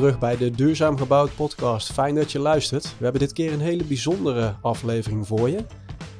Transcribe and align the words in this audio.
terug 0.00 0.18
bij 0.18 0.36
de 0.36 0.50
Duurzaam 0.50 0.98
Gebouwd 0.98 1.34
podcast. 1.34 1.92
Fijn 1.92 2.14
dat 2.14 2.32
je 2.32 2.38
luistert. 2.38 2.84
We 2.84 3.02
hebben 3.02 3.20
dit 3.20 3.32
keer 3.32 3.52
een 3.52 3.60
hele 3.60 3.84
bijzondere 3.84 4.54
aflevering 4.60 5.26
voor 5.26 5.50
je. 5.50 5.64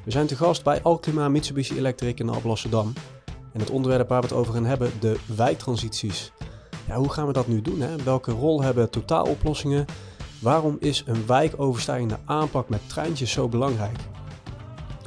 We 0.04 0.10
zijn 0.10 0.26
te 0.26 0.36
gast 0.36 0.64
bij 0.64 0.82
Alklima 0.82 1.28
Mitsubishi 1.28 1.76
Electric 1.76 2.18
in 2.18 2.28
Alblasserdam. 2.28 2.92
En 3.52 3.60
het 3.60 3.70
onderwerp 3.70 4.08
waar 4.08 4.20
we 4.20 4.26
het 4.26 4.36
over 4.36 4.54
gaan 4.54 4.64
hebben, 4.64 4.90
de 5.00 5.16
wijktransities. 5.36 6.32
Ja, 6.86 6.96
hoe 6.96 7.12
gaan 7.12 7.26
we 7.26 7.32
dat 7.32 7.46
nu 7.46 7.60
doen? 7.62 7.80
Hè? 7.80 7.96
Welke 7.96 8.32
rol 8.32 8.62
hebben 8.62 8.90
totaaloplossingen? 8.90 9.84
Waarom 10.40 10.76
is 10.80 11.04
een 11.06 11.26
wijkoverstijgende 11.26 12.18
aanpak 12.24 12.68
met 12.68 12.88
treintjes 12.88 13.32
zo 13.32 13.48
belangrijk? 13.48 13.98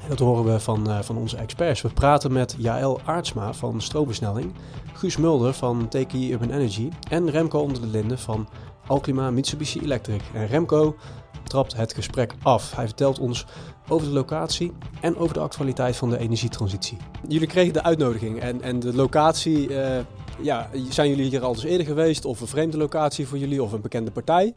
Dat 0.07 0.19
horen 0.19 0.53
we 0.53 0.59
van, 0.59 0.89
uh, 0.89 0.99
van 1.01 1.17
onze 1.17 1.37
experts. 1.37 1.81
We 1.81 1.89
praten 1.89 2.31
met 2.31 2.55
Jaël 2.57 3.01
Aartsma 3.05 3.53
van 3.53 3.81
Stroomversnelling, 3.81 4.53
Guus 4.93 5.17
Mulder 5.17 5.53
van 5.53 5.87
TKI 5.87 6.31
Urban 6.31 6.49
Energy 6.49 6.89
en 7.09 7.29
Remco 7.29 7.59
onder 7.59 7.81
de 7.81 7.87
linden 7.87 8.19
van 8.19 8.47
Alklima 8.87 9.31
Mitsubishi 9.31 9.79
Electric. 9.79 10.21
En 10.33 10.47
Remco 10.47 10.95
trapt 11.43 11.75
het 11.75 11.93
gesprek 11.93 12.33
af. 12.41 12.75
Hij 12.75 12.85
vertelt 12.85 13.19
ons 13.19 13.45
over 13.89 14.07
de 14.07 14.13
locatie 14.13 14.73
en 15.01 15.17
over 15.17 15.33
de 15.33 15.39
actualiteit 15.39 15.95
van 15.95 16.09
de 16.09 16.17
energietransitie. 16.17 16.97
Jullie 17.27 17.47
kregen 17.47 17.73
de 17.73 17.83
uitnodiging 17.83 18.39
en, 18.39 18.61
en 18.61 18.79
de 18.79 18.93
locatie, 18.93 19.69
uh, 19.69 19.99
ja, 20.41 20.69
zijn 20.89 21.09
jullie 21.09 21.29
hier 21.29 21.43
al 21.43 21.53
eens 21.53 21.63
eerder 21.63 21.85
geweest 21.85 22.25
of 22.25 22.41
een 22.41 22.47
vreemde 22.47 22.77
locatie 22.77 23.27
voor 23.27 23.37
jullie 23.37 23.63
of 23.63 23.71
een 23.71 23.81
bekende 23.81 24.11
partij? 24.11 24.53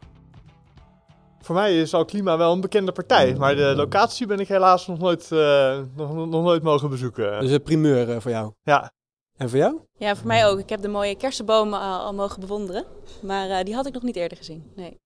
Voor 1.41 1.55
mij 1.55 1.79
is 1.79 1.93
Alklima 1.93 2.37
wel 2.37 2.53
een 2.53 2.61
bekende 2.61 2.91
partij, 2.91 3.35
maar 3.35 3.55
de 3.55 3.73
locatie 3.75 4.27
ben 4.27 4.39
ik 4.39 4.47
helaas 4.47 4.87
nog 4.87 4.97
nooit, 4.99 5.29
uh, 5.33 5.79
nog, 5.95 6.13
nog, 6.13 6.43
nooit 6.43 6.63
mogen 6.63 6.89
bezoeken. 6.89 7.39
Dus 7.39 7.51
een 7.51 7.63
primeur 7.63 8.09
uh, 8.09 8.15
voor 8.19 8.31
jou? 8.31 8.51
Ja. 8.63 8.91
En 9.37 9.49
voor 9.49 9.57
jou? 9.57 9.79
Ja, 9.97 10.15
voor 10.15 10.27
mij 10.27 10.47
ook. 10.47 10.59
Ik 10.59 10.69
heb 10.69 10.81
de 10.81 10.87
mooie 10.87 11.15
kersenbomen 11.15 11.79
al, 11.79 11.99
al 11.99 12.13
mogen 12.13 12.39
bewonderen, 12.39 12.85
maar 13.21 13.49
uh, 13.49 13.63
die 13.63 13.75
had 13.75 13.85
ik 13.85 13.93
nog 13.93 14.03
niet 14.03 14.15
eerder 14.15 14.37
gezien. 14.37 14.63
Nee. 14.75 14.97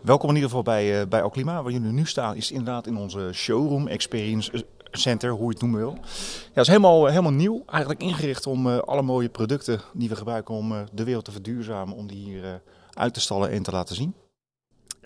Welkom 0.00 0.28
in 0.28 0.34
ieder 0.34 0.50
geval 0.50 0.64
bij, 0.64 1.08
bij 1.08 1.22
Alklima. 1.22 1.62
Waar 1.62 1.72
jullie 1.72 1.92
nu 1.92 2.06
staan 2.06 2.36
is 2.36 2.50
inderdaad 2.50 2.86
in 2.86 2.96
onze 2.96 3.30
showroom 3.32 3.86
experience 3.86 4.64
center, 4.90 5.30
hoe 5.30 5.44
je 5.44 5.48
het 5.48 5.60
noemen 5.60 5.80
wil. 5.80 5.92
Ja, 5.92 6.00
het 6.44 6.62
is 6.62 6.66
helemaal, 6.66 7.06
helemaal 7.06 7.32
nieuw, 7.32 7.62
eigenlijk 7.66 8.02
ingericht 8.02 8.46
om 8.46 8.66
alle 8.66 9.02
mooie 9.02 9.28
producten 9.28 9.80
die 9.92 10.08
we 10.08 10.16
gebruiken 10.16 10.54
om 10.54 10.74
de 10.92 11.04
wereld 11.04 11.24
te 11.24 11.32
verduurzamen, 11.32 11.96
om 11.96 12.06
die 12.06 12.24
hier 12.24 12.62
uit 12.92 13.14
te 13.14 13.20
stallen 13.20 13.50
en 13.50 13.62
te 13.62 13.70
laten 13.70 13.96
zien. 13.96 14.14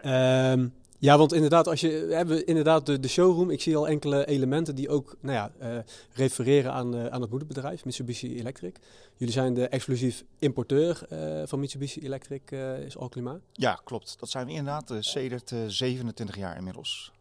Um, 0.05 0.75
ja, 0.99 1.19
want 1.19 1.33
inderdaad, 1.33 1.67
als 1.67 1.81
je 1.81 2.07
hebben 2.11 2.47
inderdaad 2.47 2.87
de, 2.87 3.09
showroom. 3.09 3.51
Ik 3.51 3.61
zie 3.61 3.77
al 3.77 3.89
enkele 3.89 4.27
elementen 4.27 4.75
die 4.75 4.89
ook 4.89 5.17
nou 5.21 5.35
ja, 5.35 5.53
uh, 5.77 5.83
refereren 6.13 6.73
aan, 6.73 6.95
uh, 6.95 7.07
aan 7.07 7.21
het 7.21 7.31
moederbedrijf, 7.31 7.85
Mitsubishi 7.85 8.39
Electric. 8.39 8.79
Jullie 9.17 9.35
zijn 9.35 9.55
de 9.55 9.69
exclusief 9.69 10.25
importeur 10.39 11.07
uh, 11.13 11.43
van 11.45 11.61
Mitsubishi 11.61 12.01
Electric, 12.01 12.51
is 12.87 12.97
Alklima. 12.97 13.41
Ja, 13.53 13.81
klopt. 13.85 14.17
Dat 14.19 14.31
zijn 14.31 14.47
we 14.47 14.53
inderdaad 14.53 14.93
sedert 15.01 15.53
27 15.67 16.37
jaar 16.37 16.57
inmiddels. 16.57 17.13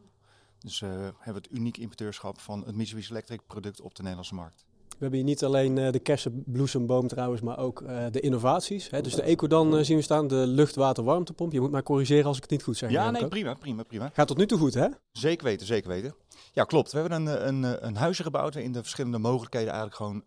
Dus 0.60 0.80
we 0.80 1.14
hebben 1.20 1.44
het 1.44 1.52
uniek 1.52 1.78
importeurschap 1.78 2.40
van 2.40 2.66
het 2.66 2.76
Mitsubishi 2.76 3.12
Electric 3.12 3.40
product 3.48 3.82
op 3.82 3.96
de 3.96 4.02
Nederlandse 4.02 4.36
markt. 4.36 4.67
We 4.98 5.04
hebben 5.04 5.20
hier 5.20 5.30
niet 5.30 5.44
alleen 5.44 5.78
uh, 5.78 5.92
de 5.92 6.00
kersenbloesemboom 6.00 7.08
trouwens, 7.08 7.42
maar 7.42 7.58
ook 7.58 7.82
uh, 7.82 8.06
de 8.12 8.20
innovaties. 8.20 8.90
Hè? 8.90 9.02
Dus 9.02 9.16
de 9.16 9.22
Ecodan 9.22 9.78
uh, 9.78 9.84
zien 9.84 9.98
we 9.98 10.04
staan, 10.04 10.28
de 10.28 10.48
lucht-water-warmtepomp. 10.48 11.52
Je 11.52 11.60
moet 11.60 11.72
mij 11.72 11.84
corrigeren 11.84 12.26
als 12.26 12.36
ik 12.36 12.42
het 12.42 12.52
niet 12.52 12.64
goed 12.64 12.78
zeg. 12.78 12.90
Ja, 12.90 13.12
nee, 13.12 13.28
prima, 13.28 13.54
prima, 13.54 13.84
prima. 13.84 14.10
Gaat 14.14 14.28
tot 14.28 14.38
nu 14.38 14.46
toe 14.46 14.58
goed, 14.58 14.74
hè? 14.74 14.88
Zeker 15.12 15.46
weten, 15.46 15.68
zeker 15.68 15.90
weten. 15.90 16.16
Ja, 16.54 16.64
klopt. 16.64 16.92
We 16.92 17.00
hebben 17.00 17.28
een, 17.28 17.48
een, 17.48 17.86
een 17.88 17.96
huisje 17.96 18.24
gebouwd 18.24 18.56
in 18.56 18.72
de 18.72 18.82
verschillende 18.82 19.18
mogelijkheden 19.18 19.74
eigenlijk 19.74 19.96
gewoon 19.96 20.24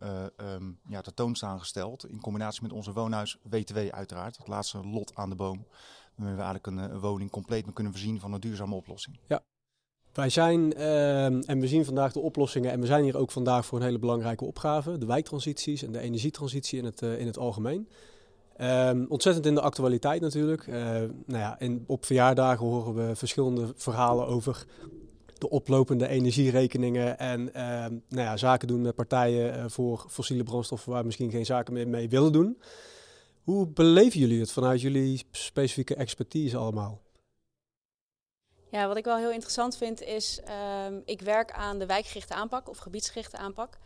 um, 0.55 0.79
ja, 0.89 1.01
tentoonstaan 1.01 1.59
gesteld. 1.59 2.09
In 2.09 2.21
combinatie 2.21 2.63
met 2.63 2.73
onze 2.73 2.93
woonhuis 2.93 3.39
WTW 3.43 3.79
uiteraard, 3.91 4.37
het 4.37 4.49
laatste 4.49 4.87
lot 4.87 5.15
aan 5.15 5.31
de 5.31 5.37
boom. 5.37 5.67
Waarmee 6.15 6.37
we 6.37 6.43
eigenlijk 6.43 6.67
een, 6.67 6.95
een 6.95 7.01
woning 7.01 7.31
compleet 7.31 7.73
kunnen 7.73 7.93
voorzien 7.93 8.21
van 8.21 8.33
een 8.33 8.41
duurzame 8.41 8.75
oplossing. 8.75 9.19
Ja, 9.27 9.43
wij 10.13 10.29
zijn, 10.29 10.79
uh, 10.79 11.25
en 11.25 11.61
we 11.61 11.69
zien 11.69 11.85
vandaag 11.85 12.13
de 12.13 12.21
oplossingen, 12.21 12.71
en 12.71 12.81
we 12.81 12.87
zijn 12.87 13.05
hier 13.05 13.17
ook 13.17 13.31
vandaag 13.31 13.67
voor 13.67 13.79
een 13.79 13.85
hele 13.85 13.99
belangrijke 13.99 14.45
opgave: 14.45 14.99
de 14.99 15.07
wijktransities 15.07 15.83
en 15.83 15.93
de 15.93 16.01
energietransitie 16.01 16.79
in 16.79 16.85
het, 16.85 17.03
uh, 17.03 17.21
in 17.21 17.27
het 17.27 17.39
algemeen. 17.39 17.89
Um, 18.61 19.07
ontzettend 19.09 19.47
in 19.47 19.55
de 19.55 19.61
actualiteit 19.61 20.21
natuurlijk. 20.21 20.67
Uh, 20.67 20.75
nou 20.75 21.11
ja, 21.27 21.59
in, 21.59 21.85
op 21.87 22.07
verjaardagen 22.07 22.67
horen 22.67 22.95
we 22.95 23.17
verschillende 23.17 23.73
verhalen 23.77 24.27
over 24.27 24.67
de 25.39 25.51
oplopende 25.51 26.09
energierekeningen 26.09 27.19
en 27.19 27.41
uh, 27.41 27.55
nou 27.55 27.99
ja, 28.09 28.37
zaken 28.37 28.69
doen 28.69 28.81
met 28.81 28.95
partijen 28.95 29.57
uh, 29.57 29.65
voor 29.69 30.05
fossiele 30.09 30.43
brandstoffen 30.43 30.93
waar 30.93 31.05
misschien 31.05 31.31
geen 31.31 31.47
zaken 31.47 31.73
meer 31.73 31.89
mee 31.89 32.09
willen 32.09 32.33
doen. 32.33 32.59
Hoe 33.43 33.67
beleven 33.67 34.21
jullie 34.21 34.41
het 34.41 34.53
vanuit 34.53 34.81
jullie 34.81 35.25
specifieke 35.31 35.95
expertise 35.95 36.57
allemaal? 36.57 37.01
Ja, 38.71 38.87
wat 38.87 38.97
ik 38.97 39.05
wel 39.05 39.17
heel 39.17 39.31
interessant 39.31 39.77
vind 39.77 40.03
is, 40.03 40.41
um, 40.87 41.03
ik 41.05 41.21
werk 41.21 41.53
aan 41.53 41.79
de 41.79 41.87
wijkgerichte 41.87 42.35
aanpak 42.35 42.69
of 42.69 42.79
gebiedsgerichte 42.79 43.37
aanpak. 43.37 43.79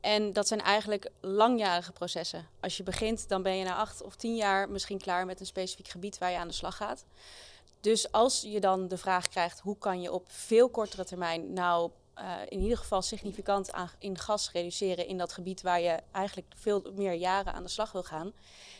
En 0.00 0.32
dat 0.32 0.48
zijn 0.48 0.60
eigenlijk 0.60 1.10
langjarige 1.20 1.92
processen. 1.92 2.46
Als 2.60 2.76
je 2.76 2.82
begint, 2.82 3.28
dan 3.28 3.42
ben 3.42 3.56
je 3.56 3.64
na 3.64 3.74
acht 3.74 4.02
of 4.02 4.16
tien 4.16 4.36
jaar 4.36 4.70
misschien 4.70 4.98
klaar 4.98 5.26
met 5.26 5.40
een 5.40 5.46
specifiek 5.46 5.88
gebied 5.88 6.18
waar 6.18 6.30
je 6.30 6.38
aan 6.38 6.48
de 6.48 6.54
slag 6.54 6.76
gaat. 6.76 7.04
Dus 7.80 8.12
als 8.12 8.40
je 8.40 8.60
dan 8.60 8.88
de 8.88 8.96
vraag 8.96 9.28
krijgt, 9.28 9.60
hoe 9.60 9.78
kan 9.78 10.00
je 10.00 10.12
op 10.12 10.24
veel 10.28 10.68
kortere 10.68 11.04
termijn 11.04 11.52
nou 11.52 11.90
uh, 12.18 12.32
in 12.48 12.60
ieder 12.60 12.78
geval 12.78 13.02
significant 13.02 13.70
in 13.98 14.18
gas 14.18 14.52
reduceren 14.52 15.06
in 15.06 15.18
dat 15.18 15.32
gebied 15.32 15.62
waar 15.62 15.80
je 15.80 15.98
eigenlijk 16.12 16.46
veel 16.56 16.92
meer 16.94 17.12
jaren 17.12 17.52
aan 17.52 17.62
de 17.62 17.68
slag 17.68 17.92
wil 17.92 18.02
gaan, 18.02 18.32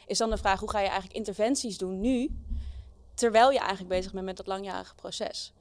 is 0.07 0.19
dan 0.19 0.31
de 0.31 0.37
vraag, 0.37 0.61
hoe 0.61 0.71
ga 0.71 0.79
je 0.79 0.87
eigenlijk 0.87 1.17
interventies 1.17 1.79
doen 1.79 2.01
nu 2.01 2.31
terwijl 3.19 3.51
je 3.51 3.59
eigenlijk 3.59 3.89
bezig 3.89 4.13
bent 4.13 4.25
met 4.25 4.37
dat 4.37 4.47
langjarige 4.47 4.95
proces. 4.95 5.53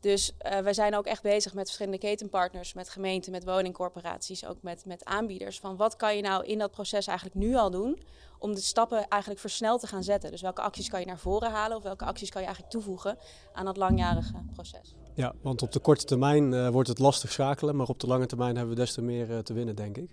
Dus 0.00 0.32
uh, 0.46 0.58
wij 0.58 0.72
zijn 0.72 0.96
ook 0.96 1.06
echt 1.06 1.22
bezig 1.22 1.54
met 1.54 1.64
verschillende 1.64 1.98
ketenpartners, 1.98 2.72
met 2.72 2.88
gemeenten, 2.88 3.32
met 3.32 3.44
woningcorporaties, 3.44 4.46
ook 4.46 4.56
met, 4.62 4.84
met 4.86 5.04
aanbieders. 5.04 5.58
Van 5.58 5.76
wat 5.76 5.96
kan 5.96 6.16
je 6.16 6.22
nou 6.22 6.44
in 6.44 6.58
dat 6.58 6.70
proces 6.70 7.06
eigenlijk 7.06 7.38
nu 7.38 7.54
al 7.54 7.70
doen 7.70 7.98
om 8.38 8.54
de 8.54 8.60
stappen 8.60 9.08
eigenlijk 9.08 9.40
versneld 9.40 9.80
te 9.80 9.86
gaan 9.86 10.02
zetten? 10.02 10.30
Dus 10.30 10.40
welke 10.40 10.62
acties 10.62 10.88
kan 10.88 11.00
je 11.00 11.06
naar 11.06 11.18
voren 11.18 11.50
halen 11.50 11.76
of 11.76 11.82
welke 11.82 12.04
acties 12.04 12.30
kan 12.30 12.40
je 12.40 12.46
eigenlijk 12.46 12.76
toevoegen 12.76 13.18
aan 13.52 13.64
dat 13.64 13.76
langjarige 13.76 14.32
proces? 14.54 14.94
Ja, 15.14 15.34
want 15.42 15.62
op 15.62 15.72
de 15.72 15.80
korte 15.80 16.04
termijn 16.04 16.52
uh, 16.52 16.68
wordt 16.68 16.88
het 16.88 16.98
lastig 16.98 17.32
schakelen, 17.32 17.76
maar 17.76 17.88
op 17.88 18.00
de 18.00 18.06
lange 18.06 18.26
termijn 18.26 18.56
hebben 18.56 18.74
we 18.74 18.80
des 18.80 18.92
te 18.92 19.02
meer 19.02 19.30
uh, 19.30 19.38
te 19.38 19.52
winnen, 19.52 19.76
denk 19.76 19.96
ik. 19.96 20.10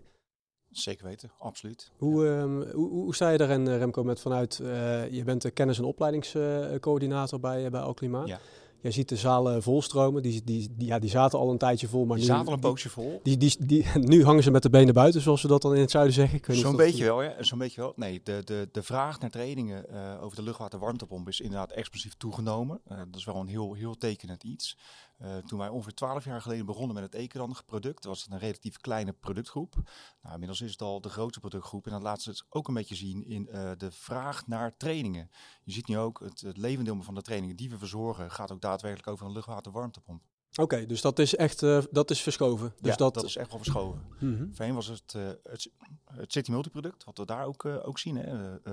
Zeker 0.78 1.06
weten, 1.06 1.32
absoluut. 1.40 1.92
Hoe, 1.98 2.26
um, 2.26 2.72
hoe, 2.72 2.90
hoe, 2.90 3.16
sta 3.16 3.30
je 3.30 3.38
daarin, 3.38 3.68
Remco, 3.78 4.04
met 4.04 4.20
vanuit, 4.20 4.60
uh, 4.62 5.12
je 5.12 5.24
bent 5.24 5.42
de 5.42 5.52
kennis- 5.52 5.78
en 5.78 5.84
opleidingscoördinator 5.84 7.40
bij, 7.40 7.70
bij 7.70 7.82
Alklima. 7.82 8.26
Ja. 8.26 8.40
Jij 8.86 8.94
ziet 8.94 9.10
de 9.10 9.16
zalen 9.16 9.64
volstromen, 9.64 10.22
die, 10.22 10.44
die, 10.44 10.70
die, 10.78 10.88
ja, 10.88 11.00
die 11.00 11.10
zaten 11.10 11.40
al 11.40 11.52
een 11.52 11.58
tijdje 11.58 11.88
vol. 11.88 12.06
Maar 12.06 12.18
die 12.18 12.26
nu, 12.26 12.32
zaten 12.32 12.48
al 12.48 12.54
een 12.54 12.60
poosje 12.60 12.90
vol. 12.90 13.20
Die, 13.24 13.38
die, 13.38 13.56
die, 13.60 13.86
nu 14.14 14.24
hangen 14.24 14.44
ze 14.44 14.52
met 14.52 14.64
de 14.64 14.70
benen 14.70 14.94
buiten, 14.94 15.22
zoals 15.22 15.42
we 15.42 15.48
dat 15.48 15.62
dan 15.62 15.76
in 15.76 15.82
het 15.82 15.92
zuiden 15.92 16.14
zeggen. 16.14 16.56
Zo'n 16.56 16.76
beetje 16.76 17.04
wel, 17.04 17.24
ja. 17.24 17.44
Zo'n 17.44 17.58
beetje 17.58 17.82
wel. 17.82 17.94
Nee, 17.96 18.22
de, 18.24 18.42
de, 18.44 18.70
de 18.72 18.84
vraag 18.84 19.20
naar 19.20 19.30
trainingen 19.30 19.86
uh, 19.92 20.24
over 20.24 20.38
de 20.38 20.44
luchtwaterwarmtepomp 20.44 21.28
is 21.28 21.40
inderdaad 21.40 21.72
explosief 21.72 22.14
toegenomen. 22.14 22.82
Uh, 22.92 22.98
dat 22.98 23.16
is 23.16 23.26
wel 23.26 23.36
een 23.36 23.48
heel, 23.48 23.74
heel 23.74 23.98
tekenend 23.98 24.44
iets. 24.44 24.78
Uh, 25.22 25.38
toen 25.38 25.60
wij 25.60 25.70
ongeveer 25.70 25.94
twaalf 25.94 26.26
jaar 26.26 26.42
geleden 26.42 26.66
begonnen 26.66 26.94
met 26.94 27.04
het 27.04 27.14
Ekeran 27.14 27.56
product, 27.66 28.06
was 28.06 28.24
het 28.24 28.32
een 28.32 28.40
relatief 28.40 28.78
kleine 28.78 29.14
productgroep. 29.14 29.76
Nou, 30.22 30.34
inmiddels 30.34 30.62
is 30.62 30.72
het 30.72 30.82
al 30.82 31.02
de 31.02 31.10
grootste 31.10 31.40
productgroep 31.40 31.86
en 31.86 31.92
dat 31.92 32.02
laat 32.02 32.22
ze 32.22 32.44
ook 32.50 32.68
een 32.68 32.74
beetje 32.74 32.96
zien 32.96 33.26
in 33.26 33.48
uh, 33.52 33.72
de 33.78 33.92
vraag 33.92 34.48
naar 34.48 34.78
trainingen. 34.78 35.30
Je 35.64 35.72
ziet 35.72 35.88
nu 35.88 35.98
ook 35.98 36.20
het, 36.20 36.42
het 36.42 36.58
levendeel 36.58 37.02
van 37.02 37.16
de 37.16 37.22
trainingen 37.22 37.56
die 37.56 37.70
we 37.70 37.78
verzorgen 37.78 38.32
gaat 38.32 38.52
ook 38.52 38.62
daadwerkelijk 38.62 39.08
over 39.08 39.26
een 39.26 39.32
luchtwaterwarmtepomp. 39.32 40.24
Oké, 40.62 40.62
okay, 40.62 40.86
dus 40.86 41.02
dat 41.02 41.20
is 41.20 41.36
echt 41.36 41.62
uh, 41.62 41.80
dat 41.92 42.12
is 42.12 42.22
verschoven. 42.22 42.74
Dus 42.82 42.92
ja, 42.92 42.98
dat... 42.98 43.14
dat 43.14 43.24
is 43.24 43.36
echt 43.36 43.50
wel 43.50 43.58
verschoven. 43.58 44.02
Mm 44.20 44.38
-hmm. 44.38 44.52
Voorheen 44.54 44.76
was 44.76 44.88
het, 44.88 45.14
uh, 45.18 45.24
het, 45.44 45.70
het 46.06 46.32
City 46.32 46.52
Multiproduct, 46.52 47.04
wat 47.04 47.18
we 47.18 47.26
daar 47.26 47.46
ook, 47.46 47.64
uh, 47.64 47.88
ook 47.88 48.00
zien. 48.00 48.16
Hè? 48.16 48.24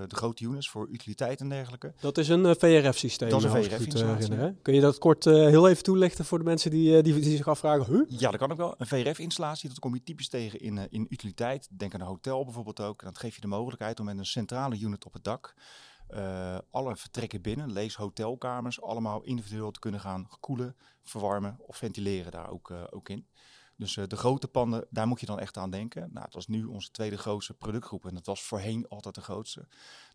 de 0.06 0.16
grote 0.16 0.44
units 0.44 0.70
voor 0.70 0.88
utiliteit 0.88 1.40
en 1.40 1.48
dergelijke. 1.48 1.92
Dat 2.00 2.18
is 2.18 2.28
een 2.28 2.56
VRF-systeem. 2.58 3.28
Dat 3.28 3.44
is 3.44 3.52
een 3.52 3.64
VRF-installatie. 3.64 4.54
Kun 4.62 4.74
je 4.74 4.80
dat 4.80 4.98
kort 4.98 5.24
heel 5.24 5.68
even 5.68 5.82
toelichten 5.82 6.24
voor 6.24 6.38
de 6.38 6.44
mensen 6.44 6.70
die, 6.70 7.02
die, 7.02 7.14
die 7.14 7.36
zich 7.36 7.48
afvragen? 7.48 7.94
Huh? 7.94 8.02
Ja, 8.08 8.30
dat 8.30 8.40
kan 8.40 8.50
ook 8.50 8.56
wel. 8.56 8.74
Een 8.78 8.86
VRF-installatie, 8.86 9.68
dat 9.68 9.78
kom 9.78 9.94
je 9.94 10.02
typisch 10.02 10.28
tegen 10.28 10.60
in, 10.60 10.78
in 10.90 11.06
utiliteit. 11.08 11.68
Denk 11.70 11.94
aan 11.94 12.00
een 12.00 12.06
hotel 12.06 12.44
bijvoorbeeld 12.44 12.80
ook. 12.80 13.00
En 13.00 13.06
dat 13.06 13.18
geeft 13.18 13.34
je 13.34 13.40
de 13.40 13.46
mogelijkheid 13.46 14.00
om 14.00 14.06
met 14.06 14.18
een 14.18 14.26
centrale 14.26 14.78
unit 14.78 15.04
op 15.04 15.12
het 15.12 15.24
dak 15.24 15.54
uh, 16.14 16.58
alle 16.70 16.96
vertrekken 16.96 17.40
binnen, 17.40 17.72
lees 17.72 17.96
hotelkamers, 17.96 18.82
allemaal 18.82 19.22
individueel 19.22 19.70
te 19.70 19.80
kunnen 19.80 20.00
gaan 20.00 20.28
koelen, 20.40 20.76
verwarmen 21.02 21.56
of 21.66 21.76
ventileren 21.76 22.32
daar 22.32 22.50
ook, 22.50 22.70
uh, 22.70 22.82
ook 22.90 23.08
in. 23.08 23.26
Dus 23.76 23.96
uh, 23.96 24.04
de 24.06 24.16
grote 24.16 24.48
panden, 24.48 24.86
daar 24.90 25.06
moet 25.06 25.20
je 25.20 25.26
dan 25.26 25.40
echt 25.40 25.56
aan 25.56 25.70
denken. 25.70 26.08
Nou, 26.12 26.24
het 26.24 26.34
was 26.34 26.46
nu 26.46 26.64
onze 26.64 26.90
tweede 26.90 27.18
grootste 27.18 27.54
productgroep 27.54 28.06
en 28.06 28.14
dat 28.14 28.26
was 28.26 28.42
voorheen 28.42 28.88
altijd 28.88 29.14
de 29.14 29.20
grootste. 29.20 29.66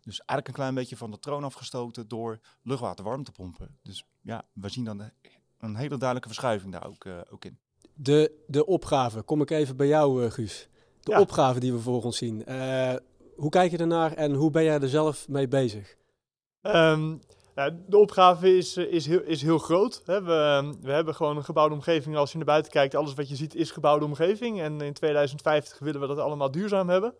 Dus 0.02 0.18
eigenlijk 0.18 0.48
een 0.48 0.54
klein 0.54 0.74
beetje 0.74 0.96
van 0.96 1.10
de 1.10 1.18
troon 1.18 1.44
afgestoten 1.44 2.08
door 2.08 2.40
luchtwaterwarmtepompen. 2.62 3.78
Dus 3.82 4.06
ja, 4.20 4.44
we 4.52 4.68
zien 4.68 4.84
dan 4.84 5.10
een 5.58 5.76
hele 5.76 5.96
duidelijke 5.96 6.28
verschuiving 6.28 6.72
daar 6.72 6.86
ook, 6.86 7.06
ook 7.30 7.44
in. 7.44 7.58
De, 7.94 8.44
de 8.46 8.66
opgave, 8.66 9.22
kom 9.22 9.40
ik 9.40 9.50
even 9.50 9.76
bij 9.76 9.86
jou 9.86 10.30
Guus. 10.30 10.68
De 11.00 11.10
ja. 11.10 11.20
opgave 11.20 11.60
die 11.60 11.72
we 11.72 11.78
voor 11.78 12.04
ons 12.04 12.16
zien 12.16 12.44
hoe 13.38 13.50
kijk 13.50 13.70
je 13.70 13.78
ernaar 13.78 14.12
en 14.12 14.34
hoe 14.34 14.50
ben 14.50 14.64
jij 14.64 14.80
er 14.80 14.88
zelf 14.88 15.28
mee 15.28 15.48
bezig? 15.48 15.96
Ja, 17.54 17.70
de 17.86 17.96
opgave 17.98 18.56
is, 18.56 18.76
is, 18.76 19.06
heel, 19.06 19.20
is 19.20 19.42
heel 19.42 19.58
groot. 19.58 20.02
Hè. 20.04 20.22
We, 20.22 20.74
we 20.80 20.92
hebben 20.92 21.14
gewoon 21.14 21.36
een 21.36 21.44
gebouwde 21.44 21.74
omgeving. 21.74 22.16
Als 22.16 22.30
je 22.30 22.36
naar 22.36 22.46
buiten 22.46 22.72
kijkt, 22.72 22.94
alles 22.94 23.14
wat 23.14 23.28
je 23.28 23.36
ziet 23.36 23.54
is 23.54 23.70
gebouwde 23.70 24.04
omgeving. 24.04 24.60
En 24.60 24.80
in 24.80 24.92
2050 24.92 25.78
willen 25.78 26.00
we 26.00 26.06
dat 26.06 26.18
allemaal 26.18 26.50
duurzaam 26.50 26.88
hebben. 26.88 27.14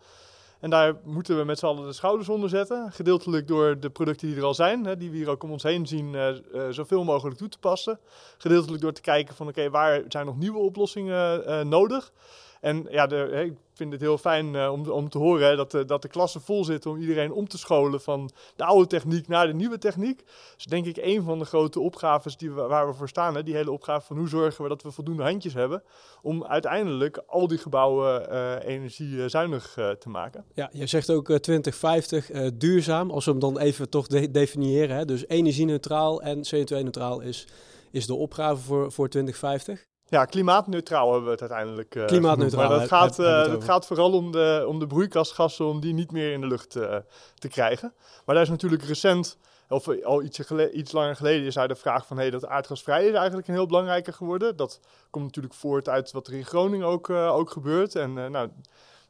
En 0.61 0.70
daar 0.70 0.94
moeten 1.05 1.38
we 1.38 1.44
met 1.44 1.59
z'n 1.59 1.67
allen 1.67 1.87
de 1.87 1.93
schouders 1.93 2.29
onder 2.29 2.49
zetten. 2.49 2.93
Gedeeltelijk 2.93 3.47
door 3.47 3.81
de 3.81 3.91
producten 3.91 4.29
die 4.29 4.37
er 4.37 4.44
al 4.44 4.55
zijn, 4.55 4.85
hè, 4.85 4.97
die 4.97 5.11
we 5.11 5.17
hier 5.17 5.29
ook 5.29 5.43
om 5.43 5.50
ons 5.50 5.62
heen 5.62 5.87
zien, 5.87 6.12
uh, 6.14 6.29
uh, 6.29 6.69
zoveel 6.71 7.05
mogelijk 7.05 7.37
toe 7.37 7.49
te 7.49 7.59
passen. 7.59 7.99
Gedeeltelijk 8.38 8.82
door 8.82 8.93
te 8.93 9.00
kijken 9.00 9.35
van 9.35 9.49
oké, 9.49 9.71
waar 9.71 10.03
zijn 10.09 10.26
nog 10.26 10.37
nieuwe 10.37 10.59
oplossingen 10.59 11.69
nodig. 11.69 12.12
En 12.60 12.87
ja, 12.90 13.08
ik 13.10 13.52
vind 13.78 13.93
het 13.93 14.00
heel 14.00 14.19
fijn 14.19 14.55
uh, 14.55 14.72
om, 14.72 14.90
om 14.90 15.08
te 15.08 15.19
horen 15.19 15.56
dat, 15.56 15.70
de, 15.70 15.84
dat 15.84 16.02
de 16.02 16.08
klassen 16.08 16.40
vol 16.40 16.64
zitten 16.64 16.90
om 16.90 17.00
iedereen 17.00 17.32
om 17.32 17.49
te 17.49 17.58
scholen 17.58 18.00
van 18.00 18.31
de 18.56 18.64
oude 18.64 18.87
techniek 18.87 19.28
naar 19.28 19.46
de 19.46 19.55
nieuwe 19.55 19.78
techniek. 19.78 20.25
Dus 20.56 20.64
denk 20.64 20.87
ik 20.87 20.96
een 20.96 21.22
van 21.22 21.38
de 21.38 21.44
grote 21.44 21.81
opgaves 21.81 22.37
die 22.37 22.50
we, 22.50 22.62
waar 22.62 22.88
we 22.88 22.94
voor 22.94 23.08
staan. 23.08 23.34
Hè, 23.34 23.43
die 23.43 23.55
hele 23.55 23.70
opgave 23.70 24.06
van 24.06 24.16
hoe 24.16 24.28
zorgen 24.28 24.62
we 24.62 24.69
dat 24.69 24.82
we 24.82 24.90
voldoende 24.90 25.22
handjes 25.22 25.55
hebben 25.55 25.82
om 26.22 26.44
uiteindelijk 26.44 27.22
al 27.26 27.49
die 27.49 27.58
gebouwen 27.58 28.32
uh, 28.32 28.55
energiezuinig 28.64 29.76
uh, 29.78 29.90
te 29.90 30.08
maken. 30.08 30.44
Ja, 30.54 30.69
je 30.72 30.87
zegt 30.87 31.11
ook 31.11 31.25
2050 31.26 32.31
duurzaam. 32.54 33.11
Als 33.11 33.25
we 33.25 33.31
hem 33.31 33.40
dan 33.40 33.58
even 33.58 33.90
toch 33.90 34.06
de 34.06 34.31
definiëren. 34.31 34.96
Hè, 34.96 35.04
dus 35.04 35.26
energie-neutraal 35.28 36.22
en 36.22 36.38
CO2-neutraal 36.38 37.20
is, 37.20 37.46
is 37.90 38.06
de 38.06 38.14
opgave 38.14 38.62
voor, 38.62 38.93
voor 38.93 39.08
2050. 39.08 39.87
Ja, 40.10 40.25
klimaatneutraal 40.25 41.06
hebben 41.06 41.25
we 41.25 41.31
het 41.31 41.40
uiteindelijk. 41.40 41.94
Uh, 41.94 42.05
klimaatneutraal. 42.05 42.69
Maar 42.69 42.78
dat 42.78 42.88
gaat, 42.88 43.19
uh, 43.19 43.46
het 43.46 43.64
gaat 43.64 43.87
vooral 43.87 44.12
om 44.12 44.32
de, 44.32 44.64
om 44.66 44.78
de 44.78 44.87
broeikasgassen, 44.87 45.66
om 45.66 45.81
die 45.81 45.94
niet 45.94 46.12
meer 46.12 46.32
in 46.32 46.40
de 46.40 46.46
lucht 46.46 46.76
uh, 46.76 46.96
te 47.34 47.49
krijgen. 47.49 47.93
Maar 48.25 48.34
daar 48.34 48.44
is 48.44 48.50
natuurlijk 48.50 48.82
recent, 48.82 49.38
of 49.69 50.02
al 50.05 50.22
iets, 50.22 50.40
iets 50.72 50.93
langer 50.93 51.16
geleden, 51.16 51.46
is 51.46 51.55
daar 51.55 51.69
de 51.69 51.75
vraag 51.75 52.06
van 52.06 52.16
hey, 52.16 52.31
dat 52.31 52.46
aardgasvrij 52.46 53.06
is 53.06 53.14
eigenlijk 53.14 53.49
een 53.49 53.55
heel 53.55 53.66
belangrijker 53.66 54.12
geworden. 54.12 54.56
Dat 54.56 54.81
komt 55.10 55.25
natuurlijk 55.25 55.55
voort 55.55 55.88
uit 55.88 56.12
wat 56.12 56.26
er 56.26 56.34
in 56.34 56.44
Groningen 56.44 56.87
ook, 56.87 57.11
ook 57.11 57.50
gebeurt. 57.50 57.94
En 57.94 58.12
nou, 58.12 58.49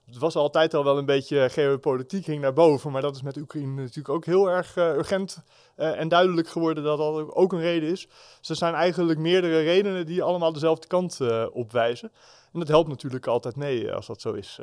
het 0.09 0.19
was 0.19 0.37
altijd 0.37 0.75
al 0.75 0.85
wel 0.85 0.99
een 0.99 1.05
beetje 1.05 1.49
geopolitiek 1.51 2.25
ging 2.25 2.41
naar 2.41 2.53
boven, 2.53 2.93
maar 2.93 3.03
dat 3.03 3.17
is 3.17 3.23
met 3.23 3.37
Oekraïne 3.37 3.75
natuurlijk 3.75 4.09
ook 4.09 4.25
heel 4.25 4.51
erg 4.51 4.77
uh, 4.77 4.85
urgent 4.85 5.43
uh, 5.77 6.01
en 6.01 6.09
duidelijk 6.09 6.49
geworden 6.49 6.85
dat 6.85 6.99
dat 6.99 7.35
ook 7.35 7.53
een 7.53 7.61
reden 7.61 7.91
is. 7.91 8.09
Dus 8.39 8.49
er 8.49 8.57
zijn 8.57 8.75
eigenlijk 8.75 9.19
meerdere 9.19 9.61
redenen 9.61 10.07
die 10.07 10.23
allemaal 10.23 10.53
dezelfde 10.53 10.87
kant 10.87 11.19
uh, 11.23 11.47
opwijzen. 11.53 12.13
En 12.53 12.59
dat 12.59 12.69
helpt 12.69 12.89
natuurlijk 12.89 13.27
altijd 13.27 13.57
mee 13.57 13.93
als 13.93 14.07
dat 14.07 14.21
zo 14.21 14.33
is. 14.33 14.59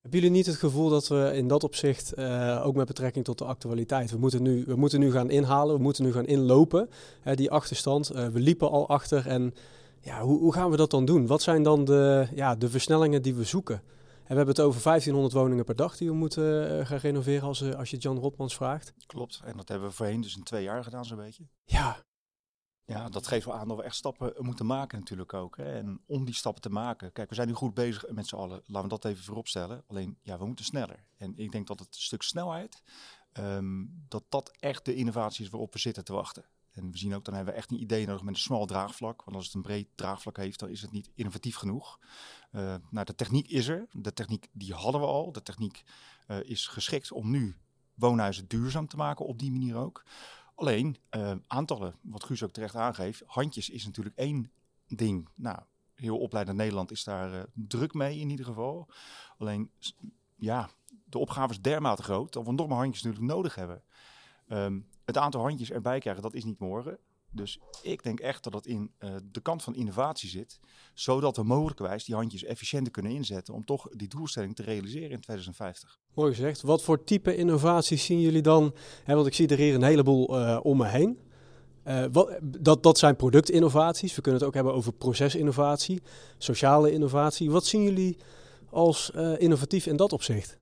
Hebben 0.00 0.20
jullie 0.20 0.36
niet 0.36 0.46
het 0.46 0.56
gevoel 0.56 0.88
dat 0.88 1.08
we 1.08 1.30
in 1.34 1.48
dat 1.48 1.64
opzicht, 1.64 2.18
ook 2.62 2.74
met 2.74 2.86
betrekking 2.86 3.24
tot 3.24 3.38
de 3.38 3.44
actualiteit, 3.44 4.10
we 4.10 4.18
moeten 4.18 4.42
nu, 4.42 4.64
we 4.66 4.76
moeten 4.76 5.00
nu 5.00 5.10
gaan 5.10 5.30
inhalen, 5.30 5.76
we 5.76 5.82
moeten 5.82 6.04
nu 6.04 6.12
gaan 6.12 6.26
inlopen, 6.26 6.90
die 7.34 7.50
achterstand. 7.50 8.08
we 8.08 8.30
liepen 8.40 8.70
al 8.70 8.88
achter 8.88 9.26
en 9.26 9.54
ja, 10.00 10.20
hoe, 10.20 10.38
hoe 10.38 10.52
gaan 10.52 10.70
we 10.70 10.76
dat 10.76 10.90
dan 10.90 11.04
doen? 11.04 11.26
Wat 11.26 11.42
zijn 11.42 11.62
dan 11.62 11.84
de, 11.84 12.26
ja, 12.34 12.54
de 12.54 12.70
versnellingen 12.70 13.22
die 13.22 13.34
we 13.34 13.44
zoeken? 13.44 13.82
En 14.28 14.34
we 14.34 14.40
hebben 14.40 14.54
het 14.56 14.64
over 14.64 14.82
1500 14.82 15.34
woningen 15.34 15.64
per 15.64 15.76
dag 15.76 15.96
die 15.96 16.08
we 16.08 16.14
moeten 16.14 16.78
uh, 16.78 16.86
gaan 16.86 16.98
renoveren 16.98 17.48
als, 17.48 17.60
uh, 17.60 17.74
als 17.74 17.90
je 17.90 17.96
Jan 17.96 18.18
Rotmans 18.18 18.54
vraagt. 18.54 18.92
Klopt, 19.06 19.40
en 19.44 19.56
dat 19.56 19.68
hebben 19.68 19.88
we 19.88 19.94
voorheen 19.94 20.20
dus 20.20 20.36
in 20.36 20.42
twee 20.42 20.62
jaar 20.62 20.84
gedaan 20.84 21.04
zo'n 21.04 21.16
beetje. 21.16 21.48
Ja. 21.64 22.04
Ja, 22.84 23.08
dat 23.08 23.26
geeft 23.26 23.44
wel 23.44 23.54
aan 23.54 23.68
dat 23.68 23.76
we 23.76 23.82
echt 23.82 23.96
stappen 23.96 24.32
moeten 24.38 24.66
maken 24.66 24.98
natuurlijk 24.98 25.34
ook. 25.34 25.56
Hè. 25.56 25.72
En 25.72 26.02
om 26.06 26.24
die 26.24 26.34
stappen 26.34 26.62
te 26.62 26.70
maken, 26.70 27.12
kijk, 27.12 27.28
we 27.28 27.34
zijn 27.34 27.48
nu 27.48 27.54
goed 27.54 27.74
bezig 27.74 28.10
met 28.10 28.26
z'n 28.26 28.36
allen. 28.36 28.62
Laten 28.66 28.82
we 28.82 28.88
dat 28.88 29.04
even 29.04 29.24
vooropstellen. 29.24 29.84
Alleen, 29.86 30.18
ja, 30.22 30.38
we 30.38 30.46
moeten 30.46 30.64
sneller. 30.64 31.04
En 31.16 31.36
ik 31.36 31.52
denk 31.52 31.66
dat 31.66 31.78
het 31.78 31.96
stuk 31.96 32.22
snelheid, 32.22 32.82
um, 33.38 34.04
dat 34.08 34.24
dat 34.28 34.56
echt 34.58 34.84
de 34.84 34.94
innovatie 34.94 35.44
is 35.44 35.50
waarop 35.50 35.72
we 35.72 35.78
zitten 35.78 36.04
te 36.04 36.12
wachten. 36.12 36.44
En 36.78 36.90
we 36.90 36.98
zien 36.98 37.14
ook, 37.14 37.24
dan 37.24 37.34
hebben 37.34 37.52
we 37.52 37.58
echt 37.58 37.70
een 37.70 37.80
idee 37.80 38.06
nodig 38.06 38.22
met 38.22 38.34
een 38.34 38.40
smal 38.40 38.66
draagvlak. 38.66 39.24
Want 39.24 39.36
als 39.36 39.46
het 39.46 39.54
een 39.54 39.62
breed 39.62 39.88
draagvlak 39.94 40.36
heeft, 40.36 40.58
dan 40.58 40.68
is 40.68 40.82
het 40.82 40.90
niet 40.90 41.10
innovatief 41.14 41.56
genoeg. 41.56 41.98
Uh, 42.52 42.74
nou, 42.90 43.06
de 43.06 43.14
techniek 43.14 43.48
is 43.48 43.68
er. 43.68 43.86
De 43.92 44.12
techniek 44.12 44.48
die 44.52 44.74
hadden 44.74 45.00
we 45.00 45.06
al. 45.06 45.32
De 45.32 45.42
techniek 45.42 45.82
uh, 46.28 46.42
is 46.42 46.66
geschikt 46.66 47.12
om 47.12 47.30
nu 47.30 47.56
woonhuizen 47.94 48.48
duurzaam 48.48 48.86
te 48.86 48.96
maken, 48.96 49.26
op 49.26 49.38
die 49.38 49.50
manier 49.50 49.76
ook. 49.76 50.04
Alleen, 50.54 50.96
uh, 51.16 51.32
aantallen, 51.46 51.94
wat 52.00 52.24
Guus 52.24 52.42
ook 52.42 52.50
terecht 52.50 52.74
aangeeft, 52.74 53.22
handjes 53.26 53.70
is 53.70 53.84
natuurlijk 53.84 54.16
één 54.16 54.50
ding. 54.86 55.28
Nou, 55.34 55.58
heel 55.94 56.18
opleidend 56.18 56.56
Nederland 56.56 56.90
is 56.90 57.04
daar 57.04 57.46
druk 57.52 57.94
mee 57.94 58.18
in 58.18 58.30
ieder 58.30 58.44
geval. 58.44 58.88
Alleen, 59.38 59.70
ja, 60.36 60.70
de 61.04 61.18
opgave 61.18 61.52
is 61.52 61.60
dermate 61.60 62.02
groot 62.02 62.32
dat 62.32 62.44
we 62.44 62.52
nog 62.52 62.68
maar 62.68 62.78
handjes 62.78 63.02
natuurlijk 63.02 63.32
nodig 63.32 63.54
hebben. 63.54 63.82
Um, 64.48 64.88
het 65.08 65.18
aantal 65.18 65.40
handjes 65.40 65.70
erbij 65.70 65.98
krijgen, 65.98 66.22
dat 66.22 66.34
is 66.34 66.44
niet 66.44 66.58
morgen. 66.58 66.98
Dus 67.30 67.58
ik 67.82 68.02
denk 68.02 68.20
echt 68.20 68.44
dat 68.44 68.54
het 68.54 68.66
in 68.66 68.90
uh, 68.98 69.10
de 69.30 69.40
kant 69.40 69.62
van 69.62 69.74
innovatie 69.74 70.28
zit, 70.28 70.60
zodat 70.94 71.36
we 71.36 71.42
mogelijkwijs 71.42 72.04
die 72.04 72.14
handjes 72.14 72.44
efficiënter 72.44 72.92
kunnen 72.92 73.12
inzetten 73.12 73.54
om 73.54 73.64
toch 73.64 73.88
die 73.90 74.08
doelstelling 74.08 74.54
te 74.54 74.62
realiseren 74.62 75.10
in 75.10 75.20
2050. 75.20 75.98
Mooi 76.14 76.34
gezegd. 76.34 76.62
Wat 76.62 76.82
voor 76.82 77.04
type 77.04 77.36
innovaties 77.36 78.04
zien 78.04 78.20
jullie 78.20 78.42
dan? 78.42 78.74
Want 79.06 79.26
ik 79.26 79.34
zie 79.34 79.48
er 79.48 79.58
hier 79.58 79.74
een 79.74 79.82
heleboel 79.82 80.40
uh, 80.40 80.60
om 80.62 80.76
me 80.76 80.86
heen. 80.86 81.18
Uh, 81.84 82.04
wat, 82.12 82.38
dat, 82.42 82.82
dat 82.82 82.98
zijn 82.98 83.16
productinnovaties. 83.16 84.14
We 84.14 84.20
kunnen 84.20 84.40
het 84.40 84.48
ook 84.48 84.54
hebben 84.54 84.74
over 84.74 84.92
procesinnovatie, 84.92 86.02
sociale 86.38 86.92
innovatie. 86.92 87.50
Wat 87.50 87.66
zien 87.66 87.82
jullie 87.82 88.16
als 88.70 89.10
innovatief 89.38 89.86
in 89.86 89.96
dat 89.96 90.12
opzicht? 90.12 90.58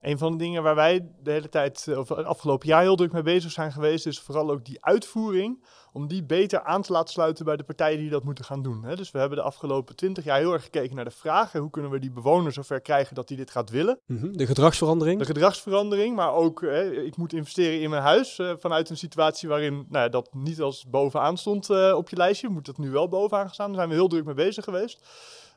Een 0.00 0.18
van 0.18 0.32
de 0.32 0.38
dingen 0.38 0.62
waar 0.62 0.74
wij 0.74 1.08
de 1.22 1.30
hele 1.30 1.48
tijd, 1.48 1.88
of 1.96 2.08
het 2.08 2.26
afgelopen 2.26 2.68
jaar 2.68 2.82
heel 2.82 2.96
druk 2.96 3.12
mee 3.12 3.22
bezig 3.22 3.50
zijn 3.50 3.72
geweest, 3.72 4.06
is 4.06 4.20
vooral 4.20 4.50
ook 4.50 4.64
die 4.64 4.84
uitvoering, 4.84 5.64
om 5.92 6.08
die 6.08 6.24
beter 6.24 6.62
aan 6.62 6.82
te 6.82 6.92
laten 6.92 7.12
sluiten 7.12 7.44
bij 7.44 7.56
de 7.56 7.64
partijen 7.64 7.98
die 7.98 8.10
dat 8.10 8.24
moeten 8.24 8.44
gaan 8.44 8.62
doen. 8.62 8.84
Dus 8.94 9.10
we 9.10 9.18
hebben 9.18 9.38
de 9.38 9.44
afgelopen 9.44 9.96
twintig 9.96 10.24
jaar 10.24 10.38
heel 10.38 10.52
erg 10.52 10.62
gekeken 10.62 10.96
naar 10.96 11.04
de 11.04 11.10
vraag, 11.10 11.52
hoe 11.52 11.70
kunnen 11.70 11.90
we 11.90 11.98
die 11.98 12.12
bewoners 12.12 12.54
zover 12.54 12.80
krijgen 12.80 13.14
dat 13.14 13.28
die 13.28 13.36
dit 13.36 13.50
gaat 13.50 13.70
willen. 13.70 14.00
De 14.32 14.46
gedragsverandering. 14.46 15.18
De 15.18 15.26
gedragsverandering, 15.26 16.16
maar 16.16 16.32
ook, 16.32 16.62
ik 17.04 17.16
moet 17.16 17.32
investeren 17.32 17.80
in 17.80 17.90
mijn 17.90 18.02
huis 18.02 18.40
vanuit 18.58 18.90
een 18.90 18.96
situatie 18.96 19.48
waarin 19.48 19.86
nou, 19.88 20.08
dat 20.10 20.34
niet 20.34 20.60
als 20.60 20.86
bovenaan 20.88 21.36
stond 21.36 21.70
op 21.94 22.08
je 22.08 22.16
lijstje, 22.16 22.48
moet 22.48 22.66
dat 22.66 22.78
nu 22.78 22.90
wel 22.90 23.08
bovenaan 23.08 23.50
staan. 23.50 23.66
Daar 23.66 23.76
zijn 23.76 23.88
we 23.88 23.94
heel 23.94 24.08
druk 24.08 24.24
mee 24.24 24.34
bezig 24.34 24.64
geweest. 24.64 25.06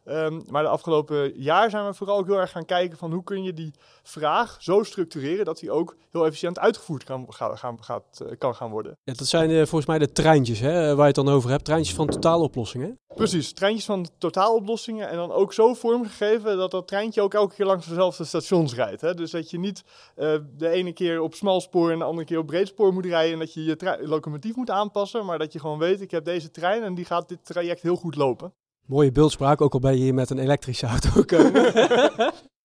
Um, 0.06 0.44
maar 0.50 0.64
de 0.64 0.70
afgelopen 0.70 1.34
jaar 1.36 1.70
zijn 1.70 1.86
we 1.86 1.94
vooral 1.94 2.18
ook 2.18 2.26
heel 2.26 2.40
erg 2.40 2.52
gaan 2.52 2.66
kijken 2.66 2.98
van 2.98 3.12
hoe 3.12 3.24
kun 3.24 3.44
je 3.44 3.54
die 3.54 3.74
vraag 4.04 4.58
zo 4.60 4.84
structureren 4.84 5.46
dat 5.46 5.60
die 5.60 5.72
ook 5.72 5.96
heel 6.12 6.26
efficiënt 6.26 6.60
uitgevoerd 6.60 7.04
kan, 7.04 7.26
gaan, 7.30 7.84
gaat, 7.84 8.26
kan 8.38 8.56
gaan 8.56 8.70
worden. 8.70 8.98
Ja, 9.04 9.14
dat 9.14 9.28
zijn 9.28 9.50
uh, 9.50 9.58
volgens 9.58 9.86
mij 9.86 10.00
de 10.00 10.12
treintjes 10.12 10.60
hè, 10.60 10.88
waar 10.88 11.08
je 11.08 11.14
het 11.14 11.26
dan 11.26 11.30
over 11.30 11.50
hebt. 11.50 11.66
Treintjes 11.66 11.96
van 11.96 12.08
totaaloplossingen. 12.08 13.00
Precies, 13.16 13.54
treintjes 13.54 13.86
van 13.86 14.08
totaaloplossingen 14.18 15.10
en 15.10 15.16
dan 15.16 15.32
ook 15.32 15.54
zo 15.54 15.74
vormgegeven 15.74 16.58
dat 16.58 16.72
dat 16.72 16.88
treintje 16.88 17.22
ook 17.22 17.34
elke 17.34 17.56
keer 17.56 17.66
langs 17.66 17.88
dezelfde 17.88 18.24
stations 18.24 18.76
rijdt. 18.76 19.02
Hè? 19.02 19.14
Dus 19.14 19.32
dat 19.32 19.50
je 19.50 19.60
niet 19.60 19.84
uh, 20.18 20.36
de 20.58 20.70
ene 20.70 20.94
keer 20.94 21.22
op 21.22 21.34
smalspoor 21.34 21.92
en 21.92 22.00
de 22.00 22.06
andere 22.06 22.26
keer 22.26 22.38
op 22.38 22.48
breedspoor 22.48 22.94
moet 22.94 23.06
rijden 23.06 23.34
en 23.34 23.40
dat 23.40 23.54
je 23.54 23.64
je 23.64 23.98
locomotief 24.02 24.56
moet 24.56 24.70
aanpassen, 24.70 25.26
maar 25.26 25.38
dat 25.38 25.54
je 25.54 25.60
gewoon 25.60 25.80
weet, 25.80 26.02
ik 26.02 26.12
heb 26.12 26.26
deze 26.26 26.52
trein 26.52 26.84
en 26.84 26.96
die 26.96 27.06
gaat 27.06 27.30
dit 27.30 27.46
traject 27.46 27.82
heel 27.82 27.96
goed 27.96 28.16
lopen. 28.16 28.54
Mooie 28.90 29.12
beeldspraak, 29.12 29.62
ook 29.62 29.74
al 29.74 29.80
ben 29.80 29.92
je 29.92 30.04
hier 30.04 30.14
met 30.14 30.30
een 30.30 30.40
elektrische 30.40 30.86
auto 30.86 31.24
komen. 31.24 31.74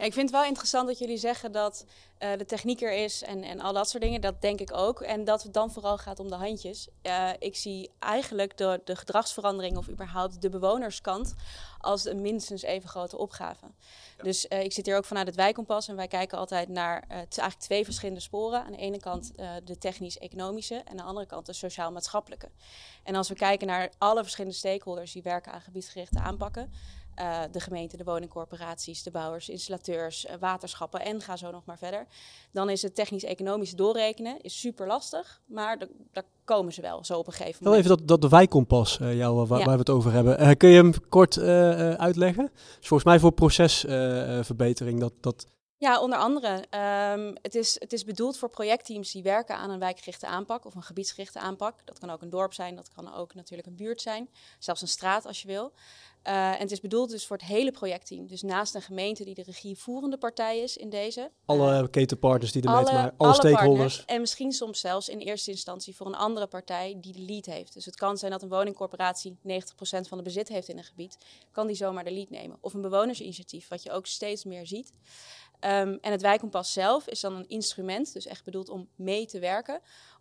Ik 0.00 0.12
vind 0.12 0.30
het 0.30 0.38
wel 0.38 0.48
interessant 0.48 0.86
dat 0.86 0.98
jullie 0.98 1.16
zeggen 1.16 1.52
dat 1.52 1.84
uh, 2.18 2.28
de 2.36 2.44
techniek 2.44 2.80
er 2.80 2.92
is 2.92 3.22
en, 3.22 3.42
en 3.42 3.60
al 3.60 3.72
dat 3.72 3.88
soort 3.88 4.02
dingen. 4.02 4.20
Dat 4.20 4.40
denk 4.40 4.60
ik 4.60 4.72
ook. 4.72 5.00
En 5.00 5.24
dat 5.24 5.42
het 5.42 5.54
dan 5.54 5.70
vooral 5.70 5.98
gaat 5.98 6.20
om 6.20 6.28
de 6.28 6.34
handjes. 6.34 6.88
Uh, 7.02 7.30
ik 7.38 7.56
zie 7.56 7.90
eigenlijk 7.98 8.56
de, 8.56 8.80
de 8.84 8.96
gedragsverandering 8.96 9.76
of 9.76 9.88
überhaupt 9.88 10.42
de 10.42 10.48
bewonerskant 10.48 11.34
als 11.78 12.04
een 12.04 12.20
minstens 12.20 12.62
even 12.62 12.88
grote 12.88 13.18
opgave. 13.18 13.66
Ja. 14.16 14.24
Dus 14.24 14.46
uh, 14.48 14.62
ik 14.62 14.72
zit 14.72 14.86
hier 14.86 14.96
ook 14.96 15.04
vanuit 15.04 15.26
het 15.26 15.36
wijkkompas 15.36 15.88
en 15.88 15.96
wij 15.96 16.08
kijken 16.08 16.38
altijd 16.38 16.68
naar 16.68 17.04
eigenlijk 17.08 17.54
twee 17.58 17.84
verschillende 17.84 18.20
sporen. 18.20 18.64
Aan 18.64 18.72
de 18.72 18.78
ene 18.78 18.98
kant 18.98 19.32
de 19.64 19.78
technisch-economische 19.78 20.74
en 20.74 20.90
aan 20.90 20.96
de 20.96 21.02
andere 21.02 21.26
kant 21.26 21.46
de 21.46 21.52
sociaal-maatschappelijke. 21.52 22.48
En 23.02 23.14
als 23.14 23.28
we 23.28 23.34
kijken 23.34 23.66
naar 23.66 23.90
alle 23.98 24.22
verschillende 24.22 24.56
stakeholders 24.56 25.12
die 25.12 25.22
werken 25.22 25.52
aan 25.52 25.60
gebiedsgerichte 25.60 26.18
aanpakken 26.18 26.72
uh, 27.20 27.40
de 27.52 27.60
gemeente, 27.60 27.96
de 27.96 28.04
woningcorporaties, 28.04 29.02
de 29.02 29.10
bouwers, 29.10 29.48
installateurs, 29.48 30.26
uh, 30.26 30.32
waterschappen 30.40 31.00
en 31.00 31.20
ga 31.20 31.36
zo 31.36 31.50
nog 31.50 31.64
maar 31.64 31.78
verder. 31.78 32.06
Dan 32.52 32.70
is 32.70 32.82
het 32.82 32.94
technisch-economisch 32.94 33.74
doorrekenen 33.74 34.40
is 34.40 34.60
super 34.60 34.86
lastig, 34.86 35.40
maar 35.46 35.78
daar 36.12 36.24
komen 36.44 36.72
ze 36.72 36.80
wel 36.80 37.04
zo 37.04 37.18
op 37.18 37.26
een 37.26 37.32
gegeven 37.32 37.64
moment. 37.64 37.84
Wel 37.84 37.94
even 37.94 38.06
dat, 38.06 38.20
dat 38.20 38.30
de 38.30 38.36
wijkkompas, 38.36 38.98
uh, 38.98 39.16
jou, 39.16 39.46
waar, 39.46 39.58
ja. 39.58 39.64
waar, 39.64 39.74
we 39.74 39.80
het 39.80 39.90
over 39.90 40.12
hebben. 40.12 40.56
kun 40.56 40.68
je 40.68 40.76
hem 40.76 41.08
kort 41.08 41.38
uitleggen? 41.98 42.50
Dus 42.54 42.88
volgens 42.88 43.04
mij 43.04 43.18
voor 43.18 43.32
procesverbetering 43.32 45.00
dat... 45.00 45.12
dat 45.20 45.46
ja, 45.80 46.00
onder 46.00 46.18
andere. 46.18 46.64
Um, 47.14 47.36
het, 47.42 47.54
is, 47.54 47.80
het 47.80 47.92
is 47.92 48.04
bedoeld 48.04 48.38
voor 48.38 48.48
projectteams 48.48 49.12
die 49.12 49.22
werken 49.22 49.56
aan 49.56 49.70
een 49.70 49.78
wijkgerichte 49.78 50.26
aanpak 50.26 50.64
of 50.64 50.74
een 50.74 50.82
gebiedsgerichte 50.82 51.38
aanpak. 51.38 51.74
Dat 51.84 51.98
kan 51.98 52.10
ook 52.10 52.22
een 52.22 52.30
dorp 52.30 52.52
zijn, 52.52 52.76
dat 52.76 52.88
kan 52.88 53.14
ook 53.14 53.34
natuurlijk 53.34 53.68
een 53.68 53.76
buurt 53.76 54.00
zijn, 54.00 54.28
zelfs 54.58 54.82
een 54.82 54.88
straat 54.88 55.26
als 55.26 55.42
je 55.42 55.48
wil. 55.48 55.72
Uh, 56.26 56.48
en 56.48 56.58
het 56.58 56.70
is 56.70 56.80
bedoeld 56.80 57.10
dus 57.10 57.26
voor 57.26 57.36
het 57.36 57.46
hele 57.46 57.70
projectteam. 57.70 58.26
Dus 58.26 58.42
naast 58.42 58.74
een 58.74 58.82
gemeente 58.82 59.24
die 59.24 59.34
de 59.34 59.42
regievoerende 59.42 60.18
partij 60.18 60.58
is 60.58 60.76
in 60.76 60.90
deze. 60.90 61.30
Alle 61.44 61.82
uh, 61.82 61.88
ketenpartners 61.90 62.52
die 62.52 62.62
ermee 62.62 62.84
te 62.84 62.92
maken 62.92 63.14
alle, 63.16 63.30
alle 63.30 63.34
stakeholders. 63.34 64.04
en 64.04 64.20
misschien 64.20 64.52
soms 64.52 64.80
zelfs 64.80 65.08
in 65.08 65.18
eerste 65.18 65.50
instantie 65.50 65.96
voor 65.96 66.06
een 66.06 66.14
andere 66.14 66.46
partij 66.46 66.96
die 67.00 67.12
de 67.12 67.22
lead 67.22 67.46
heeft. 67.46 67.74
Dus 67.74 67.84
het 67.84 67.96
kan 67.96 68.18
zijn 68.18 68.30
dat 68.30 68.42
een 68.42 68.48
woningcorporatie 68.48 69.38
90% 69.42 69.42
van 69.82 70.18
de 70.18 70.24
bezit 70.24 70.48
heeft 70.48 70.68
in 70.68 70.78
een 70.78 70.84
gebied. 70.84 71.16
Kan 71.52 71.66
die 71.66 71.76
zomaar 71.76 72.04
de 72.04 72.12
lead 72.12 72.30
nemen. 72.30 72.58
Of 72.60 72.74
een 72.74 72.80
bewonersinitiatief, 72.80 73.68
wat 73.68 73.82
je 73.82 73.90
ook 73.90 74.06
steeds 74.06 74.44
meer 74.44 74.66
ziet. 74.66 74.92
Um, 75.64 75.98
en 76.00 76.12
het 76.12 76.22
wijkkompas 76.22 76.72
zelf 76.72 77.06
is 77.06 77.20
dan 77.20 77.34
een 77.34 77.48
instrument, 77.48 78.12
dus 78.12 78.26
echt 78.26 78.44
bedoeld 78.44 78.68
om 78.68 78.88
mee 78.94 79.26
te 79.26 79.38
werken, 79.38 79.80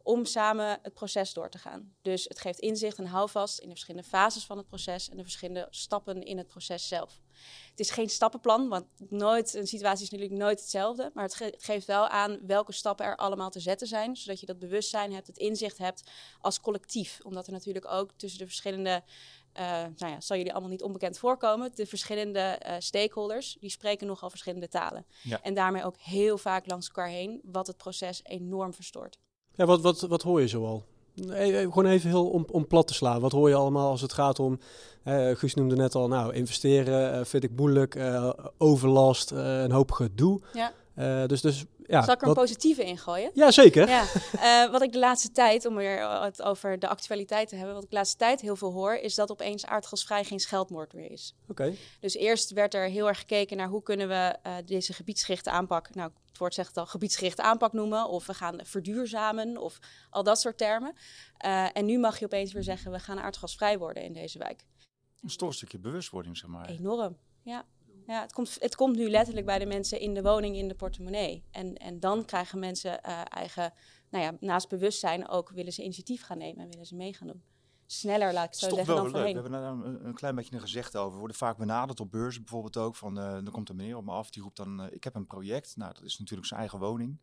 om 0.10 0.26
samen 0.26 0.80
het 0.82 0.94
proces 0.94 1.34
door 1.34 1.50
te 1.50 1.58
gaan. 1.58 1.94
Dus 2.02 2.24
het 2.24 2.40
geeft 2.40 2.60
inzicht 2.60 2.98
en 2.98 3.06
houvast 3.06 3.60
in 3.60 3.66
de 3.66 3.74
verschillende 3.74 4.08
fases 4.08 4.46
van 4.46 4.58
het 4.58 4.68
proces 4.68 5.10
en 5.10 5.18
de 5.18 5.24
verschillende 5.24 5.68
stappen 5.70 6.24
in 6.24 6.38
het 6.38 6.48
proces 6.48 6.88
zelf. 6.88 7.22
Het 7.70 7.80
is 7.80 7.90
geen 7.90 8.10
stappenplan, 8.10 8.70
want 8.70 8.86
nooit, 9.10 9.54
een 9.54 9.68
situatie 9.68 10.04
is 10.04 10.10
natuurlijk 10.10 10.42
nooit 10.42 10.60
hetzelfde, 10.60 11.12
maar 11.14 11.24
het, 11.24 11.54
geeft 11.58 11.88
wel 11.88 12.08
aan 12.08 12.40
welke 12.48 12.72
stappen 12.72 13.06
er 13.06 13.16
allemaal 13.16 13.50
te 13.50 13.60
zetten 13.60 13.88
zijn, 13.88 14.16
zodat 14.16 14.40
je 14.40 14.46
dat 14.46 14.60
bewustzijn 14.60 15.14
hebt, 15.14 15.28
het 15.28 15.38
inzicht 15.38 15.78
hebt 15.78 16.10
als 16.42 16.60
collectief. 16.60 17.20
Omdat 17.24 17.48
er 17.48 17.54
natuurlijk 17.54 17.88
ook 17.88 18.12
tussen 18.16 18.40
de 18.40 18.46
verschillende 18.46 19.04
uh, 19.60 19.64
nou 19.98 20.12
ja, 20.12 20.22
zal 20.22 20.38
jullie 20.38 20.52
allemaal 20.52 20.72
niet 20.72 20.84
onbekend 20.84 21.18
voorkomen. 21.18 21.72
De 21.76 21.86
verschillende 21.86 22.62
uh, 22.66 22.76
stakeholders, 22.80 23.58
die 23.60 23.70
spreken 23.70 24.08
nogal 24.08 24.30
verschillende 24.30 24.68
talen. 24.68 25.06
Ja. 25.22 25.42
En 25.42 25.54
daarmee 25.54 25.84
ook 25.84 25.98
heel 25.98 26.38
vaak 26.38 26.66
langs 26.66 26.88
elkaar 26.88 27.08
heen, 27.08 27.42
wat 27.44 27.68
het 27.68 27.78
proces 27.78 28.20
enorm 28.24 28.74
verstoort. 28.74 29.20
Ja, 29.60 29.66
wat, 29.66 29.82
wat, 29.82 30.00
wat 30.02 30.22
hoor 30.22 30.42
je 30.42 30.48
zoal? 30.48 30.84
Nee, 31.14 31.62
gewoon 31.62 31.86
even 31.86 32.10
heel 32.10 32.30
om, 32.30 32.46
om 32.52 32.68
plat 32.68 32.88
te 32.88 32.94
slaan. 32.94 33.22
Wat 33.22 33.32
hoor 33.32 33.50
je 33.50 33.56
allemaal 33.56 33.90
als 33.90 34.02
het 34.02 34.14
gaat 34.14 34.40
om... 34.40 34.60
Uh, 35.06 35.36
Guus 35.36 35.54
noemde 35.54 35.76
net 35.76 35.96
al, 35.96 36.08
nou, 36.08 36.34
investeren 36.34 37.26
vind 37.26 37.44
ik 37.44 37.52
moeilijk. 37.56 38.00
overlast, 38.58 39.32
een 39.32 39.72
hoop 39.72 39.92
gedoe. 39.92 40.40
Ja. 40.54 41.28
dus, 41.28 41.42
dus 41.42 41.66
ja, 41.90 42.02
Zal 42.02 42.14
ik 42.14 42.22
er 42.22 42.28
een 42.28 42.34
positieve 42.34 42.86
in 42.86 42.98
gooien? 42.98 43.32
Ja, 43.34 43.52
zeker. 43.52 43.88
Ja. 43.88 44.06
Uh, 44.34 44.72
wat 44.72 44.82
ik 44.82 44.92
de 44.92 45.00
laatste 45.00 45.32
tijd, 45.32 45.66
om 45.66 45.76
weer 45.76 46.22
het 46.22 46.42
over 46.42 46.80
de 46.80 46.88
actualiteit 46.88 47.50
te 47.50 47.56
hebben, 47.56 47.74
wat 47.74 47.84
ik 47.84 47.90
de 47.90 47.96
laatste 47.96 48.18
tijd 48.18 48.42
heel 48.42 48.56
veel 48.56 48.72
hoor, 48.72 48.94
is 48.94 49.16
dat 49.16 49.32
opeens 49.32 49.66
aardgasvrij 49.66 50.24
geen 50.24 50.40
scheldmoord 50.40 50.94
meer 50.94 51.12
is. 51.12 51.36
Oké. 51.48 51.74
Dus 52.00 52.16
eerst 52.16 52.52
werd 52.52 52.74
er 52.74 52.90
heel 52.90 53.08
erg 53.08 53.20
gekeken 53.20 53.58
naar 53.58 53.68
hoe 53.68 53.84
kunnen 53.84 54.08
we 54.08 54.38
uh, 54.48 54.54
deze 54.66 54.94
gebiedsgerichte 54.94 55.50
aanpak, 55.50 55.96
nou 55.96 56.12
het 56.28 56.38
woord 56.38 56.54
zegt 56.54 56.68
het 56.68 56.78
al, 56.78 56.86
gebiedsgerichte 56.86 57.42
aanpak 57.42 57.74
noemen, 57.74 58.08
of 58.08 58.26
we 58.26 58.34
gaan 58.34 58.60
verduurzamen, 58.64 59.58
of 59.58 59.80
al 60.10 60.24
dat 60.24 60.40
soort 60.40 60.58
termen. 60.58 60.94
Uh, 61.46 61.78
en 61.78 61.86
nu 61.86 62.00
mag 62.00 62.20
je 62.20 62.26
opeens 62.26 62.54
weer 62.54 62.64
zeggen, 62.64 62.92
we 62.92 63.00
gaan 63.00 63.20
aardgasvrij 63.20 63.78
worden 63.78 64.04
in 64.04 64.14
deze 64.14 64.38
wijk. 64.38 64.66
Een 65.22 65.54
stukje 65.54 65.80
bewustwording, 65.80 66.38
zeg 66.38 66.50
maar. 66.50 66.70
Enorm, 66.70 67.18
ja. 67.44 67.66
Ja, 68.10 68.22
het 68.22 68.34
komt, 68.34 68.58
het 68.60 68.76
komt 68.76 68.96
nu 68.96 69.10
letterlijk 69.10 69.46
bij 69.46 69.60
de 69.60 69.66
mensen 69.66 70.00
in 70.00 70.14
de 70.14 70.22
woning, 70.22 70.56
in 70.56 70.68
de 70.68 70.76
portemonnee. 70.76 71.44
En, 71.52 71.76
en 71.76 72.00
dan 72.00 72.26
krijgen 72.26 72.60
mensen 72.60 73.00
uh, 73.06 73.22
eigen, 73.30 73.74
nou 74.10 74.24
ja, 74.24 74.38
naast 74.40 74.70
bewustzijn 74.70 75.28
ook 75.28 75.50
willen 75.50 75.74
ze 75.74 75.84
initiatief 75.84 76.24
gaan 76.24 76.38
nemen 76.38 76.64
en 76.64 76.70
willen 76.70 76.86
ze 76.86 76.96
mee 76.96 77.14
gaan 77.14 77.28
doen. 77.28 77.44
Sneller, 77.86 78.34
laat 78.34 78.48
ik 78.48 78.54
zo 78.54 78.76
zeggen, 78.76 78.96
dan 78.96 79.10
voorheen. 79.10 79.36
We 79.36 79.42
hebben 79.42 79.52
daar 79.52 79.72
een, 79.72 80.06
een, 80.06 80.14
klein 80.14 80.36
beetje 80.36 80.56
een 80.56 80.62
gezegd 80.62 80.96
over. 80.96 81.12
We 81.12 81.18
worden 81.18 81.38
vaak 81.38 81.58
benaderd 81.58 82.00
op 82.00 82.12
beurzen 82.12 82.42
bijvoorbeeld 82.42 82.78
ook. 82.78 82.96
Van, 82.96 83.18
uh, 83.18 83.32
dan 83.32 83.52
komt 83.52 83.70
een 83.70 83.76
meneer 83.76 83.98
op 83.98 84.06
me 84.06 84.12
af, 84.12 84.30
die 84.30 84.44
roept 84.44 84.58
dan, 84.58 84.82
uh, 84.82 84.88
ik 84.92 85.04
heb 85.04 85.16
een 85.16 85.28
project. 85.28 85.76
Nou, 85.76 85.94
dat 85.94 86.04
is 86.04 86.20
natuurlijk 86.20 86.48
zijn 86.48 86.60
eigen 86.60 86.80
woning. 86.80 87.22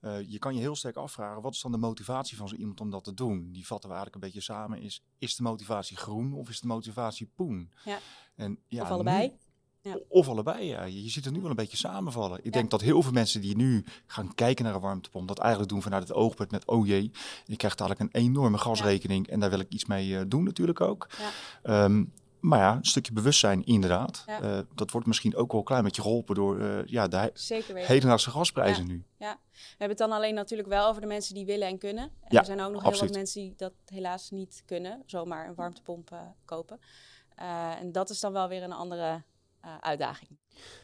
Uh, 0.00 0.30
je 0.30 0.38
kan 0.38 0.54
je 0.54 0.60
heel 0.60 0.76
sterk 0.76 0.96
afvragen, 0.96 1.42
wat 1.42 1.54
is 1.54 1.60
dan 1.60 1.72
de 1.72 1.78
motivatie 1.78 2.36
van 2.36 2.48
zo 2.48 2.54
iemand 2.54 2.80
om 2.80 2.90
dat 2.90 3.04
te 3.04 3.14
doen? 3.14 3.52
Die 3.52 3.66
vatten 3.66 3.88
we 3.88 3.94
eigenlijk 3.94 4.24
een 4.24 4.30
beetje 4.30 4.52
samen. 4.52 4.82
Is, 4.82 5.04
is 5.18 5.36
de 5.36 5.42
motivatie 5.42 5.96
groen 5.96 6.32
of 6.32 6.48
is 6.48 6.60
de 6.60 6.66
motivatie 6.66 7.30
poen? 7.34 7.72
Ja. 7.84 7.98
En, 8.34 8.58
ja, 8.66 8.82
of 8.82 8.90
allebei. 8.90 9.28
Nu, 9.28 9.34
ja. 9.86 9.98
Of 10.08 10.28
allebei, 10.28 10.64
ja. 10.64 10.84
Je, 10.84 11.08
ziet 11.10 11.24
het 11.24 11.34
nu 11.34 11.40
wel 11.40 11.50
een 11.50 11.56
beetje 11.56 11.76
samenvallen. 11.76 12.40
Ik 12.42 12.52
denk 12.52 12.70
dat 12.70 12.80
heel 12.80 13.02
veel 13.02 13.12
mensen 13.12 13.40
die 13.40 13.56
nu 13.56 13.84
gaan 14.06 14.34
kijken 14.34 14.64
naar 14.64 14.74
een 14.74 14.80
warmtepomp, 14.80 15.28
dat 15.28 15.38
eigenlijk 15.38 15.70
doen 15.70 15.82
vanuit 15.82 16.02
het 16.02 16.12
oogpunt 16.12 16.50
met, 16.50 16.66
oh 16.66 16.86
jee, 16.86 17.10
je 17.44 17.56
krijgt 17.56 17.80
eigenlijk 17.80 18.14
een 18.14 18.20
enorme 18.20 18.58
gasrekening 18.58 19.28
en 19.28 19.40
daar 19.40 19.50
wil 19.50 19.60
ik 19.60 19.68
iets 19.68 19.84
mee 19.84 20.08
uh, 20.08 20.20
doen 20.26 20.44
natuurlijk 20.44 20.80
ook. 20.80 21.08
Um, 21.62 22.12
maar 22.40 22.58
ja, 22.58 22.76
een 22.76 22.84
stukje 22.84 23.12
bewustzijn 23.12 23.64
inderdaad. 23.64 24.24
Uh, 24.28 24.58
dat 24.74 24.90
wordt 24.90 25.06
misschien 25.06 25.36
ook 25.36 25.50
wel 25.50 25.60
een 25.60 25.66
klein 25.66 25.82
beetje 25.82 26.02
geholpen 26.02 26.34
door 26.34 26.58
uh, 26.58 26.84
ja, 26.84 27.08
de 27.08 27.32
hedendaagse 27.74 28.30
gasprijzen 28.30 28.86
nu. 28.86 29.04
Ja, 29.18 29.38
we 29.52 29.58
hebben 29.68 29.88
het 29.88 29.98
dan 29.98 30.12
alleen 30.12 30.34
natuurlijk 30.34 30.68
wel 30.68 30.88
over 30.88 31.00
de 31.00 31.06
mensen 31.06 31.34
die 31.34 31.46
willen 31.46 31.68
en 31.68 31.78
kunnen. 31.78 32.10
En 32.20 32.38
er 32.38 32.44
zijn 32.44 32.60
ook 32.60 32.72
nog 32.72 32.84
absoluut. 32.84 32.98
heel 32.98 33.08
wat 33.08 33.16
mensen 33.16 33.40
die 33.40 33.54
dat 33.56 33.72
helaas 33.84 34.30
niet 34.30 34.62
kunnen, 34.66 35.02
zomaar 35.06 35.48
een 35.48 35.54
warmtepomp 35.54 36.16
kopen. 36.44 36.80
en 37.80 37.92
dat 37.92 38.10
is 38.10 38.20
dan 38.20 38.32
wel 38.32 38.48
weer 38.48 38.62
een 38.62 38.72
andere 38.72 39.22
uh, 39.64 39.70
uitdaging. 39.80 40.30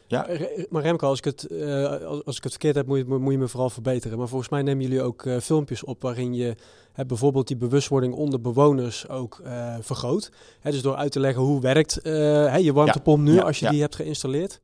Ja, 0.07 0.27
maar 0.69 0.81
Remco, 0.81 1.07
als 1.07 1.17
ik 1.17 1.25
het, 1.25 1.47
uh, 1.51 2.01
als 2.25 2.37
ik 2.37 2.43
het 2.43 2.51
verkeerd 2.51 2.75
heb, 2.75 2.87
moet 2.87 2.97
je, 2.97 3.05
moet 3.05 3.31
je 3.31 3.37
me 3.37 3.47
vooral 3.47 3.69
verbeteren. 3.69 4.17
Maar 4.17 4.27
volgens 4.27 4.49
mij 4.49 4.61
nemen 4.61 4.83
jullie 4.83 5.01
ook 5.01 5.25
uh, 5.25 5.39
filmpjes 5.39 5.83
op 5.83 6.01
waarin 6.01 6.33
je 6.33 6.55
uh, 6.95 7.05
bijvoorbeeld 7.05 7.47
die 7.47 7.57
bewustwording 7.57 8.13
onder 8.13 8.41
bewoners 8.41 9.09
ook 9.09 9.41
vergroot. 9.79 10.31
Hè, 10.59 10.71
dus 10.71 10.81
door 10.81 10.95
uit 10.95 11.11
te 11.11 11.19
leggen 11.19 11.43
hoe 11.43 11.61
werkt 11.61 11.99
hè, 12.03 12.55
je 12.55 12.73
warmtepomp 12.73 13.23
nu 13.23 13.39
als 13.39 13.59
je 13.59 13.69
die 13.69 13.81
hebt 13.81 13.95
geïnstalleerd. 13.95 14.61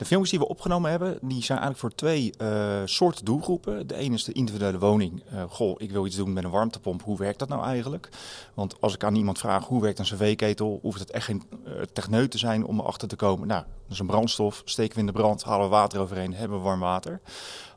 De 0.00 0.06
filmpjes 0.06 0.30
die 0.30 0.40
we 0.40 0.48
opgenomen 0.48 0.90
hebben, 0.90 1.18
die 1.22 1.42
zijn 1.42 1.58
eigenlijk 1.58 1.78
voor 1.78 1.94
twee 1.94 2.32
uh, 2.42 2.80
soorten 2.84 3.24
doelgroepen. 3.24 3.86
De 3.86 3.94
ene 3.94 4.14
is 4.14 4.24
de 4.24 4.32
individuele 4.32 4.78
woning. 4.78 5.22
Uh, 5.32 5.42
goh, 5.48 5.74
ik 5.78 5.90
wil 5.90 6.06
iets 6.06 6.16
doen 6.16 6.32
met 6.32 6.44
een 6.44 6.50
warmtepomp. 6.50 7.02
Hoe 7.02 7.18
werkt 7.18 7.38
dat 7.38 7.48
nou 7.48 7.64
eigenlijk? 7.64 8.08
Want 8.54 8.80
als 8.80 8.94
ik 8.94 9.04
aan 9.04 9.14
iemand 9.14 9.38
vraag 9.38 9.66
hoe 9.66 9.82
werkt 9.82 9.98
een 9.98 10.04
cv-ketel, 10.04 10.78
hoeft 10.82 10.98
het 10.98 11.10
echt 11.10 11.24
geen 11.24 11.42
uh, 11.66 11.72
techneut 11.92 12.30
te 12.30 12.38
zijn 12.38 12.64
om 12.64 12.80
erachter 12.80 13.08
te 13.08 13.16
komen. 13.16 13.48
Nou, 13.48 13.62
dat 13.82 13.92
is 13.92 13.98
een 13.98 14.06
brandstof, 14.06 14.62
steken 14.64 14.94
we 14.94 15.00
in 15.00 15.06
de 15.06 15.12
brand, 15.12 15.42
halen 15.42 15.64
we 15.64 15.70
water 15.70 16.00
overheen, 16.00 16.34
hebben 16.34 16.58
we 16.58 16.64
warm 16.64 16.80
water. 16.80 17.20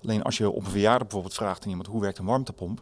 Alleen 0.03 0.23
als 0.23 0.37
je 0.37 0.49
op 0.49 0.65
een 0.65 0.71
verjaardag 0.71 1.01
bijvoorbeeld 1.01 1.33
vraagt 1.33 1.63
aan 1.63 1.69
iemand 1.69 1.87
hoe 1.87 2.01
werkt 2.01 2.17
een 2.17 2.25
warmtepomp, 2.25 2.79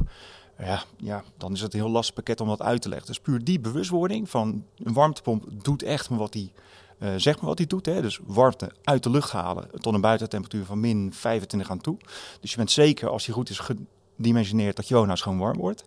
ja, 0.59 0.83
ja, 0.97 1.23
dan 1.37 1.53
is 1.53 1.61
het 1.61 1.73
een 1.73 1.79
heel 1.79 1.89
lastig 1.89 2.15
pakket 2.15 2.41
om 2.41 2.47
dat 2.47 2.61
uit 2.61 2.81
te 2.81 2.89
leggen. 2.89 3.07
Dus 3.07 3.19
puur 3.19 3.43
die 3.43 3.59
bewustwording 3.59 4.29
van 4.29 4.65
een 4.77 4.93
warmtepomp 4.93 5.45
doet 5.63 5.83
echt 5.83 6.07
wat 6.07 6.31
die 6.31 6.51
uh, 7.03 7.09
zeg 7.17 7.35
maar 7.35 7.45
wat 7.45 7.57
hij 7.57 7.67
doet. 7.67 7.85
Hè? 7.85 8.01
Dus 8.01 8.19
warmte 8.25 8.71
uit 8.83 9.03
de 9.03 9.09
lucht 9.09 9.31
halen 9.31 9.69
tot 9.79 9.93
een 9.93 10.01
buitentemperatuur 10.01 10.65
van 10.65 10.79
min 10.79 11.13
25 11.13 11.69
aan 11.69 11.81
toe. 11.81 11.97
Dus 12.41 12.51
je 12.51 12.57
bent 12.57 12.71
zeker 12.71 13.09
als 13.09 13.25
die 13.25 13.33
goed 13.33 13.49
is 13.49 13.59
gedimensioneerd 14.15 14.75
dat 14.75 14.87
je 14.87 14.95
woonhuis 14.95 15.21
gewoon 15.21 15.37
warm 15.37 15.57
wordt. 15.57 15.85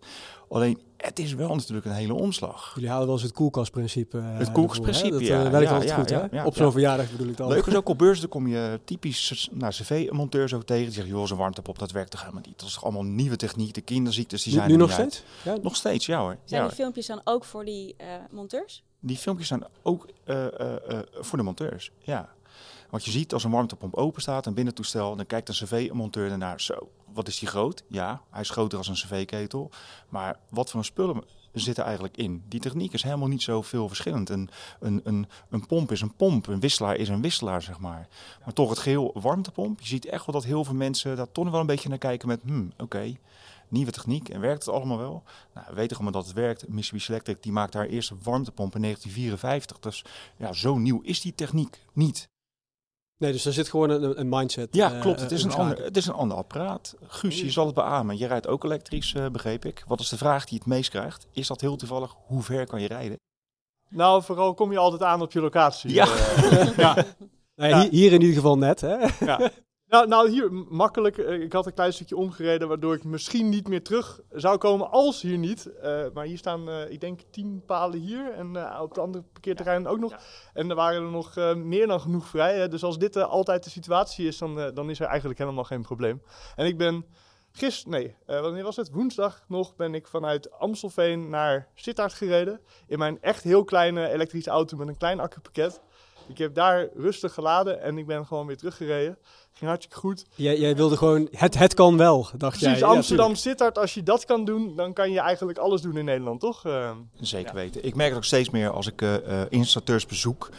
Alleen 0.49 0.79
het 0.97 1.19
is 1.19 1.35
wel 1.35 1.55
natuurlijk 1.55 1.87
een 1.87 1.93
hele 1.93 2.15
omslag. 2.15 2.73
Jullie 2.75 2.91
halen 2.91 3.07
wel 3.07 3.15
eens 3.15 3.25
het 3.25 3.33
koelkastprincipe. 3.33 4.19
Uh, 4.19 4.39
het 4.39 4.53
koelkastprincipe, 4.53 5.11
dat, 5.11 5.21
ja. 5.27 5.45
Uh, 5.45 5.51
werkt 5.51 5.69
ja, 5.69 5.75
altijd 5.75 5.91
ja, 5.91 5.97
goed, 5.97 6.09
ja, 6.09 6.29
hè? 6.31 6.45
Op 6.45 6.57
zo'n 6.57 6.73
verjaardag 6.73 7.11
bedoel 7.11 7.29
ik 7.29 7.37
dan. 7.37 7.49
Leuk 7.49 7.67
is 7.67 7.75
ook 7.75 7.89
op 7.95 7.99
beurzen, 7.99 8.29
kom 8.29 8.47
je 8.47 8.81
typisch 8.85 9.49
naar 9.53 9.71
cv-monteurs 9.71 10.55
ook 10.55 10.65
tegen. 10.65 10.85
Die 10.85 10.93
zeggen, 10.93 11.13
joh, 11.13 11.27
zo'n 11.27 11.39
warmtepop, 11.39 11.79
dat 11.79 11.91
werkt 11.91 12.11
toch 12.11 12.21
helemaal 12.21 12.43
niet. 12.47 12.59
Dat 12.59 12.69
is 12.69 12.75
toch 12.75 12.85
allemaal 12.85 13.05
nieuwe 13.05 13.37
techniek, 13.37 13.75
de 13.75 13.81
kinderziektes, 13.81 14.43
die 14.43 14.53
zijn 14.53 14.67
Nu, 14.67 14.73
nu 14.73 14.79
nog 14.79 14.93
steeds? 14.93 15.25
Ja? 15.43 15.57
Nog 15.63 15.77
steeds, 15.77 16.07
ja 16.07 16.21
hoor. 16.21 16.37
Zijn 16.45 16.63
ja, 16.63 16.67
die 16.67 16.77
filmpjes 16.77 17.07
dan 17.07 17.21
ook 17.25 17.45
voor 17.45 17.65
die 17.65 17.95
uh, 18.01 18.07
monteurs? 18.31 18.83
Die 19.07 19.17
filmpjes 19.17 19.49
zijn 19.49 19.65
ook 19.83 20.09
uh, 20.27 20.47
voor 21.21 21.39
de 21.39 21.45
monteurs, 21.45 21.91
ja. 21.99 22.35
Want 22.91 23.05
je 23.05 23.11
ziet 23.11 23.33
als 23.33 23.45
een 23.45 23.51
warmtepomp 23.51 23.95
open 23.95 24.23
staat, 24.23 24.47
een 24.47 24.55
binnentoestel, 24.55 25.17
dan 25.17 25.27
kijkt 25.27 25.49
een 25.49 25.55
cv-monteur 25.55 26.31
ernaar. 26.31 26.61
Zo, 26.61 26.91
wat 27.13 27.29
is 27.29 27.39
die 27.39 27.49
groot? 27.49 27.85
Ja, 27.89 28.23
hij 28.31 28.41
is 28.41 28.51
groter 28.51 28.79
als 28.79 28.89
een 28.89 28.95
cv-ketel. 28.95 29.71
Maar 30.09 30.39
wat 30.49 30.71
voor 30.71 30.85
spullen 30.85 31.25
zitten 31.53 31.85
eigenlijk 31.85 32.17
in? 32.17 32.43
Die 32.49 32.61
techniek 32.61 32.93
is 32.93 33.03
helemaal 33.03 33.29
niet 33.29 33.43
zo 33.43 33.63
veel 33.63 33.89
verschillend. 33.89 34.29
Een, 34.29 34.49
een, 34.81 35.27
een, 35.51 35.67
pomp 35.67 35.93
is 35.93 36.01
een 36.01 36.15
pomp, 36.15 36.47
een 36.47 36.61
wisselaar 36.61 36.97
is 36.97 37.09
een 37.09 37.23
wisselaar, 37.23 37.63
zeg 37.63 37.79
maar. 37.79 38.09
Maar 38.45 38.55
toch 38.55 38.69
het 38.69 38.79
geheel 38.79 39.11
warmtepomp. 39.21 39.81
Je 39.81 39.87
ziet 39.87 40.07
echt 40.07 40.27
wel 40.27 40.35
dat 40.35 40.45
heel 40.45 40.65
veel 40.65 40.75
mensen 40.75 41.17
daar 41.17 41.33
toch 41.33 41.51
wel 41.51 41.61
een 41.61 41.67
beetje 41.67 41.89
naar 41.89 41.99
kijken 41.99 42.29
met, 42.29 42.41
hmm, 42.45 42.73
oké. 42.79 43.17
Nieuwe 43.69 43.91
techniek 43.91 44.29
en 44.29 44.41
werkt 44.41 44.65
het 44.65 44.75
allemaal 44.75 44.99
wel? 44.99 45.23
Nou, 45.55 45.67
we 45.69 45.75
weten 45.75 45.97
gewoon 45.97 46.13
dat 46.13 46.27
het 46.27 46.35
werkt. 46.35 46.69
Mitsubishi 46.69 47.11
Electric 47.13 47.43
die 47.43 47.53
maakt 47.53 47.75
haar 47.75 47.87
eerste 47.87 48.15
warmtepomp 48.23 48.75
in 48.75 48.83
1954. 48.83 49.79
Dus 49.79 50.05
ja, 50.37 50.53
zo 50.53 50.79
nieuw 50.79 51.01
is 51.03 51.21
die 51.21 51.35
techniek 51.35 51.81
niet. 51.93 52.29
Nee, 53.19 53.33
dus 53.33 53.45
er 53.45 53.53
zit 53.53 53.69
gewoon 53.69 53.91
een, 53.91 54.21
een 54.21 54.29
mindset. 54.29 54.75
Ja, 54.75 55.01
klopt. 55.01 55.21
Het 55.21 55.33
is, 55.33 55.43
een 55.43 55.53
ander, 55.53 55.85
het 55.85 55.97
is 55.97 56.07
een 56.07 56.15
ander 56.15 56.37
apparaat. 56.37 56.95
Guus, 57.07 57.41
je 57.41 57.51
zal 57.51 57.67
het 57.67 57.75
beamen. 57.75 58.19
Je 58.19 58.27
rijdt 58.27 58.47
ook 58.47 58.65
elektrisch, 58.65 59.15
uh, 59.15 59.27
begreep 59.29 59.65
ik. 59.65 59.85
Wat 59.87 60.01
is 60.01 60.09
de 60.09 60.17
vraag 60.17 60.45
die 60.45 60.59
het 60.59 60.67
meest 60.67 60.91
krijgt? 60.91 61.27
Is 61.33 61.47
dat 61.47 61.61
heel 61.61 61.77
toevallig? 61.77 62.15
Hoe 62.27 62.43
ver 62.43 62.67
kan 62.67 62.81
je 62.81 62.87
rijden? 62.87 63.21
Nou, 63.89 64.23
vooral 64.23 64.55
kom 64.55 64.73
je 64.73 64.79
altijd 64.79 65.03
aan 65.03 65.23
op 65.23 65.33
je 65.33 65.41
locatie. 65.41 65.91
Ja. 65.91 66.07
Uh, 66.07 66.77
ja. 66.77 66.97
Nee, 67.57 67.71
ja. 67.71 67.89
Hier 67.89 68.13
in 68.13 68.21
ieder 68.21 68.37
geval 68.37 68.59
net, 68.59 68.81
hè? 68.81 68.97
Ja. 69.25 69.51
Nou, 69.95 70.09
nou, 70.09 70.31
hier 70.31 70.53
makkelijk. 70.53 71.17
Ik 71.17 71.53
had 71.53 71.67
een 71.67 71.75
klein 71.75 71.93
stukje 71.93 72.17
omgereden, 72.17 72.69
waardoor 72.69 72.95
ik 72.95 73.05
misschien 73.05 73.49
niet 73.49 73.69
meer 73.69 73.83
terug 73.83 74.21
zou 74.33 74.59
komen 74.59 74.91
als 74.91 75.23
hier 75.23 75.39
niet. 75.39 75.71
Uh, 75.83 76.05
maar 76.15 76.25
hier 76.25 76.39
staan, 76.39 76.69
uh, 76.69 76.91
ik 76.91 77.01
denk, 77.01 77.21
tien 77.31 77.63
palen 77.67 77.99
hier 77.99 78.33
en 78.33 78.55
uh, 78.55 78.79
op 78.83 78.95
de 78.95 79.01
andere 79.01 79.25
parkeerterrein 79.33 79.87
ook 79.87 79.99
nog. 79.99 80.11
Ja. 80.11 80.19
En 80.53 80.71
er 80.71 80.77
waren 80.77 81.03
er 81.03 81.11
nog 81.11 81.55
meer 81.57 81.87
dan 81.87 82.01
genoeg 82.01 82.27
vrij. 82.27 82.59
Hè. 82.59 82.69
Dus 82.69 82.83
als 82.83 82.99
dit 82.99 83.17
altijd 83.17 83.65
de 83.65 83.71
situatie 83.71 84.27
is, 84.27 84.39
dan, 84.39 84.75
dan 84.75 84.91
is 84.91 85.01
er 85.01 85.07
eigenlijk 85.07 85.39
helemaal 85.39 85.65
geen 85.65 85.83
probleem. 85.83 86.23
En 86.57 86.67
ik 86.67 86.79
ben 86.79 87.05
Gisteren, 87.57 87.93
nee, 88.01 88.15
wanneer 88.27 88.63
was 88.63 88.77
het? 88.77 88.91
Woensdag 88.91 89.45
nog 89.49 89.77
ben 89.77 89.95
ik 89.95 90.07
vanuit 90.07 90.51
Amstelveen 90.51 91.29
naar 91.29 91.69
Sittard 91.75 92.13
gereden. 92.13 92.61
In 92.87 92.99
mijn 92.99 93.23
echt 93.23 93.43
heel 93.43 93.65
kleine 93.65 94.09
elektrische 94.09 94.51
auto 94.51 94.77
met 94.77 94.89
een 94.89 94.97
klein 94.97 95.21
accupakket. 95.21 95.81
Ik 96.27 96.39
heb 96.39 96.55
daar 96.55 96.89
rustig 96.95 97.35
geladen 97.35 97.83
en 97.83 97.99
ik 97.99 98.07
ben 98.07 98.27
gewoon 98.27 98.47
weer 98.47 98.57
teruggereden. 98.57 99.19
Ging 99.53 99.71
hartstikke 99.71 99.99
goed. 99.99 100.25
Jij, 100.35 100.59
jij 100.59 100.77
wilde 100.77 100.97
gewoon, 100.97 101.29
het, 101.31 101.59
het 101.59 101.75
kan 101.75 101.97
wel, 101.97 102.29
dacht 102.37 102.59
Precies, 102.59 102.79
jij. 102.79 102.89
Amsterdam 102.89 103.35
Sittard, 103.35 103.79
als 103.79 103.95
je 103.95 104.03
dat 104.03 104.25
kan 104.25 104.45
doen, 104.45 104.77
dan 104.77 104.93
kan 104.93 105.11
je 105.11 105.21
eigenlijk 105.21 105.59
alles 105.59 105.81
doen 105.81 105.97
in 105.97 106.05
Nederland, 106.05 106.41
toch? 106.41 106.67
Uh, 106.67 106.91
Zeker 107.21 107.55
weten. 107.55 107.85
Ik 107.85 107.95
merk 107.95 108.09
het 108.09 108.19
ook 108.19 108.25
steeds 108.25 108.51
meer 108.51 108.71
als 108.71 108.87
ik 108.87 109.03
uh, 109.03 109.17
installateurs 109.49 110.07
bezoek. 110.07 110.51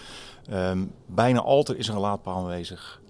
Um, 0.51 0.91
bijna 1.05 1.39
altijd 1.41 1.77
is 1.77 1.87
er 1.87 1.93
een 1.93 1.99
laadpaal 1.99 2.37
aanwezig. 2.37 3.01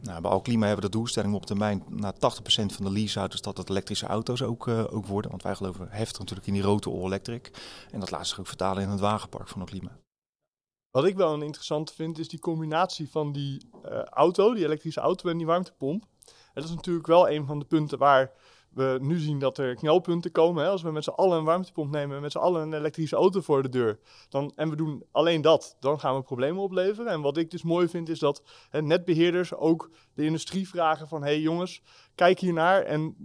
Nou, 0.00 0.20
bij 0.20 0.30
Alklima 0.30 0.66
hebben 0.66 0.84
we 0.84 0.90
de 0.90 0.96
doelstelling 0.96 1.34
op 1.34 1.46
termijn 1.46 1.84
naar 1.88 2.14
80% 2.14 2.16
van 2.48 2.84
de 2.84 2.90
leaseauto's 2.90 3.40
dat 3.40 3.56
het 3.56 3.70
elektrische 3.70 4.06
auto's 4.06 4.42
ook, 4.42 4.66
uh, 4.66 4.84
ook 4.90 5.06
worden. 5.06 5.30
Want 5.30 5.42
wij 5.42 5.54
geloven 5.54 5.86
heftig 5.90 6.18
natuurlijk 6.18 6.46
in 6.46 6.52
die 6.52 6.62
rote 6.62 6.90
all-electric. 6.90 7.50
En 7.90 8.00
dat 8.00 8.10
laat 8.10 8.26
zich 8.26 8.40
ook 8.40 8.46
vertalen 8.46 8.82
in 8.82 8.88
het 8.88 9.00
wagenpark 9.00 9.48
van 9.48 9.60
Alklima. 9.60 9.90
Wat 10.90 11.04
ik 11.04 11.16
wel 11.16 11.42
interessant 11.42 11.92
vind, 11.92 12.18
is 12.18 12.28
die 12.28 12.38
combinatie 12.38 13.10
van 13.10 13.32
die 13.32 13.68
uh, 13.84 14.02
auto, 14.02 14.54
die 14.54 14.64
elektrische 14.64 15.00
auto 15.00 15.28
en 15.28 15.36
die 15.36 15.46
warmtepomp. 15.46 16.04
En 16.26 16.62
dat 16.62 16.64
is 16.64 16.74
natuurlijk 16.74 17.06
wel 17.06 17.30
een 17.30 17.46
van 17.46 17.58
de 17.58 17.64
punten 17.64 17.98
waar 17.98 18.32
we 18.76 18.98
nu 19.00 19.18
zien 19.18 19.38
dat 19.38 19.58
er 19.58 19.74
knelpunten 19.74 20.30
komen. 20.30 20.64
Hè? 20.64 20.70
Als 20.70 20.82
we 20.82 20.90
met 20.90 21.04
z'n 21.04 21.10
allen 21.10 21.38
een 21.38 21.44
warmtepomp 21.44 21.90
nemen 21.90 22.16
en 22.16 22.22
met 22.22 22.32
z'n 22.32 22.38
allen 22.38 22.62
een 22.62 22.72
elektrische 22.72 23.16
auto 23.16 23.40
voor 23.40 23.62
de 23.62 23.68
deur. 23.68 23.98
Dan, 24.28 24.52
en 24.56 24.70
we 24.70 24.76
doen 24.76 25.04
alleen 25.12 25.40
dat, 25.40 25.76
dan 25.80 26.00
gaan 26.00 26.16
we 26.16 26.22
problemen 26.22 26.62
opleveren. 26.62 27.12
En 27.12 27.20
wat 27.20 27.36
ik 27.36 27.50
dus 27.50 27.62
mooi 27.62 27.88
vind 27.88 28.08
is 28.08 28.18
dat 28.18 28.42
hè, 28.70 28.82
netbeheerders 28.82 29.54
ook 29.54 29.90
de 30.14 30.24
industrie 30.24 30.68
vragen 30.68 31.08
van... 31.08 31.22
hé 31.22 31.28
hey 31.28 31.40
jongens, 31.40 31.82
kijk 32.14 32.38
hiernaar 32.38 32.82
en 32.82 33.16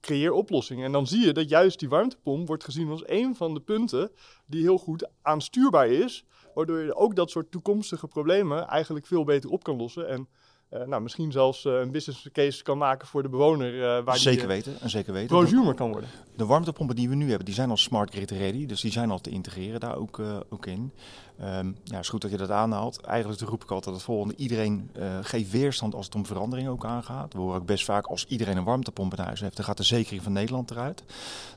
creëer 0.00 0.32
oplossingen. 0.32 0.84
En 0.84 0.92
dan 0.92 1.06
zie 1.06 1.26
je 1.26 1.32
dat 1.32 1.48
juist 1.48 1.78
die 1.78 1.88
warmtepomp 1.88 2.46
wordt 2.46 2.64
gezien 2.64 2.90
als 2.90 3.08
een 3.08 3.36
van 3.36 3.54
de 3.54 3.60
punten... 3.60 4.10
die 4.46 4.62
heel 4.62 4.78
goed 4.78 5.08
aanstuurbaar 5.22 5.88
is... 5.88 6.24
waardoor 6.54 6.78
je 6.78 6.94
ook 6.94 7.16
dat 7.16 7.30
soort 7.30 7.50
toekomstige 7.50 8.06
problemen 8.06 8.66
eigenlijk 8.66 9.06
veel 9.06 9.24
beter 9.24 9.50
op 9.50 9.62
kan 9.62 9.76
lossen... 9.76 10.08
En 10.08 10.28
uh, 10.72 10.84
nou, 10.86 11.02
misschien 11.02 11.32
zelfs 11.32 11.64
uh, 11.64 11.72
een 11.72 11.90
business 11.90 12.28
case 12.32 12.62
kan 12.62 12.78
maken 12.78 13.08
voor 13.08 13.22
de 13.22 13.28
bewoner. 13.28 13.74
Uh, 13.74 14.04
waar 14.04 14.16
zeker 14.16 14.38
die, 14.38 14.48
weten, 14.48 14.80
en 14.80 14.90
zeker 14.90 15.12
weten. 15.12 15.28
Prosumer 15.28 15.74
kan 15.74 15.90
worden. 15.90 16.10
De 16.42 16.48
warmtepompen 16.48 16.96
die 16.96 17.08
we 17.08 17.14
nu 17.14 17.28
hebben, 17.28 17.44
die 17.44 17.54
zijn 17.54 17.70
al 17.70 17.76
smart 17.76 18.10
grid 18.14 18.30
ready. 18.30 18.66
Dus 18.66 18.80
die 18.80 18.92
zijn 18.92 19.10
al 19.10 19.20
te 19.20 19.30
integreren 19.30 19.80
daar 19.80 19.96
ook, 19.96 20.20
ook 20.50 20.66
in. 20.66 20.92
Um, 21.40 21.76
ja, 21.84 21.98
is 21.98 22.08
goed 22.08 22.20
dat 22.20 22.30
je 22.30 22.36
dat 22.36 22.50
aanhaalt. 22.50 23.00
Eigenlijk 23.00 23.40
roep 23.40 23.62
ik 23.62 23.70
altijd 23.70 23.94
het 23.94 24.04
volgende. 24.04 24.34
Iedereen 24.36 24.90
uh, 24.96 25.18
geeft 25.22 25.50
weerstand 25.50 25.94
als 25.94 26.04
het 26.04 26.14
om 26.14 26.26
verandering 26.26 26.68
ook 26.68 26.84
aangaat. 26.84 27.32
We 27.32 27.38
horen 27.38 27.60
ook 27.60 27.66
best 27.66 27.84
vaak 27.84 28.06
als 28.06 28.26
iedereen 28.26 28.56
een 28.56 28.64
warmtepomp 28.64 29.16
in 29.16 29.24
huis 29.24 29.40
heeft, 29.40 29.56
dan 29.56 29.64
gaat 29.64 29.76
de 29.76 29.82
zekering 29.82 30.22
van 30.22 30.32
Nederland 30.32 30.70
eruit. 30.70 31.02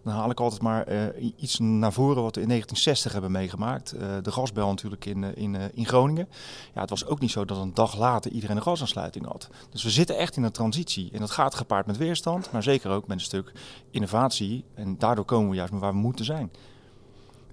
Dan 0.04 0.14
haal 0.14 0.30
ik 0.30 0.40
altijd 0.40 0.62
maar 0.62 0.92
uh, 0.92 1.32
iets 1.38 1.60
naar 1.60 1.94
voren 1.94 2.24
wat 2.24 2.36
we 2.36 2.42
in 2.42 2.48
1960 2.48 3.12
hebben 3.12 3.32
meegemaakt. 3.32 3.96
De 4.22 4.32
gasbel 4.32 4.68
natuurlijk 4.68 5.06
in, 5.06 5.36
in, 5.36 5.56
in 5.74 5.86
Groningen. 5.86 6.28
Ja, 6.74 6.82
het 6.82 6.90
was 6.90 7.06
ook 7.06 7.20
niet 7.20 7.32
zo 7.32 7.46
dat 7.46 7.58
een 7.58 7.74
dag 7.74 7.98
later 7.98 8.32
iedereen 8.32 8.56
een 8.56 8.64
gasaansluiting 8.64 9.26
had. 9.26 9.50
Dus 9.70 9.84
we 9.84 9.90
zitten 9.90 10.18
echt 10.18 10.36
in 10.36 10.44
een 10.44 10.52
transitie. 10.52 11.10
En 11.14 11.20
dat 11.20 11.32
gaat 11.32 11.56
gepaard 11.56 11.86
met 11.86 11.98
weerstand, 11.98 12.52
maar 12.52 12.64
zeker 12.64 12.92
ook 12.92 13.08
met 13.08 13.18
een 13.18 13.24
stuk 13.24 13.52
innovatie. 13.92 14.64
En 14.76 14.98
daardoor 14.98 15.26
komen 15.26 15.50
we 15.50 15.56
juist 15.56 15.74
waar 15.74 15.94
we 15.94 16.00
moeten 16.00 16.26
zijn. 16.26 16.52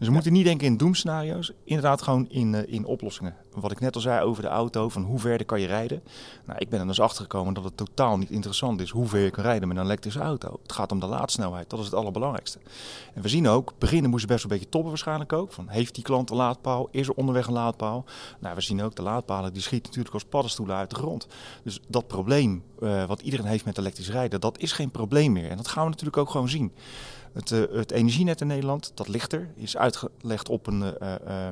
Dus 0.03 0.11
we 0.11 0.17
moeten 0.17 0.37
niet 0.37 0.47
denken 0.47 0.67
in 0.67 0.77
doemscenario's, 0.77 1.53
inderdaad 1.65 2.03
gewoon 2.03 2.29
in, 2.29 2.53
uh, 2.53 2.61
in 2.67 2.85
oplossingen. 2.85 3.37
Wat 3.55 3.71
ik 3.71 3.81
net 3.81 3.95
al 3.95 4.01
zei 4.01 4.25
over 4.25 4.43
de 4.43 4.49
auto, 4.49 4.89
van 4.89 5.03
hoe 5.03 5.19
ver 5.19 5.45
kan 5.45 5.61
je 5.61 5.67
rijden. 5.67 6.03
Nou, 6.47 6.59
ik 6.59 6.69
ben 6.69 6.81
er 6.81 6.87
dus 6.87 7.01
achter 7.01 7.23
gekomen 7.23 7.55
dat 7.55 7.65
het 7.65 7.77
totaal 7.77 8.19
niet 8.19 8.31
interessant 8.31 8.81
is 8.81 8.91
hoe 8.91 9.07
ver 9.07 9.21
je 9.21 9.31
kan 9.31 9.45
rijden 9.45 9.69
met 9.69 9.77
een 9.77 9.83
elektrische 9.83 10.21
auto. 10.21 10.59
Het 10.63 10.73
gaat 10.73 10.93
om 10.93 11.01
de 11.01 11.07
laadsnelheid, 11.07 11.71
dat 11.71 11.79
is 11.79 11.85
het 11.85 11.95
allerbelangrijkste. 11.95 12.59
En 13.15 13.23
we 13.23 13.29
zien 13.29 13.49
ook, 13.49 13.73
beginnen 13.79 14.11
moesten 14.11 14.29
best 14.29 14.43
wel 14.43 14.53
een 14.53 14.59
beetje 14.59 14.73
toppen 14.73 14.91
waarschijnlijk 14.91 15.33
ook. 15.33 15.53
Van, 15.53 15.69
heeft 15.69 15.95
die 15.95 16.05
klant 16.05 16.31
een 16.31 16.37
laadpaal? 16.37 16.89
Is 16.91 17.09
er 17.09 17.15
onderweg 17.15 17.47
een 17.47 17.53
laadpaal? 17.53 18.05
Nou, 18.41 18.55
we 18.55 18.61
zien 18.61 18.83
ook 18.83 18.95
de 18.95 19.03
laadpalen, 19.03 19.53
die 19.53 19.63
schieten 19.63 19.89
natuurlijk 19.89 20.15
als 20.15 20.25
paddenstoelen 20.25 20.77
uit 20.77 20.91
de 20.91 20.97
grond. 20.97 21.27
Dus 21.63 21.81
dat 21.89 22.07
probleem 22.07 22.63
uh, 22.81 23.05
wat 23.05 23.21
iedereen 23.21 23.47
heeft 23.47 23.65
met 23.65 23.79
elektrisch 23.79 24.11
rijden, 24.11 24.41
dat 24.41 24.59
is 24.59 24.73
geen 24.73 24.91
probleem 24.91 25.33
meer. 25.33 25.51
En 25.51 25.57
dat 25.57 25.69
gaan 25.69 25.85
we 25.85 25.91
natuurlijk 25.91 26.17
ook 26.17 26.31
gewoon 26.31 26.49
zien. 26.49 26.73
Het, 27.33 27.51
uh, 27.51 27.61
het, 27.73 27.91
energienet 27.91 28.41
in 28.41 28.47
Nederland, 28.47 28.93
dat 28.95 29.09
ligt 29.09 29.33
er, 29.33 29.53
is 29.55 29.77
uitgelegd 29.77 30.49
op 30.49 30.67
een, 30.67 30.81
uh, 30.81 31.15
uh, 31.29 31.47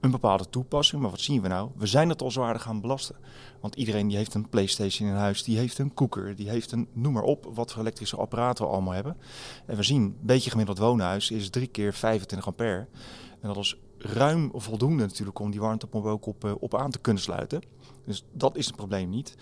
een 0.00 0.10
bepaalde 0.10 0.48
toepassing. 0.50 1.02
Maar 1.02 1.10
wat 1.10 1.20
zien 1.20 1.42
we 1.42 1.48
nou? 1.48 1.70
We 1.76 1.86
zijn 1.86 2.08
het 2.08 2.22
al 2.22 2.30
zwaarder 2.30 2.62
gaan 2.62 2.80
belasten. 2.80 3.16
Want 3.60 3.74
iedereen 3.74 4.08
die 4.08 4.16
heeft 4.16 4.34
een 4.34 4.48
Playstation 4.48 5.08
in 5.08 5.14
huis, 5.14 5.42
die 5.42 5.58
heeft 5.58 5.78
een 5.78 5.94
koeker, 5.94 6.36
die 6.36 6.48
heeft 6.48 6.72
een, 6.72 6.88
noem 6.92 7.12
maar 7.12 7.22
op, 7.22 7.50
wat 7.54 7.72
voor 7.72 7.80
elektrische 7.80 8.16
apparaten 8.16 8.64
we 8.64 8.70
allemaal 8.70 8.92
hebben. 8.92 9.16
En 9.66 9.76
we 9.76 9.82
zien, 9.82 10.02
een 10.02 10.16
beetje 10.20 10.50
gemiddeld 10.50 10.78
woonhuis 10.78 11.30
is 11.30 11.50
drie 11.50 11.66
keer 11.66 11.92
25 11.92 12.48
ampère. 12.48 12.86
En 13.40 13.48
dat 13.48 13.56
is 13.56 13.76
ruim 13.98 14.50
voldoende 14.54 15.02
natuurlijk 15.02 15.38
om 15.38 15.50
die 15.50 15.60
warmtepomp 15.60 16.04
ook 16.04 16.26
op, 16.26 16.56
op 16.60 16.74
aan 16.74 16.90
te 16.90 16.98
kunnen 16.98 17.22
sluiten. 17.22 17.62
Dus 18.04 18.24
dat 18.32 18.56
is 18.56 18.66
het 18.66 18.76
probleem 18.76 19.08
niet. 19.08 19.34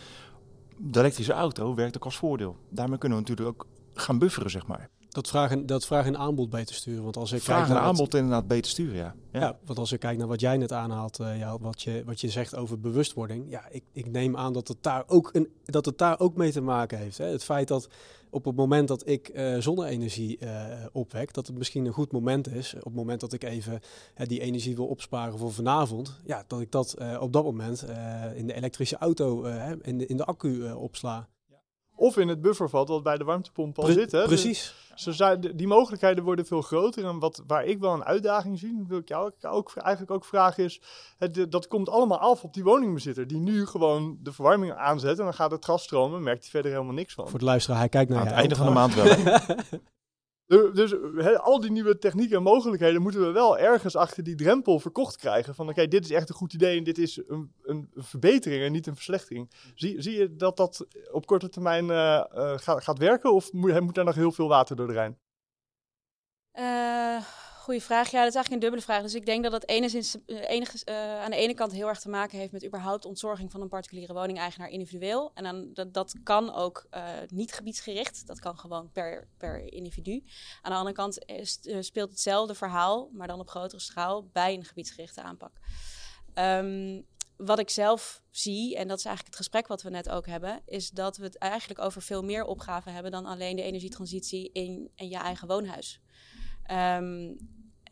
De 0.76 0.98
elektrische 0.98 1.32
auto 1.32 1.74
werkt 1.74 1.96
ook 1.96 2.04
als 2.04 2.16
voordeel. 2.16 2.56
Daarmee 2.68 2.98
kunnen 2.98 3.18
we 3.18 3.24
natuurlijk 3.24 3.48
ook 3.48 3.66
gaan 3.94 4.18
bufferen, 4.18 4.50
zeg 4.50 4.66
maar. 4.66 4.90
Dat 5.18 5.28
vragen, 5.28 5.66
dat 5.66 5.86
vragen 5.86 6.14
een 6.14 6.20
aanbod 6.20 6.50
beter 6.50 6.74
sturen. 6.74 7.02
Want 7.02 7.16
als 7.16 7.32
ik 7.32 7.42
vragen 7.42 7.66
kijk 7.66 7.78
een 7.78 7.84
aanbod 7.84 8.14
inderdaad 8.14 8.46
beter 8.46 8.70
sturen, 8.70 8.96
ja. 8.96 9.14
ja. 9.32 9.40
Ja. 9.40 9.58
want 9.64 9.78
als 9.78 9.92
ik 9.92 10.00
kijk 10.00 10.18
naar 10.18 10.26
wat 10.26 10.40
jij 10.40 10.56
net 10.56 10.72
aanhaalt, 10.72 11.20
uh, 11.20 11.38
ja, 11.38 11.58
wat, 11.58 11.82
je, 11.82 12.02
wat 12.06 12.20
je 12.20 12.28
zegt 12.28 12.56
over 12.56 12.80
bewustwording. 12.80 13.50
Ja, 13.50 13.68
ik, 13.70 13.84
ik 13.92 14.10
neem 14.10 14.36
aan 14.36 14.52
dat 14.52 14.68
het 14.68 14.82
daar 14.82 15.04
ook, 15.06 15.30
een, 15.32 15.48
dat 15.64 15.84
het 15.84 15.98
daar 15.98 16.20
ook 16.20 16.36
mee 16.36 16.52
te 16.52 16.60
maken 16.60 16.98
heeft. 16.98 17.18
Hè? 17.18 17.24
Het 17.24 17.44
feit 17.44 17.68
dat 17.68 17.88
op 18.30 18.44
het 18.44 18.56
moment 18.56 18.88
dat 18.88 19.08
ik 19.08 19.30
uh, 19.34 19.58
zonne-energie 19.58 20.38
uh, 20.40 20.64
opwek, 20.92 21.32
dat 21.32 21.46
het 21.46 21.58
misschien 21.58 21.84
een 21.86 21.92
goed 21.92 22.12
moment 22.12 22.48
is. 22.48 22.74
Op 22.74 22.84
het 22.84 22.94
moment 22.94 23.20
dat 23.20 23.32
ik 23.32 23.44
even 23.44 23.80
die 24.14 24.40
energie 24.40 24.76
wil 24.76 24.86
opsparen 24.86 25.38
voor 25.38 25.52
vanavond. 25.52 26.20
Ja, 26.24 26.44
dat 26.46 26.60
ik 26.60 26.72
dat 26.72 26.96
op 27.20 27.32
dat 27.32 27.44
moment 27.44 27.84
in 28.34 28.46
de 28.46 28.54
elektrische 28.54 28.96
auto, 28.96 29.44
in, 29.82 29.98
de, 29.98 30.06
in 30.06 30.16
de 30.16 30.24
accu 30.24 30.72
opsla. 30.72 31.28
Of 31.98 32.16
in 32.16 32.28
het 32.28 32.40
buffervat 32.40 32.88
wat 32.88 33.02
bij 33.02 33.16
de 33.16 33.24
warmtepomp 33.24 33.78
al 33.78 33.84
Pre 33.84 33.92
zit. 33.92 34.12
Hè? 34.12 34.24
Precies. 34.24 34.74
Dus, 35.04 35.16
dus 35.16 35.38
die 35.54 35.66
mogelijkheden 35.66 36.24
worden 36.24 36.46
veel 36.46 36.62
groter. 36.62 37.04
En 37.04 37.18
wat, 37.18 37.42
waar 37.46 37.64
ik 37.64 37.78
wel 37.78 37.92
een 37.92 38.04
uitdaging 38.04 38.58
zie, 38.58 38.84
wil 38.88 38.98
ik 38.98 39.08
jou 39.08 39.32
ook, 39.40 39.72
eigenlijk 39.76 40.10
ook 40.10 40.24
vragen 40.24 40.64
is... 40.64 40.80
Het, 41.18 41.46
dat 41.50 41.68
komt 41.68 41.88
allemaal 41.88 42.18
af 42.18 42.44
op 42.44 42.54
die 42.54 42.64
woningbezitter. 42.64 43.26
Die 43.26 43.38
nu 43.38 43.66
gewoon 43.66 44.18
de 44.22 44.32
verwarming 44.32 44.72
aanzet 44.72 45.18
en 45.18 45.24
dan 45.24 45.34
gaat 45.34 45.50
het 45.50 45.64
gas 45.64 45.82
stromen. 45.82 46.22
merkt 46.22 46.42
hij 46.42 46.50
verder 46.50 46.70
helemaal 46.70 46.94
niks 46.94 47.14
van. 47.14 47.28
Voor 47.28 47.38
de 47.38 47.44
luisteraar, 47.44 47.78
hij 47.78 47.88
kijkt 47.88 48.10
naar 48.10 48.20
Aan 48.20 48.26
het 48.26 48.34
einde 48.34 48.56
van 48.56 48.66
de 48.66 48.72
maand 48.72 48.94
wel. 48.94 49.06
Dus 50.48 50.90
he, 51.16 51.38
al 51.38 51.60
die 51.60 51.70
nieuwe 51.70 51.98
technieken 51.98 52.36
en 52.36 52.42
mogelijkheden 52.42 53.02
moeten 53.02 53.20
we 53.20 53.30
wel 53.30 53.58
ergens 53.58 53.96
achter 53.96 54.22
die 54.24 54.34
drempel 54.34 54.80
verkocht 54.80 55.16
krijgen. 55.16 55.54
Van 55.54 55.68
oké, 55.68 55.88
dit 55.88 56.04
is 56.04 56.10
echt 56.10 56.28
een 56.28 56.34
goed 56.34 56.52
idee 56.52 56.78
en 56.78 56.84
dit 56.84 56.98
is 56.98 57.20
een, 57.26 57.52
een, 57.62 57.90
verbetering 57.94 58.62
en 58.62 58.72
niet 58.72 58.86
een 58.86 58.94
verslechtering. 58.94 59.50
Zie, 59.74 60.02
zie 60.02 60.18
je 60.18 60.36
dat 60.36 60.56
dat 60.56 60.86
op 61.10 61.26
korte 61.26 61.48
termijn 61.48 61.84
uh, 61.84 62.24
uh, 62.34 62.58
gaat, 62.58 62.82
gaat 62.82 62.98
werken 62.98 63.32
of 63.32 63.52
moet, 63.52 63.80
moet 63.80 63.94
daar 63.94 64.04
nog 64.04 64.14
heel 64.14 64.32
veel 64.32 64.48
water 64.48 64.76
door 64.76 64.86
de 64.86 64.92
Rijn? 64.92 65.18
Uh, 66.58 67.22
goede 67.68 67.82
vraag. 67.84 68.10
Ja, 68.10 68.18
dat 68.18 68.28
is 68.28 68.34
eigenlijk 68.34 68.50
een 68.50 68.60
dubbele 68.60 68.82
vraag. 68.82 69.02
Dus 69.02 69.14
ik 69.14 69.26
denk 69.26 69.42
dat 69.42 69.52
het 69.52 69.68
enigszins, 69.68 70.16
enige, 70.26 70.78
uh, 70.84 71.20
aan 71.20 71.30
de 71.30 71.36
ene 71.36 71.54
kant 71.54 71.72
heel 71.72 71.88
erg 71.88 72.00
te 72.00 72.08
maken 72.08 72.38
heeft 72.38 72.52
met 72.52 72.64
überhaupt 72.64 73.04
ontzorging 73.04 73.50
van 73.50 73.60
een 73.60 73.68
particuliere 73.68 74.12
woningeigenaar 74.12 74.68
individueel. 74.68 75.30
En 75.34 75.44
dan, 75.44 75.70
dat, 75.72 75.94
dat 75.94 76.14
kan 76.22 76.54
ook 76.54 76.86
uh, 76.90 77.08
niet 77.28 77.52
gebiedsgericht. 77.52 78.26
Dat 78.26 78.38
kan 78.38 78.58
gewoon 78.58 78.90
per, 78.92 79.28
per 79.36 79.72
individu. 79.72 80.24
Aan 80.62 80.70
de 80.70 80.76
andere 80.78 80.94
kant 80.94 81.18
speelt 81.80 82.10
hetzelfde 82.10 82.54
verhaal, 82.54 83.10
maar 83.12 83.26
dan 83.26 83.40
op 83.40 83.48
grotere 83.48 83.80
schaal, 83.80 84.28
bij 84.32 84.54
een 84.54 84.64
gebiedsgerichte 84.64 85.22
aanpak. 85.22 85.52
Um, 86.34 87.06
wat 87.36 87.58
ik 87.58 87.70
zelf 87.70 88.22
zie, 88.30 88.76
en 88.76 88.88
dat 88.88 88.98
is 88.98 89.04
eigenlijk 89.04 89.36
het 89.36 89.44
gesprek 89.44 89.66
wat 89.66 89.82
we 89.82 89.90
net 89.90 90.08
ook 90.08 90.26
hebben, 90.26 90.62
is 90.66 90.90
dat 90.90 91.16
we 91.16 91.24
het 91.24 91.38
eigenlijk 91.38 91.80
over 91.80 92.02
veel 92.02 92.22
meer 92.22 92.44
opgaven 92.44 92.92
hebben 92.92 93.12
dan 93.12 93.26
alleen 93.26 93.56
de 93.56 93.62
energietransitie 93.62 94.50
in, 94.52 94.90
in 94.94 95.08
je 95.08 95.16
eigen 95.18 95.48
woonhuis. 95.48 96.00
Um, 96.70 97.36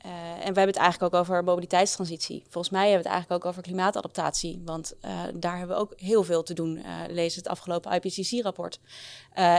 uh, 0.06 0.12
en 0.32 0.38
we 0.38 0.44
hebben 0.44 0.66
het 0.66 0.76
eigenlijk 0.76 1.14
ook 1.14 1.20
over 1.20 1.44
mobiliteitstransitie. 1.44 2.44
Volgens 2.48 2.72
mij 2.72 2.90
hebben 2.90 3.02
we 3.02 3.08
het 3.08 3.12
eigenlijk 3.12 3.44
ook 3.44 3.50
over 3.50 3.62
klimaatadaptatie. 3.62 4.62
Want 4.64 4.94
uh, 5.04 5.10
daar 5.34 5.58
hebben 5.58 5.76
we 5.76 5.82
ook 5.82 5.92
heel 5.96 6.22
veel 6.22 6.42
te 6.42 6.54
doen. 6.54 6.76
Uh, 6.76 6.84
lees 7.08 7.36
het 7.36 7.48
afgelopen 7.48 7.92
IPCC-rapport. 7.92 8.80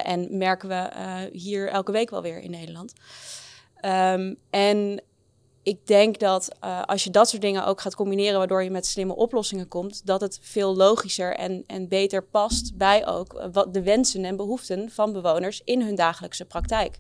en 0.04 0.38
merken 0.38 0.70
we 0.70 1.30
hier 1.32 1.70
elke 1.70 1.92
week 1.92 2.10
wel 2.10 2.22
weer 2.22 2.40
in 2.40 2.52
Nederland. 2.52 2.94
Um, 3.86 4.38
en 4.50 5.02
ik 5.68 5.88
denk 5.88 6.20
dat 6.20 6.56
uh, 6.64 6.82
als 6.84 7.04
je 7.04 7.10
dat 7.10 7.30
soort 7.30 7.42
dingen 7.42 7.66
ook 7.66 7.82
gaat 7.82 7.96
combineren, 7.96 8.38
waardoor 8.38 8.64
je 8.64 8.70
met 8.70 8.86
slimme 8.86 9.16
oplossingen 9.16 9.68
komt, 9.68 10.06
dat 10.06 10.22
het 10.22 10.40
veel 10.42 10.76
logischer 10.76 11.36
en, 11.36 11.64
en 11.66 11.88
beter 11.88 12.24
past 12.24 12.78
bij 12.78 13.08
ook 13.08 13.34
uh, 13.34 13.46
wat 13.52 13.74
de 13.74 13.82
wensen 13.82 14.26
en 14.26 14.36
behoeften 14.36 14.92
van 14.92 15.14
bewoners 15.14 15.62
in 15.64 15.82
hun 15.82 15.96
dagelijkse 15.96 16.46
praktijk. 16.46 17.00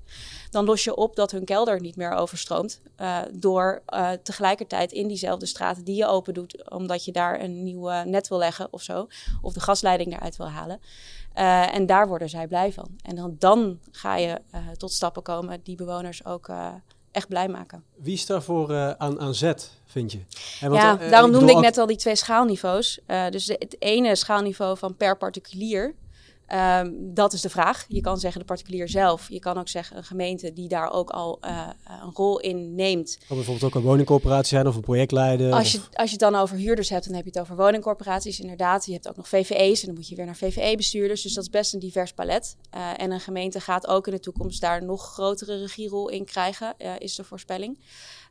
Dan 0.50 0.66
los 0.66 0.84
je 0.84 0.96
op 0.96 1.16
dat 1.16 1.32
hun 1.32 1.46
kelder 1.46 1.82
niet 1.82 1.96
meer 1.96 2.12
overstroomt 2.12 2.82
uh, 2.98 3.18
door 3.32 3.82
tegelijkertijd 4.24 4.92
in 4.92 5.08
diezelfde 5.08 5.46
straten 5.46 5.84
die 5.84 5.96
je 5.96 6.08
open 6.08 6.34
doet, 6.34 6.70
omdat 6.70 7.06
je 7.06 7.12
daar 7.12 7.42
een 7.42 7.64
nieuw 7.64 8.04
net 8.04 8.28
wil 8.28 8.38
leggen 8.38 8.68
of 8.72 8.82
zo, 8.82 9.08
of 9.42 9.54
de 9.54 9.60
gasleiding 9.60 10.14
eruit 10.14 10.38
wil 10.38 10.50
halen. 10.50 10.80
en 11.74 11.86
daar 11.86 12.08
worden 12.08 12.30
zij 12.30 12.48
blij 12.48 12.74
van. 12.74 12.90
En 13.02 13.16
dan, 13.16 13.36
dan 13.40 13.80
ga 13.92 14.16
je 14.16 14.42
tot 14.78 14.92
stappen 14.92 15.24
komen 15.24 15.60
die 15.64 15.76
bewoners 15.76 16.26
ook 16.26 16.50
echt 17.18 17.28
blij 17.28 17.48
maken. 17.48 17.84
Wie 17.96 18.14
is 18.14 18.26
daarvoor 18.26 18.72
uh, 18.72 18.92
aan, 18.92 19.20
aan 19.20 19.34
zet, 19.34 19.72
vind 19.86 20.12
je? 20.12 20.20
En 20.62 20.70
want, 20.70 20.82
ja, 20.82 21.02
uh, 21.02 21.10
daarom 21.10 21.32
noemde 21.32 21.52
ik 21.52 21.60
net 21.60 21.78
al 21.78 21.86
die 21.86 21.98
twee 21.98 22.16
schaalniveaus. 22.16 23.00
Uh, 23.08 23.30
dus 23.30 23.46
de, 23.46 23.56
het 23.60 23.76
ene 23.80 24.16
schaalniveau 24.16 24.78
van 24.78 24.96
per 24.96 25.18
particulier 25.18 25.96
Um, 26.54 27.14
dat 27.14 27.34
is 27.34 27.42
de 27.42 27.50
vraag. 27.50 27.86
Je 27.88 28.02
kan 28.02 28.20
zeggen 28.20 28.40
de 28.40 28.46
particulier 28.46 28.90
zelf. 28.90 29.30
Je 29.30 29.40
kan 29.40 29.58
ook 29.58 29.68
zeggen 29.68 29.98
een 29.98 30.04
gemeente 30.04 30.54
die 30.54 30.68
daar 30.68 30.92
ook 30.92 31.10
al 31.10 31.40
uh, 31.46 31.68
een 32.04 32.12
rol 32.14 32.40
in 32.40 32.76
neemt. 32.76 33.18
Kan 33.28 33.36
bijvoorbeeld 33.38 33.66
ook 33.66 33.76
een 33.76 33.88
woningcorporatie 33.88 34.48
zijn 34.48 34.68
of 34.68 34.76
een 34.76 34.82
projectleider. 34.82 35.54
Als 35.54 35.72
je, 35.72 35.80
als 35.94 36.06
je 36.12 36.16
het 36.20 36.32
dan 36.32 36.36
over 36.36 36.58
huurders 36.58 36.90
hebt, 36.90 37.06
dan 37.06 37.16
heb 37.16 37.24
je 37.24 37.30
het 37.30 37.40
over 37.40 37.56
woningcorporaties. 37.56 38.40
Inderdaad, 38.40 38.86
je 38.86 38.92
hebt 38.92 39.10
ook 39.10 39.16
nog 39.16 39.28
VVE's 39.28 39.80
en 39.80 39.86
dan 39.86 39.96
moet 39.96 40.08
je 40.08 40.16
weer 40.16 40.26
naar 40.26 40.36
VVE-bestuurders. 40.36 41.22
Dus 41.22 41.34
dat 41.34 41.44
is 41.44 41.50
best 41.50 41.74
een 41.74 41.80
divers 41.80 42.14
palet. 42.14 42.56
Uh, 42.76 43.02
en 43.02 43.12
een 43.12 43.20
gemeente 43.20 43.60
gaat 43.60 43.88
ook 43.88 44.08
in 44.08 44.14
de 44.14 44.20
toekomst 44.20 44.62
daar 44.62 44.84
nog 44.84 45.14
grotere 45.14 45.58
regierol 45.58 46.10
in 46.10 46.26
krijgen, 46.26 46.74
uh, 46.78 46.92
is 46.98 47.16
de 47.16 47.24
voorspelling. 47.24 47.80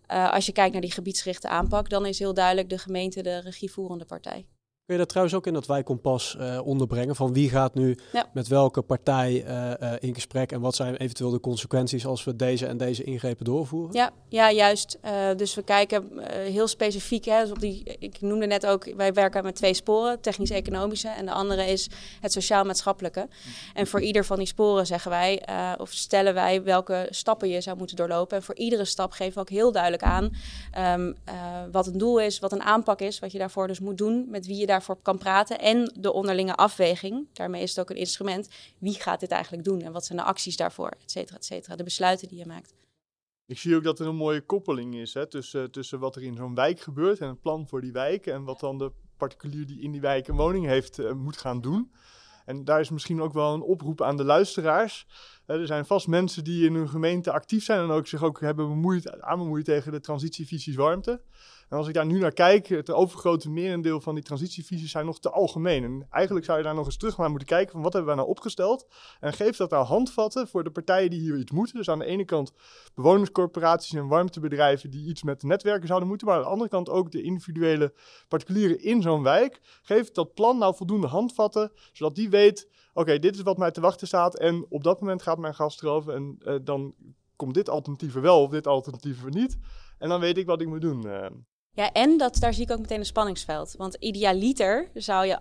als 0.07 0.47
je 0.47 0.53
kijkt 0.53 0.73
naar 0.73 0.81
die 0.81 0.93
gebiedsgerichte 0.93 1.49
aanpak, 1.49 1.89
dan 1.89 2.07
is 2.07 2.19
heel 2.19 2.35
duidelijk 2.35 2.69
de 2.69 2.79
gemeente 2.79 3.23
de 3.23 3.41
regievoerende 3.41 4.05
partij. 4.05 4.47
Kun 4.87 4.95
je 4.95 5.01
dat 5.01 5.11
trouwens 5.11 5.37
ook 5.37 5.47
in 5.47 5.53
dat 5.53 5.67
wijkompas 5.67 6.37
uh, 6.41 6.61
onderbrengen? 6.65 7.17
Van 7.17 7.33
wie 7.33 7.51
gaat 7.51 7.75
nu 7.75 7.99
ja. 8.13 8.27
met 8.33 8.49
welke 8.49 8.83
partij 8.83 9.45
uh, 9.47 9.71
uh, 9.81 9.93
in 10.01 10.15
gesprek 10.15 10.53
en 10.53 10.61
wat 10.61 10.75
zijn 10.75 10.97
eventueel 10.97 11.31
de 11.31 11.41
consequenties 11.41 12.07
als 12.07 12.25
we 12.25 12.37
deze 12.37 12.67
en 12.67 12.77
deze 12.77 13.05
ingrepen 13.05 13.45
doorvoeren? 13.45 13.93
Ja, 13.93 14.11
ja 14.29 14.51
juist. 14.51 14.99
dus 15.37 15.55
we 15.55 15.63
kijken 15.63 16.11
heel 16.31 16.67
specifiek. 16.67 17.25
Hè, 17.25 17.41
dus 17.41 17.51
op 17.51 17.61
die, 17.61 17.97
ik 17.99 18.21
noemde 18.21 18.47
net 18.47 18.67
ook, 18.67 18.95
wij 18.97 19.13
werken 19.13 19.45
met 19.45 19.55
twee 19.55 19.75
sporen, 19.75 20.21
technisch-economische 20.21 21.09
en 21.09 21.27
de 21.27 21.33
andere 21.33 21.65
is 21.65 21.91
het 22.21 22.33
sociaal-maatschappelijke. 22.33 23.29
En 23.75 23.87
voor 23.87 24.01
ieder 24.01 24.25
van 24.25 24.39
die 24.39 24.47
sporen 24.47 24.87
zeggen 24.87 25.11
wij 25.11 25.47
of 25.79 25.93
stellen 25.93 26.35
wij 26.35 26.63
welke 26.63 27.07
stappen 27.11 27.49
je 27.49 27.61
zou 27.61 27.77
moeten 27.77 27.97
doorlopen. 27.97 28.37
En 28.37 28.43
voor 28.43 28.57
iedere 28.57 28.85
stap 28.85 29.13
geven 29.13 29.35
we 29.35 29.41
ook 29.41 29.51
heel 29.51 29.73
duidelijk 29.73 30.03
aan 30.03 30.31
um, 31.01 31.17
wat 31.73 31.87
een 31.87 31.99
doel 31.99 32.21
is, 32.21 32.39
wat 32.39 32.53
een 32.53 32.63
aanpak 32.63 33.01
is, 33.01 33.19
wat 33.19 33.33
je 33.33 33.39
daarvoor 33.39 33.67
dus 33.67 33.81
moet 33.81 33.99
doen, 33.99 34.27
met 34.29 34.47
wie 34.47 34.57
je 34.57 34.67
daar 34.67 34.75
daarvoor 34.77 35.03
kan 35.03 35.19
praten. 35.19 35.59
En 35.59 35.93
de 36.01 36.13
onderlinge 36.13 36.55
afweging, 36.55 37.29
daarmee 37.33 37.63
is 37.63 37.71
het 37.71 37.79
ook 37.79 37.91
een 37.91 37.97
instrument. 37.97 38.49
Wie 38.79 38.95
gaat 38.95 39.21
dit 39.21 39.31
eigenlijk 39.31 39.65
doen 39.65 39.81
en 39.81 39.93
wat 39.93 40.05
zijn 40.05 40.19
de 40.19 40.25
acties 40.25 40.57
daarvoor, 40.57 40.91
et 41.03 41.11
cetera, 41.11 41.37
et 41.37 41.45
cetera. 41.45 41.77
De 41.77 41.85
besluiten 41.85 42.29
die 42.29 42.39
je 42.39 42.47
maakt. 42.47 42.75
Ik 43.47 43.59
zie 43.59 43.77
ook 43.77 43.85
dat 43.85 44.01
er 44.01 44.07
een 44.07 44.17
mooie 44.17 44.41
koppeling 44.41 44.95
is 44.95 45.15
hè, 45.15 45.27
tussen, 45.27 45.71
tussen 45.71 45.99
wat 45.99 46.17
er 46.17 46.23
in 46.23 46.37
zo'n 46.37 46.55
wijk 46.55 46.81
gebeurt 46.81 47.19
en 47.19 47.29
het 47.29 47.41
plan 47.41 47.69
voor 47.69 47.81
die 47.81 47.93
wijk. 47.93 48.27
En 48.27 48.45
wat 48.45 48.61
dan 48.61 48.79
de 48.79 48.93
particulier 49.17 49.67
die 49.67 49.81
in 49.81 49.93
die 49.93 50.01
wijk 50.01 50.29
een 50.29 50.37
woning 50.37 50.67
heeft 50.67 50.99
uh, 50.99 51.13
moet 51.13 51.37
gaan 51.37 51.61
doen. 51.61 51.93
En 52.45 52.65
daar 52.65 52.81
is 52.81 52.91
misschien 52.91 53.23
ook 53.23 53.33
wel 53.33 53.55
een 53.55 53.63
oproep 53.63 54.03
aan 54.03 54.17
de 54.17 54.25
luisteraars. 54.25 55.07
Er 55.47 55.67
zijn 55.67 55.87
vast 55.87 56.07
mensen 56.07 56.45
die 56.45 56.67
in 56.67 56.75
hun 56.75 56.89
gemeente 56.89 57.33
actief 57.33 57.65
zijn 57.65 57.81
en 57.81 57.91
ook 57.91 58.07
zich 58.07 58.23
ook 58.23 58.41
hebben 58.41 58.69
bemoeid, 58.69 59.21
aanbemoeid 59.21 59.65
tegen 59.65 59.93
de 59.93 60.01
transitievisies 60.01 60.77
warmte. 60.77 61.21
En 61.69 61.77
als 61.77 61.89
ik 61.89 61.95
daar 61.95 62.07
nu 62.07 62.19
naar 62.19 62.33
kijk, 62.33 62.67
het 62.67 62.91
overgrote 62.91 63.51
merendeel 63.51 64.01
van 64.01 64.15
die 64.15 64.25
transitievisies 64.25 64.91
zijn 64.91 65.07
nog 65.07 65.21
te 65.21 65.31
algemeen. 65.31 65.85
En 65.85 66.07
eigenlijk 66.11 66.47
zou 66.47 66.59
je 66.59 66.65
daar 66.65 66.75
nog 66.75 66.87
eens 66.87 66.97
terug 66.97 67.17
naar 67.17 67.31
moeten 67.31 67.49
kijken 67.49 67.73
van 67.73 67.83
wat 67.83 67.93
hebben 67.93 68.11
we 68.11 68.17
nou 68.17 68.29
opgesteld. 68.29 68.87
En 69.21 69.33
geef 69.33 69.57
dat 69.57 69.71
nou 69.71 69.85
handvatten 69.85 70.49
voor 70.49 70.65
de 70.65 70.71
partijen 70.71 71.11
die 71.11 71.21
hier 71.21 71.39
iets 71.39 71.53
moeten. 71.53 71.77
Dus 71.77 71.89
aan 71.89 71.99
de 71.99 72.05
ene 72.05 72.25
kant 72.25 72.53
bewonerscorporaties 72.95 73.93
en 73.95 74.07
warmtebedrijven 74.07 74.91
die 74.91 75.09
iets 75.09 75.23
met 75.23 75.43
netwerken 75.43 75.87
zouden 75.87 76.09
moeten. 76.09 76.27
Maar 76.27 76.37
aan 76.37 76.43
de 76.43 76.49
andere 76.49 76.71
kant 76.71 76.89
ook 76.89 77.11
de 77.11 77.23
individuele 77.23 77.95
particulieren 78.29 78.83
in 78.83 79.03
zo'n 79.03 79.23
wijk. 79.23 79.61
Geef 79.83 80.11
dat 80.11 80.35
plan 80.35 80.59
nou 80.59 80.75
voldoende 80.75 81.07
handvatten, 81.07 81.73
zodat 81.93 82.15
die 82.15 82.31
weet, 82.31 82.69
oké, 82.93 83.19
dit 83.19 83.35
is 83.35 83.43
wat 83.43 83.59
mij 83.59 83.71
te 83.71 83.81
wachten 83.81 84.07
staat. 84.07 84.39
En 84.39 84.67
op 84.69 84.85
dat 84.85 85.01
moment 85.01 85.23
gaat 85.23 85.39
mijn 85.39 85.55
gas 85.55 85.83
erover 85.83 86.15
en 86.15 86.39
uh, 86.39 86.55
dan 86.63 86.95
komt 87.37 87.55
dit 87.55 87.69
alternatief 87.69 88.15
er 88.15 88.21
wel 88.21 88.43
of 88.43 88.51
dit 88.51 88.67
alternatief 88.67 89.25
er 89.25 89.31
niet. 89.31 89.59
En 89.99 90.09
dan 90.09 90.21
weet 90.21 90.39
ik 90.39 90.47
wat 90.47 90.61
ik 90.61 90.69
moet 90.69 90.81
doen. 90.81 91.07
Ja, 91.77 91.93
en 91.93 92.19
dat, 92.19 92.37
daar 92.37 92.55
zie 92.55 92.63
ik 92.63 92.71
ook 92.71 92.79
meteen 92.79 92.99
een 92.99 93.07
spanningsveld. 93.07 93.75
Want 93.77 93.95
idealiter 93.95 94.91
zou 94.95 95.27
je 95.27 95.39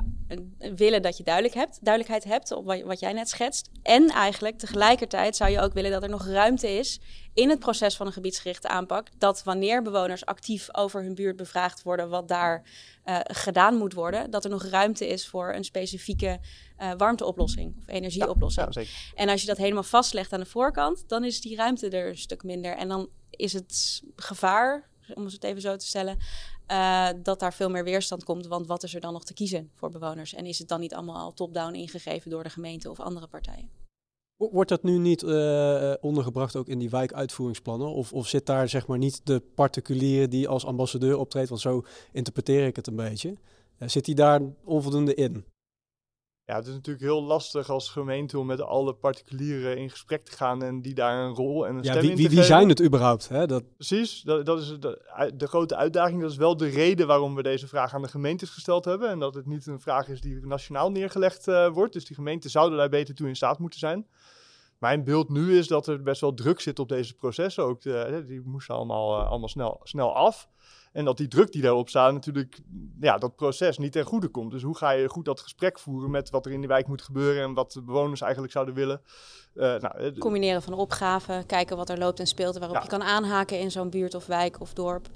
willen 0.76 1.02
dat 1.02 1.18
je 1.18 1.24
duidelijk 1.24 1.54
hebt, 1.54 1.80
duidelijkheid 1.82 2.24
hebt 2.34 2.52
op 2.52 2.66
wat, 2.66 2.82
wat 2.82 3.00
jij 3.00 3.14
net 3.14 3.30
schetst. 3.30 3.70
En 3.84 4.10
eigenlijk 4.10 4.58
tegelijkertijd 4.58 5.36
zou 5.36 5.52
je 5.52 5.60
ook 5.60 5.74
willen 5.74 5.92
dat 5.92 6.04
er 6.04 6.10
nog 6.10 6.26
ruimte 6.26 6.70
is 6.78 7.00
in 7.34 7.50
het 7.50 7.60
proces 7.60 7.96
van 7.96 8.06
een 8.06 8.14
gebiedsgerichte 8.14 8.68
aanpak. 8.68 9.08
Dat 9.18 9.44
wanneer 9.44 9.82
bewoners 9.82 10.26
actief 10.26 10.68
over 10.72 11.04
hun 11.04 11.16
buurt 11.16 11.36
bevraagd 11.36 11.84
worden 11.84 12.10
wat 12.10 12.28
daar 12.28 12.64
uh, 13.06 13.20
gedaan 13.24 13.76
moet 13.76 13.94
worden, 13.94 14.32
dat 14.32 14.44
er 14.44 14.50
nog 14.50 14.64
ruimte 14.64 15.08
is 15.08 15.28
voor 15.28 15.54
een 15.54 15.64
specifieke 15.64 16.40
uh, 16.80 16.92
warmteoplossing 16.98 17.76
of 17.78 17.88
energieoplossing. 17.88 18.74
Ja, 18.74 18.82
ja, 18.82 18.88
en 19.16 19.30
als 19.30 19.42
je 19.42 19.48
dat 19.48 19.58
helemaal 19.58 19.84
vastlegt 19.84 20.34
aan 20.34 20.40
de 20.40 20.46
voorkant, 20.46 21.04
dan 21.08 21.24
is 21.24 21.42
die 21.42 21.56
ruimte 21.56 21.90
er 21.90 22.08
een 22.08 22.18
stuk 22.18 22.44
minder. 22.44 22.78
En 22.78 22.88
dan 22.88 23.10
is 23.30 23.54
het 23.54 24.04
gevaar 24.16 24.94
om 25.14 25.26
het 25.26 25.44
even 25.44 25.62
zo 25.62 25.76
te 25.76 25.86
stellen, 25.86 26.18
uh, 26.72 27.10
dat 27.24 27.40
daar 27.40 27.54
veel 27.54 27.70
meer 27.70 27.84
weerstand 27.84 28.24
komt. 28.24 28.48
Want 28.48 28.68
wat 28.68 28.84
is 28.84 28.96
er 28.96 29.02
dan 29.02 29.14
nog 29.14 29.26
te 29.26 29.34
kiezen 29.34 29.72
voor 29.74 29.90
bewoners? 29.90 30.34
En 30.34 30.46
is 30.46 30.60
het 30.60 30.68
dan 30.68 30.80
niet 30.80 30.94
allemaal 30.94 31.24
al 31.24 31.34
top-down 31.34 31.74
ingegeven 31.74 32.30
door 32.32 32.44
de 32.44 32.50
gemeente 32.50 32.90
of 32.90 33.00
andere 33.00 33.28
partijen? 33.28 33.70
Wordt 34.38 34.70
dat 34.70 34.84
nu 34.84 34.98
niet 34.98 35.24
uh, 35.24 35.94
ondergebracht 36.02 36.56
ook 36.56 36.68
in 36.68 36.80
die 36.80 36.90
wijkuitvoeringsplannen? 36.90 37.88
Of, 37.88 38.14
of 38.14 38.28
zit 38.28 38.46
daar 38.46 38.70
zeg 38.70 38.88
maar 38.88 38.98
niet 38.98 39.22
de 39.24 39.40
particulier 39.40 40.30
die 40.30 40.48
als 40.48 40.66
ambassadeur 40.66 41.18
optreedt? 41.18 41.50
Want 41.50 41.62
zo 41.62 41.84
interpreteer 42.12 42.68
ik 42.68 42.76
het 42.76 42.88
een 42.88 42.96
beetje. 42.96 43.38
Zit 43.80 44.06
die 44.06 44.16
daar 44.16 44.42
onvoldoende 44.64 45.14
in? 45.14 45.46
Ja, 46.46 46.56
het 46.56 46.68
is 46.68 46.74
natuurlijk 46.74 47.06
heel 47.06 47.24
lastig 47.24 47.70
als 47.70 47.90
gemeente 47.90 48.40
om 48.40 48.46
met 48.46 48.62
alle 48.62 48.94
particulieren 48.94 49.78
in 49.78 49.90
gesprek 49.90 50.26
te 50.26 50.32
gaan 50.32 50.64
en 50.64 50.82
die 50.82 50.94
daar 50.94 51.26
een 51.26 51.34
rol 51.34 51.68
en 51.68 51.76
een 51.76 51.84
ja, 51.84 51.90
stem 51.90 52.02
wie, 52.02 52.10
in 52.10 52.16
te 52.16 52.22
wie, 52.22 52.32
wie 52.32 52.44
zijn 52.44 52.70
het 52.70 52.82
überhaupt? 52.82 53.30
Hè? 53.30 53.48
Dat... 53.48 53.64
Precies, 53.76 54.22
dat, 54.22 54.46
dat 54.46 54.60
is 54.60 54.68
de, 54.80 55.32
de, 55.36 55.48
grote 55.48 55.76
uitdaging. 55.76 56.22
Dat 56.22 56.32
is 56.32 56.38
wel 56.38 56.58
de 56.58 56.68
reden 56.68 57.08
waarom 57.08 57.36
we 57.36 57.44
deze 57.44 57.68
vraag 57.68 57.94
aan 57.94 58.02
de 58.02 58.08
gemeentes 58.08 58.50
gesteld 58.50 58.86
hebben. 58.86 59.10
En 59.10 59.20
dat 59.20 59.36
het 59.36 59.46
niet 59.46 59.66
een 59.66 59.80
vraag 59.80 60.08
is 60.08 60.22
die 60.22 60.46
nationaal 60.46 60.92
neergelegd 60.92 61.48
uh, 61.48 61.68
wordt. 61.68 61.94
Dus 61.94 62.06
die 62.06 62.16
gemeenten 62.16 62.50
zouden 62.50 62.78
daar 62.78 62.90
beter 62.90 63.16
toe 63.16 63.28
in 63.28 63.36
staat 63.36 63.60
moeten 63.60 63.80
zijn. 63.80 64.08
Mijn 64.78 65.04
beeld 65.04 65.30
nu 65.30 65.58
is 65.58 65.68
dat 65.68 65.88
er 65.88 66.02
best 66.02 66.22
wel 66.22 66.34
druk 66.34 66.60
zit 66.60 66.80
op 66.80 66.90
deze 66.90 67.16
processen. 67.16 67.64
Ook 67.64 67.82
de, 67.82 68.24
die 68.28 68.42
moesten 68.42 68.76
allemaal, 68.76 69.22
uh, 69.22 69.30
allemaal 69.30 69.50
snel, 69.50 69.80
snel 69.84 70.16
af. 70.16 70.50
En 70.96 71.06
dat 71.06 71.18
die 71.18 71.28
druk 71.28 71.52
die 71.52 71.62
daarop 71.62 71.90
staat 71.90 72.14
natuurlijk, 72.14 72.60
ja, 73.00 73.18
dat 73.18 73.36
proces 73.36 73.78
niet 73.78 73.92
ten 73.92 74.06
goede 74.06 74.28
komt. 74.28 74.52
Dus 74.52 74.62
hoe 74.62 74.78
ga 74.78 74.92
je 74.92 75.10
goed 75.10 75.26
dat 75.26 75.40
gesprek 75.40 75.80
voeren 75.80 76.12
met 76.12 76.30
wat 76.30 76.46
er 76.46 76.52
in 76.52 76.60
die 76.60 76.68
wijk 76.68 76.88
moet 76.88 77.02
gebeuren 77.02 77.44
en 77.44 77.54
wat 77.54 77.72
de 77.72 77.82
bewoners 77.82 78.22
eigenlijk 78.22 78.54
zouden 78.54 78.74
willen. 78.74 79.02
Uh, 79.56 79.76
nou, 79.76 80.18
Combineren 80.18 80.62
van 80.62 80.74
opgaven, 80.74 81.46
kijken 81.46 81.78
wat 81.78 81.90
er 81.90 81.98
loopt 81.98 82.20
en 82.20 82.28
speelt 82.28 82.58
waarop 82.58 82.76
ja. 82.76 82.84
je 82.84 82.90
kan 82.90 83.04
aanhaken 83.04 83.60
in 83.60 83.72
zo'n 83.72 83.90
buurt 83.90 84.14
of 84.16 84.26
wijk 84.26 84.62
of 84.62 84.74
dorp. 84.74 85.08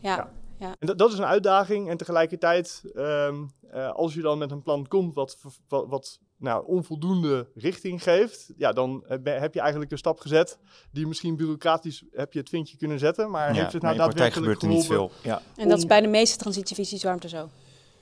Ja. 0.00 0.16
ja. 0.16 0.30
ja. 0.58 0.76
En 0.78 0.86
dat, 0.86 0.98
dat 0.98 1.12
is 1.12 1.18
een 1.18 1.24
uitdaging. 1.24 1.88
En 1.88 1.96
tegelijkertijd, 1.96 2.82
um, 2.94 3.50
uh, 3.74 3.92
als 3.92 4.14
je 4.14 4.20
dan 4.20 4.38
met 4.38 4.50
een 4.50 4.62
plan 4.62 4.88
komt 4.88 5.14
wat, 5.14 5.38
wat, 5.68 5.86
wat 5.88 6.20
nou, 6.38 6.66
onvoldoende 6.66 7.50
richting 7.54 8.02
geeft, 8.02 8.52
ja, 8.56 8.72
dan 8.72 9.04
heb 9.22 9.54
je 9.54 9.60
eigenlijk 9.60 9.90
een 9.90 9.98
stap 9.98 10.20
gezet 10.20 10.58
die 10.90 11.06
misschien 11.06 11.36
bureaucratisch 11.36 12.04
heb 12.12 12.32
je 12.32 12.38
het 12.38 12.48
vinkje 12.48 12.76
kunnen 12.76 12.98
zetten, 12.98 13.30
maar 13.30 13.54
heeft 13.54 13.72
het 13.72 13.82
nou 13.82 13.96
daadwerkelijk 13.96 14.60
geholpen? 14.60 14.68
Niet 14.68 14.86
veel. 14.86 15.10
Ja. 15.22 15.42
En 15.56 15.68
dat 15.68 15.78
is 15.78 15.86
bij 15.86 16.00
de 16.00 16.08
meeste 16.08 16.36
transitievisies 16.36 17.02
warmte 17.02 17.28
zo. 17.28 17.48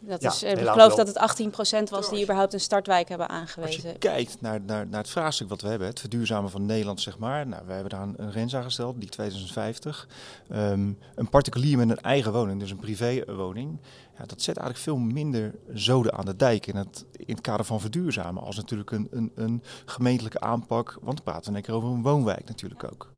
Dat 0.06 0.22
ja, 0.22 0.28
is, 0.28 0.42
ik 0.42 0.58
geloof 0.58 0.94
dat 0.94 1.06
het 1.06 1.42
18% 1.86 1.90
was 1.90 2.10
die 2.10 2.22
überhaupt 2.22 2.52
een 2.52 2.60
startwijk 2.60 3.08
hebben 3.08 3.28
aangewezen. 3.28 3.82
Als 3.82 3.92
je 3.92 3.98
kijkt 3.98 4.40
naar, 4.40 4.60
naar, 4.60 4.86
naar 4.86 5.00
het 5.00 5.10
vraagstuk 5.10 5.48
wat 5.48 5.60
we 5.60 5.68
hebben, 5.68 5.88
het 5.88 6.00
verduurzamen 6.00 6.50
van 6.50 6.66
Nederland, 6.66 7.00
zeg 7.00 7.18
maar. 7.18 7.46
Nou, 7.46 7.62
we 7.66 7.72
hebben 7.72 7.90
daar 7.90 8.02
een, 8.02 8.14
een 8.16 8.30
grens 8.30 8.56
aangesteld, 8.56 9.00
die 9.00 9.08
2050. 9.08 10.08
Um, 10.52 10.98
een 11.14 11.28
particulier 11.28 11.78
met 11.78 11.90
een 11.90 12.00
eigen 12.00 12.32
woning, 12.32 12.60
dus 12.60 12.70
een 12.70 12.76
privéwoning. 12.76 13.80
Ja, 14.18 14.24
dat 14.26 14.42
zet 14.42 14.56
eigenlijk 14.56 14.86
veel 14.86 14.96
minder 14.96 15.54
zoden 15.72 16.14
aan 16.14 16.24
de 16.24 16.36
dijk 16.36 16.66
in 16.66 16.76
het, 16.76 17.04
in 17.12 17.34
het 17.34 17.40
kader 17.40 17.66
van 17.66 17.80
verduurzamen. 17.80 18.42
Als 18.42 18.56
natuurlijk 18.56 18.90
een, 18.90 19.08
een, 19.10 19.32
een 19.34 19.62
gemeentelijke 19.84 20.40
aanpak, 20.40 20.98
want 21.02 21.18
we 21.18 21.24
praten 21.24 21.54
een 21.54 21.62
keer 21.62 21.74
over 21.74 21.88
een 21.88 22.02
woonwijk 22.02 22.48
natuurlijk 22.48 22.84
ook. 22.84 23.13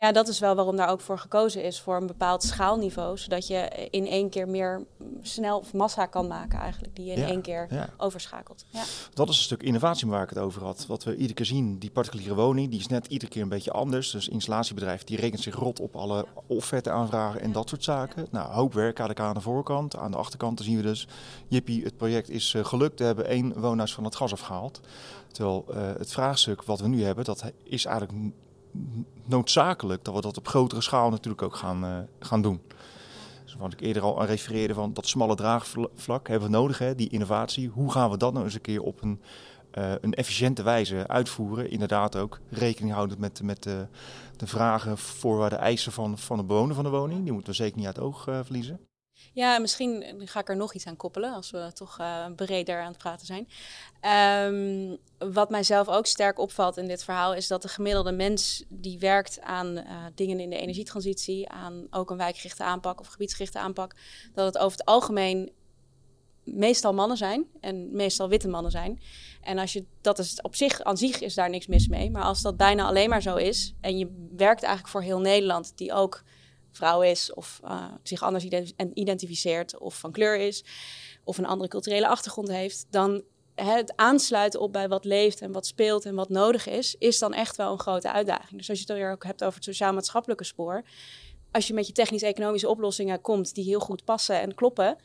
Ja. 0.00 0.12
Dat 0.12 0.28
is 0.28 0.38
wel 0.38 0.54
waarom 0.54 0.76
daar 0.76 0.88
ook 0.88 1.00
voor 1.00 1.18
gekozen 1.18 1.62
is, 1.64 1.80
voor 1.80 1.96
een 1.96 2.06
bepaald 2.06 2.42
schaalniveau. 2.42 3.18
Zodat 3.18 3.46
je 3.46 3.88
in 3.90 4.06
één 4.06 4.28
keer 4.30 4.48
meer 4.48 4.86
snel 5.22 5.58
of 5.58 5.72
massa 5.72 6.06
kan 6.06 6.26
maken 6.26 6.58
eigenlijk, 6.58 6.96
die 6.96 7.04
je 7.04 7.12
in 7.12 7.20
Ja, 7.20 7.26
één 7.26 7.40
keer 7.42 7.66
Ja. 7.70 7.88
overschakelt. 7.96 8.64
Ja. 8.70 8.82
Dat 9.14 9.28
is 9.28 9.36
een 9.36 9.42
stuk 9.42 9.62
innovatie 9.62 10.08
waar 10.08 10.22
ik 10.22 10.28
het 10.28 10.38
over 10.38 10.62
had. 10.62 10.86
Wat 10.86 11.04
we 11.04 11.12
iedere 11.16 11.34
keer 11.34 11.46
zien, 11.46 11.78
die 11.78 11.90
particuliere 11.90 12.34
woning, 12.34 12.70
die 12.70 12.80
is 12.80 12.86
net 12.86 13.06
iedere 13.06 13.30
keer 13.30 13.42
een 13.42 13.48
beetje 13.48 13.70
anders. 13.72 14.10
Dus 14.10 14.28
installatiebedrijf 14.28 15.04
die 15.04 15.16
rekent 15.16 15.42
zich 15.42 15.54
rot 15.54 15.80
op 15.80 15.96
alle 15.96 16.26
offerte 16.46 16.90
aanvragen 16.90 17.40
en 17.40 17.52
dat 17.52 17.68
soort 17.68 17.84
zaken. 17.84 18.26
Nou, 18.30 18.52
hoop 18.52 18.72
werk 18.74 18.94
KDK 18.94 19.20
aan 19.20 19.34
de 19.34 19.40
voorkant. 19.40 19.96
Aan 19.96 20.10
de 20.10 20.16
achterkant 20.16 20.56
dan 20.56 20.66
zien 20.66 20.76
we 20.76 20.82
dus, 20.82 21.08
jippie, 21.48 21.84
het 21.84 21.96
project 21.96 22.28
is 22.30 22.54
eh, 22.54 22.64
gelukt. 22.64 22.98
We 22.98 23.04
hebben 23.04 23.26
één 23.26 23.60
woonhuis 23.60 23.94
van 23.94 24.04
het 24.04 24.16
gas 24.16 24.32
afgehaald. 24.32 24.80
Terwijl 25.32 25.64
eh, 25.68 25.82
het 25.98 26.12
vraagstuk 26.12 26.62
wat 26.62 26.80
we 26.80 26.88
nu 26.88 27.02
hebben, 27.04 27.24
dat 27.24 27.52
is 27.64 27.84
eigenlijk 27.84 28.32
noodzakelijk 29.24 30.04
dat 30.04 30.14
we 30.14 30.20
dat 30.20 30.36
op 30.36 30.48
grotere 30.48 30.80
schaal 30.80 31.10
natuurlijk 31.10 31.42
ook 31.42 31.56
gaan, 31.56 31.84
eh, 31.84 31.98
gaan 32.18 32.42
doen. 32.42 32.60
Dus 33.44 33.54
wat 33.54 33.72
ik 33.72 33.80
eerder 33.80 34.02
al 34.02 34.20
aan 34.20 34.26
refereerde 34.26 34.74
van 34.74 34.92
dat 34.92 35.06
smalle 35.06 35.34
draagvlak 35.34 36.28
hebben 36.28 36.50
we 36.50 36.56
nodig, 36.56 36.78
hè, 36.78 36.94
die 36.94 37.08
innovatie. 37.08 37.68
Hoe 37.68 37.92
gaan 37.92 38.10
we 38.10 38.16
dat 38.16 38.32
nou 38.32 38.44
eens 38.44 38.54
een 38.54 38.60
keer 38.60 38.82
op 38.82 39.02
een, 39.02 39.20
eh, 39.70 39.92
een 40.00 40.14
efficiënte 40.14 40.62
wijze 40.62 41.06
uitvoeren? 41.06 41.70
Inderdaad 41.70 42.16
ook 42.16 42.40
rekening 42.48 42.94
houden 42.94 43.20
met, 43.20 43.42
met 43.42 43.62
de, 43.62 43.86
de 44.36 44.46
vragen, 44.46 44.98
voorwaarden, 44.98 45.58
eisen 45.58 45.92
van, 45.92 46.18
van 46.18 46.36
de 46.36 46.44
bewoner 46.44 46.74
van 46.74 46.84
de 46.84 46.90
woning. 46.90 47.22
Die 47.22 47.32
moeten 47.32 47.50
we 47.50 47.56
zeker 47.56 47.76
niet 47.76 47.86
uit 47.86 47.96
het 47.96 48.04
oog 48.04 48.26
eh, 48.26 48.38
verliezen. 48.42 48.80
Ja, 49.32 49.58
misschien 49.58 50.04
ga 50.18 50.40
ik 50.40 50.48
er 50.48 50.56
nog 50.56 50.74
iets 50.74 50.86
aan 50.86 50.96
koppelen 50.96 51.32
als 51.32 51.50
we 51.50 51.70
toch 51.74 51.98
eh, 51.98 52.26
breder 52.36 52.80
aan 52.80 52.88
het 52.88 52.98
praten 52.98 53.26
zijn. 53.26 53.48
Ehm, 54.00 54.96
wat 55.32 55.50
mijzelf 55.50 55.88
ook 55.88 56.06
sterk 56.06 56.38
opvalt 56.38 56.76
in 56.76 56.86
dit 56.86 57.04
verhaal 57.04 57.34
is 57.34 57.46
dat 57.46 57.62
de 57.62 57.68
gemiddelde 57.68 58.12
mens 58.12 58.64
die 58.68 58.98
werkt 58.98 59.40
aan 59.40 59.76
eh, 59.76 59.96
dingen 60.14 60.40
in 60.40 60.50
de 60.50 60.58
energietransitie, 60.58 61.48
aan 61.48 61.86
ook 61.90 62.10
een 62.10 62.16
wijkgerichte 62.16 62.64
aanpak 62.64 63.00
of 63.00 63.06
gebiedsgerichte 63.06 63.58
aanpak, 63.58 63.94
dat 64.34 64.46
het 64.46 64.58
over 64.58 64.78
het 64.78 64.86
algemeen 64.86 65.52
meestal 66.44 66.94
mannen 66.94 67.16
zijn 67.16 67.46
en 67.60 67.92
meestal 67.92 68.28
witte 68.28 68.48
mannen 68.48 68.70
zijn. 68.70 69.00
En 69.42 69.58
als 69.58 69.72
je 69.72 69.84
dat 70.00 70.18
is 70.18 70.40
op 70.40 70.54
zich 70.54 70.82
aan 70.82 70.96
zich 70.96 71.20
is 71.20 71.34
daar 71.34 71.50
niks 71.50 71.66
mis 71.66 71.88
mee, 71.88 72.10
maar 72.10 72.22
als 72.22 72.42
dat 72.42 72.56
bijna 72.56 72.84
alleen 72.84 73.08
maar 73.08 73.22
zo 73.22 73.36
is 73.36 73.74
en 73.80 73.98
je 73.98 74.28
werkt 74.36 74.62
eigenlijk 74.62 74.92
voor 74.92 75.02
heel 75.02 75.20
Nederland 75.20 75.72
die 75.76 75.92
ook 75.92 76.22
vrouw 76.72 77.02
is 77.02 77.34
of 77.34 77.60
uh, 77.64 77.84
zich 78.02 78.22
anders 78.22 78.44
ident 78.44 78.72
identificeert 78.94 79.78
of 79.78 79.98
van 79.98 80.12
kleur 80.12 80.36
is 80.36 80.64
of 81.24 81.38
een 81.38 81.46
andere 81.46 81.68
culturele 81.68 82.08
achtergrond 82.08 82.48
heeft, 82.48 82.86
dan 82.90 83.22
het 83.54 83.92
aansluiten 83.96 84.60
op 84.60 84.72
bij 84.72 84.88
wat 84.88 85.04
leeft 85.04 85.40
en 85.40 85.52
wat 85.52 85.66
speelt 85.66 86.04
en 86.04 86.14
wat 86.14 86.28
nodig 86.28 86.68
is, 86.68 86.94
is 86.98 87.18
dan 87.18 87.32
echt 87.32 87.56
wel 87.56 87.72
een 87.72 87.78
grote 87.78 88.12
uitdaging. 88.12 88.58
Dus 88.58 88.68
als 88.68 88.78
je 88.78 88.84
het 88.86 88.96
weer 88.96 89.12
ook 89.12 89.24
hebt 89.24 89.42
over 89.42 89.54
het 89.54 89.64
sociaal-maatschappelijke 89.64 90.44
spoor, 90.44 90.84
als 91.50 91.66
je 91.66 91.74
met 91.74 91.86
je 91.86 91.92
technisch-economische 91.92 92.68
oplossingen 92.68 93.20
komt 93.20 93.54
die 93.54 93.64
heel 93.64 93.80
goed 93.80 94.04
passen 94.04 94.40
en 94.40 94.54
kloppen, 94.54 94.96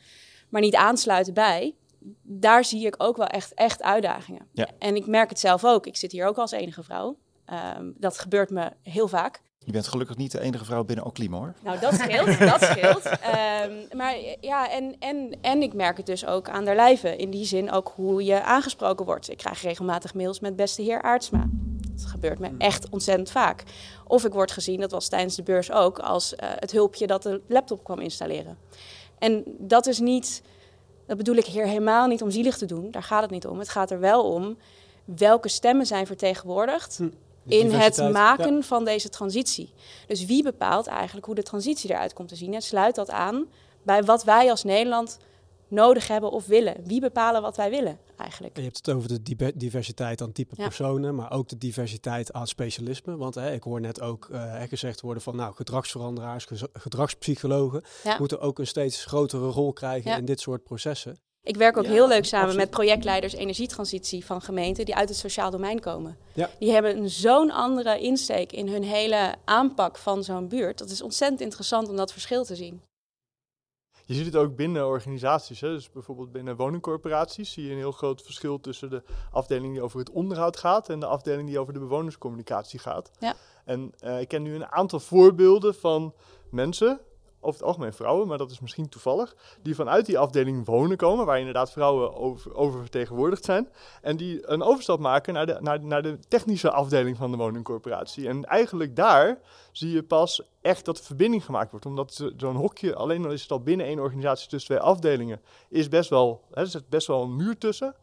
maar 0.48 0.60
niet 0.60 0.74
aansluiten 0.74 1.34
bij, 1.34 1.74
daar 2.22 2.64
zie 2.64 2.86
ik 2.86 2.94
ook 2.98 3.16
wel 3.16 3.26
echt, 3.26 3.54
echt 3.54 3.82
uitdagingen. 3.82 4.48
Ja. 4.52 4.68
En 4.78 4.96
ik 4.96 5.06
merk 5.06 5.28
het 5.28 5.40
zelf 5.40 5.64
ook. 5.64 5.86
Ik 5.86 5.96
zit 5.96 6.12
hier 6.12 6.26
ook 6.26 6.38
als 6.38 6.50
enige 6.50 6.82
vrouw. 6.82 7.18
Um, 7.76 7.94
dat 7.98 8.18
gebeurt 8.18 8.50
me 8.50 8.72
heel 8.82 9.08
vaak. 9.08 9.42
Je 9.66 9.72
bent 9.72 9.88
gelukkig 9.88 10.16
niet 10.16 10.32
de 10.32 10.40
enige 10.40 10.64
vrouw 10.64 10.84
binnen 10.84 11.04
Oclimo 11.04 11.38
hoor. 11.38 11.54
Nou, 11.62 11.78
dat 11.78 11.94
scheelt, 11.94 12.38
dat 12.52 12.62
scheelt. 12.62 13.06
Um, 13.06 13.98
maar 13.98 14.16
ja, 14.40 14.70
en, 14.70 14.96
en, 14.98 15.38
en 15.40 15.62
ik 15.62 15.74
merk 15.74 15.96
het 15.96 16.06
dus 16.06 16.26
ook 16.26 16.48
aan 16.48 16.64
der 16.64 16.74
lijve. 16.74 17.16
In 17.16 17.30
die 17.30 17.44
zin 17.44 17.70
ook 17.70 17.92
hoe 17.94 18.24
je 18.24 18.42
aangesproken 18.42 19.06
wordt. 19.06 19.30
Ik 19.30 19.36
krijg 19.36 19.62
regelmatig 19.62 20.14
mails 20.14 20.40
met 20.40 20.56
beste 20.56 20.82
heer 20.82 21.02
Aartsma. 21.02 21.46
Dat 21.92 22.04
gebeurt 22.06 22.38
me 22.38 22.50
echt 22.58 22.88
ontzettend 22.90 23.30
vaak. 23.30 23.62
Of 24.06 24.24
ik 24.24 24.32
word 24.32 24.50
gezien, 24.50 24.80
dat 24.80 24.90
was 24.90 25.08
tijdens 25.08 25.34
de 25.34 25.42
beurs 25.42 25.72
ook, 25.72 25.98
als 25.98 26.32
uh, 26.32 26.38
het 26.40 26.72
hulpje 26.72 27.06
dat 27.06 27.22
de 27.22 27.40
laptop 27.48 27.84
kwam 27.84 28.00
installeren. 28.00 28.58
En 29.18 29.44
dat 29.58 29.86
is 29.86 29.98
niet, 29.98 30.42
dat 31.06 31.16
bedoel 31.16 31.36
ik 31.36 31.46
hier 31.46 31.66
helemaal 31.66 32.06
niet 32.06 32.22
om 32.22 32.30
zielig 32.30 32.56
te 32.56 32.66
doen. 32.66 32.90
Daar 32.90 33.02
gaat 33.02 33.22
het 33.22 33.30
niet 33.30 33.46
om. 33.46 33.58
Het 33.58 33.68
gaat 33.68 33.90
er 33.90 34.00
wel 34.00 34.32
om 34.32 34.56
welke 35.04 35.48
stemmen 35.48 35.86
zijn 35.86 36.06
vertegenwoordigd 36.06 36.96
hm 36.96 37.08
in 37.46 37.70
het 37.70 38.12
maken 38.12 38.54
ja. 38.54 38.62
van 38.62 38.84
deze 38.84 39.08
transitie. 39.08 39.72
Dus 40.06 40.24
wie 40.24 40.42
bepaalt 40.42 40.86
eigenlijk 40.86 41.26
hoe 41.26 41.34
de 41.34 41.42
transitie 41.42 41.90
eruit 41.90 42.12
komt 42.12 42.28
te 42.28 42.36
zien 42.36 42.54
en 42.54 42.62
sluit 42.62 42.94
dat 42.94 43.10
aan 43.10 43.46
bij 43.82 44.04
wat 44.04 44.24
wij 44.24 44.50
als 44.50 44.64
Nederland 44.64 45.18
nodig 45.68 46.08
hebben 46.08 46.30
of 46.30 46.46
willen? 46.46 46.76
Wie 46.84 47.00
bepalen 47.00 47.42
wat 47.42 47.56
wij 47.56 47.70
willen 47.70 47.98
eigenlijk? 48.16 48.54
En 48.54 48.62
je 48.62 48.66
hebt 48.66 48.86
het 48.86 48.96
over 48.96 49.08
de 49.08 49.52
diversiteit 49.54 50.20
aan 50.22 50.32
type 50.32 50.54
ja. 50.56 50.62
personen, 50.62 51.14
maar 51.14 51.32
ook 51.32 51.48
de 51.48 51.58
diversiteit 51.58 52.32
aan 52.32 52.46
specialisme. 52.46 53.16
Want 53.16 53.34
hè, 53.34 53.52
ik 53.52 53.62
hoor 53.62 53.80
net 53.80 54.00
ook 54.00 54.28
uh, 54.32 54.62
gezegd 54.68 55.00
worden 55.00 55.22
van 55.22 55.36
nou, 55.36 55.54
gedragsveranderaars, 55.54 56.46
gedragspsychologen 56.72 57.82
ja. 58.04 58.18
moeten 58.18 58.40
ook 58.40 58.58
een 58.58 58.66
steeds 58.66 59.04
grotere 59.04 59.48
rol 59.48 59.72
krijgen 59.72 60.16
in 60.16 60.24
dit 60.24 60.40
soort 60.40 60.62
processen. 60.62 61.18
Ik 61.46 61.56
werk 61.56 61.76
ook 61.76 61.84
ja, 61.84 61.90
heel 61.90 62.08
leuk 62.08 62.24
samen 62.24 62.46
absoluut. 62.46 62.66
met 62.66 62.76
projectleiders 62.76 63.34
energietransitie 63.34 64.24
van 64.24 64.42
gemeenten 64.42 64.84
die 64.84 64.94
uit 64.94 65.08
het 65.08 65.18
sociaal 65.18 65.50
domein 65.50 65.80
komen. 65.80 66.16
Ja. 66.32 66.50
Die 66.58 66.72
hebben 66.72 67.10
zo'n 67.10 67.50
andere 67.50 68.00
insteek 68.00 68.52
in 68.52 68.68
hun 68.68 68.82
hele 68.82 69.34
aanpak 69.44 69.96
van 69.98 70.24
zo'n 70.24 70.48
buurt. 70.48 70.78
Dat 70.78 70.90
is 70.90 71.02
ontzettend 71.02 71.40
interessant 71.40 71.88
om 71.88 71.96
dat 71.96 72.12
verschil 72.12 72.44
te 72.44 72.56
zien. 72.56 72.82
Je 74.04 74.14
ziet 74.14 74.26
het 74.26 74.36
ook 74.36 74.56
binnen 74.56 74.86
organisaties. 74.86 75.60
Hè? 75.60 75.68
Dus 75.68 75.90
bijvoorbeeld 75.90 76.32
binnen 76.32 76.56
woningcorporaties 76.56 77.52
zie 77.52 77.64
je 77.64 77.70
een 77.70 77.76
heel 77.76 77.92
groot 77.92 78.22
verschil 78.22 78.60
tussen 78.60 78.90
de 78.90 79.02
afdeling 79.30 79.72
die 79.72 79.82
over 79.82 79.98
het 79.98 80.10
onderhoud 80.10 80.56
gaat 80.56 80.88
en 80.88 81.00
de 81.00 81.06
afdeling 81.06 81.48
die 81.48 81.58
over 81.58 81.72
de 81.72 81.78
bewonerscommunicatie 81.78 82.78
gaat. 82.78 83.10
Ja. 83.18 83.34
En 83.64 83.92
uh, 84.04 84.20
ik 84.20 84.28
ken 84.28 84.42
nu 84.42 84.54
een 84.54 84.66
aantal 84.66 85.00
voorbeelden 85.00 85.74
van 85.74 86.14
mensen, 86.50 87.00
over 87.46 87.60
het 87.60 87.68
algemeen 87.68 87.92
vrouwen, 87.92 88.28
maar 88.28 88.38
dat 88.38 88.50
is 88.50 88.60
misschien 88.60 88.88
toevallig, 88.88 89.36
die 89.62 89.74
vanuit 89.74 90.06
die 90.06 90.18
afdeling 90.18 90.66
wonen 90.66 90.96
komen, 90.96 91.26
waar 91.26 91.38
inderdaad 91.38 91.72
vrouwen 91.72 92.16
over, 92.16 92.54
oververtegenwoordigd 92.54 93.44
zijn, 93.44 93.68
en 94.02 94.16
die 94.16 94.48
een 94.50 94.62
overstap 94.62 94.98
maken 94.98 95.34
naar 95.34 95.46
de, 95.46 95.56
naar, 95.60 95.80
naar 95.80 96.02
de 96.02 96.18
technische 96.28 96.70
afdeling 96.70 97.16
van 97.16 97.30
de 97.30 97.36
woningcorporatie. 97.36 98.28
En 98.28 98.44
eigenlijk 98.44 98.96
daar 98.96 99.38
zie 99.72 99.90
je 99.90 100.02
pas 100.02 100.42
echt 100.60 100.84
dat 100.84 100.96
de 100.96 101.02
verbinding 101.02 101.44
gemaakt 101.44 101.70
wordt, 101.70 101.86
omdat 101.86 102.30
zo'n 102.36 102.56
hokje, 102.56 102.94
alleen 102.94 103.24
al 103.24 103.32
is 103.32 103.42
het 103.42 103.50
al 103.50 103.62
binnen 103.62 103.86
één 103.86 103.98
organisatie 103.98 104.48
tussen 104.48 104.74
twee 104.74 104.86
afdelingen, 104.86 105.40
is 105.68 105.88
best 105.88 106.10
wel, 106.10 106.42
er 106.50 106.66
zit 106.66 106.88
best 106.88 107.06
wel 107.06 107.22
een 107.22 107.36
muur 107.36 107.58
tussen. 107.58 107.94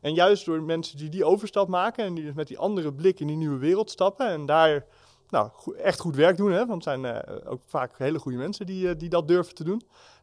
En 0.00 0.14
juist 0.14 0.44
door 0.44 0.62
mensen 0.62 0.96
die 0.96 1.08
die 1.08 1.24
overstap 1.24 1.68
maken 1.68 2.04
en 2.04 2.14
die 2.14 2.24
dus 2.24 2.34
met 2.34 2.48
die 2.48 2.58
andere 2.58 2.92
blik 2.92 3.20
in 3.20 3.26
die 3.26 3.36
nieuwe 3.36 3.58
wereld 3.58 3.90
stappen 3.90 4.26
en 4.26 4.46
daar 4.46 4.84
nou, 5.30 5.50
echt 5.76 6.00
goed 6.00 6.16
werk 6.16 6.36
doen. 6.36 6.52
Hè? 6.52 6.66
Want 6.66 6.84
het 6.84 7.00
zijn 7.02 7.04
uh, 7.04 7.50
ook 7.50 7.62
vaak 7.66 7.98
hele 7.98 8.18
goede 8.18 8.38
mensen 8.38 8.66
die, 8.66 8.84
uh, 8.84 8.98
die 8.98 9.08
dat 9.08 9.28
durven 9.28 9.54
te 9.54 9.64
doen. 9.64 9.82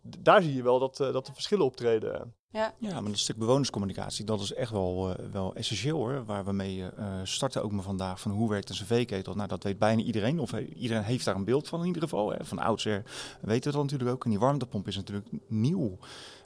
D 0.09 0.15
daar 0.19 0.41
zie 0.41 0.55
je 0.55 0.63
wel 0.63 0.79
dat, 0.79 0.99
uh, 0.99 1.13
dat 1.13 1.25
de 1.25 1.33
verschillen 1.33 1.65
optreden. 1.65 2.33
Ja. 2.49 2.73
ja, 2.79 3.01
maar 3.01 3.11
dat 3.11 3.19
stuk 3.19 3.37
bewonerscommunicatie, 3.37 4.25
dat 4.25 4.41
is 4.41 4.53
echt 4.53 4.71
wel, 4.71 5.15
wel 5.31 5.55
essentieel 5.55 5.97
hoor. 5.97 6.25
Waar 6.25 6.45
we 6.45 6.51
mee 6.51 6.83
starten 7.23 7.63
ook 7.63 7.71
maar 7.71 7.83
vandaag 7.83 8.19
van 8.19 8.31
hoe 8.31 8.49
werkt 8.49 8.69
een 8.69 8.75
cv-ketel. 8.75 9.33
Nou, 9.33 9.47
dat 9.47 9.63
weet 9.63 9.79
bijna 9.79 10.01
iedereen. 10.01 10.39
Of 10.39 10.53
iedereen 10.53 11.03
heeft 11.03 11.25
daar 11.25 11.35
een 11.35 11.43
beeld 11.43 11.67
van 11.67 11.79
in 11.79 11.85
ieder 11.85 12.01
geval. 12.01 12.31
Hè. 12.31 12.45
Van 12.45 12.59
oudsher 12.59 13.03
weten 13.41 13.71
we 13.71 13.77
dat 13.77 13.85
natuurlijk 13.85 14.11
ook. 14.11 14.23
En 14.23 14.29
die 14.29 14.39
warmtepomp 14.39 14.87
is 14.87 14.95
natuurlijk 14.95 15.27
nieuw. 15.47 15.97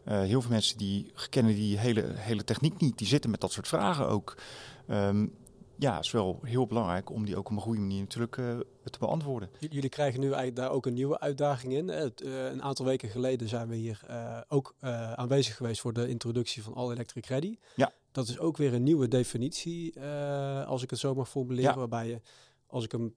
heel 0.03 0.41
veel 0.41 0.51
mensen 0.51 0.77
die 0.77 1.11
kennen 1.29 1.55
die 1.55 1.77
hele, 1.77 2.03
hele 2.15 2.43
techniek 2.43 2.79
niet. 2.79 2.97
Die 2.97 3.07
zitten 3.07 3.29
met 3.29 3.41
dat 3.41 3.51
soort 3.51 3.67
vragen 3.67 4.07
ook. 4.07 4.35
Um, 4.89 5.33
ja, 5.81 5.95
het 5.95 6.05
is 6.05 6.11
wel 6.11 6.39
heel 6.43 6.67
belangrijk 6.67 7.09
om 7.09 7.25
die 7.25 7.37
ook 7.37 7.49
op 7.49 7.55
een 7.55 7.61
goede 7.61 7.79
manier 7.79 7.99
natuurlijk 7.99 8.37
uh, 8.37 8.59
te 8.83 8.99
beantwoorden. 8.99 9.49
Jullie 9.59 9.89
krijgen 9.89 10.19
nu 10.19 10.25
eigenlijk 10.25 10.55
daar 10.55 10.71
ook 10.71 10.85
een 10.85 10.93
nieuwe 10.93 11.19
uitdaging 11.19 11.73
in. 11.73 11.87
Het, 11.87 12.21
uh, 12.21 12.45
een 12.45 12.61
aantal 12.61 12.85
weken 12.85 13.09
geleden 13.09 13.47
zijn 13.47 13.67
we 13.67 13.75
hier 13.75 14.01
uh, 14.09 14.37
ook 14.47 14.75
aanwezig 15.15 15.55
geweest 15.55 15.81
voor 15.81 15.93
de 15.93 16.07
introductie 16.07 16.63
van 16.63 16.73
All 16.73 16.91
Electric 16.91 17.25
Ready. 17.25 17.57
Ja. 17.75 17.91
Dat 18.11 18.27
is 18.27 18.39
ook 18.39 18.57
weer 18.57 18.73
een 18.73 18.83
nieuwe 18.83 19.07
definitie, 19.07 20.01
als 20.65 20.83
ik 20.83 20.89
het 20.89 20.99
zo 20.99 21.13
mag 21.13 21.29
formuleren, 21.29 21.71
ja. 21.71 21.77
waarbij 21.77 22.07
je, 22.07 22.21
als 22.67 22.83
ik 22.83 22.91
hem, 22.91 23.15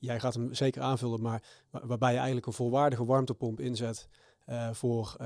jij 0.00 0.20
gaat 0.20 0.34
hem 0.34 0.54
zeker 0.54 0.82
aanvullen, 0.82 1.22
maar 1.22 1.42
waar, 1.70 1.86
waarbij 1.86 2.10
je 2.10 2.16
eigenlijk 2.16 2.46
een 2.46 2.52
volwaardige 2.52 3.04
warmtepomp 3.04 3.60
inzet 3.60 4.08
voor 4.72 5.16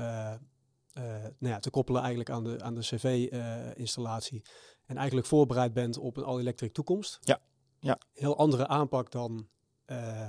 nou 0.93 1.53
ja, 1.53 1.59
te 1.59 1.69
koppelen 1.69 2.01
eigenlijk 2.01 2.29
aan 2.29 2.43
de, 2.43 2.61
aan 2.61 2.75
de 2.75 2.81
CV-installatie. 2.81 4.41
En 4.85 4.97
eigenlijk 4.97 5.27
voorbereid 5.27 5.73
bent 5.73 5.97
op 5.97 6.17
een 6.17 6.23
all-electric 6.23 6.73
toekomst. 6.73 7.17
Ja. 7.21 7.39
ja. 7.79 7.97
Heel 8.13 8.37
andere 8.37 8.67
aanpak 8.67 9.11
dan 9.11 9.47
uh, 9.87 10.27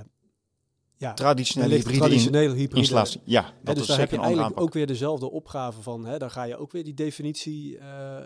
ja, 0.97 1.13
traditionele 1.13 1.75
hybride, 1.75 1.97
traditionele 1.97 2.53
hybride 2.53 2.75
installatie. 2.75 3.21
Ja, 3.23 3.41
dat 3.41 3.51
hè, 3.63 3.73
dus 3.73 3.81
is 3.81 3.87
daar 3.87 3.99
heb 3.99 4.11
je 4.11 4.17
eigenlijk 4.17 4.47
aanpak. 4.47 4.63
ook 4.63 4.73
weer 4.73 4.87
dezelfde 4.87 5.31
opgave 5.31 5.81
van. 5.81 6.05
Hè, 6.05 6.17
daar 6.17 6.31
ga 6.31 6.43
je 6.43 6.57
ook 6.57 6.71
weer 6.71 6.83
die 6.83 6.93
definitie 6.93 7.77
uh, 7.77 8.17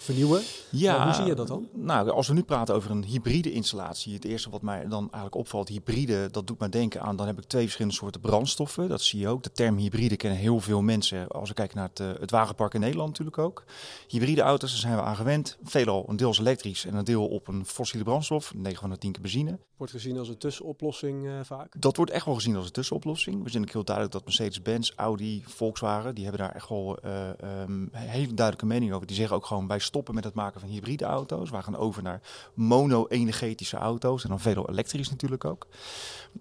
vernieuwen. 0.00 0.42
Ja, 0.70 0.96
Maar 0.96 1.06
hoe 1.06 1.14
zie 1.14 1.24
je 1.24 1.34
dat 1.34 1.46
dan? 1.46 1.68
Nou, 1.72 2.10
als 2.10 2.28
we 2.28 2.34
nu 2.34 2.42
praten 2.42 2.74
over 2.74 2.90
een 2.90 3.04
hybride 3.04 3.52
installatie, 3.52 4.14
het 4.14 4.24
eerste 4.24 4.50
wat 4.50 4.62
mij 4.62 4.88
dan 4.88 5.02
eigenlijk 5.02 5.34
opvalt, 5.34 5.68
hybride, 5.68 6.28
dat 6.30 6.46
doet 6.46 6.58
mij 6.58 6.68
denken 6.68 7.02
aan, 7.02 7.16
dan 7.16 7.26
heb 7.26 7.38
ik 7.38 7.44
twee 7.44 7.62
verschillende 7.62 7.96
soorten 7.96 8.20
brandstoffen. 8.20 8.88
Dat 8.88 9.02
zie 9.02 9.20
je 9.20 9.28
ook. 9.28 9.42
De 9.42 9.52
term 9.52 9.76
hybride 9.76 10.16
kennen 10.16 10.38
heel 10.38 10.60
veel 10.60 10.82
mensen, 10.82 11.28
als 11.28 11.48
we 11.48 11.54
kijken 11.54 11.76
naar 11.76 11.88
het, 11.88 12.00
eh, 12.00 12.08
het 12.20 12.30
wagenpark 12.30 12.74
in 12.74 12.80
Nederland 12.80 13.08
natuurlijk 13.08 13.38
ook. 13.38 13.64
Hybride 14.08 14.40
auto's, 14.40 14.70
daar 14.70 14.80
zijn 14.80 14.96
we 14.96 15.02
aan 15.02 15.16
gewend. 15.16 15.58
Veelal 15.62 16.04
een 16.08 16.16
deels 16.16 16.38
elektrisch 16.38 16.86
en 16.86 16.94
een 16.94 17.04
deel 17.04 17.28
op 17.28 17.48
een 17.48 17.66
fossiele 17.66 18.04
brandstof, 18.04 18.54
9 18.54 18.80
van 18.80 18.90
de 18.90 18.98
10 18.98 19.12
keer 19.12 19.22
benzine. 19.22 19.58
Wordt 19.76 19.92
gezien 19.92 20.18
als 20.18 20.28
een 20.28 20.38
tussenoplossing 20.38 21.26
eh, 21.26 21.32
vaak. 21.42 21.74
Dat 21.78 21.96
wordt 21.96 22.10
echt 22.10 22.24
wel 22.24 22.34
gezien 22.34 22.56
als 22.56 22.66
een 22.66 22.72
tussenoplossing. 22.72 23.42
We 23.42 23.50
zien 23.50 23.62
ook 23.62 23.72
heel 23.72 23.84
duidelijk 23.84 24.14
dat 24.14 24.24
Mercedes-Benz, 24.24 24.92
Audi, 24.96 25.44
Volkswagen, 25.46 26.14
die 26.14 26.24
hebben 26.24 26.42
daar 26.42 26.54
echt 26.54 26.68
wel 26.68 26.98
een 27.02 27.88
hele 27.92 28.34
duidelijke 28.34 28.66
mening 28.66 28.92
over. 28.92 29.06
Die 29.06 29.16
zeggen 29.16 29.36
ook 29.36 29.46
gewoon, 29.46 29.66
wij 29.66 29.78
stoppen 29.90 30.14
met 30.14 30.24
het 30.24 30.34
maken 30.34 30.60
van 30.60 30.68
hybride 30.68 31.04
auto's. 31.04 31.50
Wij 31.50 31.62
gaan 31.62 31.76
over 31.76 32.02
naar 32.02 32.20
mono-energetische 32.54 33.76
auto's 33.76 34.22
en 34.22 34.28
dan 34.28 34.40
veelal 34.40 34.68
elektrisch 34.68 35.10
natuurlijk 35.10 35.44
ook. 35.44 35.66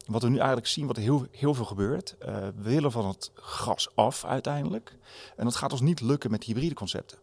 Wat 0.06 0.22
we 0.22 0.30
nu 0.30 0.38
eigenlijk 0.38 0.68
zien, 0.68 0.88
wat 0.88 0.98
er 0.98 1.02
heel, 1.02 1.26
heel 1.32 1.54
veel 1.54 1.66
gebeurt, 1.66 2.16
eh, 2.20 2.36
we 2.36 2.62
willen 2.62 2.92
van 2.92 3.08
het 3.08 3.32
gas 3.36 3.90
af 3.96 4.26
uiteindelijk. 4.26 4.96
En 5.36 5.44
dat 5.44 5.56
gaat 5.56 5.72
ons 5.72 5.82
niet 5.82 6.02
lukken 6.02 6.32
met 6.32 6.44
hybride 6.44 6.76
concepten. 6.76 7.18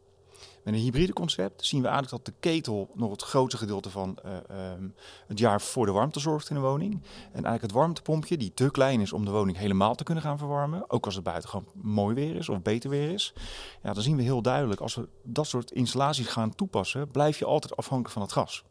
Met 0.67 0.75
een 0.75 0.81
hybride 0.81 1.13
concept 1.13 1.65
zien 1.65 1.83
we 1.83 1.89
eigenlijk 1.89 2.25
dat 2.25 2.35
de 2.35 2.41
ketel 2.41 2.91
nog 2.95 3.11
het 3.11 3.23
grootste 3.23 3.59
gedeelte 3.59 3.91
van 3.91 4.19
eh, 4.23 4.37
ehm, 4.49 4.89
het 5.27 5.39
jaar 5.39 5.61
voor 5.61 5.87
de 5.87 5.93
warmte 5.93 6.21
zorgt 6.21 6.49
in 6.49 6.55
de 6.55 6.61
woning. 6.61 6.93
En 6.93 7.33
eigenlijk 7.33 7.63
het 7.63 7.73
warmtepompje, 7.73 8.37
die 8.37 8.55
te 8.55 8.71
klein 8.71 9.01
is 9.01 9.13
om 9.13 9.25
de 9.25 9.31
woning 9.31 9.57
helemaal 9.57 9.95
te 9.95 10.05
kunnen 10.05 10.23
gaan 10.23 10.39
verwarmen, 10.39 10.91
ook 10.91 11.05
als 11.05 11.15
het 11.15 11.25
buiten 11.25 11.49
gewoon 11.49 11.67
mooi 11.75 12.15
weer 12.15 12.37
is 12.37 12.49
of 12.49 12.63
beter 12.63 12.91
weer 12.91 13.11
is. 13.11 13.35
Ja, 13.83 13.93
dan 13.93 14.03
zien 14.03 14.17
we 14.17 14.23
heel 14.23 14.43
duidelijk, 14.43 14.81
als 14.81 14.95
we 14.95 15.09
dat 15.23 15.47
soort 15.47 15.71
installaties 15.71 16.27
gaan 16.27 16.55
toepassen, 16.55 17.11
blijf 17.11 17.39
je 17.39 17.45
altijd 17.45 17.77
afhankelijk 17.77 18.15
van 18.15 18.23
het 18.23 18.33
gas. 18.33 18.65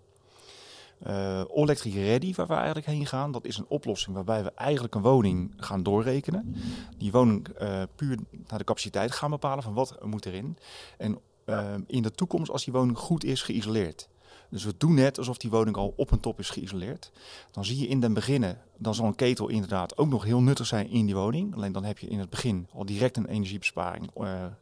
Uh, 1.08 1.42
Electric 1.54 1.94
Ready, 1.94 2.34
waar 2.34 2.48
we 2.48 2.54
eigenlijk 2.54 2.86
heen 2.86 3.06
gaan, 3.06 3.32
dat 3.32 3.46
is 3.46 3.58
een 3.58 3.68
oplossing 3.68 4.16
waarbij 4.16 4.44
we 4.44 4.52
eigenlijk 4.56 4.96
een 4.96 5.02
woning 5.02 5.54
gaan 5.58 5.84
doorrekenen. 5.84 6.56
Die 6.98 7.12
woning 7.12 7.48
uh, 7.62 7.82
puur 7.96 8.20
naar 8.48 8.60
de 8.60 8.66
capaciteit 8.66 9.12
gaan 9.12 9.30
bepalen 9.30 9.64
van 9.64 9.74
wat 9.74 10.06
moet 10.06 10.26
erin. 10.26 10.58
En 10.98 11.20
uh, 11.46 11.74
in 11.88 12.02
de 12.02 12.12
toekomst, 12.12 12.52
als 12.52 12.64
die 12.64 12.74
woning 12.74 12.98
goed 12.98 13.24
is 13.24 13.42
geïsoleerd. 13.42 14.10
Dus 14.50 14.64
we 14.64 14.74
doen 14.78 14.94
net 14.94 15.18
alsof 15.18 15.38
die 15.38 15.50
woning 15.50 15.76
al 15.76 15.94
op 15.98 16.12
een 16.12 16.20
top 16.20 16.40
is 16.40 16.50
geïsoleerd. 16.50 17.12
Dan 17.52 17.66
zie 17.66 17.80
je 17.80 17.88
in 17.88 18.00
den 18.00 18.14
beginnen, 18.14 18.62
dan 18.78 18.96
zal 18.96 19.06
een 19.06 19.16
ketel 19.16 19.48
inderdaad 19.48 19.98
ook 19.98 20.08
nog 20.08 20.24
heel 20.24 20.42
nuttig 20.42 20.66
zijn 20.66 20.90
in 20.90 21.06
die 21.06 21.16
woning. 21.16 21.56
Alleen 21.56 21.72
dan 21.72 21.84
heb 21.84 22.00
je 22.00 22.08
in 22.08 22.20
het 22.20 22.30
begin 22.30 22.68
al 22.74 22.86
direct 22.86 23.18
een 23.18 23.28
energiebesparing 23.28 24.12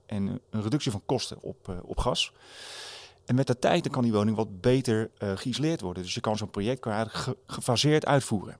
en 0.06 0.40
een 0.50 0.62
reductie 0.62 0.92
van 0.92 1.02
kosten 1.06 1.42
op, 1.42 1.82
op 1.84 1.98
gas. 1.98 2.34
En 3.26 3.36
met 3.36 3.48
de 3.48 3.60
tijd 3.60 3.90
kan 3.90 4.04
die 4.04 4.14
woning 4.14 4.36
wat 4.36 4.62
beter 4.62 5.12
uh, 5.20 5.32
geïsoleerd 5.36 5.82
worden. 5.82 6.04
Dus 6.04 6.14
je 6.14 6.22
kan 6.22 6.38
zo'n 6.38 6.50
project 6.50 6.88
gefaseerd 7.48 8.06
uitvoeren. 8.06 8.58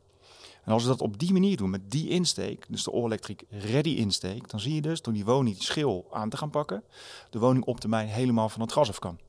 En 0.64 0.72
als 0.72 0.84
we 0.84 0.90
dat 0.90 1.02
op 1.02 1.20
die 1.20 1.34
manier 1.34 1.58
doen, 1.58 1.70
met 1.70 1.92
die 1.92 2.10
insteek, 2.10 2.66
dus 2.70 2.84
de 2.84 2.92
all-electric 2.92 3.44
ready 3.50 3.90
insteek, 3.90 4.50
dan 4.50 4.60
zie 4.60 4.74
je 4.74 4.82
dus 4.82 5.02
door 5.02 5.14
die 5.14 5.26
woning 5.26 5.56
die 5.56 5.66
schil 5.66 6.08
aan 6.12 6.30
te 6.30 6.38
gaan 6.38 6.50
pakken, 6.50 6.84
de 7.30 7.40
woning 7.40 7.66
op 7.66 7.80
termijn 7.80 8.08
helemaal 8.08 8.50
van 8.50 8.62
het 8.62 8.72
gas 8.72 8.90
af 8.90 9.00
kan. 9.00 9.20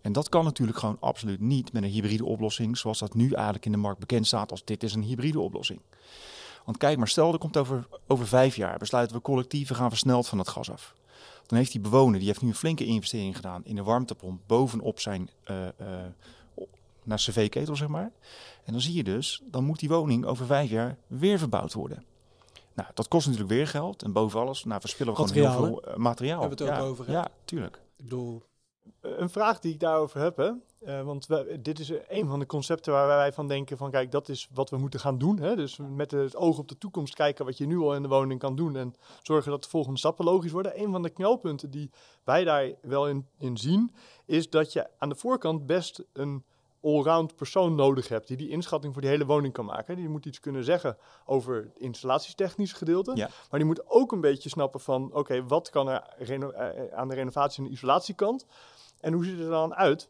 En 0.00 0.12
dat 0.12 0.28
kan 0.28 0.44
natuurlijk 0.44 0.78
gewoon 0.78 0.96
absoluut 1.00 1.40
niet 1.40 1.72
met 1.72 1.82
een 1.82 1.90
hybride 1.90 2.24
oplossing, 2.24 2.78
zoals 2.78 2.98
dat 2.98 3.14
nu 3.14 3.32
eigenlijk 3.32 3.66
in 3.66 3.72
de 3.72 3.78
markt 3.78 4.00
bekend 4.00 4.26
staat 4.26 4.50
als 4.50 4.64
dit 4.64 4.82
is 4.82 4.94
een 4.94 5.02
hybride 5.02 5.40
oplossing. 5.40 5.80
Want 6.64 6.76
kijk 6.76 6.98
maar, 6.98 7.08
stel 7.08 7.32
er 7.32 7.38
komt 7.38 7.56
over, 7.56 7.88
over 8.06 8.26
vijf 8.26 8.56
jaar, 8.56 8.78
besluiten 8.78 9.16
we 9.16 9.22
collectief, 9.22 9.68
we 9.68 9.74
gaan 9.74 9.88
versneld 9.88 10.28
van 10.28 10.38
het 10.38 10.48
gas 10.48 10.70
af. 10.70 10.94
Dan 11.46 11.58
heeft 11.58 11.72
die 11.72 11.80
bewoner, 11.80 12.18
die 12.18 12.28
heeft 12.28 12.42
nu 12.42 12.48
een 12.48 12.54
flinke 12.54 12.84
investering 12.84 13.36
gedaan 13.36 13.64
in 13.64 13.78
een 13.78 13.84
warmtepomp 13.84 14.40
bovenop 14.46 15.00
zijn 15.00 15.30
uh, 15.50 15.56
uh, 15.56 15.66
naar 17.10 17.18
cv-ketel, 17.18 17.76
zeg 17.76 17.88
maar. 17.88 18.12
En 18.64 18.72
dan 18.72 18.80
zie 18.80 18.94
je 18.94 19.04
dus, 19.04 19.42
dan 19.44 19.64
moet 19.64 19.78
die 19.78 19.88
woning 19.88 20.24
over 20.24 20.46
vijf 20.46 20.70
jaar 20.70 20.96
weer 21.06 21.38
verbouwd 21.38 21.72
worden. 21.72 22.04
Nou, 22.74 22.88
dat 22.94 23.08
kost 23.08 23.26
natuurlijk 23.26 23.52
weer 23.52 23.66
geld. 23.66 24.02
En 24.02 24.12
boven 24.12 24.40
alles, 24.40 24.64
nou, 24.64 24.80
verspillen 24.80 25.14
we 25.14 25.20
Materiaal, 25.20 25.52
gewoon 25.52 25.68
heel 25.68 25.80
veel 25.82 25.92
uh, 25.92 25.96
materiaal. 25.96 26.40
Hebben 26.40 26.58
we 26.58 26.64
het 26.64 26.72
ook 26.72 26.80
ja, 26.80 26.88
over, 26.88 27.06
hè? 27.06 27.12
Ja, 27.12 27.28
tuurlijk. 27.44 27.76
Ik 27.96 28.04
bedoel, 28.04 28.42
Een 29.00 29.30
vraag 29.30 29.60
die 29.60 29.72
ik 29.72 29.80
daarover 29.80 30.20
heb, 30.20 30.36
hè? 30.36 30.50
Uh, 30.86 31.02
want 31.02 31.26
we, 31.26 31.58
dit 31.62 31.78
is 31.78 31.92
een 32.08 32.28
van 32.28 32.38
de 32.38 32.46
concepten 32.46 32.92
waar 32.92 33.06
wij 33.06 33.32
van 33.32 33.48
denken 33.48 33.76
van 33.76 33.90
kijk, 33.90 34.10
dat 34.10 34.28
is 34.28 34.48
wat 34.52 34.70
we 34.70 34.76
moeten 34.76 35.00
gaan 35.00 35.18
doen. 35.18 35.38
Hè? 35.38 35.56
Dus 35.56 35.78
met 35.90 36.10
het 36.10 36.36
oog 36.36 36.58
op 36.58 36.68
de 36.68 36.78
toekomst 36.78 37.14
kijken 37.14 37.44
wat 37.44 37.58
je 37.58 37.66
nu 37.66 37.78
al 37.78 37.94
in 37.94 38.02
de 38.02 38.08
woning 38.08 38.40
kan 38.40 38.56
doen 38.56 38.76
en 38.76 38.94
zorgen 39.22 39.50
dat 39.50 39.62
de 39.62 39.68
volgende 39.68 39.98
stappen 39.98 40.24
logisch 40.24 40.52
worden. 40.52 40.80
Een 40.80 40.90
van 40.90 41.02
de 41.02 41.10
knelpunten 41.10 41.70
die 41.70 41.90
wij 42.24 42.44
daar 42.44 42.70
wel 42.82 43.08
in, 43.08 43.26
in 43.38 43.56
zien, 43.56 43.94
is 44.24 44.50
dat 44.50 44.72
je 44.72 44.86
aan 44.98 45.08
de 45.08 45.14
voorkant 45.14 45.66
best 45.66 46.04
een 46.12 46.44
allround 46.82 47.36
persoon 47.36 47.74
nodig 47.74 48.08
hebt 48.08 48.28
die 48.28 48.36
die 48.36 48.48
inschatting 48.48 48.92
voor 48.92 49.02
die 49.02 49.10
hele 49.10 49.26
woning 49.26 49.52
kan 49.52 49.64
maken. 49.64 49.96
Die 49.96 50.08
moet 50.08 50.26
iets 50.26 50.40
kunnen 50.40 50.64
zeggen 50.64 50.96
over 51.24 51.54
het 51.54 51.78
installatietechnisch 51.78 52.72
gedeelte, 52.72 53.12
Ja. 53.14 53.28
maar 53.50 53.58
die 53.58 53.68
moet 53.68 53.82
ook 53.90 54.12
een 54.12 54.20
beetje 54.20 54.48
snappen 54.48 54.80
van 54.80 55.10
oké, 55.14 55.46
wat 55.46 55.70
kan 55.70 55.88
er 55.88 56.02
eh, 56.18 56.92
aan 56.98 57.08
de 57.08 57.14
renovatie 57.14 57.62
en 57.62 57.68
de 57.68 57.74
isolatiekant 57.74 58.46
en 59.00 59.12
hoe 59.12 59.24
ziet 59.24 59.34
het 59.36 59.44
er 59.44 59.50
dan 59.50 59.74
uit? 59.74 60.08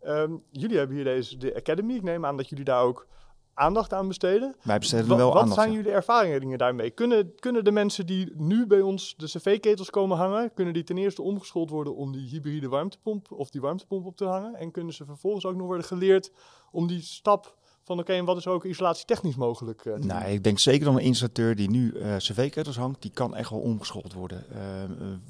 Ehm, 0.00 0.32
jullie 0.50 0.76
hebben 0.78 0.96
hier 0.96 1.04
deze 1.04 1.36
de 1.36 1.54
Academy. 1.56 1.94
Ik 1.94 2.02
neem 2.02 2.24
aan 2.26 2.36
dat 2.36 2.48
jullie 2.48 2.64
daar 2.64 2.82
ook 2.82 3.06
aandacht 3.54 3.92
aan 3.92 4.08
besteden. 4.08 4.54
Wij 4.62 4.78
besteden 4.78 5.10
er 5.10 5.16
wel 5.16 5.26
wat 5.32 5.36
aandacht 5.36 5.54
zijn 5.54 5.68
aan. 5.68 5.74
jullie 5.74 5.92
ervaringen 5.92 6.58
daarmee? 6.58 6.90
Kunnen, 6.90 7.34
kunnen 7.38 7.64
de 7.64 7.72
mensen 7.72 8.06
die 8.06 8.32
nu 8.36 8.66
bij 8.66 8.80
ons 8.80 9.14
de 9.16 9.26
cv-ketels 9.26 9.90
komen 9.90 10.16
hangen, 10.16 10.54
kunnen 10.54 10.74
die 10.74 10.84
ten 10.84 10.98
eerste 10.98 11.22
omgeschoold 11.22 11.70
worden 11.70 11.96
om 11.96 12.12
die 12.12 12.28
hybride 12.28 12.68
warmtepomp 12.68 13.32
of 13.32 13.50
die 13.50 13.60
warmtepomp 13.60 14.06
op 14.06 14.16
te 14.16 14.24
hangen? 14.24 14.54
En 14.54 14.70
kunnen 14.70 14.94
ze 14.94 15.04
vervolgens 15.04 15.46
ook 15.46 15.56
nog 15.56 15.66
worden 15.66 15.86
geleerd 15.86 16.32
om 16.70 16.86
die 16.86 17.00
stap 17.00 17.56
van 17.84 17.98
oké, 17.98 18.12
en 18.12 18.24
wat 18.24 18.36
is 18.36 18.46
ook 18.46 18.64
isolatietechnisch 18.64 19.36
mogelijk 19.36 19.84
eh? 19.84 19.94
Nou, 19.94 20.24
ik 20.24 20.44
denk 20.44 20.58
zeker 20.58 20.84
dat 20.84 20.94
een 20.94 21.00
installateur 21.00 21.54
die 21.54 21.70
nu 21.70 21.92
eh 21.92 22.16
cv-ketels 22.16 22.76
hangt, 22.76 23.02
die 23.02 23.10
kan 23.10 23.34
echt 23.34 23.50
wel 23.50 23.60
omgeschoold 23.60 24.12
worden. 24.12 24.44
Eh, 24.50 24.60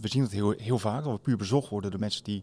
we 0.01 0.09
zien 0.09 0.23
het 0.23 0.33
heel, 0.33 0.51
heel 0.51 0.79
vaak, 0.79 1.05
dat 1.05 1.13
we 1.13 1.19
puur 1.19 1.37
bezocht 1.37 1.69
worden 1.69 1.91
door 1.91 2.01
mensen 2.01 2.25
die 2.25 2.43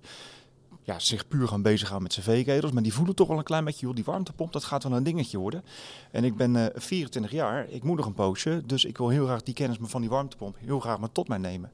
ja, 0.90 1.00
zich 1.00 1.28
puur 1.28 1.48
gaan 1.48 1.62
bezighouden 1.62 2.10
met 2.12 2.26
cv-ketels. 2.26 2.72
Maar 2.72 2.84
die 2.84 2.94
voelen 2.94 3.16
toch 3.16 3.28
wel 3.28 3.38
een 3.38 3.44
klein 3.44 3.66
beetje, 3.66 3.86
joh, 3.86 3.96
die 3.96 4.04
warmtepomp, 4.04 4.54
dat 4.54 4.64
gaat 4.64 4.84
wel 4.84 4.94
een 4.94 5.04
dingetje 5.04 5.38
worden. 5.38 5.64
En 6.12 6.24
ik 6.24 6.36
ben 6.36 6.56
eh 6.56 6.82
24 6.82 7.32
jaar, 7.32 7.70
ik 7.70 7.84
moet 7.84 7.98
nog 7.98 8.06
een 8.06 8.14
poosje, 8.14 8.62
dus 8.66 8.86
ik 8.86 8.98
wil 8.98 9.10
heel 9.10 9.26
graag 9.26 9.44
die 9.44 9.54
kennis 9.54 9.78
van 9.82 10.02
die 10.02 10.10
warmtepomp 10.10 10.56
heel 10.60 10.80
graag 10.80 11.00
maar 11.00 11.12
tot 11.12 11.28
mij 11.28 11.38
nemen. 11.38 11.72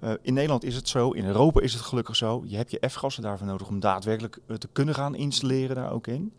Eh, 0.00 0.10
in 0.22 0.34
Nederland 0.34 0.64
is 0.64 0.74
het 0.74 0.88
zo, 0.88 1.10
in 1.10 1.24
Europa 1.24 1.60
is 1.60 1.72
het 1.72 1.82
gelukkig 1.82 2.16
zo. 2.16 2.44
Je 2.46 2.56
hebt 2.56 2.70
je 2.70 2.88
F-gassen 2.88 3.22
daarvoor 3.22 3.46
nodig 3.46 3.68
om 3.68 3.80
daadwerkelijk 3.80 4.38
eh, 4.46 4.56
te 4.56 4.68
kunnen 4.72 4.94
gaan 4.94 5.14
installeren 5.14 5.76
daar 5.76 5.92
ook 5.92 6.06
in. 6.06 6.32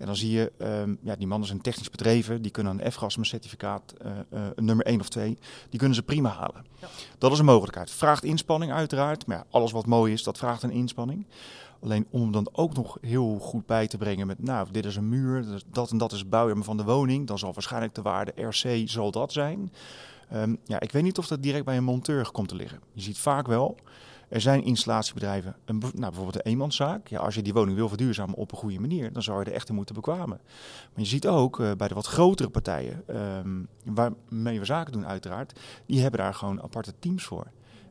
En 0.00 0.06
dan 0.06 0.16
zie 0.16 0.30
je, 0.30 0.52
ehm, 0.58 0.94
ja, 1.02 1.16
die 1.16 1.26
mannen 1.26 1.48
zijn 1.48 1.60
technisch 1.60 1.90
bedreven, 1.90 2.42
die 2.42 2.50
kunnen 2.50 2.84
een 2.84 2.92
F-gas 2.92 3.16
certificaat, 3.20 3.94
eh, 3.98 4.10
eh, 4.30 4.42
nummer 4.56 4.86
1 4.86 5.00
of 5.00 5.08
2, 5.08 5.38
die 5.68 5.78
kunnen 5.78 5.96
ze 5.96 6.02
prima 6.02 6.28
halen. 6.28 6.64
Dat 7.18 7.32
is 7.32 7.38
een 7.38 7.44
mogelijkheid. 7.44 7.90
Vraagt 7.90 8.24
inspanning 8.24 8.72
uiteraard, 8.72 9.26
maar 9.26 9.36
ja, 9.36 9.44
alles 9.50 9.72
wat 9.72 9.86
mooi 9.86 10.12
is, 10.12 10.22
dat 10.22 10.38
vraagt 10.38 10.62
een 10.62 10.70
inspanning. 10.70 11.26
Alleen 11.80 12.06
om 12.10 12.32
dan 12.32 12.48
ook 12.52 12.74
nog 12.74 12.98
heel 13.00 13.38
goed 13.38 13.66
bij 13.66 13.86
te 13.86 13.98
brengen 13.98 14.26
met, 14.26 14.42
nou, 14.42 14.68
dit 14.70 14.84
is 14.84 14.96
een 14.96 15.08
muur, 15.08 15.42
dus 15.42 15.64
dat 15.70 15.90
en 15.90 15.98
dat 15.98 16.12
is 16.12 16.28
bouwjaar 16.28 16.62
van 16.62 16.76
de 16.76 16.84
woning, 16.84 17.26
dan 17.26 17.38
zal 17.38 17.52
waarschijnlijk 17.52 17.94
de 17.94 18.02
waarde 18.02 18.32
RC 18.42 18.88
zal 18.88 19.10
dat 19.10 19.32
zijn. 19.32 19.72
Ehm, 20.30 20.56
ja, 20.64 20.80
ik 20.80 20.92
weet 20.92 21.02
niet 21.02 21.18
of 21.18 21.26
dat 21.26 21.42
direct 21.42 21.64
bij 21.64 21.76
een 21.76 21.84
monteur 21.84 22.30
komt 22.30 22.48
te 22.48 22.54
liggen. 22.54 22.80
Je 22.92 23.02
ziet 23.02 23.18
vaak 23.18 23.46
wel, 23.46 23.76
er 24.28 24.40
zijn 24.40 24.64
installatiebedrijven, 24.64 25.56
een, 25.64 25.78
nou, 25.78 25.92
bijvoorbeeld 25.92 26.34
een 26.34 26.50
eenmanszaak. 26.50 27.08
Ja, 27.08 27.18
als 27.18 27.34
je 27.34 27.42
die 27.42 27.52
woning 27.52 27.76
wil 27.76 27.88
verduurzamen 27.88 28.34
op 28.34 28.52
een 28.52 28.58
goede 28.58 28.80
manier, 28.80 29.12
dan 29.12 29.22
zou 29.22 29.38
je 29.38 29.44
er 29.44 29.52
echt 29.52 29.68
in 29.68 29.74
moeten 29.74 29.94
bekwamen. 29.94 30.40
Maar 30.92 31.02
je 31.02 31.04
ziet 31.04 31.26
ook 31.26 31.60
eh, 31.60 31.70
bij 31.76 31.88
de 31.88 31.94
wat 31.94 32.06
grotere 32.06 32.48
partijen, 32.48 33.02
ehm, 33.06 33.62
waarmee 33.84 34.58
we 34.58 34.64
zaken 34.64 34.92
doen 34.92 35.06
uiteraard, 35.06 35.60
die 35.86 36.00
hebben 36.00 36.20
daar 36.20 36.34
gewoon 36.34 36.62
aparte 36.62 36.92
teams 36.98 37.24
voor. 37.24 37.46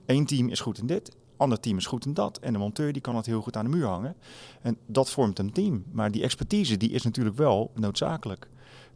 Eén 0.06 0.26
team 0.26 0.50
is 0.50 0.60
goed 0.60 0.78
in 0.78 0.88
dit, 0.88 1.16
ander 1.40 1.60
team 1.60 1.78
is 1.78 1.86
goed 1.86 2.06
in 2.06 2.14
dat. 2.14 2.38
En 2.38 2.54
de 2.54 2.60
monteur 2.60 2.94
die 2.94 3.02
kan 3.02 3.16
het 3.16 3.26
heel 3.26 3.42
goed 3.42 3.58
aan 3.58 3.66
de 3.66 3.72
muur 3.78 3.88
hangen. 3.88 4.16
En 4.62 4.78
dat 4.86 5.10
vormt 5.10 5.40
een 5.40 5.52
team. 5.52 5.84
Maar 5.92 6.12
die 6.12 6.24
expertise 6.24 6.78
die 6.78 6.90
is 6.90 7.04
natuurlijk 7.04 7.38
wel 7.38 7.72
noodzakelijk. 7.76 8.48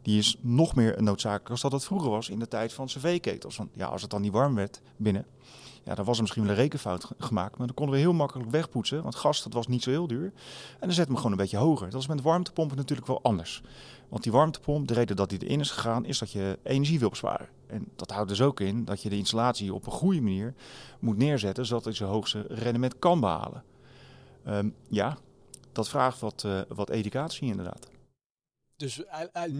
Die 0.02 0.18
is 0.18 0.36
nog 0.40 0.74
meer 0.74 1.02
noodzakelijk 1.02 1.50
als 1.50 1.60
dat 1.60 1.72
het 1.72 1.84
vroeger 1.84 2.10
was 2.10 2.28
in 2.28 2.38
de 2.38 2.48
tijd 2.48 2.72
van 2.72 2.86
cv-ketels. 2.86 3.58
Ja, 3.72 3.86
als 3.86 4.02
het 4.02 4.10
dan 4.10 4.20
niet 4.20 4.32
warm 4.32 4.54
werd 4.54 4.80
binnen, 4.96 5.26
ja, 5.84 5.94
dan 5.94 6.04
was 6.04 6.16
er 6.16 6.22
misschien 6.22 6.42
wel 6.42 6.52
een 6.52 6.58
rekenfout 6.58 7.04
ge- 7.04 7.14
gemaakt. 7.18 7.56
Maar 7.58 7.66
dan 7.66 7.76
konden 7.76 7.94
we 7.94 8.00
heel 8.00 8.12
makkelijk 8.12 8.50
wegpoetsen. 8.50 9.02
Want 9.02 9.14
gas, 9.14 9.42
dat 9.42 9.52
was 9.52 9.66
niet 9.66 9.82
zo 9.82 9.90
heel 9.90 10.06
duur. 10.06 10.24
En 10.24 10.32
dan 10.80 10.92
zetten 10.92 11.12
we 11.12 11.16
gewoon 11.16 11.32
een 11.32 11.38
beetje 11.42 11.56
hoger. 11.56 11.90
Dat 11.90 12.00
is 12.00 12.06
met 12.06 12.22
warmtepompen 12.22 12.76
natuurlijk 12.76 13.08
wel 13.08 13.22
anders. 13.22 13.62
Want 14.14 14.26
die 14.26 14.34
warmtepomp, 14.34 14.88
de 14.88 14.94
reden 14.94 15.16
dat 15.16 15.28
die 15.28 15.38
erin 15.38 15.60
is 15.60 15.70
gegaan, 15.70 16.04
is 16.04 16.18
dat 16.18 16.32
je 16.32 16.58
energie 16.62 16.98
wil 16.98 17.08
besparen. 17.08 17.48
En 17.66 17.86
dat 17.96 18.10
houdt 18.10 18.28
dus 18.28 18.40
ook 18.40 18.60
in 18.60 18.84
dat 18.84 19.02
je 19.02 19.08
de 19.08 19.16
installatie 19.16 19.74
op 19.74 19.86
een 19.86 19.92
goede 19.92 20.20
manier 20.20 20.54
moet 20.98 21.16
neerzetten, 21.16 21.66
zodat 21.66 21.84
hij 21.84 21.92
zijn 21.92 22.08
hoogste 22.08 22.46
rendement 22.48 22.98
kan 22.98 23.20
behalen. 23.20 23.62
Ehm, 24.44 24.68
ja, 24.88 25.18
dat 25.72 25.88
vraagt 25.88 26.20
wat, 26.20 26.44
eh, 26.44 26.60
wat 26.68 26.90
educatie 26.90 27.48
inderdaad. 27.48 27.88
Dus 28.76 29.02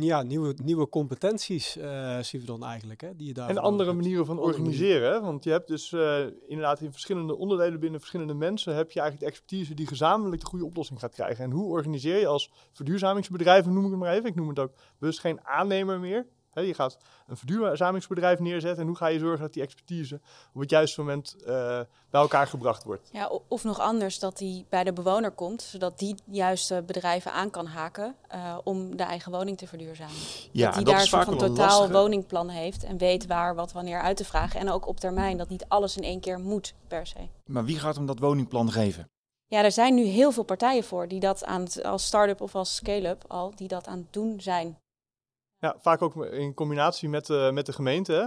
ja, 0.00 0.22
nieuwe, 0.22 0.54
nieuwe 0.62 0.88
competenties 0.88 1.76
uh, 1.76 2.18
zien 2.18 2.40
we 2.40 2.46
dan 2.46 2.64
eigenlijk, 2.64 3.00
hè, 3.00 3.16
die 3.16 3.26
je 3.26 3.32
daar. 3.32 3.48
En 3.48 3.58
andere 3.58 3.92
manieren 3.92 4.26
van 4.26 4.38
organiseren, 4.38 5.12
hè? 5.12 5.20
want 5.20 5.44
je 5.44 5.50
hebt 5.50 5.68
dus 5.68 5.92
uh, 5.92 6.18
inderdaad 6.46 6.80
in 6.80 6.92
verschillende 6.92 7.36
onderdelen 7.36 7.80
binnen 7.80 8.00
verschillende 8.00 8.34
mensen 8.34 8.74
heb 8.74 8.90
je 8.90 9.00
eigenlijk 9.00 9.30
de 9.30 9.38
expertise 9.38 9.74
die 9.74 9.86
gezamenlijk 9.86 10.40
de 10.40 10.46
goede 10.46 10.64
oplossing 10.64 11.00
gaat 11.00 11.14
krijgen. 11.14 11.44
En 11.44 11.50
hoe 11.50 11.70
organiseer 11.70 12.18
je 12.18 12.26
als 12.26 12.50
verduurzamingsbedrijven, 12.72 13.72
noem 13.72 13.84
ik 13.84 13.90
het 13.90 14.00
maar 14.00 14.12
even, 14.12 14.28
ik 14.28 14.34
noem 14.34 14.48
het 14.48 14.58
ook 14.58 14.72
bewust 14.98 15.20
geen 15.20 15.40
aannemer 15.44 16.00
meer, 16.00 16.26
je 16.54 16.74
gaat 16.74 16.98
een 17.26 17.36
verduurzamingsbedrijf 17.36 18.38
neerzetten 18.38 18.80
en 18.80 18.88
hoe 18.88 18.96
ga 18.96 19.06
je 19.06 19.18
zorgen 19.18 19.40
dat 19.40 19.52
die 19.52 19.62
expertise 19.62 20.20
op 20.54 20.60
het 20.60 20.70
juiste 20.70 21.00
moment 21.00 21.36
uh, 21.38 21.46
bij 22.10 22.20
elkaar 22.20 22.46
gebracht 22.46 22.84
wordt. 22.84 23.08
Ja, 23.12 23.30
of 23.48 23.64
nog 23.64 23.80
anders, 23.80 24.18
dat 24.18 24.38
die 24.38 24.66
bij 24.68 24.84
de 24.84 24.92
bewoner 24.92 25.30
komt, 25.30 25.62
zodat 25.62 25.98
die 25.98 26.14
juiste 26.24 26.82
bedrijven 26.86 27.32
aan 27.32 27.50
kan 27.50 27.66
haken 27.66 28.14
uh, 28.34 28.58
om 28.64 28.96
de 28.96 29.02
eigen 29.02 29.32
woning 29.32 29.58
te 29.58 29.66
verduurzamen. 29.66 30.14
Ja, 30.52 30.66
dat 30.66 30.74
die 30.74 30.84
daar 30.84 31.00
een 31.00 31.24
van 31.24 31.38
totaal 31.38 31.90
woningplan 31.90 32.48
heeft 32.48 32.84
en 32.84 32.98
weet 32.98 33.26
waar 33.26 33.54
wat 33.54 33.72
wanneer 33.72 34.00
uit 34.00 34.16
te 34.16 34.24
vragen. 34.24 34.60
En 34.60 34.70
ook 34.70 34.86
op 34.86 35.00
termijn, 35.00 35.36
dat 35.36 35.48
niet 35.48 35.64
alles 35.68 35.96
in 35.96 36.02
één 36.02 36.20
keer 36.20 36.38
moet 36.38 36.74
per 36.88 37.06
se. 37.06 37.28
Maar 37.46 37.64
wie 37.64 37.78
gaat 37.78 37.96
hem 37.96 38.06
dat 38.06 38.18
woningplan 38.18 38.72
geven? 38.72 39.08
Ja, 39.46 39.64
er 39.64 39.72
zijn 39.72 39.94
nu 39.94 40.04
heel 40.04 40.32
veel 40.32 40.42
partijen 40.42 40.84
voor 40.84 41.08
die 41.08 41.20
dat 41.20 41.44
aan 41.44 41.66
als 41.82 42.06
start-up 42.06 42.40
of 42.40 42.54
als 42.54 42.74
scale-up 42.74 43.24
al, 43.28 43.52
die 43.54 43.68
dat 43.68 43.86
aan 43.86 43.98
het 43.98 44.12
doen 44.12 44.40
zijn. 44.40 44.78
Ja, 45.64 45.76
vaak 45.80 46.02
ook 46.02 46.24
in 46.24 46.54
combinatie 46.54 47.08
met, 47.08 47.28
uh, 47.28 47.50
met 47.50 47.66
de 47.66 47.72
gemeente. 47.72 48.12
Hè? 48.12 48.26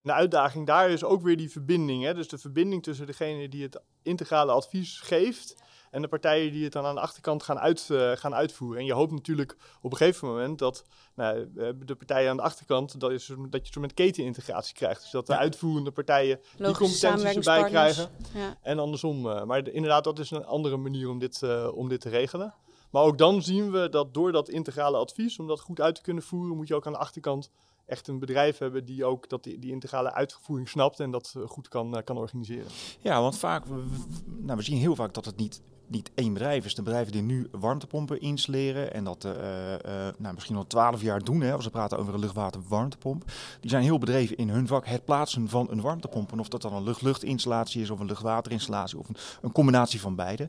De 0.00 0.12
uitdaging 0.12 0.66
daar 0.66 0.90
is 0.90 1.04
ook 1.04 1.22
weer 1.22 1.36
die 1.36 1.50
verbinding. 1.50 2.04
Hè? 2.04 2.14
Dus 2.14 2.28
de 2.28 2.38
verbinding 2.38 2.82
tussen 2.82 3.06
degene 3.06 3.48
die 3.48 3.62
het 3.62 3.80
integrale 4.02 4.52
advies 4.52 5.00
geeft 5.00 5.62
en 5.90 6.02
de 6.02 6.08
partijen 6.08 6.52
die 6.52 6.64
het 6.64 6.72
dan 6.72 6.84
aan 6.84 6.94
de 6.94 7.00
achterkant 7.00 7.42
gaan, 7.42 7.58
uit, 7.58 7.88
uh, 7.92 8.12
gaan 8.12 8.34
uitvoeren. 8.34 8.78
En 8.78 8.84
je 8.84 8.92
hoopt 8.92 9.12
natuurlijk 9.12 9.56
op 9.80 9.90
een 9.90 9.96
gegeven 9.96 10.28
moment 10.28 10.58
dat 10.58 10.84
nou, 11.14 11.48
de 11.84 11.94
partijen 11.94 12.30
aan 12.30 12.36
de 12.36 12.42
achterkant, 12.42 13.00
dat, 13.00 13.10
is, 13.10 13.32
dat 13.48 13.66
je 13.66 13.72
zo 13.72 13.80
met 13.80 13.94
ketenintegratie 13.94 14.74
krijgt. 14.74 15.02
Dus 15.02 15.10
dat 15.10 15.26
de 15.26 15.36
uitvoerende 15.36 15.90
partijen 15.90 16.40
die 16.56 16.66
competenties 16.66 17.34
erbij 17.34 17.64
krijgen. 17.64 18.10
Ja. 18.34 18.58
En 18.62 18.78
andersom. 18.78 19.26
Uh, 19.26 19.44
maar 19.44 19.68
inderdaad, 19.68 20.04
dat 20.04 20.18
is 20.18 20.30
een 20.30 20.44
andere 20.44 20.76
manier 20.76 21.08
om 21.08 21.18
dit, 21.18 21.40
uh, 21.44 21.68
om 21.74 21.88
dit 21.88 22.00
te 22.00 22.08
regelen. 22.08 22.54
Maar 22.94 23.02
ook 23.02 23.18
dan 23.18 23.42
zien 23.42 23.70
we 23.70 23.88
dat 23.88 24.14
door 24.14 24.32
dat 24.32 24.48
integrale 24.48 24.96
advies, 24.96 25.38
om 25.38 25.46
dat 25.46 25.60
goed 25.60 25.80
uit 25.80 25.94
te 25.94 26.02
kunnen 26.02 26.22
voeren, 26.22 26.56
moet 26.56 26.68
je 26.68 26.74
ook 26.74 26.86
aan 26.86 26.92
de 26.92 26.98
achterkant 26.98 27.50
echt 27.86 28.08
een 28.08 28.18
bedrijf 28.18 28.58
hebben 28.58 28.84
die 28.84 29.04
ook 29.04 29.28
dat 29.28 29.42
die, 29.44 29.70
integrale 29.70 30.12
uitvoering 30.12 30.68
snapt 30.68 31.00
en 31.00 31.10
dat 31.10 31.34
eh, 31.36 31.46
goed 31.46 31.68
kan, 31.68 31.96
eh, 31.96 32.04
kan 32.04 32.16
organiseren. 32.16 32.66
Ja, 33.00 33.20
want 33.20 33.38
vaak, 33.38 33.64
nou, 34.26 34.56
we 34.56 34.62
zien 34.62 34.78
heel 34.78 34.94
vaak 34.94 35.14
dat 35.14 35.24
het 35.24 35.36
niet 35.36 35.62
niet 35.86 36.10
één 36.14 36.32
bedrijf 36.32 36.64
is. 36.64 36.74
De 36.74 36.82
bedrijven 36.82 37.12
die 37.12 37.22
nu 37.22 37.48
warmtepompen 37.50 38.20
installeren 38.20 38.94
en 38.94 39.04
dat 39.04 39.24
uh, 39.24 39.32
nou, 40.18 40.34
misschien 40.34 40.56
al 40.56 40.66
twaalf 40.66 41.02
jaar 41.02 41.20
doen, 41.20 41.40
hè, 41.40 41.52
als 41.52 41.64
we 41.64 41.70
praten 41.70 41.98
over 41.98 42.14
een 42.14 42.20
luchtwater-warmtepomp, 42.20 43.24
die 43.60 43.70
zijn 43.70 43.82
heel 43.82 43.98
bedreven 43.98 44.36
in 44.36 44.48
hun 44.48 44.66
vak 44.66 44.86
het 44.86 45.04
plaatsen 45.04 45.48
van 45.48 45.66
een 45.70 45.80
warmtepomp. 45.80 46.32
En 46.32 46.40
of 46.40 46.48
dat 46.48 46.62
dan 46.62 46.74
een 46.74 46.84
lucht-luchtinstallatie 46.84 47.82
is 47.82 47.90
of 47.90 48.00
een 48.00 48.06
luchtwaterinstallatie 48.06 48.98
of 48.98 49.08
een, 49.08 49.16
een, 49.42 49.52
combinatie 49.52 50.00
van 50.00 50.14
beide. 50.14 50.48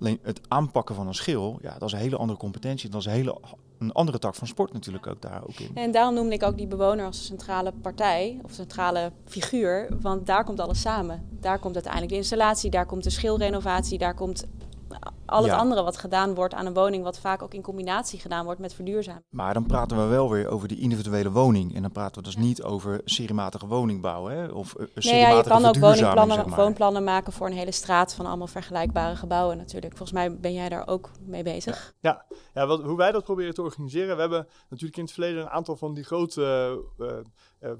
Alleen 0.00 0.18
het 0.22 0.40
aanpakken 0.48 0.94
van 0.94 1.06
een 1.06 1.14
schil, 1.14 1.58
ja, 1.62 1.72
dat 1.78 1.88
is 1.88 1.92
een 1.92 1.98
hele 1.98 2.16
andere 2.16 2.38
competentie. 2.38 2.90
Dat 2.90 3.00
is 3.00 3.06
een 3.06 3.12
hele 3.12 3.40
een 3.78 3.92
andere 3.92 4.18
tak 4.18 4.34
van 4.34 4.46
sport 4.46 4.72
natuurlijk 4.72 5.06
ook 5.06 5.22
daar 5.22 5.42
ook 5.42 5.58
in. 5.58 5.70
En 5.74 5.90
daarom 5.90 6.14
noemde 6.14 6.34
ik 6.34 6.42
ook 6.42 6.56
die 6.56 6.66
bewoner 6.66 7.06
als 7.06 7.26
centrale 7.26 7.72
partij 7.82 8.40
of 8.42 8.52
centrale 8.52 9.12
figuur, 9.24 9.88
want 10.00 10.26
daar 10.26 10.44
komt 10.44 10.60
alles 10.60 10.80
samen. 10.80 11.28
Daar 11.40 11.58
komt 11.58 11.74
uiteindelijk 11.74 12.12
de 12.12 12.18
installatie, 12.18 12.70
daar 12.70 12.86
komt 12.86 13.04
de 13.04 13.10
schilrenovatie, 13.10 13.98
daar 13.98 14.14
komt 14.14 14.46
al 15.26 15.42
het 15.42 15.52
andere 15.52 15.82
wat 15.82 15.98
gedaan 15.98 16.34
wordt 16.34 16.54
aan 16.54 16.66
een 16.66 16.74
woning, 16.74 17.04
wat 17.04 17.18
vaak 17.18 17.42
ook 17.42 17.54
in 17.54 17.62
combinatie 17.62 18.20
gedaan 18.20 18.44
wordt 18.44 18.60
met 18.60 18.74
verduurzamen. 18.74 19.24
Maar 19.30 19.54
dan 19.54 19.66
praten 19.66 19.96
we 19.96 20.04
wel 20.04 20.30
weer 20.30 20.48
over 20.48 20.68
die 20.68 20.78
individuele 20.78 21.30
woning. 21.30 21.74
En 21.74 21.82
dan 21.82 21.92
praten 21.92 22.22
we 22.22 22.28
dus 22.28 22.36
niet 22.36 22.62
over 22.62 23.00
seriematige 23.04 23.66
woningbouw. 23.66 24.26
Hè? 24.26 24.46
Of 24.46 24.74
uh, 24.78 24.86
nee, 24.94 25.20
ja, 25.20 25.28
je 25.28 25.42
kan 25.42 25.64
ook 25.64 25.76
woningplannen, 25.78 26.36
zeg 26.36 26.46
maar. 26.46 26.58
woonplannen 26.58 27.04
maken 27.04 27.32
voor 27.32 27.46
een 27.46 27.52
hele 27.52 27.72
straat 27.72 28.14
van 28.14 28.26
allemaal 28.26 28.46
vergelijkbare 28.46 29.16
gebouwen 29.16 29.56
natuurlijk. 29.56 29.96
Volgens 29.96 30.18
mij 30.18 30.36
ben 30.36 30.52
jij 30.52 30.68
daar 30.68 30.86
ook 30.86 31.10
mee 31.20 31.42
bezig. 31.42 31.94
Ja, 32.00 32.24
ja 32.54 32.66
wat, 32.66 32.82
hoe 32.82 32.96
wij 32.96 33.12
dat 33.12 33.24
proberen 33.24 33.54
te 33.54 33.62
organiseren. 33.62 34.14
We 34.14 34.20
hebben 34.20 34.46
natuurlijk 34.68 34.98
in 34.98 35.04
het 35.04 35.12
verleden 35.12 35.42
een 35.42 35.50
aantal 35.50 35.76
van 35.76 35.94
die 35.94 36.04
grote 36.04 36.78
uh, 36.98 37.08
uh, 37.60 37.72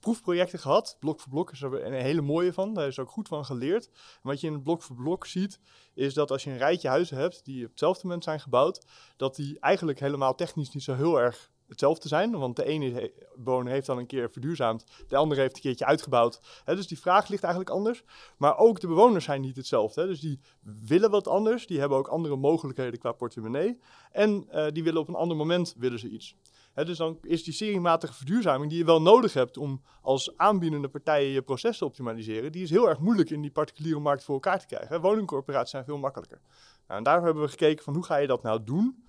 proefprojecten 0.00 0.58
gehad. 0.58 0.96
Blok 1.00 1.20
voor 1.20 1.30
blok 1.30 1.52
is 1.52 1.62
er 1.62 1.86
een 1.86 1.92
hele 1.92 2.20
mooie 2.20 2.52
van. 2.52 2.74
Daar 2.74 2.86
is 2.86 2.98
ook 2.98 3.10
goed 3.10 3.28
van 3.28 3.44
geleerd. 3.44 3.90
Wat 4.22 4.40
je 4.40 4.46
in 4.46 4.62
blok 4.62 4.82
voor 4.82 4.96
blok 4.96 5.26
ziet, 5.26 5.60
is 5.94 6.14
dat 6.14 6.30
als 6.30 6.44
je 6.44 6.50
een 6.50 6.58
rijtje 6.58 6.88
huizen 6.88 7.16
hebt 7.16 7.44
die 7.44 7.64
op 7.64 7.70
hetzelfde 7.70 8.02
moment 8.06 8.24
zijn 8.24 8.40
gebouwd, 8.40 8.86
dat 9.16 9.36
die 9.36 9.60
eigenlijk 9.60 10.00
helemaal 10.00 10.34
technisch 10.34 10.70
niet 10.70 10.82
zo 10.82 10.94
heel 10.94 11.20
erg 11.20 11.50
hetzelfde 11.68 12.08
zijn. 12.08 12.38
Want 12.38 12.56
de 12.56 12.64
ene 12.64 13.12
bewoner 13.36 13.72
heeft 13.72 13.86
dan 13.86 13.98
een 13.98 14.06
keer 14.06 14.30
verduurzaamd, 14.30 14.84
de 15.08 15.16
andere 15.16 15.40
heeft 15.40 15.56
een 15.56 15.62
keertje 15.62 15.86
uitgebouwd. 15.86 16.40
dus 16.64 16.86
die 16.86 17.00
vraag 17.00 17.28
ligt 17.28 17.42
eigenlijk 17.42 17.74
anders. 17.74 18.02
Maar 18.36 18.58
ook 18.58 18.80
de 18.80 18.86
bewoners 18.86 19.24
zijn 19.24 19.40
niet 19.40 19.56
hetzelfde. 19.56 20.06
Dus 20.06 20.20
die 20.20 20.40
willen 20.86 21.10
wat 21.10 21.28
anders, 21.28 21.66
die 21.66 21.80
hebben 21.80 21.98
ook 21.98 22.08
andere 22.08 22.36
mogelijkheden 22.36 22.98
qua 22.98 23.12
portemonnee. 23.12 23.78
En 24.12 24.48
die 24.72 24.84
willen 24.84 25.00
op 25.00 25.08
een 25.08 25.14
ander 25.14 25.36
moment 25.36 25.74
willen 25.78 25.98
ze 25.98 26.08
iets 26.08 26.36
dus 26.84 26.96
dan 26.96 27.18
is 27.22 27.44
die 27.44 27.54
seriematige 27.54 28.14
verduurzaming 28.14 28.70
die 28.70 28.78
je 28.78 28.84
wel 28.84 29.02
nodig 29.02 29.32
hebt 29.32 29.56
om 29.56 29.82
als 30.02 30.36
aanbiedende 30.36 30.88
partijen 30.88 31.30
je 31.30 31.42
proces 31.42 31.78
te 31.78 31.84
optimaliseren, 31.84 32.52
die 32.52 32.62
is 32.62 32.70
heel 32.70 32.88
erg 32.88 32.98
moeilijk 32.98 33.30
in 33.30 33.42
die 33.42 33.50
particuliere 33.50 34.00
markt 34.00 34.24
voor 34.24 34.34
elkaar 34.34 34.58
te 34.58 34.66
krijgen. 34.66 35.00
Woningcorporaties 35.00 35.70
zijn 35.70 35.84
veel 35.84 35.98
makkelijker. 35.98 36.40
Nou, 36.86 37.24
hebben 37.24 37.42
we 37.42 37.48
gekeken 37.48 37.84
van 37.84 37.94
hoe 37.94 38.04
ga 38.04 38.16
je 38.16 38.26
dat 38.26 38.42
nou 38.42 38.64
doen? 38.64 39.06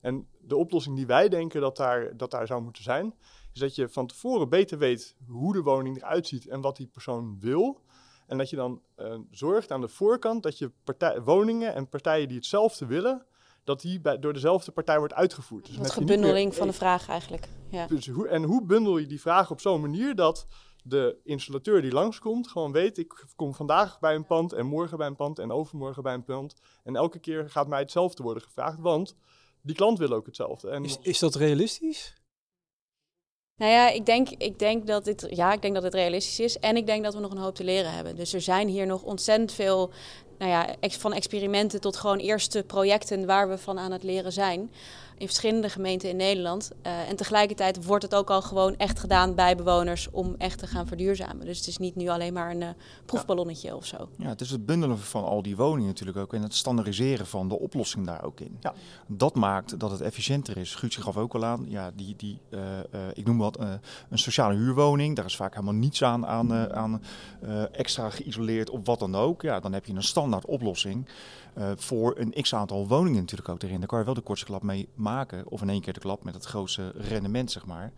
En 0.00 0.28
de 0.40 0.56
oplossing 0.56 0.96
die 0.96 1.06
wij 1.06 1.28
denken 1.28 1.60
dat 1.60 1.76
daar, 1.76 2.16
dat 2.16 2.30
daar 2.30 2.46
zou 2.46 2.62
moeten 2.62 2.82
zijn, 2.82 3.14
is 3.52 3.60
dat 3.60 3.74
je 3.74 3.88
van 3.88 4.06
tevoren 4.06 4.48
beter 4.48 4.78
weet 4.78 5.16
hoe 5.26 5.52
de 5.52 5.62
woning 5.62 5.96
eruit 5.96 6.26
ziet 6.26 6.48
en 6.48 6.60
wat 6.60 6.76
die 6.76 6.86
persoon 6.86 7.36
wil. 7.40 7.80
En 8.26 8.38
dat 8.38 8.50
je 8.50 8.56
dan 8.56 8.82
uh, 8.96 9.14
zorgt 9.30 9.70
aan 9.70 9.80
de 9.80 9.88
voorkant 9.88 10.42
dat 10.42 10.58
je 10.58 10.70
partij, 10.84 11.20
woningen 11.20 11.74
en 11.74 11.88
partijen 11.88 12.28
die 12.28 12.36
hetzelfde 12.36 12.86
willen, 12.86 13.26
dat 13.64 13.80
die 13.80 14.00
bij, 14.00 14.18
door 14.18 14.32
dezelfde 14.32 14.72
partij 14.72 14.98
wordt 14.98 15.14
uitgevoerd. 15.14 15.66
Dus 15.66 15.76
met 15.76 15.90
gebundeling 15.90 16.54
van 16.54 16.66
de 16.66 16.72
vraag 16.72 17.08
eigenlijk. 17.08 17.48
Ja. 17.70 17.86
Dus 17.86 18.08
hoe, 18.08 18.28
en 18.28 18.42
hoe 18.42 18.64
bundel 18.64 18.98
je 18.98 19.06
die 19.06 19.20
vraag 19.20 19.50
op 19.50 19.60
zo'n 19.60 19.80
manier 19.80 20.14
dat 20.14 20.46
de 20.84 21.16
installateur 21.24 21.82
die 21.82 21.92
langskomt 21.92 22.48
gewoon 22.48 22.72
weet, 22.72 22.98
ik 22.98 23.24
kom 23.36 23.54
vandaag 23.54 24.00
bij 24.00 24.14
een 24.14 24.26
pand 24.26 24.52
en 24.52 24.66
morgen 24.66 24.98
bij 24.98 25.06
een 25.06 25.16
pand 25.16 25.38
en 25.38 25.52
overmorgen 25.52 26.02
bij 26.02 26.14
een 26.14 26.24
pand. 26.24 26.54
En 26.84 26.96
elke 26.96 27.18
keer 27.18 27.50
gaat 27.50 27.68
mij 27.68 27.80
hetzelfde 27.80 28.22
worden 28.22 28.42
gevraagd, 28.42 28.78
want 28.80 29.16
die 29.60 29.74
klant 29.74 29.98
wil 29.98 30.12
ook 30.12 30.26
hetzelfde. 30.26 30.70
En 30.70 30.84
is, 30.84 30.98
is 31.00 31.18
dat 31.18 31.34
realistisch? 31.34 32.20
Nou 33.56 33.72
ja, 33.72 33.88
ik 33.88 34.06
denk, 34.06 34.28
ik 34.28 34.58
denk 34.58 34.86
dat 34.86 35.04
dit, 35.04 35.26
ja, 35.30 35.52
ik 35.52 35.62
denk 35.62 35.74
dat 35.74 35.82
het 35.82 35.94
realistisch 35.94 36.40
is. 36.40 36.58
En 36.58 36.76
ik 36.76 36.86
denk 36.86 37.04
dat 37.04 37.14
we 37.14 37.20
nog 37.20 37.30
een 37.30 37.38
hoop 37.38 37.54
te 37.54 37.64
leren 37.64 37.92
hebben. 37.92 38.16
Dus 38.16 38.32
er 38.32 38.40
zijn 38.40 38.68
hier 38.68 38.86
nog 38.86 39.02
ontzettend 39.02 39.52
veel 39.52 39.92
nou 40.38 40.50
ja, 40.50 40.66
van 40.88 41.12
experimenten 41.12 41.80
tot 41.80 41.96
gewoon 41.96 42.18
eerste 42.18 42.62
projecten 42.62 43.26
waar 43.26 43.48
we 43.48 43.58
van 43.58 43.78
aan 43.78 43.92
het 43.92 44.02
leren 44.02 44.32
zijn 44.32 44.70
in 45.22 45.28
verschillende 45.28 45.68
gemeenten 45.68 46.08
in 46.08 46.16
Nederland. 46.16 46.70
Uh, 46.86 47.08
en 47.08 47.16
tegelijkertijd 47.16 47.84
wordt 47.84 48.02
het 48.04 48.14
ook 48.14 48.30
al 48.30 48.42
gewoon 48.42 48.76
echt 48.76 48.98
gedaan 48.98 49.34
bij 49.34 49.56
bewoners 49.56 50.10
om 50.10 50.34
echt 50.38 50.58
te 50.58 50.66
gaan 50.66 50.86
verduurzamen. 50.86 51.46
Dus 51.46 51.58
het 51.58 51.66
is 51.66 51.78
niet 51.78 51.96
nu 51.96 52.08
alleen 52.08 52.32
maar 52.32 52.50
een 52.50 52.60
uh, 52.60 52.68
proefballonnetje 53.06 53.76
of 53.76 53.86
zo. 53.86 54.08
Ja, 54.16 54.28
het 54.28 54.40
is 54.40 54.50
het 54.50 54.66
bundelen 54.66 54.98
van 54.98 55.24
al 55.24 55.42
die 55.42 55.56
woningen 55.56 55.86
natuurlijk 55.88 56.18
ook 56.18 56.34
en 56.34 56.42
het 56.42 56.54
standaardiseren 56.54 57.26
van 57.26 57.48
de 57.48 57.58
oplossing 57.58 58.06
daar 58.06 58.24
ook 58.24 58.40
in. 58.40 58.56
Ja. 58.60 58.74
Dat 59.06 59.34
maakt 59.34 59.80
dat 59.80 59.90
het 59.90 60.00
efficiënter 60.00 60.56
is. 60.56 60.74
Guutje 60.74 61.02
gaf 61.02 61.16
ook 61.16 61.34
al 61.34 61.44
aan, 61.44 61.64
ja, 61.68 61.90
die, 61.94 62.16
die, 62.16 62.38
uh, 62.50 62.60
ik 63.14 63.26
noem 63.26 63.38
wat, 63.38 63.58
een 64.10 64.18
sociale 64.18 64.54
huurwoning. 64.54 65.16
Daar 65.16 65.24
is 65.24 65.36
vaak 65.36 65.54
helemaal 65.54 65.74
niets 65.74 66.02
aan, 66.04 66.26
aan, 66.26 66.72
aan 66.72 67.02
extra 67.72 68.10
geïsoleerd 68.10 68.70
of 68.70 68.80
wat 68.84 68.98
dan 68.98 69.14
ook. 69.14 69.42
Ja, 69.42 69.60
dan 69.60 69.72
heb 69.72 69.86
je 69.86 69.94
een 69.94 70.02
standaard 70.02 70.46
oplossing. 70.46 71.08
Uh, 71.58 71.70
voor 71.76 72.18
een 72.18 72.34
x 72.42 72.54
aantal 72.54 72.88
woningen 72.88 73.20
natuurlijk 73.20 73.48
ook 73.48 73.62
erin. 73.62 73.78
Daar 73.78 73.88
kan 73.88 73.98
je 73.98 74.04
wel 74.04 74.14
de 74.14 74.20
kortste 74.20 74.46
klap 74.46 74.62
mee 74.62 74.88
maken. 74.94 75.48
Of 75.48 75.62
in 75.62 75.70
één 75.70 75.80
keer 75.80 75.92
de 75.92 76.00
klap 76.00 76.24
met 76.24 76.34
het 76.34 76.44
grootste 76.44 76.92
rendement, 76.96 77.50
zeg 77.50 77.66
maar. 77.66 77.92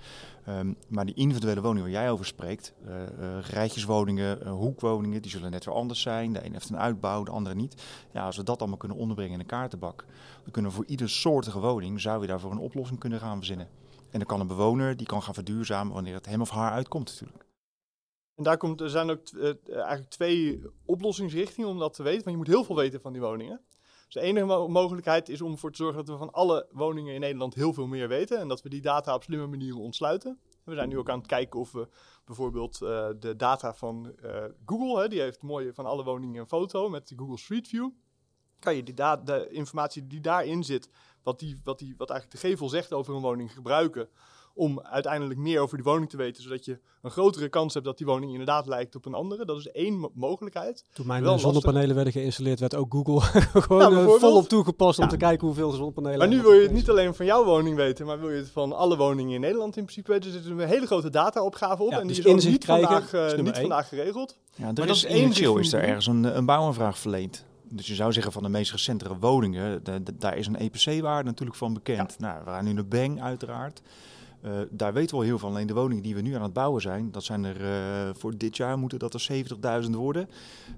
Um, 0.49 0.77
maar 0.89 1.05
die 1.05 1.15
individuele 1.15 1.61
woningen 1.61 1.83
waar 1.83 2.01
jij 2.01 2.11
over 2.11 2.27
spreekt, 2.27 2.73
uh, 2.87 2.95
uh, 2.95 3.41
rijtjeswoningen, 3.41 4.49
hoekwoningen, 4.49 5.23
die 5.23 5.31
zullen 5.31 5.51
net 5.51 5.65
weer 5.65 5.75
anders 5.75 6.01
zijn. 6.01 6.33
De 6.33 6.45
een 6.45 6.53
heeft 6.53 6.69
een 6.69 6.79
uitbouw, 6.79 7.23
de 7.23 7.31
andere 7.31 7.55
niet. 7.55 7.83
Ja, 8.13 8.25
als 8.25 8.37
we 8.37 8.43
dat 8.43 8.59
allemaal 8.59 8.79
kunnen 8.79 8.99
onderbrengen 8.99 9.35
in 9.35 9.41
een 9.41 9.47
kaartenbak, 9.47 10.05
dan 10.43 10.53
kunnen 10.53 10.71
we 10.71 10.77
voor 10.77 10.87
ieder 10.87 11.11
soortige 11.11 11.61
woning, 11.61 12.01
zou 12.01 12.21
je 12.21 12.27
daarvoor 12.27 12.51
een 12.51 12.59
oplossing 12.59 12.99
kunnen 13.01 13.21
gaan 13.21 13.37
verzinnen. 13.37 13.69
En 14.11 14.19
dan 14.19 14.29
kan 14.29 14.41
een 14.41 14.47
bewoner, 14.47 14.97
die 14.97 15.07
kan 15.07 15.23
gaan 15.23 15.35
verduurzamen 15.35 15.95
wanneer 15.95 16.15
het 16.15 16.27
hem 16.27 16.41
of 16.41 16.51
haar 16.51 16.71
uitkomt 16.71 17.11
natuurlijk. 17.11 17.44
En 18.35 18.43
daar 18.43 18.57
komt, 18.57 18.80
er 18.80 18.91
zijn 18.91 19.11
ook 19.11 19.30
uh, 19.32 19.53
eigenlijk 19.68 20.11
twee 20.11 20.62
oplossingsrichtingen 20.85 21.70
om 21.70 21.78
dat 21.78 21.95
te 21.95 22.03
weten. 22.03 22.24
Want 22.24 22.30
je 22.30 22.43
moet 22.43 22.55
heel 22.55 22.64
veel 22.64 22.76
weten 22.76 23.01
van 23.01 23.12
die 23.12 23.22
woningen. 23.22 23.61
Dus 24.05 24.14
de 24.14 24.20
enige 24.20 24.68
mogelijkheid 24.68 25.28
is 25.28 25.41
om 25.41 25.53
ervoor 25.53 25.70
te 25.70 25.76
zorgen 25.76 25.97
dat 25.97 26.09
we 26.09 26.16
van 26.16 26.32
alle 26.32 26.68
woningen 26.70 27.14
in 27.14 27.20
Nederland 27.20 27.55
heel 27.55 27.72
veel 27.72 27.87
meer 27.87 28.09
weten. 28.09 28.39
En 28.39 28.49
dat 28.49 28.62
we 28.62 28.68
die 28.68 28.80
data 28.80 29.14
op 29.14 29.22
slimme 29.22 29.47
manieren 29.47 29.80
ontsluiten. 29.80 30.39
We 30.64 30.74
zijn 30.74 30.89
nu 30.89 30.99
ook 30.99 31.11
aan 31.11 31.18
het 31.18 31.26
kijken 31.26 31.61
of 31.61 31.72
we 31.72 31.89
bijvoorbeeld 32.24 32.80
uh, 32.82 33.09
de 33.18 33.37
data 33.37 33.74
van 33.74 34.14
uh, 34.24 34.45
Google, 34.66 35.03
hè, 35.03 35.09
die 35.09 35.20
heeft 35.20 35.43
mooi 35.43 35.72
van 35.72 35.87
alle 35.87 36.05
woningen 36.05 36.41
een 36.41 36.49
foto 36.49 36.89
met 36.89 37.09
de 37.09 37.18
Google 37.18 37.39
Street 37.39 37.68
View. 37.68 37.91
Kan 38.59 38.76
je 38.76 38.82
die 38.82 38.95
de 39.24 39.49
informatie 39.51 40.07
die 40.07 40.20
daarin 40.20 40.64
zit 40.64 40.91
wat, 41.22 41.39
die, 41.39 41.61
wat, 41.64 41.78
die, 41.78 41.95
wat 41.97 42.11
eigenlijk 42.11 42.41
de 42.41 42.49
gevel 42.49 42.68
zegt 42.68 42.93
over 42.93 43.14
een 43.14 43.20
woning 43.20 43.53
gebruiken 43.53 44.09
om 44.55 44.81
uiteindelijk 44.81 45.41
meer 45.41 45.61
over 45.61 45.77
die 45.77 45.87
woning 45.87 46.11
te 46.11 46.17
weten, 46.17 46.43
zodat 46.43 46.65
je 46.65 46.79
een 47.03 47.11
grotere 47.11 47.49
kans 47.49 47.75
hebt 47.75 47.87
dat 47.87 47.99
die 47.99 48.07
woning 48.07 48.31
inderdaad 48.31 48.67
lijkt 48.67 48.95
op 48.95 49.07
een 49.07 49.15
andere. 49.15 49.45
Dat 49.45 49.59
is 49.59 49.69
één 49.69 50.11
mogelijkheid. 50.15 50.85
Toen 50.93 51.07
mijn 51.07 51.23
Wel 51.23 51.39
zonnepanelen 51.39 51.79
lastig. 51.79 51.95
werden 51.97 52.13
geïnstalleerd, 52.13 52.61
werd 52.61 52.75
ook 52.75 52.93
Google 52.93 53.21
gewoon 53.61 53.93
nou, 53.93 54.15
uh, 54.15 54.21
volop 54.21 54.49
toegepast 54.49 54.99
om 54.99 55.09
te 55.09 55.17
kijken 55.17 55.47
hoeveel 55.47 55.71
zonnepanelen. 55.71 56.19
Maar 56.19 56.29
nu 56.29 56.43
wil 56.43 56.53
je 56.53 56.63
het 56.63 56.73
niet 56.73 56.91
alleen 56.91 57.15
van 57.15 57.27
jouw 57.27 57.45
woning 57.45 57.77
weten, 57.77 58.07
maar 58.07 58.21
wil 58.21 58.31
je 58.31 58.37
het 58.37 58.51
van 58.51 58.73
alle 58.73 58.97
woningen 58.97 59.35
in 59.35 59.41
Nederland 59.41 59.77
in 59.77 59.83
principe 59.83 60.13
weten. 60.13 60.35
Er 60.35 60.43
zit 60.43 60.51
een 60.51 60.59
hele 60.59 60.87
grote 60.87 61.11
data-opgave 61.11 61.83
op 61.83 61.93
en 61.93 62.07
die 62.07 62.23
dus 62.23 62.35
is 62.35 62.45
niet, 62.45 62.65
vandaag, 62.65 63.13
uh, 63.13 63.35
niet 63.35 63.59
vandaag 63.59 63.89
geregeld. 63.89 64.37
Ja, 64.55 64.67
er 64.67 64.73
maar 64.75 64.89
is, 64.89 65.05
in 65.05 65.33
chill 65.33 65.59
is 65.59 65.73
er 65.73 65.83
ergens 65.83 66.07
een, 66.07 66.37
een 66.37 66.47
bouwaanvraag 66.47 66.99
verleend. 66.99 67.45
Dus 67.69 67.87
je 67.87 67.95
zou 67.95 68.13
zeggen 68.13 68.33
van 68.33 68.43
de 68.43 68.49
meest 68.49 68.73
recentere 68.73 69.17
woningen, 69.19 69.83
daar 70.15 70.37
is 70.37 70.47
een 70.47 70.57
EPC-waarde 70.57 71.29
natuurlijk 71.29 71.59
van 71.59 71.75
bekend. 71.75 72.17
Ja. 72.19 72.27
Nou, 72.27 72.45
we 72.45 72.51
gaan 72.51 72.65
nu 72.65 72.75
de 72.75 72.85
Bang 72.85 73.23
uiteraard. 73.23 73.83
Uh, 74.45 74.53
daar 74.71 74.93
weten 74.93 75.11
we 75.11 75.17
al 75.17 75.29
heel 75.29 75.39
van. 75.39 75.51
Alleen 75.51 75.67
de 75.67 75.75
woningen 75.75 76.03
die 76.03 76.15
we 76.15 76.21
nu 76.21 76.35
aan 76.35 76.43
het 76.43 76.53
bouwen 76.53 76.83
zijn, 76.83 77.11
dat 77.11 77.25
zijn 77.25 77.45
er 77.45 77.61
uh, 77.61 78.15
voor 78.15 78.37
dit 78.37 78.57
jaar 78.57 78.79
moeten 78.79 78.99
dat 78.99 79.15
er 79.15 79.27
70.000 79.85 79.91
worden. 79.91 80.29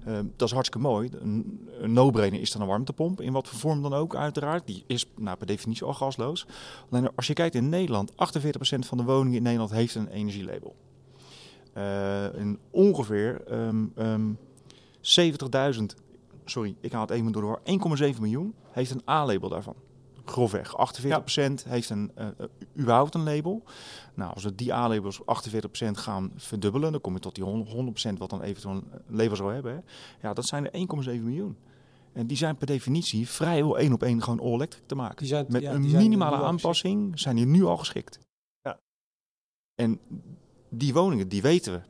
Uh, 0.07 0.19
dat 0.35 0.47
is 0.47 0.53
hartstikke 0.53 0.87
mooi. 0.87 1.09
Een, 1.19 1.69
no-brainer 1.85 2.39
is 2.39 2.51
dan 2.51 2.61
een 2.61 2.67
warmtepomp, 2.67 3.21
in 3.21 3.33
wat 3.33 3.47
voor 3.47 3.59
vorm 3.59 3.81
dan 3.81 3.93
ook 3.93 4.15
uiteraard. 4.15 4.67
Die 4.67 4.83
is 4.87 5.05
nou, 5.15 5.37
per 5.37 5.47
definitie 5.47 5.85
al 5.85 5.93
gasloos. 5.93 6.45
Alleen 6.89 7.09
als 7.15 7.27
je 7.27 7.33
kijkt 7.33 7.55
in 7.55 7.69
Nederland, 7.69 8.11
48% 8.11 8.15
van 8.79 8.97
de 8.97 9.03
woningen 9.03 9.37
in 9.37 9.43
Nederland 9.43 9.71
heeft 9.71 9.95
een 9.95 10.07
energielabel. 10.07 10.75
en 11.73 12.59
ongeveer 12.71 13.41
um, 13.51 13.93
um, 13.97 14.37
70.000, 15.01 15.83
sorry, 16.45 16.75
ik 16.79 16.91
haal 16.91 17.01
het 17.01 17.09
even 17.09 17.31
door, 17.31 17.59
1,7 17.59 18.19
miljoen 18.19 18.53
heeft 18.71 18.91
een 18.91 19.01
A-label 19.09 19.49
daarvan 19.49 19.75
grofweg. 20.29 20.73
48% 20.75 21.63
heeft 21.67 21.89
een, 21.89 22.11
uh, 22.17 22.27
überhaupt 22.77 23.15
een 23.15 23.23
label. 23.23 23.63
Nou, 24.13 24.33
als 24.33 24.43
we 24.43 24.55
die 24.55 24.73
A-labels 24.73 25.21
48% 25.25 25.97
gaan 25.97 26.31
verdubbelen, 26.35 26.91
dan 26.91 27.01
kom 27.01 27.13
je 27.13 27.19
tot 27.19 27.35
die 27.35 27.43
100% 27.43 28.17
wat 28.17 28.29
dan 28.29 28.41
eventueel 28.41 28.73
een 28.73 28.85
label 29.07 29.35
zou 29.35 29.53
hebben. 29.53 29.73
Hè. 29.73 29.79
Ja, 30.27 30.33
dat 30.33 30.45
zijn 30.45 30.69
er 30.69 30.71
1,7 30.71 31.23
miljoen. 31.23 31.57
En 32.13 32.27
die 32.27 32.37
zijn 32.37 32.57
per 32.57 32.67
definitie 32.67 33.27
vrijwel 33.29 33.77
één 33.77 33.93
op 33.93 34.03
één 34.03 34.23
gewoon 34.23 34.39
all-electric 34.39 34.87
te 34.87 34.95
maken. 34.95 35.17
Die 35.17 35.27
zijn, 35.27 35.45
Met 35.49 35.63
een 35.63 35.91
minimale 35.91 36.35
aanpassing 36.35 37.19
zijn 37.19 37.35
die 37.35 37.45
nu 37.45 37.63
al 37.63 37.77
geschikt. 37.77 38.19
Ja. 38.61 38.79
En 39.75 39.99
die 40.69 40.93
woningen, 40.93 41.27
die 41.29 41.41
weten 41.41 41.73
we. 41.73 41.81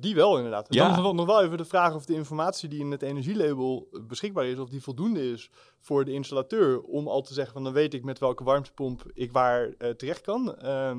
Die, 0.00 0.14
wel 0.14 0.36
inderdaad. 0.36 0.66
ja. 0.74 0.88
Dan 0.94 1.06
is 1.06 1.12
nog 1.12 1.26
wel 1.26 1.42
even 1.42 1.56
de 1.56 1.64
vraag 1.64 1.94
of 1.94 2.04
de 2.04 2.14
informatie 2.14 2.68
die 2.68 2.80
in 2.80 2.90
het 2.90 3.02
energielabel 3.02 3.88
beschikbaar 4.06 4.46
is, 4.46 4.58
of 4.58 4.68
die 4.68 4.82
voldoende 4.82 5.30
is 5.30 5.50
voor 5.78 6.04
de 6.04 6.12
installateur 6.12 6.80
om 6.80 7.08
al 7.08 7.22
te 7.22 7.34
zeggen 7.34 7.52
van 7.52 7.64
dan 7.64 7.72
weet 7.72 7.94
ik 7.94 8.04
met 8.04 8.18
welke 8.18 8.44
warmtepomp 8.44 9.02
ik 9.14 9.32
waar 9.32 9.66
uh, 9.66 9.90
terecht 9.90 10.20
kan. 10.20 10.54
Uh, 10.64 10.96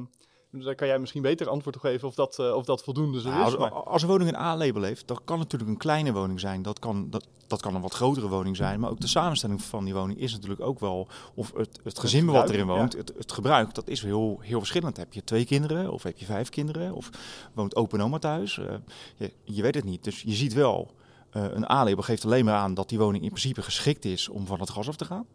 dus 0.51 0.63
daar 0.63 0.75
kan 0.75 0.87
jij 0.87 0.99
misschien 0.99 1.21
beter 1.21 1.49
antwoord 1.49 1.75
op 1.75 1.81
geven 1.81 2.07
of 2.07 2.15
dat, 2.15 2.37
uh, 2.39 2.55
of 2.55 2.65
dat 2.65 2.83
voldoende 2.83 3.21
zo 3.21 3.29
nou, 3.29 3.47
is. 3.47 3.57
Als, 3.57 3.71
als, 3.85 4.01
een 4.01 4.07
woning 4.07 4.29
een 4.29 4.35
A-label 4.35 4.81
heeft, 4.81 5.07
dat 5.07 5.21
kan 5.23 5.37
natuurlijk 5.37 5.71
een 5.71 5.77
kleine 5.77 6.13
woning 6.13 6.39
zijn. 6.39 6.61
Dat 6.61 6.79
kan, 6.79 7.09
dat, 7.09 7.27
dat 7.47 7.61
kan 7.61 7.75
een 7.75 7.81
wat 7.81 7.93
grotere 7.93 8.27
woning 8.27 8.55
zijn. 8.55 8.79
Maar 8.79 8.89
ook 8.89 8.99
de 8.99 9.07
samenstelling 9.07 9.61
van 9.61 9.85
die 9.85 9.93
woning 9.93 10.19
is 10.19 10.31
natuurlijk 10.31 10.61
ook 10.61 10.79
wel... 10.79 11.07
Of 11.33 11.53
het, 11.55 11.79
het 11.83 11.99
gezin 11.99 12.25
wat 12.25 12.49
erin 12.49 12.67
woont, 12.67 12.93
het, 12.93 13.13
het, 13.17 13.31
gebruik, 13.31 13.73
dat 13.73 13.87
is 13.87 14.01
heel, 14.01 14.37
heel 14.41 14.59
verschillend. 14.59 14.97
Heb 14.97 15.13
je 15.13 15.23
twee 15.23 15.45
kinderen 15.45 15.91
of 15.91 16.03
heb 16.03 16.17
je 16.17 16.25
vijf 16.25 16.49
kinderen? 16.49 16.93
Of 16.93 17.09
woont 17.53 17.75
open 17.75 18.01
oma 18.01 18.19
thuis? 18.19 18.57
Uh, 18.57 18.65
je, 19.15 19.33
je, 19.43 19.61
weet 19.61 19.75
het 19.75 19.83
niet. 19.83 20.03
Dus 20.03 20.21
je 20.21 20.33
ziet 20.33 20.53
wel... 20.53 20.91
Uh, 21.37 21.43
een 21.43 21.69
A-label 21.69 22.03
geeft 22.03 22.25
alleen 22.25 22.45
maar 22.45 22.55
aan 22.55 22.73
dat 22.73 22.89
die 22.89 22.99
woning 22.99 23.23
in 23.23 23.29
principe 23.29 23.61
geschikt 23.61 24.05
is 24.05 24.29
om 24.29 24.45
van 24.45 24.59
het 24.59 24.69
gas 24.69 24.87
af 24.87 24.95
te 24.95 25.05
gaan. 25.05 25.25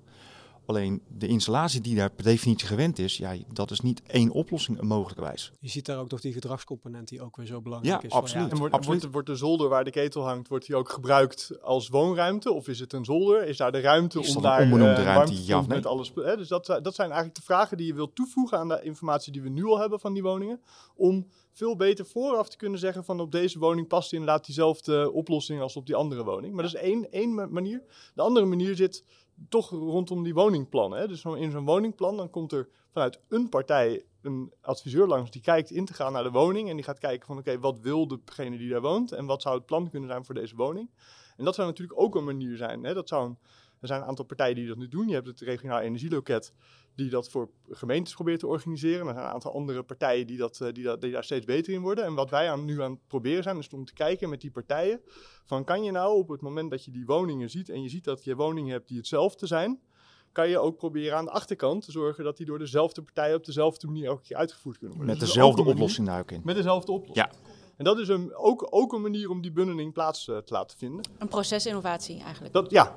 Alleen 0.67 1.03
de 1.09 1.27
installatie 1.27 1.81
die 1.81 1.97
daar 1.97 2.11
per 2.11 2.25
definitie 2.25 2.67
gewend 2.67 2.99
is, 2.99 3.17
ja, 3.17 3.37
dat 3.53 3.71
is 3.71 3.81
niet 3.81 4.03
één 4.07 4.31
oplossing 4.31 4.81
mogelijkerwijs. 4.81 5.53
Je 5.61 5.69
ziet 5.69 5.87
daar 5.87 5.99
ook 5.99 6.09
toch 6.09 6.21
die 6.21 6.33
gedragscomponent 6.33 7.09
die 7.09 7.23
ook 7.23 7.37
weer 7.37 7.47
zo 7.47 7.61
belangrijk 7.61 8.03
ja, 8.03 8.09
is. 8.09 8.15
Absoluut, 8.15 8.51
en 8.51 8.59
wordt, 8.59 8.75
absoluut. 8.75 9.11
Wordt, 9.11 9.27
de 9.27 9.37
zolder 9.37 9.69
waar 9.69 9.85
de 9.85 9.91
ketel 9.91 10.25
hangt, 10.25 10.49
wordt 10.49 10.67
die 10.67 10.77
ook 10.77 10.89
gebruikt 10.89 11.63
als 11.63 11.89
woonruimte? 11.89 12.53
Of 12.53 12.69
is 12.69 12.81
het 12.81 12.93
een 12.93 13.05
zolder? 13.05 13.47
Is 13.47 13.57
daar 13.57 13.73
de 13.73 13.81
ruimte 13.81 14.21
om 14.21 14.43
daar 14.43 14.61
een 14.61 14.73
onbenoemde 14.73 15.01
uh, 15.01 15.07
ruimte, 15.07 15.45
ja, 15.45 15.59
nee. 15.59 15.69
met 15.69 15.87
alles? 15.87 16.13
Hè? 16.15 16.37
Dus 16.37 16.49
dat, 16.49 16.67
dat 16.67 16.95
zijn 16.95 17.09
eigenlijk 17.09 17.35
de 17.35 17.45
vragen 17.45 17.77
die 17.77 17.87
je 17.87 17.95
wilt 17.95 18.15
toevoegen 18.15 18.59
aan 18.59 18.69
de 18.69 18.81
informatie 18.83 19.33
die 19.33 19.43
we 19.43 19.49
nu 19.49 19.65
al 19.65 19.79
hebben 19.79 20.01
van 20.01 20.13
die 20.13 20.23
woningen. 20.23 20.61
Om 20.95 21.27
veel 21.53 21.77
beter 21.77 22.07
vooraf 22.07 22.49
te 22.49 22.57
kunnen 22.57 22.79
zeggen 22.79 23.05
van 23.05 23.21
op 23.21 23.33
deze 23.33 23.59
woning 23.59 23.89
past 23.89 24.13
inderdaad 24.13 24.47
diezelfde 24.47 25.13
oplossing 25.13 25.61
als 25.61 25.77
op 25.77 25.87
die 25.87 25.95
andere 25.95 26.25
woning. 26.25 26.55
Maar 26.55 26.63
dat 26.63 26.75
is 26.75 26.81
één, 26.81 27.11
één 27.11 27.53
manier. 27.53 27.83
De 28.15 28.23
andere 28.23 28.47
manier 28.47 28.77
zit 28.77 29.05
toch 29.49 29.71
rondom 29.71 30.23
die 30.23 30.35
woningplannen. 30.35 30.99
Hè? 30.99 31.09
Dus 31.09 31.25
in 31.25 31.51
zo'n 31.51 31.65
woningplan 31.65 32.17
dan 32.17 32.31
komt 32.31 32.53
er 32.53 32.69
vanuit 32.93 33.21
een 33.29 33.49
partij 33.49 34.05
een 34.23 34.53
adviseur 34.61 35.07
langs 35.07 35.31
die 35.31 35.43
kijkt 35.43 35.71
in 35.71 35.85
te 35.85 35.95
gaan 35.95 36.13
naar 36.13 36.23
de 36.23 36.31
woning 36.31 36.69
en 36.69 36.77
die 36.77 36.85
gaat 36.85 36.99
kijken 36.99 37.27
van 37.27 37.39
oké, 37.39 37.59
wat 37.59 37.81
wil 37.81 38.09
degene 38.09 38.59
die 38.59 38.71
daar 38.71 38.81
woont 38.81 39.13
en 39.13 39.27
wat 39.27 39.43
zou 39.43 39.57
het 39.57 39.67
plan 39.67 39.91
kunnen 39.91 40.09
zijn 40.09 40.25
voor 40.25 40.35
deze 40.35 40.57
woning. 40.57 40.91
En 41.37 41.45
dat 41.45 41.55
zou 41.55 41.67
natuurlijk 41.67 42.01
ook 42.01 42.15
een 42.15 42.25
manier 42.25 42.57
zijn. 42.57 42.85
Hè? 42.85 42.95
Dat 42.95 43.09
zou 43.09 43.27
een, 43.27 43.39
er 43.81 43.89
zijn 43.89 44.01
een 44.01 44.07
aantal 44.07 44.25
partijen 44.25 44.55
die 44.55 44.67
dat 44.67 44.77
nu 44.77 44.89
doen. 44.89 45.09
Je 45.09 45.15
hebt 45.15 45.27
het 45.27 45.41
regionaal 45.41 45.81
energieloket 45.81 46.53
die 46.95 47.11
dat 47.11 47.29
voor 47.29 47.49
gemeentes 47.71 48.15
probeert 48.15 48.41
te 48.41 48.47
organiseren. 48.47 49.07
Er 49.07 49.15
zijn 49.15 49.27
een 49.27 49.33
aantal 49.33 49.55
andere 49.55 49.83
partijen 49.83 50.27
die, 50.27 50.37
dat, 50.37 50.61
eh, 50.61 50.73
die, 50.73 50.85
dat, 50.85 51.01
die 51.01 51.13
daar 51.13 51.25
steeds 51.25 51.45
beter 51.45 51.73
in 51.73 51.81
worden. 51.81 52.05
En 52.05 52.15
wat 52.15 52.31
wij 52.31 52.51
aan, 52.51 52.65
nu 52.65 52.83
aan 52.83 52.91
het 52.91 53.07
proberen 53.07 53.43
zijn, 53.43 53.59
is 53.59 53.69
om 53.69 53.85
te 53.85 53.93
kijken 53.93 54.29
met 54.29 54.41
die 54.41 54.51
partijen. 54.51 55.01
Van 55.45 55.65
kan 55.65 55.85
je 55.85 55.91
nou 55.91 56.17
op 56.17 56.29
het 56.29 56.41
moment 56.41 56.71
dat 56.71 56.85
je 56.85 56.91
die 56.91 57.07
woningen 57.07 57.51
ziet 57.51 57.69
en 57.69 57.83
je 57.83 57.89
ziet 57.89 58.05
dat 58.05 58.25
je 58.25 58.37
woningen 58.37 58.73
hebt 58.73 58.89
die 58.89 58.97
hetzelfde 58.97 59.47
zijn, 59.47 59.81
kan 60.33 60.49
je 60.49 60.59
ook 60.59 60.77
proberen 60.77 61.17
aan 61.17 61.25
de 61.25 61.31
achterkant 61.31 61.85
te 61.85 61.91
zorgen 61.91 62.25
dat 62.25 62.37
die 62.37 62.47
door 62.47 62.59
dezelfde 62.59 63.03
partijen 63.03 63.37
op 63.37 63.45
dezelfde 63.45 63.87
manier 63.87 64.07
elke 64.07 64.23
keer 64.23 64.37
uitgevoerd 64.37 64.79
kunnen 64.79 64.97
worden. 64.97 65.15
Met 65.15 65.25
dus 65.25 65.35
dezelfde 65.35 65.65
oplossing 65.65 66.07
daar 66.07 66.21
ook 66.21 66.31
in. 66.31 66.41
Met 66.45 66.57
dezelfde 66.57 66.93
oplossing. 66.93 67.31
Ja. 67.31 67.55
En 67.77 67.85
dat 67.85 67.99
is 67.99 68.09
een, 68.09 68.35
ook, 68.35 68.67
ook 68.71 68.93
een 68.93 69.03
manier 69.03 69.31
om 69.31 69.41
die 69.43 69.53
bundeling 69.53 69.93
plaats 69.93 70.29
uh, 70.29 70.37
te 70.37 70.53
laten 70.53 70.79
vinden. 70.79 71.09
Een 71.19 71.29
procesinnovatie 71.29 72.23
eigenlijk. 72.23 72.53
Dat, 72.53 72.71
ja, 72.71 72.97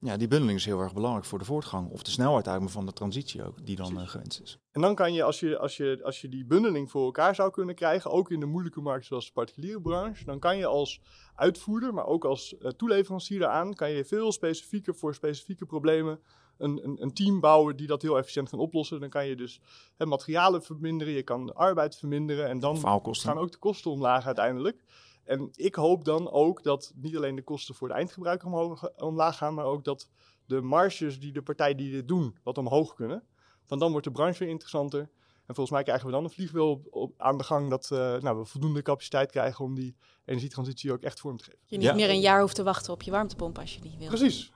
ja, 0.00 0.16
die 0.16 0.28
bundeling 0.28 0.58
is 0.58 0.64
heel 0.64 0.80
erg 0.80 0.94
belangrijk 0.94 1.24
voor 1.24 1.38
de 1.38 1.44
voortgang 1.44 1.90
of 1.90 2.02
de 2.02 2.10
snelheid 2.10 2.48
uit 2.48 2.70
van 2.70 2.86
de 2.86 2.92
transitie 2.92 3.44
ook, 3.44 3.66
die 3.66 3.76
dan 3.76 4.00
uh, 4.00 4.08
gewenst 4.08 4.40
is. 4.40 4.58
En 4.72 4.80
dan 4.80 4.94
kan 4.94 5.12
je 5.12 5.22
als, 5.22 5.40
je, 5.40 5.58
als 5.58 5.76
je, 5.76 6.00
als 6.02 6.20
je 6.20 6.28
die 6.28 6.44
bundeling 6.44 6.90
voor 6.90 7.04
elkaar 7.04 7.34
zou 7.34 7.50
kunnen 7.50 7.74
krijgen, 7.74 8.10
ook 8.10 8.30
in 8.30 8.40
de 8.40 8.46
moeilijke 8.46 8.80
markt 8.80 9.06
zoals 9.06 9.26
de 9.26 9.32
particuliere 9.32 9.80
branche, 9.80 10.24
dan 10.24 10.38
kan 10.38 10.56
je 10.56 10.66
als 10.66 11.00
uitvoerder, 11.34 11.94
maar 11.94 12.06
ook 12.06 12.24
als 12.24 12.54
uh, 12.60 12.70
toeleverancier 12.70 13.38
daaraan, 13.38 13.74
kan 13.74 13.90
je 13.90 14.04
veel 14.04 14.32
specifieker 14.32 14.94
voor 14.94 15.14
specifieke 15.14 15.66
problemen 15.66 16.20
een, 16.58 16.84
een, 16.84 17.02
een, 17.02 17.12
team 17.14 17.40
bouwen 17.40 17.76
die 17.76 17.86
dat 17.86 18.02
heel 18.02 18.18
efficiënt 18.18 18.48
kan 18.48 18.58
oplossen. 18.58 19.00
Dan 19.00 19.08
kan 19.08 19.26
je 19.26 19.36
dus 19.36 19.60
hè, 19.96 20.06
materialen 20.06 20.62
verminderen, 20.62 21.14
je 21.14 21.22
kan 21.22 21.46
de 21.46 21.52
arbeid 21.52 21.96
verminderen 21.96 22.48
en 22.48 22.58
dan 22.58 22.78
gaan 23.02 23.38
ook 23.38 23.52
de 23.52 23.58
kosten 23.58 23.90
omlaag 23.90 24.26
uiteindelijk. 24.26 24.84
En 25.28 25.48
ik 25.54 25.74
hoop 25.74 26.04
dan 26.04 26.30
ook 26.30 26.62
dat 26.62 26.92
niet 26.94 27.16
alleen 27.16 27.34
de 27.34 27.42
kosten 27.42 27.74
voor 27.74 27.88
de 27.88 27.94
eindgebruiker 27.94 28.46
omhoog, 28.46 28.90
omlaag 28.96 29.36
gaan, 29.36 29.54
maar 29.54 29.64
ook 29.64 29.84
dat 29.84 30.08
de 30.46 30.60
marges 30.60 31.20
die 31.20 31.32
de 31.32 31.42
partijen 31.42 31.76
die 31.76 31.92
dit 31.92 32.08
doen, 32.08 32.36
wat 32.42 32.58
omhoog 32.58 32.94
kunnen. 32.94 33.22
Want 33.66 33.80
dan 33.80 33.90
wordt 33.90 34.06
de 34.06 34.12
branche 34.12 34.38
weer 34.38 34.48
interessanter. 34.48 35.00
En 35.46 35.54
volgens 35.54 35.70
mij 35.70 35.82
krijgen 35.82 36.06
we 36.06 36.12
dan 36.12 36.24
een 36.24 36.30
vliegwiel 36.30 36.82
op, 36.90 37.14
aan 37.16 37.38
de 37.38 37.44
gang 37.44 37.70
dat 37.70 37.90
uh, 37.92 37.98
nou, 37.98 38.38
we 38.38 38.44
voldoende 38.44 38.82
capaciteit 38.82 39.30
krijgen 39.30 39.64
om 39.64 39.74
die 39.74 39.96
energietransitie 40.24 40.92
ook 40.92 41.02
echt 41.02 41.20
vorm 41.20 41.36
te 41.36 41.44
geven. 41.44 41.58
Je 41.64 41.78
niet 41.78 41.94
meer 41.94 42.10
een 42.10 42.20
jaar 42.20 42.40
hoeft 42.40 42.54
te 42.54 42.62
wachten 42.62 42.92
op 42.92 43.02
je 43.02 43.10
warmtepomp 43.10 43.58
als 43.58 43.74
je 43.74 43.80
die 43.80 43.94
wil. 43.98 44.08
Precies 44.08 44.52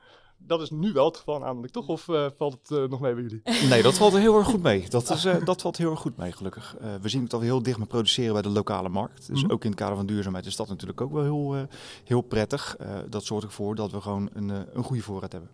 dat 0.47 0.61
is 0.61 0.70
nu 0.70 0.93
wel 0.93 1.05
het 1.05 1.16
geval 1.16 1.38
namelijk, 1.38 1.72
toch? 1.72 1.88
Of 1.88 2.09
uh, 2.09 2.26
valt 2.36 2.53
het 2.53 2.70
uh, 2.70 2.88
nog 2.88 3.01
mee 3.01 3.14
bij 3.14 3.22
jullie? 3.22 3.43
Nee, 3.68 3.82
dat 3.82 3.95
valt 3.95 4.12
er 4.14 4.20
heel 4.20 4.38
erg 4.38 4.47
goed 4.47 4.62
mee. 4.62 4.88
Dat, 4.88 5.11
is, 5.11 5.24
uh, 5.24 5.45
dat 5.45 5.61
valt 5.61 5.76
heel 5.76 5.90
erg 5.90 6.01
goed 6.01 6.16
mee, 6.16 6.32
gelukkig. 6.32 6.76
we 7.01 7.09
zien 7.09 7.22
het 7.22 7.32
al 7.32 7.40
heel 7.40 7.62
dicht 7.62 7.78
met 7.78 7.88
produceren 7.88 8.32
bij 8.32 8.43
de 8.43 8.49
lokale 8.49 8.88
markt. 8.88 9.26
Dus 9.26 9.49
ook 9.49 9.64
in 9.64 9.70
het 9.70 9.78
kader 9.78 9.97
van 9.97 10.07
duurzaamheid 10.07 10.47
is 10.47 10.57
dat 10.57 10.68
natuurlijk 10.68 11.01
ook 11.01 11.12
wel 11.12 11.22
heel, 11.22 11.66
heel 12.05 12.20
prettig. 12.20 12.76
dat 13.09 13.24
zorgt 13.24 13.47
ervoor 13.47 13.74
dat 13.74 13.90
we 13.93 14.01
gewoon 14.01 14.30
een, 14.32 14.49
een 14.49 14.84
goede 14.84 15.03
voorraad 15.03 15.32
hebben. 15.32 15.51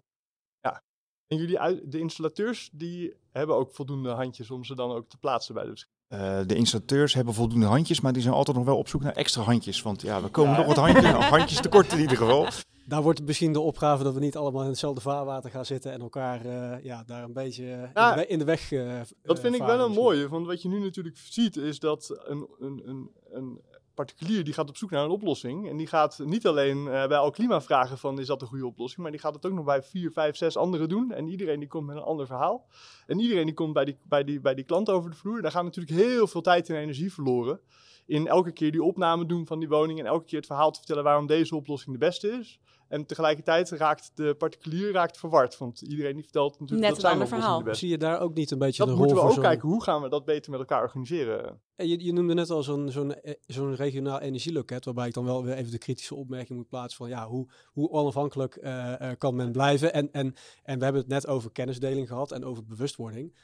Ja, 0.60 0.82
en 1.26 1.36
jullie, 1.36 1.88
de 1.88 1.98
installateurs, 1.98 2.70
die 2.72 3.14
hebben 3.30 3.56
ook 3.56 3.74
voldoende 3.74 4.10
handjes 4.10 4.50
om 4.50 4.64
ze 4.64 4.74
dan 4.74 4.90
ook 4.90 5.08
te 5.08 5.18
plaatsen 5.18 5.54
bij 5.54 5.64
de 5.64 5.86
uh, 6.08 6.40
de 6.46 6.54
installateurs 6.54 7.14
hebben 7.14 7.34
voldoende 7.34 7.66
handjes, 7.66 8.00
maar 8.00 8.12
die 8.12 8.22
zijn 8.22 8.34
altijd 8.34 8.56
nog 8.56 8.66
wel 8.66 8.76
op 8.76 8.88
zoek 8.88 9.02
naar 9.02 9.12
extra 9.12 9.42
handjes. 9.42 9.82
Want 9.82 10.02
ja, 10.02 10.22
we 10.22 10.28
komen 10.28 10.56
nog 10.56 10.66
wat 10.66 10.76
handjes, 10.76 11.10
handjes 11.10 11.60
tekort 11.60 11.92
in 11.92 11.98
ieder 11.98 12.16
geval 12.16 12.46
daar 12.88 13.02
wordt 13.02 13.18
het 13.18 13.26
misschien 13.26 13.52
de 13.52 13.60
opgave 13.60 14.04
dat 14.04 14.14
we 14.14 14.20
niet 14.20 14.36
allemaal 14.36 14.62
in 14.62 14.68
hetzelfde 14.68 15.00
vaarwater 15.00 15.50
gaan 15.50 15.64
zitten 15.64 15.92
en 15.92 16.00
elkaar 16.00 16.46
uh, 16.46 16.84
ja, 16.84 17.02
daar 17.06 17.22
een 17.22 17.32
beetje 17.32 17.64
in, 17.94 18.16
de 18.16 18.26
in, 18.26 18.38
de 18.38 18.44
weg. 18.44 18.70
Uh, 18.70 19.00
dat 19.22 19.40
vind 19.40 19.54
ik 19.54 19.62
wel 19.62 19.84
een 19.84 19.92
mooie, 19.92 20.28
want 20.28 20.46
wat 20.46 20.62
je 20.62 20.68
nu 20.68 20.80
natuurlijk 20.80 21.16
ziet 21.16 21.56
is 21.56 21.78
dat 21.78 22.20
een, 22.24 22.48
een, 22.58 22.82
een, 22.84 23.10
een 23.30 23.60
particulier 23.94 24.44
die 24.44 24.54
gaat 24.54 24.68
op 24.68 24.76
zoek 24.76 24.90
naar 24.90 25.04
een 25.04 25.10
oplossing. 25.10 25.68
En 25.68 25.76
die 25.76 25.86
gaat 25.86 26.18
niet 26.24 26.46
alleen 26.46 26.78
uh, 26.78 27.06
bij 27.06 27.16
Alklima 27.16 27.60
vragen 27.60 27.98
van 27.98 28.18
is 28.18 28.26
dat 28.26 28.42
een 28.42 28.48
goede 28.48 28.66
oplossing, 28.66 29.02
maar 29.02 29.10
die 29.10 29.20
gaat 29.20 29.34
het 29.34 29.46
ook 29.46 29.52
nog 29.52 29.64
bij 29.64 29.82
vier, 29.82 30.10
vijf, 30.10 30.36
zes 30.36 30.56
anderen 30.56 30.88
doen. 30.88 31.12
En 31.12 31.28
iedereen 31.28 31.58
die 31.58 31.68
komt 31.68 31.86
met 31.86 31.96
een 31.96 32.02
ander 32.02 32.26
verhaal. 32.26 32.66
En 33.06 33.20
iedereen 33.20 33.44
die 33.44 33.54
komt 33.54 33.72
bij 33.72 33.84
die, 33.84 33.98
bij 34.02 34.24
die, 34.24 34.40
bij 34.40 34.54
die 34.54 34.64
klant 34.64 34.90
over 34.90 35.10
de 35.10 35.16
vloer. 35.16 35.42
Daar 35.42 35.50
gaat 35.50 35.64
natuurlijk 35.64 36.00
heel 36.00 36.26
veel 36.26 36.40
tijd 36.40 36.70
en 36.70 36.76
energie 36.76 37.12
verloren. 37.12 37.60
In 38.08 38.26
elke 38.26 38.52
keer 38.52 38.70
die 38.72 38.82
opname 38.82 39.26
doen 39.26 39.46
van 39.46 39.58
die 39.58 39.68
woning 39.68 39.98
en 39.98 40.06
elke 40.06 40.24
keer 40.24 40.38
het 40.38 40.46
verhaal 40.46 40.70
te 40.70 40.78
vertellen 40.78 41.04
waarom 41.04 41.26
deze 41.26 41.56
oplossing 41.56 41.92
de 41.92 41.98
beste 42.06 42.28
is. 42.28 42.58
En 42.88 43.06
tegelijkertijd 43.06 43.70
raakt 43.70 44.10
de 44.14 44.34
particulier 44.38 44.92
raakt 44.92 45.18
verward. 45.18 45.58
Want 45.58 45.80
iedereen 45.80 46.14
die 46.14 46.22
vertelt 46.22 46.60
natuurlijk 46.60 46.80
Net 46.92 47.00
dat 47.00 47.10
een 47.12 47.16
zijn 47.18 47.28
verhaal. 47.28 47.58
de 47.58 47.64
beste. 47.64 47.78
Zie 47.78 47.88
je 47.88 47.98
daar 47.98 48.20
ook 48.20 48.34
niet 48.34 48.50
een 48.50 48.58
beetje 48.58 48.78
Dat 48.78 48.86
de 48.86 48.92
rol 48.92 49.00
moeten 49.02 49.16
we 49.22 49.28
ook 49.28 49.34
zo'n- 49.34 49.42
kijken. 49.42 49.68
Hoe 49.68 49.82
gaan 49.82 50.02
we 50.02 50.08
dat 50.08 50.24
beter 50.24 50.50
met 50.50 50.60
elkaar 50.60 50.82
organiseren? 50.82 51.60
En 51.76 51.88
Je, 51.88 52.04
je 52.04 52.12
noemde 52.12 52.34
net 52.34 52.50
al 52.50 52.62
zo'n 52.62 52.90
zo'n 52.90 53.14
eh, 53.14 53.34
zo'n 53.46 53.74
regionaal 53.74 54.20
energieloket, 54.20 54.84
waarbij 54.84 55.06
ik 55.06 55.14
dan 55.14 55.24
wel 55.24 55.44
weer 55.44 55.54
even 55.54 55.70
de 55.72 55.78
kritische 55.78 56.14
opmerking 56.14 56.58
moet 56.58 56.68
plaatsen 56.68 56.98
van 56.98 57.08
ja, 57.08 57.26
hoe, 57.26 57.48
hoe 57.72 57.90
onafhankelijk 57.90 58.56
eh, 58.56 59.00
eh, 59.10 59.18
kan 59.18 59.34
men 59.36 59.52
blijven? 59.52 59.92
En, 59.92 60.12
en, 60.12 60.34
en 60.62 60.78
we 60.78 60.84
hebben 60.84 61.02
het 61.02 61.10
net 61.10 61.26
over 61.26 61.52
kennisdeling 61.52 62.08
gehad 62.08 62.32
en 62.32 62.44
over 62.44 62.64
bewustwording. 62.64 63.34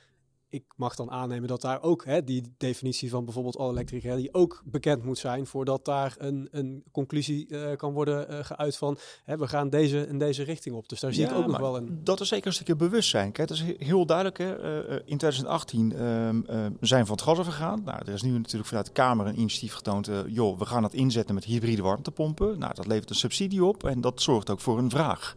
Ik 0.54 0.64
mag 0.76 0.94
dan 0.94 1.10
aannemen 1.10 1.48
dat 1.48 1.60
daar 1.60 1.82
ook 1.82 2.04
hè, 2.04 2.24
die 2.24 2.54
definitie 2.56 3.10
van 3.10 3.24
bijvoorbeeld 3.24 3.56
all 3.56 3.70
electric 3.70 4.04
rally 4.04 4.28
ook 4.32 4.62
bekend 4.64 5.04
moet 5.04 5.18
zijn, 5.18 5.46
voordat 5.46 5.84
daar 5.84 6.14
een, 6.18 6.48
een 6.50 6.84
conclusie 6.92 7.48
eh, 7.48 7.76
kan 7.76 7.92
worden 7.92 8.28
eh, 8.28 8.44
geuit 8.44 8.76
van 8.76 8.98
hè, 9.24 9.36
we 9.36 9.46
gaan 9.48 9.70
deze 9.70 10.06
in 10.06 10.18
deze 10.18 10.42
richting 10.42 10.74
op. 10.74 10.88
Dus 10.88 11.00
daar 11.00 11.12
zie 11.12 11.24
ik 11.24 11.32
ook 11.32 11.46
nog 11.46 11.58
wel 11.58 11.76
een. 11.76 12.00
Dat 12.04 12.20
is 12.20 12.28
zeker 12.28 12.46
een 12.46 12.52
stukje 12.52 12.76
bewustzijn. 12.76 13.32
Kijk, 13.32 13.48
het 13.48 13.58
is 13.58 13.64
he- 13.64 13.74
heel 13.84 14.06
duidelijk. 14.06 14.38
Hè. 14.38 14.54
eh, 14.54 14.94
in 14.94 15.18
2018 15.18 15.92
ehm, 15.92 16.40
eh, 16.46 16.66
zijn 16.80 17.00
we 17.00 17.06
van 17.06 17.16
het 17.16 17.22
gas 17.24 17.38
afgegaan. 17.38 17.82
Nou, 17.84 17.98
er 18.06 18.12
is 18.12 18.22
nu 18.22 18.30
natuurlijk 18.30 18.66
vanuit 18.68 18.86
de 18.86 18.92
Kamer 18.92 19.26
een 19.26 19.38
initiatief 19.38 19.74
getoond. 19.74 20.10
joh, 20.26 20.58
we 20.58 20.66
gaan 20.66 20.82
dat 20.82 20.94
inzetten 20.94 21.34
met 21.34 21.44
hybride 21.44 21.82
warmtepompen. 21.82 22.58
Nou, 22.58 22.74
dat 22.74 22.86
levert 22.86 23.10
een 23.10 23.16
subsidie 23.16 23.64
op 23.64 23.84
en 23.84 24.00
dat 24.00 24.22
zorgt 24.22 24.50
ook 24.50 24.60
voor 24.60 24.78
een 24.78 24.90
vraag. 24.90 25.36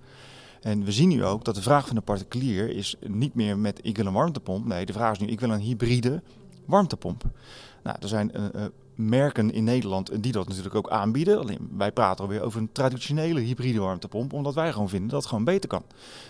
En 0.61 0.83
we 0.83 0.91
zien 0.91 1.09
nu 1.09 1.23
ook 1.23 1.45
dat 1.45 1.55
de 1.55 1.61
vraag 1.61 1.87
van 1.87 1.95
de 1.95 2.01
particulier 2.01 2.69
is 2.69 2.95
niet 3.07 3.33
meer 3.33 3.57
met 3.57 3.79
ik 3.83 3.97
wil 3.97 4.05
een 4.05 4.13
warmtepomp. 4.13 4.65
Nee, 4.65 4.85
de 4.85 4.93
vraag 4.93 5.11
is 5.11 5.19
nu 5.19 5.27
ik 5.27 5.39
wil 5.39 5.49
een 5.49 5.59
hybride 5.59 6.21
warmtepomp. 6.65 7.23
Nou, 7.83 7.97
er 8.01 8.07
zijn 8.07 8.31
eh, 8.31 8.45
eh, 8.65 8.71
merken 8.95 9.51
in 9.51 9.63
Nederland 9.63 10.23
die 10.23 10.31
dat 10.31 10.47
natuurlijk 10.47 10.75
ook 10.75 10.89
aanbieden. 10.89 11.39
Alleen 11.39 11.69
wij 11.77 11.91
praten 11.91 12.23
alweer 12.23 12.41
over 12.41 12.59
een 12.61 12.71
traditionele 12.71 13.39
hybride 13.39 13.79
warmtepomp. 13.79 14.33
Omdat 14.33 14.53
wij 14.53 14.71
gewoon 14.71 14.89
vinden 14.89 15.09
dat 15.09 15.19
het 15.19 15.29
gewoon 15.29 15.43
beter 15.43 15.69
kan. 15.69 15.83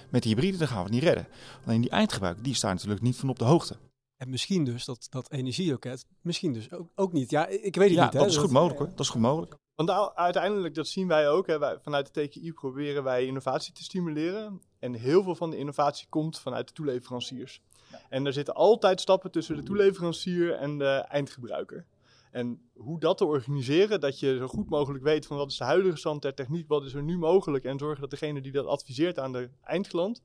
Met 0.09 0.23
die 0.23 0.33
hybride 0.33 0.57
dan 0.57 0.67
gaan 0.67 0.77
we 0.77 0.83
het 0.83 0.91
niet 0.93 1.03
redden. 1.03 1.27
Alleen 1.65 1.81
die 1.81 1.89
eindgebruiker 1.89 2.43
die 2.43 2.53
staan 2.53 2.73
natuurlijk 2.73 3.01
niet 3.01 3.15
van 3.15 3.29
op 3.29 3.39
de 3.39 3.45
hoogte. 3.45 3.75
En 4.17 4.29
misschien 4.29 4.63
dus 4.63 4.85
dat, 4.85 5.07
dat 5.09 5.31
energieloket, 5.31 6.05
misschien 6.21 6.53
dus 6.53 6.71
ook, 6.71 6.89
ook 6.95 7.13
niet. 7.13 7.29
Ja, 7.29 7.47
ik 7.47 7.75
weet 7.75 7.87
het 7.89 7.97
Ja, 7.97 8.03
niet. 8.03 8.13
hè. 8.13 8.19
dat 8.19 8.29
is 8.29 8.37
goed 8.37 8.51
mogelijk 8.51 8.79
hoor. 8.79 8.89
Dat 8.89 8.99
is 8.99 9.09
goed 9.09 9.21
mogelijk. 9.21 9.55
Want 9.77 10.15
uiteindelijk, 10.15 10.75
dat 10.75 10.87
zien 10.87 11.07
wij 11.07 11.29
ook. 11.29 11.47
Hè, 11.47 11.59
wij, 11.59 11.79
vanuit 11.79 12.13
de 12.13 12.27
TKI 12.27 12.53
proberen 12.53 13.03
wij 13.03 13.25
innovatie 13.25 13.73
te 13.73 13.83
stimuleren. 13.83 14.61
En 14.79 14.93
heel 14.93 15.23
veel 15.23 15.35
van 15.35 15.49
de 15.49 15.57
innovatie 15.57 16.07
komt 16.09 16.39
vanuit 16.39 16.67
de 16.67 16.73
toeleveranciers. 16.73 17.61
En 18.09 18.25
er 18.25 18.33
zitten 18.33 18.53
altijd 18.53 19.01
stappen 19.01 19.31
tussen 19.31 19.55
de 19.55 19.63
toeleverancier 19.63 20.53
en 20.53 20.77
de 20.77 20.85
eindgebruiker. 20.85 21.85
En 22.31 22.69
hoe 22.73 22.99
dat 22.99 23.17
te 23.17 23.25
organiseren, 23.25 23.99
dat 23.99 24.19
je 24.19 24.37
zo 24.37 24.47
goed 24.47 24.69
mogelijk 24.69 25.03
weet 25.03 25.25
van 25.25 25.37
wat 25.37 25.51
is 25.51 25.57
de 25.57 25.63
huidige 25.63 25.97
stand 25.97 26.21
der 26.21 26.33
techniek, 26.33 26.67
wat 26.67 26.85
is 26.85 26.93
er 26.93 27.03
nu 27.03 27.17
mogelijk. 27.17 27.63
En 27.63 27.77
zorgen 27.77 28.01
dat 28.01 28.09
degene 28.09 28.41
die 28.41 28.51
dat 28.51 28.65
adviseert 28.65 29.19
aan 29.19 29.31
de 29.31 29.49
eindklant, 29.63 30.21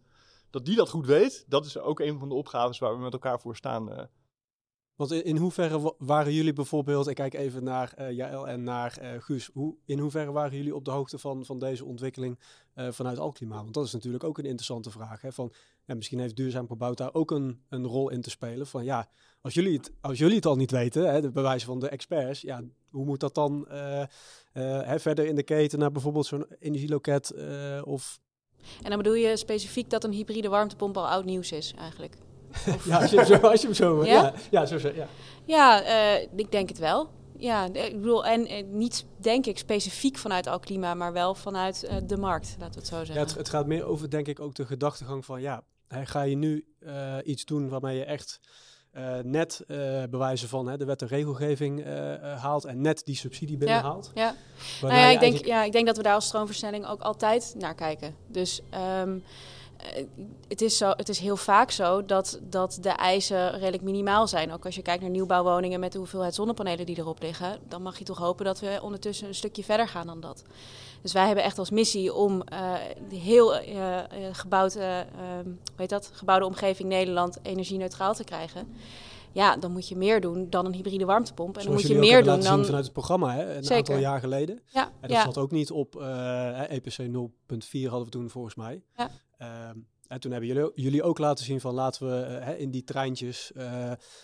dat 0.51 0.65
die 0.65 0.77
dat 0.77 0.89
goed 0.89 1.07
weet. 1.07 1.45
Dat 1.49 1.67
is 1.67 1.79
ook 1.79 2.01
een 2.01 2.19
van 2.19 2.29
de 2.29 2.35
opgaves 2.35 2.79
waar 2.79 2.97
we 2.97 3.03
met 3.03 3.13
elkaar 3.13 3.41
voor 3.41 3.57
staan. 3.57 4.09
Want 5.09 5.25
in, 5.25 5.37
hoeverre 5.37 5.81
wa- 5.81 5.95
waren 5.99 6.33
jullie 6.33 6.53
bijvoorbeeld, 6.53 7.09
ik 7.09 7.15
kijk 7.15 7.35
even 7.35 7.65
naar 7.65 7.93
eh 7.97 8.11
Jaël 8.11 8.49
en 8.49 8.63
naar 8.63 8.99
eh, 8.99 9.11
Guus, 9.19 9.51
hoe, 9.53 9.75
in 9.85 9.99
hoeverre 9.99 10.33
waren 10.33 10.57
jullie 10.57 10.75
op 10.75 10.85
de 10.85 10.91
hoogte 10.91 11.19
van, 11.19 11.45
van 11.45 11.59
deze 11.59 11.85
ontwikkeling 11.85 12.39
eh, 12.75 12.89
vanuit 12.91 13.19
Alklimaat? 13.19 13.63
Want 13.63 13.75
dat 13.75 13.85
is 13.85 13.93
natuurlijk 13.93 14.25
ook 14.25 14.39
een 14.39 14.45
interessante 14.45 14.91
vraag. 14.91 15.21
Hè? 15.21 15.33
Van, 15.33 15.53
ja, 15.85 15.95
misschien 15.95 16.19
heeft 16.19 16.37
duurzaam 16.37 16.67
gebouwd 16.67 16.97
daar 16.97 17.15
ook 17.15 17.31
een, 17.31 17.63
een 17.69 17.87
rol 17.87 18.11
in 18.11 18.21
te 18.21 18.31
spelen. 18.31 18.67
Van 18.67 18.85
ja, 18.85 19.09
als 19.41 19.55
jullie 19.55 19.77
het, 19.77 19.93
als 20.01 20.19
jullie 20.19 20.37
het 20.37 20.47
al 20.47 20.57
niet 20.57 20.71
weten, 20.71 21.13
hè, 21.13 21.21
de 21.21 21.31
bewijzen 21.31 21.69
van 21.69 21.81
de 21.81 21.89
experts, 21.89 22.41
ja, 22.41 22.63
hoe 22.91 23.05
moet 23.05 23.21
dat 23.21 23.35
dan 23.35 23.67
hè, 24.53 25.01
verder 25.01 25.27
in 25.27 25.37
de 25.37 25.43
keten 25.43 25.79
naar 25.79 25.93
bijvoorbeeld 25.93 26.27
zo'n 26.27 26.47
energieloket 26.59 27.35
of... 27.85 28.21
En 28.83 28.89
dan 28.89 28.97
bedoel 28.97 29.15
je 29.15 29.37
specifiek 29.37 29.91
dat 29.91 30.05
een 30.05 30.13
hybride 30.13 30.49
warmtepomp 30.49 30.97
al 30.97 31.09
oud 31.09 31.25
nieuws 31.25 31.53
is 31.53 31.75
eigenlijk? 31.79 32.17
Ja, 32.85 32.99
als 33.01 33.11
je 33.11 33.17
hem 33.17 33.27
zo, 33.27 33.35
als 33.35 33.61
je 33.61 33.67
hem 33.67 33.77
zo 33.77 34.05
Ja? 34.05 34.13
ja? 34.51 34.67
Ja, 34.67 34.79
zo, 34.79 34.89
ja. 34.95 35.07
Ja, 35.45 35.83
eh, 35.83 36.29
ik 36.37 36.51
denk 36.53 36.69
het 36.69 36.79
wel. 36.79 37.09
Ja, 37.37 37.65
ik 37.73 38.01
bedoel, 38.01 38.25
en 38.27 38.47
eh, 38.47 38.65
niet 38.65 39.05
denk 39.21 39.47
ik 39.47 39.59
specifiek 39.59 40.19
vanuit 40.19 40.47
Alklima, 40.47 40.95
maar 40.95 41.13
wel 41.13 41.35
vanuit 41.35 41.85
eh, 41.85 41.97
de 42.07 42.17
markt, 42.17 42.57
laten 42.59 42.75
we 42.75 42.79
het 42.81 42.89
zo 42.89 42.97
Ja, 42.99 43.05
zeggen. 43.05 43.25
het, 43.27 43.35
het 43.35 43.49
gaat 43.49 43.67
meer 43.67 43.85
over, 43.85 44.11
denk 44.11 44.27
ik, 44.29 44.41
ook 44.41 44.55
de 44.55 44.67
gedachtegang 44.67 45.25
van 45.25 45.41
ja, 45.41 45.63
ga 45.89 46.23
je 46.23 46.37
nu 46.37 46.65
iets 47.25 47.45
doen 47.45 47.69
waarmee 47.69 47.97
je 47.99 48.05
echt 48.05 48.41
net 49.23 49.65
bewijzen 50.11 50.49
van 50.49 50.67
hè, 50.69 50.77
de 50.77 50.85
wet 50.85 51.03
en 51.03 51.09
regelgeving 51.09 51.85
haalt 52.39 52.65
en 52.65 52.81
net 52.81 53.05
die 53.05 53.17
subsidie 53.17 53.57
binnenhaalt. 53.57 54.11
ja. 54.15 54.35
Nou 54.81 54.95
ja, 54.95 55.01
ik 55.05 55.09
denk, 55.11 55.21
eigenlijk- 55.23 55.47
ja, 55.47 55.65
ik 55.65 55.73
denk 55.73 55.87
dat 55.87 55.97
we 55.97 56.03
daar 56.03 56.15
als 56.15 56.27
stroomversnelling 56.27 56.87
ook 56.87 57.01
altijd 57.01 57.55
naar 57.59 57.75
kijken. 57.75 58.15
Dus 58.27 58.61
ehm, 58.71 59.15
eh, 59.15 59.21
het, 60.49 60.63
is 60.63 60.77
zo, 60.77 60.91
het 60.91 61.09
is 61.09 61.19
heel 61.19 61.37
vaak 61.37 61.71
zo 61.71 62.05
dat, 62.05 62.41
dat 62.43 62.79
de 62.81 62.89
eisen 62.89 63.51
redelijk 63.51 63.83
minimaal 63.83 64.29
zijn. 64.29 64.53
Ook 64.53 64.65
als 64.65 64.75
je 64.75 64.83
kijkt 64.83 65.03
naar 65.03 65.11
nieuwbouwwoningen 65.11 65.81
met 65.81 65.93
de 65.93 65.99
hoeveelheid 65.99 66.35
zonnepanelen 66.35 66.87
die 66.87 66.99
erop 66.99 67.23
liggen, 67.23 67.59
dan 67.69 67.83
mag 67.83 67.99
je 67.99 68.05
toch 68.05 68.19
hopen 68.19 68.45
dat 68.45 68.61
we 68.61 68.79
ondertussen 68.83 69.29
een 69.29 69.35
stukje 69.35 69.65
verder 69.65 69.89
gaan 69.89 70.07
dan 70.07 70.21
dat. 70.21 70.43
Dus 71.03 71.13
wij 71.13 71.27
hebben 71.27 71.45
echt 71.45 71.59
als 71.59 71.71
missie 71.71 72.15
om 72.15 72.43
eh, 72.43 72.75
die 73.09 73.21
heel 73.21 73.57
eh, 73.57 73.99
eh, 73.99 74.05
gebouwd, 74.33 74.75
eh, 74.75 75.01
ehm, 75.01 75.87
dat? 75.87 76.11
gebouwde 76.13 76.47
omgeving 76.47 76.89
Nederland 76.89 77.39
energie-neutraal 77.43 78.15
te 78.15 78.25
krijgen. 78.25 78.69
Ja, 79.33 79.57
dan 79.57 79.73
moet 79.73 79.89
je 79.89 79.97
meer 79.97 80.21
doen 80.21 80.51
dan 80.51 80.67
een 80.67 80.75
hybride 80.75 81.05
warmtepomp. 81.05 81.57
En 81.57 81.65
dan 81.65 81.73
moet 81.73 81.83
je 81.83 81.99
meer 81.99 82.25
doen 82.25 82.41
dan. 82.41 82.65
vanuit 82.65 82.85
het 82.85 82.93
programma 82.93 83.35
hè, 83.35 83.57
een 83.57 83.65
Zeker. 83.65 83.77
aantal 83.77 83.99
jaar 83.99 84.21
geleden. 84.21 84.61
Ja, 84.67 84.85
En 84.85 85.09
dat 85.09 85.11
ja. 85.11 85.23
zat 85.25 85.39
ook 85.39 85.51
niet 85.51 85.71
op 85.71 85.97
eh, 85.97 86.71
EPC 86.71 86.99
0.4 86.99 87.09
hadden 87.83 88.05
we 88.05 88.09
toen 88.09 88.31
volgens 88.31 88.55
mij. 88.55 88.83
Ja. 88.97 89.11
Ehm, 89.43 89.79
en 90.07 90.21
toen 90.21 90.31
hebben 90.31 90.49
jullie, 90.49 90.71
jullie 90.75 91.03
ook 91.03 91.19
laten 91.19 91.45
zien 91.45 91.61
van 91.61 91.75
laten 91.75 92.09
we 92.09 92.23
eh, 92.25 92.45
hè, 92.45 92.55
in 92.55 92.71
die 92.71 92.85
treintjes, 92.85 93.53
eh, 93.53 93.65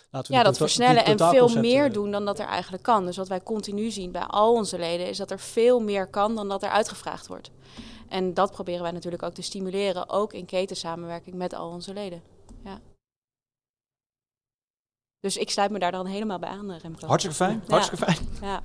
laten 0.09 0.31
we 0.31 0.37
ja, 0.37 0.43
dat 0.43 0.57
versnellen 0.57 1.05
en 1.05 1.17
veel 1.17 1.49
meer 1.49 1.91
doen 1.91 2.11
dan 2.11 2.25
dat 2.25 2.39
er 2.39 2.45
eigenlijk 2.45 2.83
kan. 2.83 3.05
Dus 3.05 3.17
wat 3.17 3.27
wij 3.27 3.43
continu 3.43 3.91
zien 3.91 4.11
bij 4.11 4.21
al 4.21 4.53
onze 4.53 4.77
leden 4.77 5.07
is 5.07 5.17
dat 5.17 5.31
er 5.31 5.39
veel 5.39 5.79
meer 5.79 6.07
kan 6.07 6.35
dan 6.35 6.47
dat 6.47 6.63
er 6.63 6.69
uitgevraagd 6.69 7.27
wordt. 7.27 7.51
En 8.09 8.33
dat 8.33 8.51
proberen 8.51 8.81
wij 8.81 8.91
natuurlijk 8.91 9.23
ook 9.23 9.33
te 9.33 9.41
stimuleren, 9.41 10.09
ook 10.09 10.33
in 10.33 10.45
ketensamenwerking 10.45 11.35
met 11.35 11.53
al 11.53 11.69
onze 11.69 11.93
leden. 11.93 12.21
Ja. 12.63 12.79
Dus 15.19 15.37
ik 15.37 15.49
sluit 15.49 15.71
me 15.71 15.79
daar 15.79 15.91
dan 15.91 16.05
helemaal 16.05 16.39
bij 16.39 16.49
aan, 16.49 16.71
eh, 16.71 16.79
Remco. 16.79 17.07
Hartstikke 17.07 17.37
fijn. 17.37 17.63
Ja. 17.67 17.73
Hartstikke 17.73 18.05
fijn. 18.05 18.27
Ja. 18.41 18.63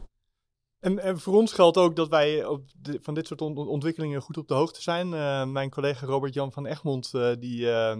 En, 0.84 0.98
en 0.98 1.18
voor 1.20 1.34
ons 1.34 1.52
geldt 1.52 1.76
ook 1.76 1.96
dat 1.96 2.08
wij 2.08 2.44
op 2.44 2.62
de- 2.82 2.98
van 3.02 3.14
dit 3.14 3.26
soort 3.26 3.40
on- 3.40 3.68
ontwikkelingen 3.68 4.20
goed 4.20 4.38
op 4.38 4.48
de 4.48 4.54
hoogte 4.54 4.82
zijn. 4.82 5.14
Eh, 5.14 5.44
mijn 5.44 5.70
collega 5.70 6.06
Robert-Jan 6.06 6.52
van 6.52 6.66
Egmond 6.66 7.10
eh, 7.14 7.30
die, 7.38 7.70
eh, 7.70 7.96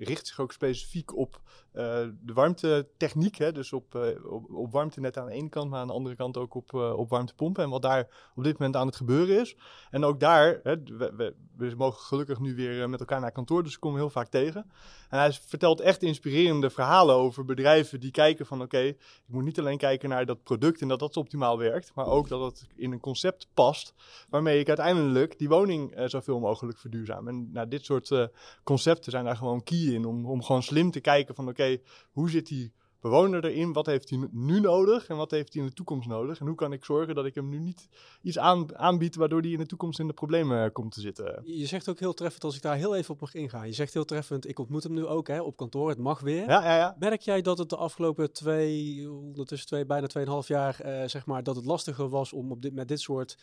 richt 0.00 0.26
zich 0.26 0.40
ook 0.40 0.52
specifiek 0.52 1.16
op 1.16 1.40
de 1.72 2.32
warmtetechniek. 2.34 3.36
Hè? 3.36 3.52
Dus 3.52 3.72
op, 3.72 3.94
eh, 3.94 4.32
op, 4.32 4.50
op 4.50 4.72
warmtenet 4.72 5.16
aan 5.16 5.26
de 5.26 5.32
ene 5.32 5.48
kant, 5.48 5.70
maar 5.70 5.80
aan 5.80 5.86
de 5.86 5.92
andere 5.92 6.16
kant 6.16 6.36
ook 6.36 6.54
op, 6.54 6.74
eh, 6.74 6.98
op 6.98 7.08
warmtepompen. 7.08 7.64
En 7.64 7.70
wat 7.70 7.82
daar 7.82 8.08
op 8.34 8.44
dit 8.44 8.58
moment 8.58 8.76
aan 8.76 8.86
het 8.86 8.96
gebeuren 8.96 9.40
is. 9.40 9.56
En 9.90 10.04
ook 10.04 10.20
daar, 10.20 10.60
hè, 10.62 10.82
we, 10.82 11.34
we, 11.56 11.74
mogen 11.76 12.00
gelukkig 12.00 12.40
nu 12.40 12.54
weer 12.54 12.82
eh, 12.82 12.88
met 12.88 13.00
elkaar 13.00 13.20
naar 13.20 13.32
kantoor, 13.32 13.62
dus 13.62 13.74
we 13.74 13.78
komen 13.78 13.98
heel 13.98 14.10
vaak 14.10 14.28
tegen. 14.28 14.70
En 15.08 15.18
hij 15.18 15.32
vertelt 15.32 15.80
echt 15.80 16.02
inspirerende 16.02 16.70
verhalen 16.70 17.14
over 17.14 17.44
bedrijven 17.44 18.00
die 18.00 18.10
kijken 18.10 18.46
van 18.46 18.62
oké, 18.62 18.78
ik 18.78 18.96
moet 19.26 19.44
niet 19.44 19.58
alleen 19.58 19.78
kijken 19.78 20.08
naar 20.08 20.26
dat 20.26 20.42
product 20.42 20.80
en 20.80 20.88
dat 20.88 20.98
dat 20.98 21.16
optimaal 21.16 21.58
werkt, 21.58 21.94
maar 21.94 22.06
ook 22.06 22.28
dat 22.28 22.40
het 22.40 22.66
in 22.76 22.92
een 22.92 23.00
concept 23.00 23.48
past 23.54 23.94
waarmee 24.28 24.60
ik 24.60 24.68
uiteindelijk 24.68 25.38
die 25.38 25.48
woning 25.48 25.92
eh, 25.92 26.08
zoveel 26.08 26.40
mogelijk 26.40 26.78
verduurzaam. 26.78 27.28
En 27.28 27.52
nou, 27.52 27.68
dit 27.68 27.84
soort 27.84 28.10
eh, 28.10 28.24
concepten 28.64 29.10
zijn 29.10 29.24
daar 29.24 29.36
gewoon 29.36 29.62
key 29.62 29.78
in 29.78 30.04
om, 30.04 30.26
om 30.26 30.42
gewoon 30.42 30.62
slim 30.62 30.90
te 30.90 31.00
kijken 31.00 31.34
van 31.34 31.48
oké, 31.48 31.61
hoe 32.10 32.30
zit 32.30 32.46
die 32.46 32.72
bewoner 33.02 33.44
erin? 33.44 33.72
Wat 33.72 33.86
heeft 33.86 34.10
hij 34.10 34.28
nu 34.30 34.60
nodig 34.60 35.08
en 35.08 35.16
wat 35.16 35.30
heeft 35.30 35.52
hij 35.52 35.62
in 35.62 35.68
de 35.68 35.74
toekomst 35.74 36.08
nodig? 36.08 36.40
En 36.40 36.46
hoe 36.46 36.54
kan 36.54 36.72
ik 36.72 36.84
zorgen 36.84 37.14
dat 37.14 37.24
ik 37.24 37.34
hem 37.34 37.48
nu 37.48 37.58
niet 37.58 37.88
iets 38.22 38.38
aan, 38.38 38.76
aanbied 38.76 39.14
waardoor 39.14 39.40
hij 39.40 39.50
in 39.50 39.58
de 39.58 39.66
toekomst 39.66 39.98
in 39.98 40.06
de 40.06 40.12
problemen 40.12 40.64
eh, 40.64 40.72
komt 40.72 40.92
te 40.92 41.00
zitten? 41.00 41.42
Je 41.44 41.66
zegt 41.66 41.88
ook 41.88 41.98
heel 41.98 42.14
treffend, 42.14 42.44
als 42.44 42.56
ik 42.56 42.62
daar 42.62 42.76
heel 42.76 42.96
even 42.96 43.14
op 43.14 43.20
mag 43.20 43.34
ingaan. 43.34 43.66
Je 43.66 43.72
zegt 43.72 43.94
heel 43.94 44.04
treffend, 44.04 44.48
ik 44.48 44.58
ontmoet 44.58 44.82
hem 44.82 44.92
nu 44.92 45.06
ook 45.06 45.28
hè, 45.28 45.40
op 45.40 45.56
kantoor, 45.56 45.88
het 45.88 45.98
mag 45.98 46.20
weer. 46.20 46.48
Ja, 46.48 46.64
ja, 46.64 46.76
ja. 46.76 46.96
Merk 46.98 47.20
jij 47.20 47.42
dat 47.42 47.58
het 47.58 47.68
de 47.68 47.76
afgelopen 47.76 48.32
twee, 48.32 49.10
ondertussen 49.10 49.68
twee, 49.68 49.86
bijna 49.86 50.06
tweeënhalf 50.06 50.48
jaar, 50.48 50.80
eh, 50.80 51.08
zeg 51.08 51.26
maar, 51.26 51.42
dat 51.42 51.56
het 51.56 51.64
lastiger 51.64 52.08
was 52.08 52.32
om 52.32 52.50
op 52.50 52.62
dit, 52.62 52.74
met 52.74 52.88
dit 52.88 53.00
soort 53.00 53.38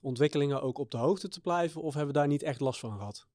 ontwikkelingen 0.00 0.62
ook 0.62 0.78
op 0.78 0.90
de 0.90 0.96
hoogte 0.96 1.28
te 1.28 1.40
blijven? 1.40 1.82
Of 1.82 1.94
hebben 1.94 2.12
we 2.12 2.18
daar 2.18 2.28
niet 2.28 2.42
echt 2.42 2.60
last 2.60 2.80
van 2.80 2.96
gehad? 2.96 3.26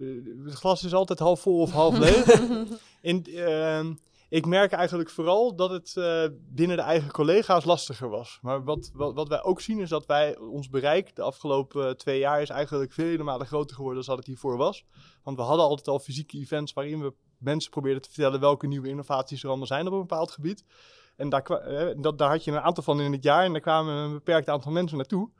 Eh, 0.00 0.06
Het 0.44 0.54
glas 0.54 0.84
is 0.84 0.94
altijd 0.94 1.18
half 1.18 1.40
vol 1.40 1.60
of 1.60 1.70
half 1.70 1.98
leeg. 1.98 2.40
In, 3.00 3.24
ehm, 3.24 3.94
ik 4.28 4.46
merk 4.46 4.72
eigenlijk 4.72 5.10
vooral 5.10 5.56
dat 5.56 5.70
het 5.70 5.96
eh, 5.96 6.24
binnen 6.48 6.76
de 6.76 6.82
eigen 6.82 7.10
collega's 7.10 7.64
lastiger 7.64 8.08
was. 8.08 8.38
Maar 8.42 8.64
wat, 8.64 8.90
wat, 8.94 9.14
wat 9.14 9.28
wij 9.28 9.42
ook 9.42 9.60
zien 9.60 9.78
is 9.78 9.88
dat 9.88 10.06
wij 10.06 10.38
ons 10.38 10.68
bereik 10.68 11.16
de 11.16 11.22
afgelopen 11.22 11.88
eh, 11.88 11.94
twee 11.94 12.18
jaar 12.18 12.42
is 12.42 12.48
eigenlijk 12.48 12.92
vele 12.92 13.22
malen 13.22 13.46
groter 13.46 13.76
geworden 13.76 14.04
dan 14.04 14.08
dat 14.08 14.18
het 14.18 14.26
hiervoor 14.26 14.56
was. 14.56 14.84
Want 15.22 15.36
we 15.36 15.42
hadden 15.42 15.66
altijd 15.66 15.88
al 15.88 15.98
fysieke 15.98 16.38
events 16.38 16.72
waarin 16.72 17.00
we 17.00 17.12
mensen 17.38 17.70
probeerden 17.70 18.02
te 18.02 18.10
vertellen 18.10 18.40
welke 18.40 18.66
nieuwe 18.66 18.88
innovaties 18.88 19.42
er 19.42 19.48
allemaal 19.48 19.66
zijn 19.66 19.86
op 19.86 19.92
een 19.92 19.98
bepaald 19.98 20.30
gebied. 20.30 20.64
En 21.16 21.28
daar, 21.28 21.42
dat, 21.96 22.18
daar 22.18 22.30
had 22.30 22.44
je 22.44 22.50
een 22.50 22.60
aantal 22.60 22.82
van 22.82 23.00
in 23.00 23.12
het 23.12 23.22
jaar 23.22 23.44
en 23.44 23.52
daar 23.52 23.60
kwamen 23.60 23.94
een 23.94 24.12
beperkt 24.12 24.48
aantal 24.48 24.72
mensen 24.72 24.96
naartoe. 24.96 25.30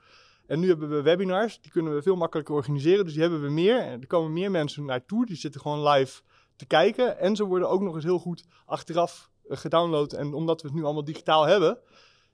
En 0.51 0.61
nu 0.61 0.68
hebben 0.68 0.88
we 0.88 1.03
webinars, 1.03 1.61
die 1.61 1.70
kunnen 1.70 1.94
we 1.94 2.03
veel 2.03 2.16
makkelijker 2.16 2.55
organiseren. 2.55 3.05
Dus 3.05 3.12
die 3.12 3.22
hebben 3.22 3.42
we 3.42 3.51
meer. 3.51 3.78
En 3.78 4.01
er 4.01 4.07
komen 4.07 4.32
meer 4.32 4.51
mensen 4.51 4.84
naartoe, 4.84 5.26
die 5.26 5.36
zitten 5.36 5.61
gewoon 5.61 5.88
live 5.88 6.22
te 6.57 6.66
kijken. 6.66 7.18
En 7.18 7.36
ze 7.36 7.44
worden 7.44 7.68
ook 7.68 7.80
nog 7.80 7.94
eens 7.94 8.05
heel 8.05 8.18
goed 8.18 8.44
achteraf 8.64 9.30
eh, 9.48 9.57
gedownload. 9.57 10.12
En 10.12 10.34
omdat 10.34 10.62
we 10.62 10.68
het 10.68 10.76
nu 10.76 10.84
allemaal 10.84 11.05
digitaal 11.05 11.46
hebben. 11.46 11.78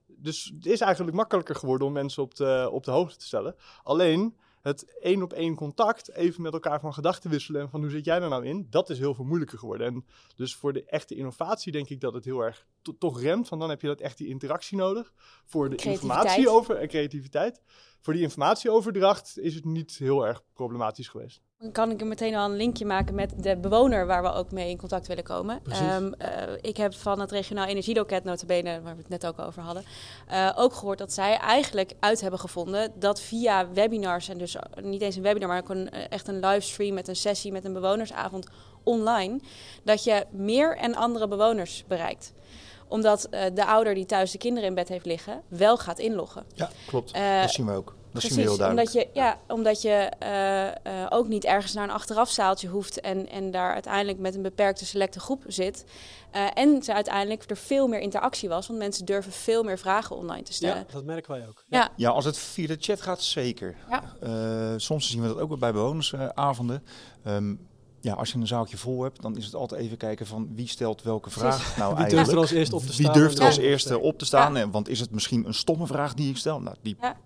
Dus 0.07 0.53
het 0.55 0.67
is 0.67 0.81
eigenlijk 0.81 1.17
makkelijker 1.17 1.55
geworden 1.55 1.87
om 1.87 1.93
mensen 1.93 2.23
op 2.23 2.35
de, 2.35 2.69
op 2.73 2.85
de 2.85 2.91
hoogte 2.91 3.17
te 3.17 3.27
stellen. 3.27 3.57
Alleen 3.83 4.37
het 4.67 4.99
één 5.01 5.23
op 5.23 5.33
één 5.33 5.55
contact, 5.55 6.13
even 6.13 6.43
met 6.43 6.53
elkaar 6.53 6.81
van 6.81 6.95
gedachten 6.95 7.31
wisselen 7.31 7.61
en 7.61 7.71
van 7.71 7.81
hoe 7.81 7.91
zit 7.91 8.05
jij 8.05 8.21
er 8.21 8.29
nou 8.29 8.47
in, 8.47 8.67
dat 8.71 8.91
is 8.91 8.99
heel 8.99 9.15
veel 9.15 9.25
moeilijker 9.25 9.59
geworden. 9.59 9.87
En 9.87 10.07
dus 10.37 10.55
voor 10.55 10.73
de 10.73 10.85
echte 10.85 11.15
innovatie 11.15 11.73
denk 11.73 11.89
ik 11.89 12.01
dat 12.01 12.15
het 12.15 12.25
heel 12.25 12.41
erg 12.41 12.67
toch 12.99 13.21
remt, 13.21 13.49
want 13.49 13.61
dan 13.61 13.71
heb 13.71 13.81
je 13.81 13.87
dat 13.87 14.01
echt 14.01 14.19
die 14.19 14.29
interactie 14.29 14.77
nodig. 14.77 15.13
Voor 15.45 15.71
de 15.71 15.77
informatie 15.77 16.51
over 16.51 16.77
en 16.77 16.89
creativiteit. 16.89 17.63
Voor 18.01 18.13
die 18.13 18.23
informatieoverdracht 18.23 19.39
is 19.39 19.55
het 19.55 19.65
niet 19.65 19.97
heel 19.97 20.27
erg 20.27 20.43
problematisch 20.53 21.09
geweest. 21.09 21.43
Dan 21.59 21.73
kan 21.73 21.91
ik 21.91 22.01
er 22.01 22.07
meteen 22.07 22.35
al 22.35 22.51
een 22.51 22.57
linkje 22.57 22.85
maken 22.85 23.15
met 23.15 23.33
de 23.37 23.57
bewoner 23.57 24.07
waar 24.07 24.23
we 24.23 24.33
ook 24.33 24.51
mee 24.53 24.71
in 24.71 24.77
contact 24.77 25.07
willen 25.07 25.25
komen. 25.25 25.63
Um, 25.95 26.15
ik 26.61 26.77
heb 26.77 26.95
van 26.95 27.21
het 27.21 27.31
regionaal 27.31 27.67
energieloket, 27.67 28.25
notabene, 28.25 28.81
waar 28.83 28.95
we 28.95 29.01
het 29.01 29.09
net 29.09 29.27
ook 29.27 29.39
over 29.39 29.63
hadden, 29.63 29.85
uh, 30.31 30.53
ook 30.57 30.73
gehoord 30.73 30.99
dat 30.99 31.13
zij 31.13 31.37
eigenlijk 31.37 31.93
uit 32.01 32.21
hebben 32.21 32.41
gevonden 32.41 32.93
dat 32.99 33.21
via 33.21 33.73
webinars, 33.73 34.29
en 34.29 34.39
dus 34.39 34.57
niet 34.83 35.03
eens 35.03 35.17
een 35.17 35.23
webinar, 35.23 35.49
maar 35.49 35.59
ook 35.59 35.69
een, 35.69 35.91
eh, 35.91 36.01
echt 36.09 36.29
een 36.29 36.41
livestream 36.41 36.95
met 36.95 37.09
een 37.09 37.17
sessie 37.17 37.53
met 37.53 37.65
een 37.65 37.73
bewonersavond 37.73 38.47
online, 38.83 39.41
dat 39.85 40.05
je 40.05 40.27
meer 40.31 40.77
en 40.77 40.95
andere 40.95 41.29
bewoners 41.29 41.85
bereikt 41.89 42.33
omdat 42.89 43.29
uh, 43.31 43.41
de 43.55 43.65
ouder 43.65 43.95
die 43.95 44.07
thuis 44.07 44.31
de 44.31 44.39
kinderen 44.39 44.69
in 44.69 44.75
bed 44.75 44.89
heeft 44.89 45.07
liggen, 45.07 45.43
wel 45.49 45.77
gaat 45.77 45.99
inloggen. 45.99 46.45
Ja, 46.55 46.71
klopt. 46.87 47.13
dat 47.15 47.51
zien 47.51 47.67
we 47.67 47.73
ook. 47.73 47.95
Dat 48.21 48.27
Precies, 48.27 48.45
heel 48.45 48.57
duidelijk. 48.57 48.89
Omdat 48.89 49.05
je, 49.05 49.21
ja, 49.21 49.39
omdat 49.49 49.83
je 49.83 50.13
uh, 50.23 50.93
uh, 50.93 51.07
ook 51.09 51.29
niet 51.29 51.45
ergens 51.45 51.73
naar 51.73 51.85
een 51.85 51.95
achterafzaaltje 51.95 52.69
hoeft 52.69 53.01
en, 53.01 53.29
en 53.29 53.51
daar 53.51 53.73
uiteindelijk 53.73 54.19
met 54.19 54.35
een 54.35 54.43
beperkte 54.43 54.87
selecte 54.87 55.21
groep 55.21 55.43
zit. 55.47 55.85
Uh, 56.35 56.47
en 56.55 56.83
ze 56.83 56.95
uiteindelijk 56.95 57.51
er 57.51 57.57
veel 57.57 57.89
meer 57.89 58.01
interactie 58.01 58.49
was, 58.49 58.67
want 58.67 58.79
mensen 58.79 59.05
durven 59.05 59.33
veel 59.33 59.63
meer 59.63 59.79
vragen 59.79 60.17
online 60.17 60.43
te 60.43 60.53
stellen. 60.53 60.77
Ja, 60.77 60.93
dat 60.93 61.05
merken 61.05 61.33
wij 61.33 61.47
ook. 61.49 61.65
Ja, 61.69 61.91
ja 61.97 62.11
als 62.11 62.25
het 62.25 62.39
via 62.39 62.67
de 62.67 62.77
chat 62.81 63.01
gaat, 63.01 63.23
zeker. 63.23 63.77
Ja. 63.91 64.79
soms 64.79 65.11
zien 65.11 65.23
we 65.23 65.29
dat 65.29 65.39
ook 65.39 65.59
bij 65.59 65.73
bewonersavonden. 65.73 66.83
Um, 67.27 67.69
ja, 68.07 68.15
als 68.15 68.33
je 68.33 68.39
een 68.39 68.47
zaaltje 68.47 68.77
vol 68.77 69.03
hebt, 69.03 69.23
dan 69.23 69.37
is 69.37 69.45
het 69.45 69.55
altijd 69.55 69.81
even 69.81 69.97
kijken 69.97 70.27
van 70.27 70.49
wie 70.55 70.69
stelt 70.69 71.03
welke 71.03 71.31
vraag 71.31 71.77
nou 71.77 71.95
wie 71.95 72.03
eigenlijk. 72.03 72.11
Durft 72.11 72.31
er 72.31 72.39
als 72.39 72.51
eerste 72.51 72.77
op 72.77 72.83
te 72.83 72.93
staan 72.93 73.13
wie 73.13 73.21
durft 73.21 73.39
er 73.39 73.45
als 73.45 73.57
eerste 73.57 73.99
op 73.99 74.19
te 74.19 74.25
staan? 74.25 74.55
Ja. 74.55 74.71
Want 74.71 74.89
is 74.89 75.01
het 75.01 75.11
misschien 75.11 75.47
een 75.47 75.55
stomme 75.55 75.87
vraag 75.87 76.15
die 76.15 76.31
ik 76.31 76.37
stel? 76.37 76.61
Nou, 76.61 76.77
die 76.83 76.97
ja 77.01 77.17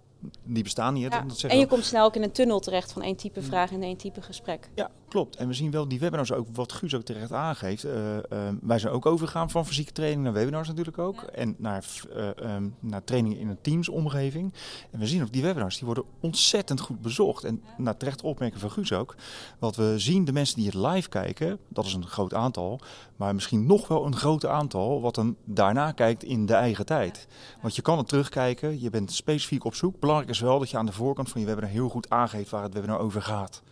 die 0.45 0.63
bestaan 0.63 0.95
niet. 0.95 1.13
Ja. 1.13 1.49
en 1.49 1.59
je 1.59 1.67
komt 1.67 1.85
snel 1.85 2.05
ook 2.05 2.17
in 2.17 2.23
een 2.23 2.33
tunnel 2.33 2.61
terecht 2.61 2.93
van 2.93 3.03
één 3.03 3.17
type 3.17 3.43
vraag 3.43 3.73
en 3.73 3.83
één 3.83 3.97
type 3.97 4.23
gesprek. 4.23 4.71
Ja, 4.75 4.91
klopt. 5.11 5.37
En 5.37 5.49
we 5.49 5.55
zien 5.55 5.71
wel 5.71 5.89
die 5.89 5.99
webinars 5.99 6.33
ook, 6.33 6.47
wat 6.53 6.73
Guus 6.73 6.95
ook 6.95 7.03
terecht 7.03 7.33
aangeeft. 7.33 7.85
Uh, 7.85 7.93
uh, 8.17 8.21
wij 8.61 8.79
zijn 8.79 8.93
ook 8.93 9.07
overgegaan 9.07 9.51
van 9.51 9.67
fysieke 9.67 9.93
training 9.93 10.23
naar 10.23 10.33
webinars 10.33 10.69
natuurlijk 10.69 10.99
ook. 10.99 11.21
Ja. 11.21 11.29
En 11.29 11.55
naar, 11.59 11.85
uh, 12.17 12.55
um, 12.55 12.75
naar 12.81 13.05
trainingen 13.05 13.39
in 13.39 13.49
een 13.49 13.61
teamsomgeving. 13.61 14.53
En 14.91 14.99
we 14.99 15.07
zien 15.07 15.23
ook 15.23 15.33
die 15.33 15.43
webinars, 15.43 15.77
die 15.77 15.87
worden 15.87 16.05
ontzettend 16.21 16.81
goed 16.81 17.03
bezocht. 17.03 17.45
En 17.45 17.63
ja. 17.65 17.83
naar 17.83 17.97
terecht 17.97 18.23
opmerken 18.23 18.61
van 18.61 18.71
Guus 18.71 18.93
ook. 18.93 19.17
Wat 19.59 19.77
we 19.77 19.95
zien, 19.97 20.25
de 20.25 20.33
mensen 20.33 20.57
die 20.57 20.67
het 20.67 20.75
live 20.75 21.09
kijken, 21.09 21.59
dat 21.69 21.85
is 21.85 21.95
een 21.95 22.07
groot 22.07 22.35
aantal. 22.35 22.81
Maar 23.17 23.35
misschien 23.35 23.67
nog 23.67 23.89
wel 23.89 24.07
een 24.07 24.17
groot 24.17 24.47
aantal 24.47 25.01
wat 25.01 25.15
dan 25.15 25.37
daarna 25.45 25.93
kijkt 25.93 26.23
in 26.23 26.47
de 26.47 26.55
eigen 26.55 26.87
tijd. 26.87 27.27
Want 27.63 27.77
je 27.77 27.83
kan 27.83 27.99
het 27.99 28.09
terugkijken, 28.09 28.81
je 28.81 28.91
bent 28.91 29.13
specifiek 29.13 29.65
op 29.65 29.75
zoek 29.75 30.01
belangrijk 30.01 30.31
is 30.31 30.41
wel 30.41 30.59
dat 30.59 30.71
je 30.71 30.77
aan 30.77 30.87
de 30.87 30.93
voorkant 30.93 31.29
van 31.29 31.41
je 31.41 31.47
webinar 31.47 31.71
heel 31.71 31.89
goed 31.89 32.11
aangeeft 32.11 32.51
waar 32.51 32.63
het 32.63 32.75
webinar 32.75 32.99
over 32.99 33.23
gaat. 33.23 33.63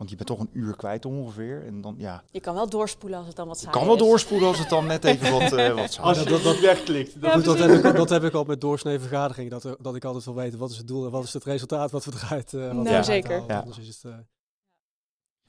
Want 0.00 0.12
je 0.12 0.18
bent 0.18 0.28
toch 0.28 0.40
een 0.40 0.50
uur 0.52 0.76
kwijt 0.76 1.04
ongeveer. 1.04 1.66
En 1.66 1.80
dan, 1.80 1.94
ja. 1.98 2.22
Je 2.30 2.40
kan 2.40 2.54
wel 2.54 2.68
doorspoelen 2.68 3.18
als 3.18 3.26
het 3.26 3.36
dan 3.36 3.48
wat 3.48 3.58
saai 3.58 3.72
Je 3.72 3.78
kan 3.78 3.86
wel 3.86 3.96
doorspoelen 3.96 4.48
als 4.48 4.58
het 4.58 4.68
dan 4.68 4.86
net 4.86 5.04
even 5.04 5.32
wat, 5.32 5.52
uh, 5.52 5.74
wat 5.74 5.92
saai 5.92 6.10
is. 6.10 6.18
Als 6.18 6.24
dat, 6.24 6.42
dat 6.42 6.60
wegklikt. 6.60 7.20
Dat, 7.20 7.32
ja, 7.32 7.40
dat, 7.40 7.58
heb 7.58 7.70
ik, 7.70 7.96
dat 7.96 8.10
heb 8.10 8.24
ik 8.24 8.32
al 8.32 8.44
met 8.44 8.60
doorsnee 8.60 8.98
vergaderingen. 8.98 9.50
Dat, 9.60 9.76
dat 9.80 9.94
ik 9.94 10.04
altijd 10.04 10.24
wil 10.24 10.34
weten 10.34 10.58
wat 10.58 10.70
is 10.70 10.76
het 10.76 10.86
doel 10.86 11.04
en 11.04 11.10
wat 11.10 11.24
is 11.24 11.32
het 11.32 11.44
resultaat 11.44 11.90
wat 11.90 12.04
we 12.04 12.12
eruit 12.24 12.52
uh, 12.52 12.72
Nou, 12.72 12.88
ja. 12.88 13.02
zeker. 13.02 13.44
Ja. 13.48 13.58
Anders 13.58 13.78
is 13.78 13.86
het... 13.86 14.02
Uh, 14.06 14.14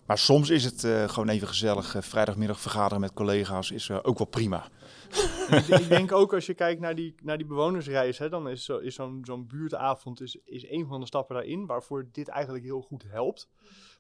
maar 0.06 0.18
soms 0.18 0.50
is 0.50 0.64
het 0.64 0.84
uh, 0.84 1.10
gewoon 1.10 1.30
even 1.30 1.48
gezellig. 1.48 1.96
Uh, 1.96 2.02
vrijdagmiddag 2.02 2.60
vergaderen 2.60 3.00
met 3.00 3.14
collega's 3.14 3.72
is 3.72 3.88
uh, 3.88 4.00
ook 4.02 4.18
wel 4.18 4.28
prima. 4.28 4.68
ik, 5.50 5.68
ik, 5.68 5.90
denk 5.90 6.12
ook 6.12 6.34
als 6.34 6.46
je 6.46 6.54
kijkt 6.54 6.82
naar 6.82 6.96
die, 6.96 7.16
naar 7.22 7.38
die 7.38 7.48
bewonersreis, 7.48 8.18
hè, 8.18 8.30
dan 8.30 8.50
is, 8.50 8.66
zo, 8.66 8.78
is 8.78 8.96
zo'n 8.96 9.22
zo'n 9.24 9.48
buurtavond 9.48 10.22
is, 10.22 10.38
is 10.46 10.70
een 10.70 10.88
van 10.88 11.00
de 11.00 11.06
stappen 11.06 11.36
daarin 11.36 11.66
waarvoor 11.66 12.08
dit 12.12 12.28
eigenlijk 12.28 12.64
heel 12.64 12.82
goed 12.82 13.04
helpt. 13.08 13.48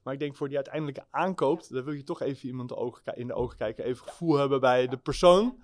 Maar 0.03 0.13
ik 0.13 0.19
denk 0.19 0.35
voor 0.35 0.47
die 0.47 0.55
uiteindelijke 0.55 1.05
aankoop, 1.09 1.67
daar 1.69 1.83
wil 1.83 1.93
je 1.93 2.03
toch 2.03 2.21
even 2.21 2.47
iemand 2.47 2.69
de 2.69 2.75
ogen, 2.75 3.15
in 3.15 3.27
de 3.27 3.33
ogen 3.33 3.57
kijken, 3.57 3.85
even 3.85 4.07
gevoel 4.07 4.35
hebben 4.37 4.59
bij 4.59 4.87
de 4.87 4.97
persoon. 4.97 5.61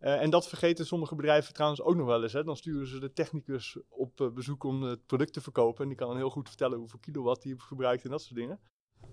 Uh, 0.00 0.22
en 0.22 0.30
dat 0.30 0.48
vergeten 0.48 0.86
sommige 0.86 1.14
bedrijven 1.14 1.54
trouwens 1.54 1.82
ook 1.82 1.96
nog 1.96 2.06
wel 2.06 2.22
eens. 2.22 2.32
Hè. 2.32 2.44
Dan 2.44 2.56
sturen 2.56 2.86
ze 2.86 2.98
de 3.00 3.12
technicus 3.12 3.76
op 3.88 4.20
uh, 4.20 4.28
bezoek 4.30 4.64
om 4.64 4.82
het 4.82 5.06
product 5.06 5.32
te 5.32 5.40
verkopen. 5.40 5.82
En 5.82 5.88
die 5.88 5.98
kan 5.98 6.08
dan 6.08 6.16
heel 6.16 6.30
goed 6.30 6.48
vertellen 6.48 6.78
hoeveel 6.78 6.98
kilowatt 6.98 7.42
die 7.42 7.60
gebruikt 7.60 8.04
en 8.04 8.10
dat 8.10 8.22
soort 8.22 8.38
dingen. 8.38 8.60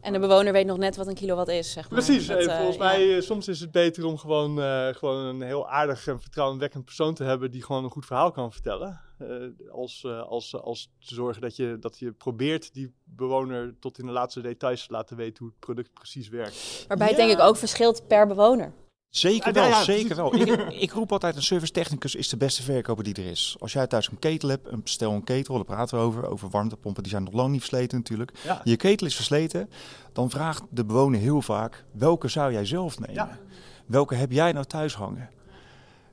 En 0.03 0.13
de 0.13 0.19
bewoner 0.19 0.53
weet 0.53 0.65
nog 0.65 0.77
net 0.77 0.95
wat 0.95 1.07
een 1.07 1.13
kilowatt 1.13 1.49
is, 1.49 1.71
zeg 1.71 1.89
maar. 1.89 2.03
Precies. 2.03 2.27
Dat, 2.27 2.41
uh, 2.41 2.55
volgens 2.55 2.77
mij, 2.77 3.05
ja. 3.05 3.21
soms 3.21 3.47
is 3.47 3.59
het 3.59 3.71
beter 3.71 4.05
om 4.05 4.17
gewoon, 4.17 4.59
uh, 4.59 4.87
gewoon 4.87 5.25
een 5.25 5.41
heel 5.41 5.69
aardig 5.69 6.07
en 6.07 6.21
vertrouwenwekkend 6.21 6.85
persoon 6.85 7.13
te 7.13 7.23
hebben 7.23 7.51
die 7.51 7.63
gewoon 7.63 7.83
een 7.83 7.89
goed 7.89 8.05
verhaal 8.05 8.31
kan 8.31 8.51
vertellen. 8.51 9.01
Uh, 9.19 9.71
als, 9.71 10.05
als, 10.05 10.55
als 10.55 10.91
te 10.99 11.13
zorgen 11.13 11.41
dat 11.41 11.55
je, 11.55 11.77
dat 11.79 11.99
je 11.99 12.11
probeert 12.11 12.73
die 12.73 12.93
bewoner 13.03 13.75
tot 13.79 13.99
in 13.99 14.05
de 14.05 14.11
laatste 14.11 14.41
details 14.41 14.85
te 14.85 14.93
laten 14.93 15.17
weten 15.17 15.37
hoe 15.37 15.47
het 15.47 15.59
product 15.59 15.93
precies 15.93 16.29
werkt. 16.29 16.85
Waarbij 16.87 17.07
ja. 17.07 17.13
het 17.13 17.25
denk 17.25 17.39
ik 17.39 17.45
ook 17.45 17.57
verschilt 17.57 18.07
per 18.07 18.27
bewoner. 18.27 18.73
Zeker 19.15 19.53
wel, 19.53 19.63
ja, 19.63 19.69
ja, 19.69 19.83
zeker 19.83 20.15
wel. 20.15 20.35
ik, 20.41 20.49
ik, 20.71 20.91
roep 20.91 21.11
altijd, 21.11 21.35
een 21.35 21.43
service 21.43 21.71
technicus 21.71 22.15
is 22.15 22.29
de 22.29 22.37
beste 22.37 22.63
verkoper 22.63 23.03
die 23.03 23.13
er 23.13 23.25
is. 23.25 23.55
Als 23.59 23.73
jij 23.73 23.87
thuis 23.87 24.09
een 24.11 24.19
ketel 24.19 24.49
hebt, 24.49 24.67
een, 24.71 24.81
stel 24.83 25.11
een 25.11 25.23
ketel, 25.23 25.55
daar 25.55 25.63
praten 25.63 25.97
we 25.97 26.03
over, 26.03 26.27
over 26.27 26.49
warmtepompen, 26.49 27.03
die 27.03 27.11
zijn 27.11 27.23
nog 27.23 27.33
lang 27.33 27.51
niet 27.51 27.59
versleten 27.59 27.97
natuurlijk. 27.97 28.31
Ja. 28.43 28.61
Je 28.63 28.75
ketel 28.75 29.07
is 29.07 29.15
versleten, 29.15 29.69
dan 30.13 30.29
vraagt 30.29 30.63
de 30.69 30.85
bewoner 30.85 31.19
heel 31.19 31.41
vaak, 31.41 31.85
welke 31.91 32.27
zou 32.27 32.51
jij 32.51 32.65
zelf 32.65 32.99
nemen? 32.99 33.39
Welke 33.85 34.15
heb 34.15 34.31
jij 34.31 34.51
nou 34.51 34.65
thuis 34.65 34.95
hangen? 34.95 35.29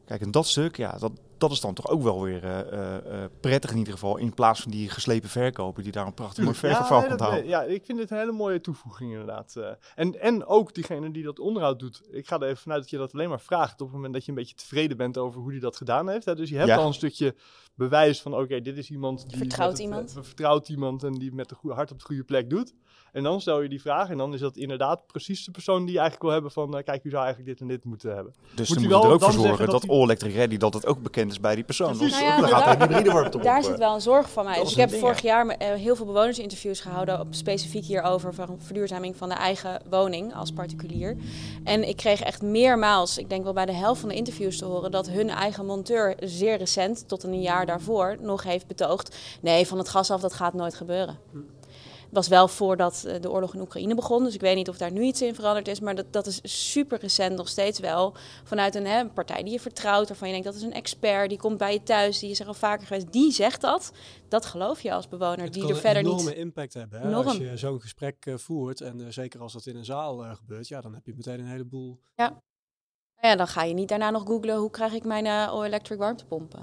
Kijk, 0.06 0.20
en 0.20 0.30
dat 0.30 0.46
stuk, 0.46 0.76
ja, 0.76 0.96
dat, 0.98 1.12
dat 1.40 1.50
is 1.50 1.60
dan 1.60 1.74
toch 1.74 1.88
ook 1.88 2.02
wel 2.02 2.22
weer 2.22 2.44
uh, 2.44 2.58
uh, 2.58 3.24
prettig 3.40 3.70
in 3.70 3.78
ieder 3.78 3.92
geval. 3.92 4.16
In 4.16 4.34
plaats 4.34 4.60
van 4.60 4.70
die 4.70 4.88
geslepen 4.88 5.28
verkoper 5.28 5.82
die 5.82 5.92
daar 5.92 6.06
een 6.06 6.14
prachtig 6.14 6.44
mooi 6.44 6.56
verkoopverhaal 6.56 7.02
ja, 7.02 7.08
kan 7.08 7.26
houden. 7.26 7.46
Ja, 7.46 7.62
ik 7.62 7.84
vind 7.84 7.98
het 7.98 8.10
een 8.10 8.18
hele 8.18 8.32
mooie 8.32 8.60
toevoeging 8.60 9.10
inderdaad. 9.10 9.54
Uh, 9.58 9.68
en, 9.94 10.20
en 10.20 10.46
ook 10.46 10.74
diegene 10.74 11.10
die 11.10 11.24
dat 11.24 11.38
onderhoud 11.38 11.78
doet. 11.78 12.02
Ik 12.10 12.26
ga 12.26 12.36
er 12.36 12.42
even 12.42 12.56
vanuit 12.56 12.80
dat 12.80 12.90
je 12.90 12.96
dat 12.96 13.12
alleen 13.12 13.28
maar 13.28 13.40
vraagt 13.40 13.80
op 13.80 13.86
het 13.86 13.96
moment 13.96 14.12
dat 14.14 14.24
je 14.24 14.30
een 14.30 14.36
beetje 14.36 14.54
tevreden 14.54 14.96
bent 14.96 15.18
over 15.18 15.40
hoe 15.40 15.50
die 15.50 15.60
dat 15.60 15.76
gedaan 15.76 16.08
heeft. 16.08 16.24
Hè. 16.24 16.34
Dus 16.34 16.48
je 16.48 16.56
hebt 16.56 16.68
ja. 16.68 16.76
al 16.76 16.86
een 16.86 16.94
stukje 16.94 17.34
bewijs 17.74 18.22
van 18.22 18.32
oké, 18.32 18.42
okay, 18.42 18.60
dit 18.60 18.76
is 18.76 18.90
iemand 18.90 19.28
die 19.28 19.38
vertrouwt 19.38 19.72
het, 19.72 19.80
iemand. 19.80 20.18
vertrouwt 20.22 20.68
iemand 20.68 21.02
en 21.02 21.12
die 21.12 21.32
met 21.32 21.48
de 21.48 21.54
goede 21.54 21.76
hart 21.76 21.90
op 21.90 21.98
de 21.98 22.04
goede 22.04 22.24
plek 22.24 22.50
doet. 22.50 22.74
En 23.12 23.22
dan 23.22 23.40
stel 23.40 23.60
je 23.60 23.68
die 23.68 23.80
vraag 23.80 24.10
en 24.10 24.18
dan 24.18 24.34
is 24.34 24.40
dat 24.40 24.56
inderdaad 24.56 25.06
precies 25.06 25.44
de 25.44 25.50
persoon 25.50 25.84
die 25.84 25.92
je 25.92 25.98
eigenlijk 25.98 26.22
wil 26.22 26.32
hebben 26.32 26.50
van 26.50 26.76
uh, 26.76 26.82
kijk, 26.82 27.04
u 27.04 27.10
zou 27.10 27.24
eigenlijk 27.24 27.52
dit 27.52 27.60
en 27.60 27.74
dit 27.74 27.84
moeten 27.84 28.14
hebben. 28.14 28.34
Dus 28.54 28.68
moet 28.68 28.80
je 28.80 28.88
moet 28.88 29.04
er 29.04 29.10
ook 29.10 29.22
voor 29.22 29.32
zorgen 29.32 29.66
dat, 29.66 29.80
dat 29.80 29.90
All 29.90 30.02
Electric 30.02 30.34
Ready 30.34 30.56
dat 30.56 30.74
het 30.74 30.86
ook 30.86 31.02
bekend 31.02 31.30
is 31.30 31.40
bij 31.40 31.54
die 31.54 31.64
persoon. 31.64 31.96
Nou 31.96 32.08
ja, 32.08 32.40
dan 32.40 32.48
gaat 32.48 32.64
daar 32.64 32.88
hybride 32.88 33.12
warmte 33.12 33.38
Daar 33.38 33.62
zit 33.62 33.78
wel 33.78 33.94
een 33.94 34.00
zorg 34.00 34.30
van 34.30 34.44
mij. 34.44 34.60
Dus 34.60 34.70
ik 34.70 34.76
heb 34.76 34.88
ding, 34.88 35.00
vorig 35.00 35.22
jaar 35.22 35.46
uh, 35.46 35.52
heel 35.58 35.96
veel 35.96 36.06
bewonersinterviews 36.06 36.80
gehouden 36.80 37.20
op 37.20 37.26
specifiek 37.30 37.84
hierover 37.84 38.34
van 38.34 38.56
verduurzaming 38.58 39.16
van 39.16 39.28
de 39.28 39.34
eigen 39.34 39.82
woning 39.90 40.34
als 40.34 40.52
particulier. 40.52 41.16
En 41.64 41.88
ik 41.88 41.96
kreeg 41.96 42.20
echt 42.20 42.42
meermaals, 42.42 43.18
ik 43.18 43.28
denk 43.28 43.44
wel 43.44 43.52
bij 43.52 43.66
de 43.66 43.72
helft 43.72 44.00
van 44.00 44.08
de 44.08 44.14
interviews 44.14 44.58
te 44.58 44.64
horen 44.64 44.90
dat 44.90 45.08
hun 45.08 45.28
eigen 45.28 45.66
monteur 45.66 46.14
zeer 46.20 46.58
recent, 46.58 47.08
tot 47.08 47.22
een 47.22 47.40
jaar 47.40 47.66
daarvoor, 47.66 48.16
nog 48.20 48.42
heeft 48.42 48.66
betoogd: 48.66 49.16
nee, 49.40 49.66
van 49.66 49.78
het 49.78 49.88
gas 49.88 50.10
af 50.10 50.20
dat 50.20 50.34
gaat 50.34 50.54
nooit 50.54 50.74
gebeuren 50.74 51.18
was 52.10 52.28
wel 52.28 52.48
voordat 52.48 53.06
de 53.20 53.30
oorlog 53.30 53.54
in 53.54 53.60
Oekraïne 53.60 53.94
begon. 53.94 54.24
Dus 54.24 54.34
ik 54.34 54.40
weet 54.40 54.56
niet 54.56 54.68
of 54.68 54.76
daar 54.76 54.92
nu 54.92 55.02
iets 55.02 55.22
in 55.22 55.34
veranderd 55.34 55.68
is. 55.68 55.80
Maar 55.80 55.94
dat, 55.94 56.12
dat 56.12 56.26
is 56.26 56.40
super 56.42 56.98
recent 56.98 57.36
nog 57.36 57.48
steeds 57.48 57.78
wel. 57.78 58.14
Vanuit 58.44 58.74
een, 58.74 58.86
hè, 58.86 59.00
een 59.00 59.12
partij 59.12 59.42
die 59.42 59.52
je 59.52 59.60
vertrouwt. 59.60 60.08
Waarvan 60.08 60.28
je 60.28 60.32
denkt 60.32 60.48
dat 60.48 60.56
is 60.56 60.62
een 60.62 60.72
expert. 60.72 61.28
Die 61.28 61.38
komt 61.38 61.58
bij 61.58 61.72
je 61.72 61.82
thuis. 61.82 62.18
Die 62.18 62.30
is 62.30 62.40
er 62.40 62.46
al 62.46 62.54
vaker 62.54 62.86
geweest. 62.86 63.12
Die 63.12 63.32
zegt 63.32 63.60
dat. 63.60 63.92
Dat 64.28 64.46
geloof 64.46 64.80
je 64.80 64.92
als 64.92 65.08
bewoner. 65.08 65.44
Het 65.44 65.52
die 65.52 65.68
er 65.68 65.76
verder 65.76 66.02
een 66.02 66.08
niet. 66.08 66.20
enorme 66.20 66.36
impact 66.36 66.74
hebben. 66.74 67.00
Hè? 67.00 67.14
Als 67.14 67.36
je 67.36 67.56
zo'n 67.56 67.80
gesprek 67.80 68.26
uh, 68.26 68.36
voert. 68.36 68.80
En 68.80 69.00
uh, 69.00 69.06
zeker 69.08 69.40
als 69.40 69.52
dat 69.52 69.66
in 69.66 69.76
een 69.76 69.84
zaal 69.84 70.24
uh, 70.24 70.34
gebeurt. 70.34 70.68
Ja, 70.68 70.80
dan 70.80 70.94
heb 70.94 71.06
je 71.06 71.14
meteen 71.16 71.40
een 71.40 71.46
heleboel. 71.46 72.00
Ja. 72.14 72.42
Ja, 73.20 73.36
dan 73.36 73.48
ga 73.48 73.62
je 73.62 73.74
niet 73.74 73.88
daarna 73.88 74.10
nog 74.10 74.22
googlen. 74.26 74.56
Hoe 74.56 74.70
krijg 74.70 74.92
ik 74.92 75.04
mijn 75.04 75.24
uh, 75.24 75.60
electric 75.64 75.98
warmtepomp 75.98 76.54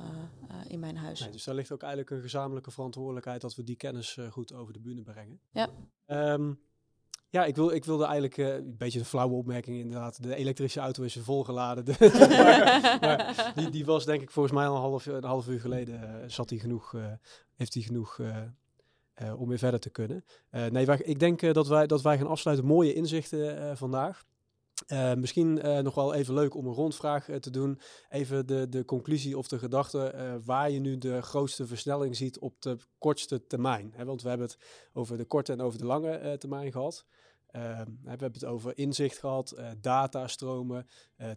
in 0.68 0.80
mijn 0.80 0.98
huis. 0.98 1.20
Nee, 1.20 1.30
dus 1.30 1.44
daar 1.44 1.56
ligt 1.56 1.72
ook 1.72 1.82
eigenlijk 1.82 2.12
een 2.12 2.22
gezamenlijke 2.22 2.72
verantwoordelijkheid 2.72 3.42
dat 3.42 3.56
we 3.56 3.64
die 3.64 3.76
kennis 3.76 4.16
uh, 4.16 4.32
goed 4.32 4.54
over 4.54 4.74
de 4.74 4.80
bühne 4.80 5.04
brengen. 5.04 5.40
Ja. 5.52 5.70
Um, 6.34 6.60
Ja, 7.30 7.46
ik, 7.46 7.56
wil, 7.56 7.72
ik 7.72 7.86
wilde 7.86 8.04
eigenlijk 8.04 8.38
uh, 8.38 8.54
een 8.54 8.78
beetje 8.78 9.00
een 9.00 9.06
flauwe 9.06 9.36
opmerking 9.36 9.78
inderdaad. 9.78 10.24
De 10.24 10.36
elektrische 10.36 10.80
auto 10.80 11.04
is 11.04 11.18
volgeladen. 11.22 11.86
maar, 13.02 13.52
die, 13.56 13.70
die 13.70 13.86
was 13.86 14.06
denk 14.06 14.22
ik 14.22 14.32
volgens 14.32 14.56
mij 14.56 14.68
al 14.68 14.76
een 14.76 14.82
half, 14.82 15.06
een 15.06 15.24
half 15.24 15.48
uur 15.48 15.60
geleden. 15.60 16.02
Uh, 16.02 16.30
zat 16.30 16.50
hij 16.50 16.60
genoeg, 16.60 16.94
uh, 16.94 17.06
heeft 17.56 17.74
hij 17.74 17.84
genoeg 17.84 18.20
om 19.38 19.48
weer 19.48 19.58
verder 19.58 19.80
te 19.80 19.90
kunnen. 19.90 20.26
nee, 20.50 20.86
wij, 20.86 20.98
ik 20.98 21.20
denk 21.20 21.54
dat, 21.54 21.68
wij, 21.68 21.88
dat 21.88 22.02
wij 22.02 22.18
gaan 22.18 22.28
afsluiten. 22.28 22.66
Mooie 22.66 22.94
inzichten 22.94 23.78
vandaag. 23.78 24.26
Uh, 24.88 25.14
misschien 25.14 25.66
uh, 25.66 25.80
nog 25.80 25.96
wel 25.96 26.14
even 26.14 26.34
leuk 26.34 26.56
om 26.56 26.68
een 26.68 26.74
rondvraag 26.74 27.28
uh, 27.28 27.36
te 27.36 27.50
doen. 27.50 27.80
Even 28.10 28.46
de, 28.46 28.70
de 28.70 28.86
conclusie 28.86 29.38
of 29.38 29.48
de 29.48 29.60
gedachte 29.60 30.40
waar 30.46 30.72
je 30.72 30.80
nu 30.80 30.98
de 30.98 31.22
grootste 31.22 31.68
versnelling 31.68 32.16
ziet 32.16 32.40
op 32.40 32.62
de 32.62 32.78
kortste 32.98 33.48
termijn. 33.48 33.94
Want 34.06 34.22
we 34.22 34.30
hebben 34.30 34.48
het 34.48 34.58
over 34.94 35.18
de 35.18 35.26
korte 35.26 35.52
en 35.52 35.62
over 35.62 35.80
de 35.80 35.86
lange 35.86 36.36
termijn 36.38 36.72
gehad. 36.72 37.06
We 37.52 38.10
hebben 38.10 38.32
het 38.32 38.46
over 38.46 38.78
inzicht 38.78 39.18
gehad, 39.18 39.56
datastromen, 39.82 40.88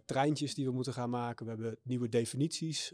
treintjes 0.05 0.55
die 0.55 0.65
we 0.65 0.71
moeten 0.71 0.93
gaan 0.93 1.09
maken. 1.09 1.45
We 1.45 1.51
hebben 1.51 1.77
nieuwe 1.83 2.09
definities 2.09 2.93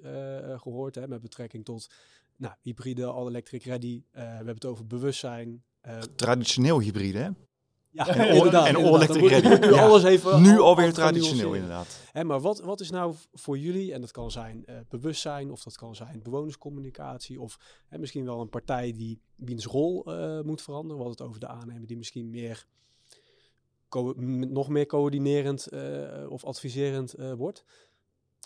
gehoord 0.57 0.95
hè, 0.95 1.07
met 1.07 1.21
betrekking 1.21 1.65
tot 1.65 1.87
nou, 2.35 2.53
hybride, 2.61 3.05
all-electric 3.05 3.63
ready. 3.63 4.03
we 4.11 4.19
hebben 4.19 4.53
het 4.53 4.65
over 4.65 4.87
bewustzijn. 4.87 5.63
Traditioneel 6.15 6.79
hybride, 6.79 7.17
hè? 7.17 7.29
Ja, 7.97 8.07
en, 8.07 8.35
inderdaad, 8.35 8.67
en 8.67 9.59
Nu, 9.59 9.73
alles 9.73 10.03
even, 10.03 10.41
nu 10.41 10.59
alweer 10.59 10.93
traditioneel, 10.93 11.53
inderdaad. 11.53 11.99
Hè, 12.11 12.23
maar 12.23 12.39
wat, 12.39 12.59
wat 12.59 12.79
is 12.79 12.89
nou 12.89 13.15
voor 13.33 13.57
jullie, 13.57 13.93
en 13.93 14.01
dat 14.01 14.11
kan 14.11 14.31
zijn 14.31 14.63
uh, 14.69 14.75
bewustzijn, 14.89 15.51
of 15.51 15.63
dat 15.63 15.77
kan 15.77 15.95
zijn 15.95 16.21
bewonerscommunicatie, 16.23 17.41
of 17.41 17.59
hè, 17.87 17.97
misschien 17.97 18.25
wel 18.25 18.41
een 18.41 18.49
partij 18.49 18.93
die 18.93 19.21
wiens 19.35 19.65
rol 19.65 20.03
uh, 20.07 20.41
moet 20.41 20.61
veranderen. 20.61 20.97
We 20.97 21.03
hadden 21.03 21.25
het 21.25 21.27
over 21.27 21.39
de 21.39 21.47
aannemer 21.47 21.87
die 21.87 21.97
misschien 21.97 22.29
meer 22.29 22.65
nog 24.47 24.69
meer 24.69 24.85
coördinerend 24.85 25.67
uh, 25.73 26.29
of 26.29 26.43
adviserend 26.43 27.15
wordt. 27.37 27.63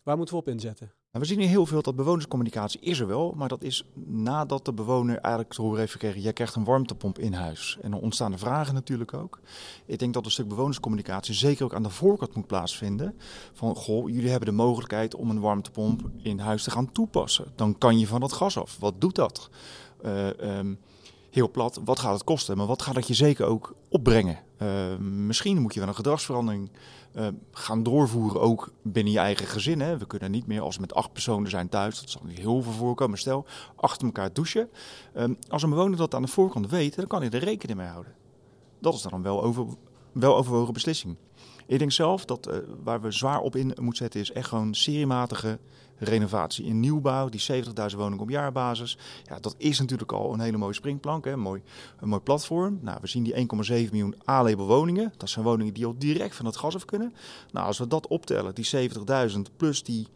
Waar 0.04 0.18
moeten 0.18 0.36
we 0.36 0.42
op 0.42 0.48
inzetten? 0.48 0.94
Nou, 1.12 1.24
we 1.24 1.30
zien 1.30 1.40
hier 1.40 1.50
heel 1.50 1.66
veel 1.66 1.82
dat 1.82 1.96
bewonerscommunicatie 1.96 2.80
is 2.80 3.00
er 3.00 3.08
wel, 3.08 3.34
maar 3.36 3.48
dat 3.48 3.64
is 3.64 3.86
nadat 4.06 4.66
de 4.66 4.74
bewoner 4.74 5.18
eigenlijk 5.18 5.54
te 5.54 5.62
horen 5.62 5.80
heeft 5.80 5.92
gekregen, 5.92 6.22
jij 6.22 6.34
krijgt 6.34 6.56
een 6.56 6.64
warmtepomp 6.64 7.20
in 7.20 7.34
huis. 7.34 7.78
En 7.82 7.92
dan 7.92 8.00
ontstaan 8.00 8.32
de 8.32 8.38
vragen 8.38 8.74
natuurlijk 8.74 9.14
ook. 9.14 9.40
Ik 9.86 10.00
denk 10.00 10.14
dat 10.14 10.26
een 10.26 10.32
stuk 10.32 10.48
bewonerscommunicatie 10.48 11.34
zeker 11.34 11.66
ook 11.66 11.74
aan 11.74 11.84
de 11.84 11.90
voorkant 11.90 12.36
moet 12.36 12.48
plaatsvinden. 12.48 13.16
Van, 13.54 13.76
goh, 13.76 14.10
jullie 14.10 14.30
hebben 14.30 14.50
de 14.50 14.56
mogelijkheid 14.56 15.16
om 15.16 15.30
een 15.30 15.40
warmtepomp 15.40 16.10
in 16.22 16.40
huis 16.40 16.64
te 16.64 16.72
gaan 16.72 16.92
toepassen. 16.92 17.52
Dan 17.56 17.78
kan 17.78 18.00
je 18.00 18.08
van 18.08 18.22
het 18.22 18.34
gas 18.34 18.58
af. 18.58 18.78
Wat 18.80 19.02
doet 19.02 19.16
dat? 19.16 19.50
Uh, 20.06 20.28
um, 20.58 20.80
heel 21.32 21.52
plat, 21.52 21.82
wat 21.86 22.00
gaat 22.00 22.14
het 22.14 22.24
kosten? 22.24 22.58
Maar 22.58 22.68
wat 22.68 22.82
gaat 22.82 22.96
het 22.96 23.08
je 23.08 23.14
zeker 23.14 23.46
ook 23.46 23.76
opbrengen? 23.90 24.40
Uh, 24.62 24.98
misschien 24.98 25.62
moet 25.62 25.74
je 25.74 25.80
wel 25.80 25.90
een 25.90 25.96
gedragsverandering 25.96 26.72
uh, 27.16 27.28
gaan 27.52 27.84
doorvoeren, 27.84 28.42
ook 28.42 28.74
binnen 28.82 29.14
je 29.14 29.20
eigen 29.20 29.48
gezin. 29.48 29.80
Hè. 29.80 29.98
We 29.98 30.06
kunnen 30.06 30.32
niet 30.32 30.48
meer 30.48 30.62
als 30.62 30.76
we 30.76 30.82
met 30.82 30.94
acht 30.94 31.14
personen 31.14 31.50
zijn 31.50 31.70
thuis, 31.70 32.00
dat 32.00 32.10
zal 32.10 32.22
niet 32.26 32.38
heel 32.38 32.62
veel 32.62 32.72
voorkomen, 32.72 33.18
stel, 33.18 33.46
achter 33.76 34.06
elkaar 34.06 34.34
douchen. 34.34 34.70
Uh, 35.16 35.24
als 35.50 35.64
een 35.64 35.70
bewoner 35.70 35.98
dat 35.98 36.16
aan 36.16 36.22
de 36.22 36.28
voorkant 36.28 36.70
weet, 36.70 36.96
dan 36.96 37.08
kan 37.08 37.22
hij 37.22 37.30
er 37.30 37.44
rekening 37.44 37.80
mee 37.80 37.88
houden. 37.88 38.14
Dat 38.80 38.94
is 38.94 39.02
dan 39.02 39.14
een 39.14 39.22
wel, 39.22 39.44
over, 39.44 39.66
wel 40.12 40.38
overwogen 40.38 40.74
beslissing. 40.74 41.16
Ik 41.68 41.80
denk 41.80 41.92
zelf 41.92 42.26
dat 42.26 42.48
uh, 42.48 42.58
waar 42.84 43.02
we 43.02 43.12
zwaar 43.12 43.40
op 43.40 43.56
in 43.56 43.68
moeten 43.68 43.96
zetten 43.96 44.20
is 44.20 44.32
echt 44.32 44.48
gewoon 44.48 44.74
seriematige 44.74 45.60
renovatie 46.04 46.66
in 46.66 46.80
nieuwbouw, 46.80 47.30
die 47.30 47.66
70.000 47.92 47.98
woningen 47.98 48.20
op 48.20 48.30
jaarbasis. 48.30 48.98
Ja, 49.24 49.40
dat 49.40 49.56
is 49.58 49.80
natuurlijk 49.80 50.12
al 50.12 50.34
een 50.34 50.40
hele 50.40 50.58
mooie 50.58 50.74
springplank, 50.74 51.26
hè? 51.26 51.32
Een, 51.32 51.40
mooi, 51.40 51.62
een 52.00 52.10
mooi 52.10 52.22
platform. 52.22 52.80
Nou, 52.82 52.98
we 53.02 53.08
zien 53.08 53.24
die 53.24 53.34
1,7 53.34 53.44
miljoen 53.68 54.16
A-label 54.30 54.68
woningen. 54.68 55.14
Dat 55.18 55.30
zijn 55.30 55.46
woningen 55.46 55.74
die 55.74 55.86
al 55.86 55.98
direct 55.98 56.36
van 56.36 56.46
het 56.46 56.58
gas 56.58 56.76
af 56.76 56.86
kunnen. 56.86 57.14
Nou, 57.52 57.68
als 57.68 57.78
we 57.78 57.88
dat 57.88 58.08
optellen, 58.08 58.56
die 58.56 58.90
70.000 59.32 59.40
plus 59.58 59.84
die, 59.84 60.08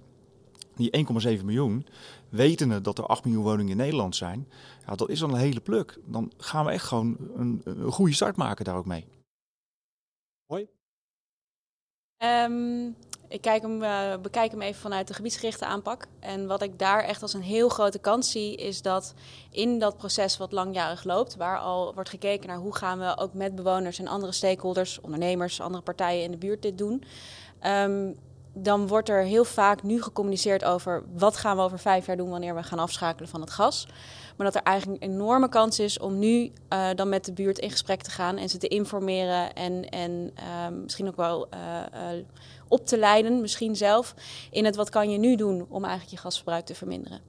die 0.75 1.05
1,7 1.37 1.43
miljoen, 1.43 1.85
wetende 2.29 2.81
dat 2.81 2.97
er 2.97 3.05
8 3.05 3.23
miljoen 3.23 3.43
woningen 3.43 3.71
in 3.71 3.77
Nederland 3.77 4.15
zijn, 4.15 4.47
ja, 4.85 4.95
dat 4.95 5.09
is 5.09 5.19
dan 5.19 5.33
een 5.33 5.39
hele 5.39 5.61
pluk. 5.61 5.99
Dan 6.05 6.31
gaan 6.37 6.65
we 6.65 6.71
echt 6.71 6.85
gewoon 6.85 7.17
een, 7.35 7.61
goede 7.91 8.13
start 8.13 8.35
maken 8.35 8.65
daar 8.65 8.77
ook 8.77 8.85
mee. 8.85 9.07
Mooi. 10.47 10.67
Um, 12.17 12.95
ik 13.27 13.41
kijk 13.41 13.61
hem, 13.61 13.83
uh, 13.83 14.17
bekijk 14.21 14.51
hem 14.51 14.61
even 14.61 14.81
vanuit 14.81 15.07
de 15.07 15.13
gebiedsgerichte 15.13 15.65
aanpak. 15.65 16.05
En 16.19 16.47
wat 16.47 16.61
ik 16.61 16.79
daar 16.79 17.03
echt 17.03 17.21
als 17.21 17.33
een 17.33 17.41
heel 17.41 17.69
grote 17.69 17.99
kans 17.99 18.31
zie, 18.31 18.55
is 18.55 18.81
dat 18.81 19.13
in 19.51 19.79
dat 19.79 19.97
proces 19.97 20.37
wat 20.37 20.51
langjarig 20.51 21.03
loopt, 21.03 21.35
waar 21.35 21.57
al 21.57 21.93
wordt 21.93 22.09
gekeken 22.09 22.47
naar 22.47 22.57
hoe 22.57 22.75
gaan 22.75 22.99
we 22.99 23.17
ook 23.17 23.33
met 23.33 23.55
bewoners 23.55 23.99
en 23.99 24.07
andere 24.07 24.31
stakeholders, 24.31 25.01
ondernemers, 25.01 25.61
andere 25.61 25.83
partijen 25.83 26.23
in 26.23 26.31
de 26.31 26.37
buurt 26.37 26.61
dit 26.61 26.77
doen. 26.77 27.03
Um, 27.65 28.15
dan 28.57 28.87
wordt 28.87 29.09
er 29.09 29.23
heel 29.23 29.45
vaak 29.45 29.83
nu 29.83 30.01
gecommuniceerd 30.01 30.63
over 30.63 31.03
wat 31.13 31.37
gaan 31.37 31.55
we 31.57 31.63
over 31.63 31.79
vijf 31.79 32.05
jaar 32.05 32.17
doen 32.17 32.29
wanneer 32.29 32.55
we 32.55 32.63
gaan 32.63 32.79
afschakelen 32.79 33.29
van 33.29 33.41
het 33.41 33.49
gas. 33.49 33.87
Maar 34.35 34.45
dat 34.45 34.55
er 34.55 34.61
eigenlijk 34.61 35.03
een 35.03 35.09
enorme 35.09 35.49
kans 35.49 35.79
is 35.79 35.99
om 35.99 36.19
nu 36.19 36.51
uh, 36.73 36.89
dan 36.95 37.09
met 37.09 37.25
de 37.25 37.33
buurt 37.33 37.59
in 37.59 37.71
gesprek 37.71 38.01
te 38.01 38.11
gaan 38.11 38.37
en 38.37 38.49
ze 38.49 38.57
te 38.57 38.67
informeren 38.67 39.53
en, 39.53 39.89
en 39.89 40.31
uh, 40.39 40.67
misschien 40.81 41.07
ook 41.07 41.15
wel 41.15 41.47
uh, 41.53 41.59
op 42.67 42.85
te 42.85 42.97
leiden, 42.97 43.41
misschien 43.41 43.75
zelf, 43.75 44.13
in 44.51 44.65
het 44.65 44.75
wat 44.75 44.89
kan 44.89 45.09
je 45.09 45.17
nu 45.17 45.35
doen 45.35 45.65
om 45.69 45.83
eigenlijk 45.83 46.13
je 46.13 46.21
gasverbruik 46.21 46.65
te 46.65 46.75
verminderen. 46.75 47.19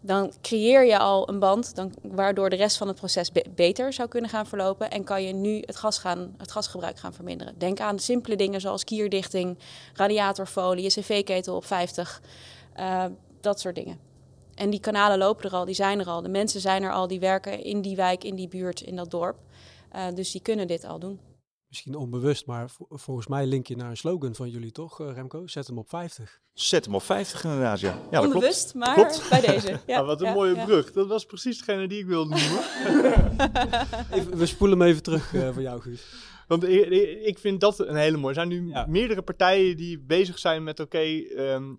Dan 0.00 0.32
creëer 0.42 0.86
je 0.86 0.98
al 0.98 1.28
een 1.28 1.38
band 1.38 1.74
dan, 1.74 1.92
waardoor 2.02 2.50
de 2.50 2.56
rest 2.56 2.76
van 2.76 2.88
het 2.88 2.96
proces 2.96 3.32
be 3.32 3.44
beter 3.54 3.92
zou 3.92 4.08
kunnen 4.08 4.30
gaan 4.30 4.46
verlopen. 4.46 4.90
En 4.90 5.04
kan 5.04 5.22
je 5.22 5.32
nu 5.32 5.62
het, 5.66 5.76
gas 5.76 5.98
gaan, 5.98 6.34
het 6.38 6.52
gasgebruik 6.52 6.98
gaan 6.98 7.12
verminderen. 7.12 7.54
Denk 7.58 7.80
aan 7.80 7.98
simpele 7.98 8.36
dingen 8.36 8.60
zoals 8.60 8.84
kierdichting, 8.84 9.58
radiatorfolie, 9.94 10.88
cv-ketel 10.88 11.56
op 11.56 11.64
50. 11.64 12.22
Uh, 12.78 13.04
dat 13.40 13.60
soort 13.60 13.74
dingen. 13.74 14.13
En 14.54 14.70
die 14.70 14.80
kanalen 14.80 15.18
lopen 15.18 15.44
er 15.44 15.56
al, 15.56 15.64
die 15.64 15.74
zijn 15.74 16.00
er 16.00 16.06
al. 16.06 16.22
De 16.22 16.28
mensen 16.28 16.60
zijn 16.60 16.82
er 16.82 16.92
al, 16.92 17.06
die 17.06 17.20
werken 17.20 17.64
in 17.64 17.82
die 17.82 17.96
wijk, 17.96 18.24
in 18.24 18.34
die 18.34 18.48
buurt, 18.48 18.80
in 18.80 18.96
dat 18.96 19.10
dorp. 19.10 19.36
Uh, 19.94 20.06
dus 20.14 20.30
die 20.30 20.40
kunnen 20.40 20.66
dit 20.66 20.84
al 20.84 20.98
doen. 20.98 21.20
Misschien 21.68 21.94
onbewust, 21.94 22.46
maar 22.46 22.70
volgens 22.88 23.26
mij 23.26 23.46
link 23.46 23.66
je 23.66 23.76
naar 23.76 23.90
een 23.90 23.96
slogan 23.96 24.34
van 24.34 24.50
jullie 24.50 24.72
toch, 24.72 25.00
uh, 25.00 25.12
Remco? 25.12 25.46
Zet 25.46 25.66
hem 25.66 25.78
op 25.78 25.88
50. 25.88 26.40
Zet 26.52 26.84
hem 26.84 26.94
op 26.94 27.02
50 27.02 27.44
inderdaad, 27.44 27.80
ja. 27.80 27.98
ja 28.10 28.22
onbewust, 28.22 28.70
klopt. 28.70 28.86
maar 28.86 28.94
klopt. 28.94 29.28
bij 29.28 29.40
deze. 29.40 29.80
Ja, 29.86 29.98
ah, 29.98 30.06
wat 30.06 30.20
een 30.20 30.26
ja, 30.26 30.32
mooie 30.32 30.54
ja. 30.54 30.64
brug. 30.64 30.92
Dat 30.92 31.08
was 31.08 31.24
precies 31.24 31.58
degene 31.58 31.88
die 31.88 31.98
ik 31.98 32.06
wilde 32.06 32.28
noemen. 32.28 32.62
even, 34.16 34.36
we 34.36 34.46
spoelen 34.46 34.78
hem 34.78 34.88
even 34.88 35.02
terug 35.02 35.32
uh, 35.32 35.52
voor 35.52 35.62
jou, 35.62 35.80
Guus. 35.80 36.02
Want 36.46 36.68
ik, 36.68 37.38
vind 37.38 37.60
dat 37.60 37.78
een 37.78 37.96
hele 37.96 38.16
mooie. 38.16 38.28
Er 38.28 38.34
zijn 38.34 38.48
nu 38.48 38.68
ja. 38.68 38.86
meerdere 38.88 39.22
partijen 39.22 39.76
die 39.76 39.98
bezig 39.98 40.38
zijn 40.38 40.62
met: 40.62 40.80
oké, 40.80 40.96
okay, 40.96 41.30
um, 41.54 41.76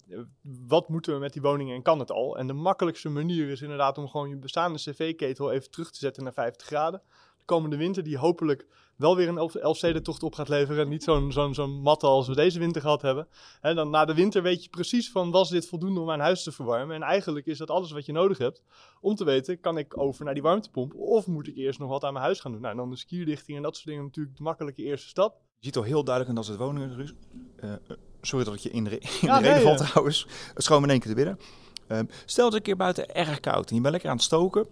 wat 0.67 0.89
moeten 0.89 1.13
we 1.13 1.19
met 1.19 1.33
die 1.33 1.41
woningen 1.41 1.75
en 1.75 1.81
kan 1.81 1.99
het 1.99 2.11
al? 2.11 2.37
En 2.37 2.47
de 2.47 2.53
makkelijkste 2.53 3.09
manier 3.09 3.49
is 3.49 3.61
inderdaad 3.61 3.97
om 3.97 4.07
gewoon 4.07 4.29
je 4.29 4.35
bestaande 4.35 4.79
cv-ketel 4.79 5.51
even 5.51 5.71
terug 5.71 5.91
te 5.91 5.99
zetten 5.99 6.23
naar 6.23 6.33
50 6.33 6.67
graden. 6.67 7.01
De 7.37 7.45
komende 7.45 7.77
winter, 7.77 8.03
die 8.03 8.17
hopelijk 8.17 8.65
wel 8.95 9.15
weer 9.15 9.27
een 9.27 9.37
Elfstedentocht 9.37 10.23
op 10.23 10.35
gaat 10.35 10.49
leveren. 10.49 10.83
En 10.83 10.89
niet 10.89 11.03
zo'n 11.03 11.31
zo'n 11.31 11.53
zo'n 11.53 11.81
matte 11.81 12.07
als 12.07 12.27
we 12.27 12.35
deze 12.35 12.59
winter 12.59 12.81
gehad 12.81 13.01
hebben. 13.01 13.27
He, 13.61 13.73
dan 13.73 13.89
na 13.89 14.05
de 14.05 14.13
winter 14.13 14.41
weet 14.41 14.63
je 14.63 14.69
precies 14.69 15.11
van 15.11 15.31
was 15.31 15.49
dit 15.49 15.67
voldoende 15.67 15.99
om 15.99 16.05
mijn 16.05 16.19
huis 16.19 16.43
te 16.43 16.51
verwarmen. 16.51 16.95
En 16.95 17.01
eigenlijk 17.01 17.45
is 17.45 17.57
dat 17.57 17.69
alles 17.69 17.91
wat 17.91 18.05
je 18.05 18.11
nodig 18.11 18.37
hebt 18.37 18.63
om 19.01 19.15
te 19.15 19.23
weten, 19.23 19.59
kan 19.59 19.77
ik 19.77 19.97
over 19.97 20.25
naar 20.25 20.33
die 20.33 20.43
warmtepomp 20.43 20.93
of 20.95 21.27
moet 21.27 21.47
ik 21.47 21.55
eerst 21.55 21.79
nog 21.79 21.89
wat 21.89 22.03
aan 22.03 22.13
mijn 22.13 22.25
huis 22.25 22.39
gaan 22.39 22.51
doen. 22.51 22.61
Nou, 22.61 22.75
dan 22.75 22.89
de 22.89 22.97
skierdichting 22.97 23.57
en 23.57 23.63
dat 23.63 23.75
soort 23.75 23.87
dingen 23.87 24.03
natuurlijk 24.03 24.37
de 24.37 24.43
makkelijke 24.43 24.83
eerste 24.83 25.07
stap. 25.07 25.35
Je 25.59 25.65
ziet 25.65 25.77
al 25.77 25.83
heel 25.83 26.03
duidelijk, 26.03 26.29
en 26.29 26.35
dat 26.35 26.43
is 26.43 26.49
het 26.49 26.59
woningen, 26.59 27.15
uh, 27.63 27.73
sorry 28.21 28.45
dat 28.45 28.53
ik 28.53 28.59
je 28.59 28.69
in 28.69 28.83
de, 28.83 28.89
re 28.89 28.99
in 28.99 29.09
ja, 29.21 29.39
de 29.39 29.43
reden 29.43 29.63
nee, 29.63 29.75
val 29.75 29.85
trouwens. 29.85 30.27
Het 30.53 30.63
schoon 30.63 30.83
in 30.83 30.89
één 30.89 30.99
keer 30.99 31.09
te 31.09 31.15
binnen. 31.15 31.39
Uh, 31.87 31.99
stel 32.25 32.45
dat 32.45 32.53
een 32.53 32.61
keer 32.61 32.75
buiten 32.75 33.15
erg 33.15 33.39
koud 33.39 33.69
en 33.69 33.75
je 33.75 33.81
bent 33.81 33.93
lekker 33.93 34.09
aan 34.09 34.15
het 34.15 34.25
stoken 34.25 34.67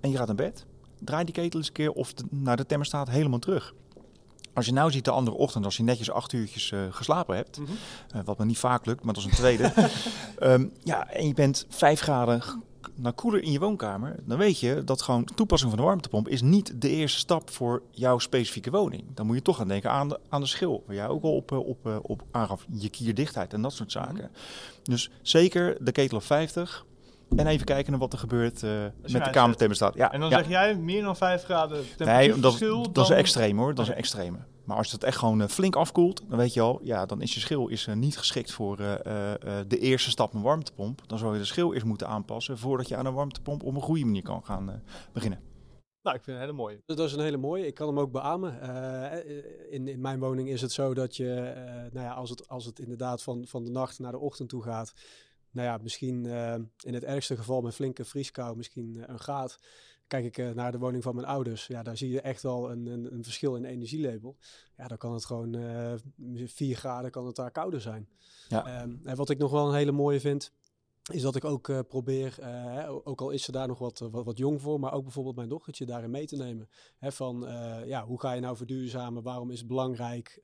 en 0.00 0.10
je 0.10 0.16
gaat 0.16 0.26
naar 0.26 0.36
bed. 0.36 0.66
Draai 0.98 1.24
die 1.24 1.34
ketel 1.34 1.58
eens 1.58 1.68
een 1.68 1.74
keer 1.74 1.92
of 1.92 2.14
de, 2.14 2.24
naar 2.30 2.56
de 2.56 2.66
thermostaat 2.66 3.08
helemaal 3.08 3.38
terug. 3.38 3.74
Als 4.54 4.66
je 4.66 4.72
nou 4.72 4.90
ziet 4.90 5.04
de 5.04 5.10
andere 5.10 5.36
ochtend, 5.36 5.64
als 5.64 5.76
je 5.76 5.82
netjes 5.82 6.10
acht 6.10 6.32
uurtjes 6.32 6.70
uh, 6.70 6.80
geslapen 6.90 7.36
hebt, 7.36 7.58
mm 7.58 7.66
-hmm. 7.66 7.76
uh, 8.16 8.24
wat 8.24 8.38
me 8.38 8.44
niet 8.44 8.58
vaak 8.58 8.86
lukt, 8.86 9.04
maar 9.04 9.14
dat 9.14 9.24
is 9.24 9.30
een 9.30 9.36
tweede. 9.36 9.72
um, 10.42 10.72
ja, 10.82 11.10
en 11.10 11.26
je 11.26 11.34
bent 11.34 11.66
vijf 11.68 12.00
graden 12.00 12.42
naar 12.94 13.12
koeler 13.12 13.42
in 13.42 13.52
je 13.52 13.58
woonkamer, 13.58 14.16
dan 14.24 14.38
weet 14.38 14.60
je 14.60 14.84
dat 14.84 15.02
gewoon 15.02 15.24
toepassing 15.24 15.70
van 15.70 15.80
de 15.80 15.86
warmtepomp 15.86 16.28
is 16.28 16.42
niet 16.42 16.80
de 16.80 16.88
eerste 16.88 17.18
stap 17.18 17.50
voor 17.50 17.82
jouw 17.90 18.18
specifieke 18.18 18.70
woning. 18.70 19.04
Dan 19.14 19.26
moet 19.26 19.36
je 19.36 19.42
toch 19.42 19.56
gaan 19.56 19.68
denken 19.68 19.90
aan 19.90 20.08
de, 20.08 20.20
aan 20.28 20.40
de 20.40 20.46
schil, 20.46 20.84
waar 20.86 20.96
jij 20.96 21.08
ook 21.08 21.22
al 21.22 21.36
op, 21.36 21.52
op, 21.52 21.86
op, 21.86 22.00
op 22.02 22.22
aangaf, 22.30 22.66
je 22.72 22.88
kierdichtheid 22.88 23.52
en 23.52 23.62
dat 23.62 23.72
soort 23.72 23.92
zaken. 23.92 24.14
Mm 24.14 24.20
-hmm. 24.20 24.82
Dus 24.82 25.10
zeker 25.22 25.84
de 25.84 25.92
ketel 25.92 26.16
op 26.16 26.24
50, 26.24 26.84
en 27.36 27.46
even 27.46 27.66
kijken 27.66 27.90
naar 27.90 28.00
wat 28.00 28.12
er 28.12 28.18
gebeurt 28.18 28.62
uh, 28.62 28.70
met 29.02 29.24
de 29.24 29.30
kamerthermostaat. 29.30 29.94
Ja, 29.94 30.12
en 30.12 30.20
dan 30.20 30.30
ja. 30.30 30.36
zeg 30.36 30.48
jij 30.48 30.76
meer 30.76 31.02
dan 31.02 31.16
5 31.16 31.42
graden 31.42 31.84
Nee, 31.98 32.28
dat, 32.28 32.58
dat 32.58 32.94
dan... 32.94 33.04
is 33.04 33.10
een 33.10 33.16
extreem 33.16 33.58
hoor. 33.58 33.74
Dat 33.74 33.84
is 33.84 33.90
een 33.90 33.96
extreme. 33.96 34.38
Maar 34.64 34.76
als 34.76 34.92
het 34.92 35.04
echt 35.04 35.18
gewoon 35.18 35.40
uh, 35.40 35.46
flink 35.46 35.76
afkoelt, 35.76 36.22
dan 36.28 36.38
weet 36.38 36.54
je 36.54 36.60
al, 36.60 36.80
ja, 36.82 37.06
dan 37.06 37.22
is 37.22 37.34
je 37.34 37.40
schil 37.40 37.68
is, 37.68 37.86
uh, 37.86 37.94
niet 37.94 38.18
geschikt 38.18 38.52
voor 38.52 38.76
de 38.76 39.78
eerste 39.78 40.10
stap 40.10 40.34
een 40.34 40.42
warmtepomp. 40.42 41.02
Dan 41.06 41.18
zou 41.18 41.32
je 41.32 41.38
de 41.38 41.44
schil 41.44 41.74
eerst 41.74 41.86
moeten 41.86 42.08
aanpassen 42.08 42.58
voordat 42.58 42.88
je 42.88 42.96
aan 42.96 43.06
een 43.06 43.14
warmtepomp 43.14 43.62
op 43.62 43.74
een 43.74 43.80
goede 43.80 44.04
manier 44.04 44.22
kan 44.22 44.44
gaan 44.44 44.82
beginnen. 45.12 45.40
Nou, 46.06 46.18
ik 46.18 46.24
vind 46.24 46.36
het 46.36 46.48
een 46.48 46.52
hele 46.52 46.62
mooie. 46.62 46.82
Dat 46.86 46.98
is 46.98 47.12
een 47.12 47.20
hele 47.20 47.36
mooie. 47.36 47.66
Ik 47.66 47.74
kan 47.74 47.86
hem 47.86 47.98
ook 47.98 48.12
beamen. 48.12 48.58
Uh, 48.62 49.72
in, 49.72 49.88
in 49.88 50.00
mijn 50.00 50.18
woning 50.18 50.48
is 50.48 50.60
het 50.60 50.72
zo 50.72 50.94
dat 50.94 51.16
je, 51.16 51.54
uh, 51.56 51.92
nou 51.92 52.06
ja, 52.06 52.12
als 52.12 52.30
het, 52.30 52.48
als 52.48 52.64
het 52.64 52.78
inderdaad 52.78 53.22
van, 53.22 53.46
van 53.46 53.64
de 53.64 53.70
nacht 53.70 53.98
naar 53.98 54.12
de 54.12 54.18
ochtend 54.18 54.48
toe 54.48 54.62
gaat, 54.62 54.92
nou 55.56 55.68
ja, 55.68 55.78
misschien 55.82 56.24
uh, 56.24 56.54
in 56.80 56.94
het 56.94 57.04
ergste 57.04 57.36
geval 57.36 57.60
met 57.60 57.74
flinke 57.74 58.04
vrieskou, 58.04 58.56
misschien 58.56 59.04
een 59.06 59.18
graad. 59.18 59.58
Kijk 60.06 60.36
ik 60.36 60.54
naar 60.54 60.72
de 60.72 60.78
woning 60.78 61.02
van 61.02 61.14
mijn 61.14 61.26
ouders, 61.26 61.66
ja, 61.66 61.82
daar 61.82 61.96
zie 61.96 62.10
je 62.10 62.20
echt 62.20 62.42
wel 62.42 62.70
een, 62.70 62.86
een, 62.86 63.12
een 63.14 63.24
verschil 63.24 63.56
in 63.56 63.64
energielabel. 63.64 64.36
Ja, 64.76 64.88
dan 64.88 64.98
kan 64.98 65.12
het 65.12 65.24
gewoon 65.24 65.56
4 66.46 66.76
graden, 66.76 67.10
kan 67.10 67.26
het 67.26 67.36
daar 67.36 67.50
kouder 67.50 67.80
zijn. 67.80 68.08
Ja. 68.48 68.82
Um, 68.82 69.00
en 69.04 69.16
wat 69.16 69.30
ik 69.30 69.38
nog 69.38 69.50
wel 69.50 69.68
een 69.68 69.74
hele 69.74 69.92
mooie 69.92 70.20
vind, 70.20 70.52
is 71.12 71.22
dat 71.22 71.36
ik 71.36 71.44
ook 71.44 71.68
uh, 71.68 71.78
probeer, 71.88 72.36
uh, 72.40 72.90
ook 73.04 73.20
al 73.20 73.30
is 73.30 73.42
ze 73.42 73.52
daar 73.52 73.68
nog 73.68 73.78
wat, 73.78 73.98
wat, 73.98 74.24
wat, 74.24 74.38
jong 74.38 74.60
voor, 74.60 74.80
maar 74.80 74.92
ook 74.92 75.02
bijvoorbeeld 75.02 75.36
mijn 75.36 75.48
dochtertje 75.48 75.86
daarin 75.86 76.10
mee 76.10 76.26
te 76.26 76.36
nemen. 76.36 76.68
Hè, 76.98 77.12
van 77.12 77.44
uh, 77.44 77.86
ja, 77.86 78.04
hoe 78.04 78.20
ga 78.20 78.32
je 78.32 78.40
nou 78.40 78.56
verduurzamen? 78.56 79.22
Waarom 79.22 79.50
is 79.50 79.58
het 79.58 79.68
belangrijk? 79.68 80.40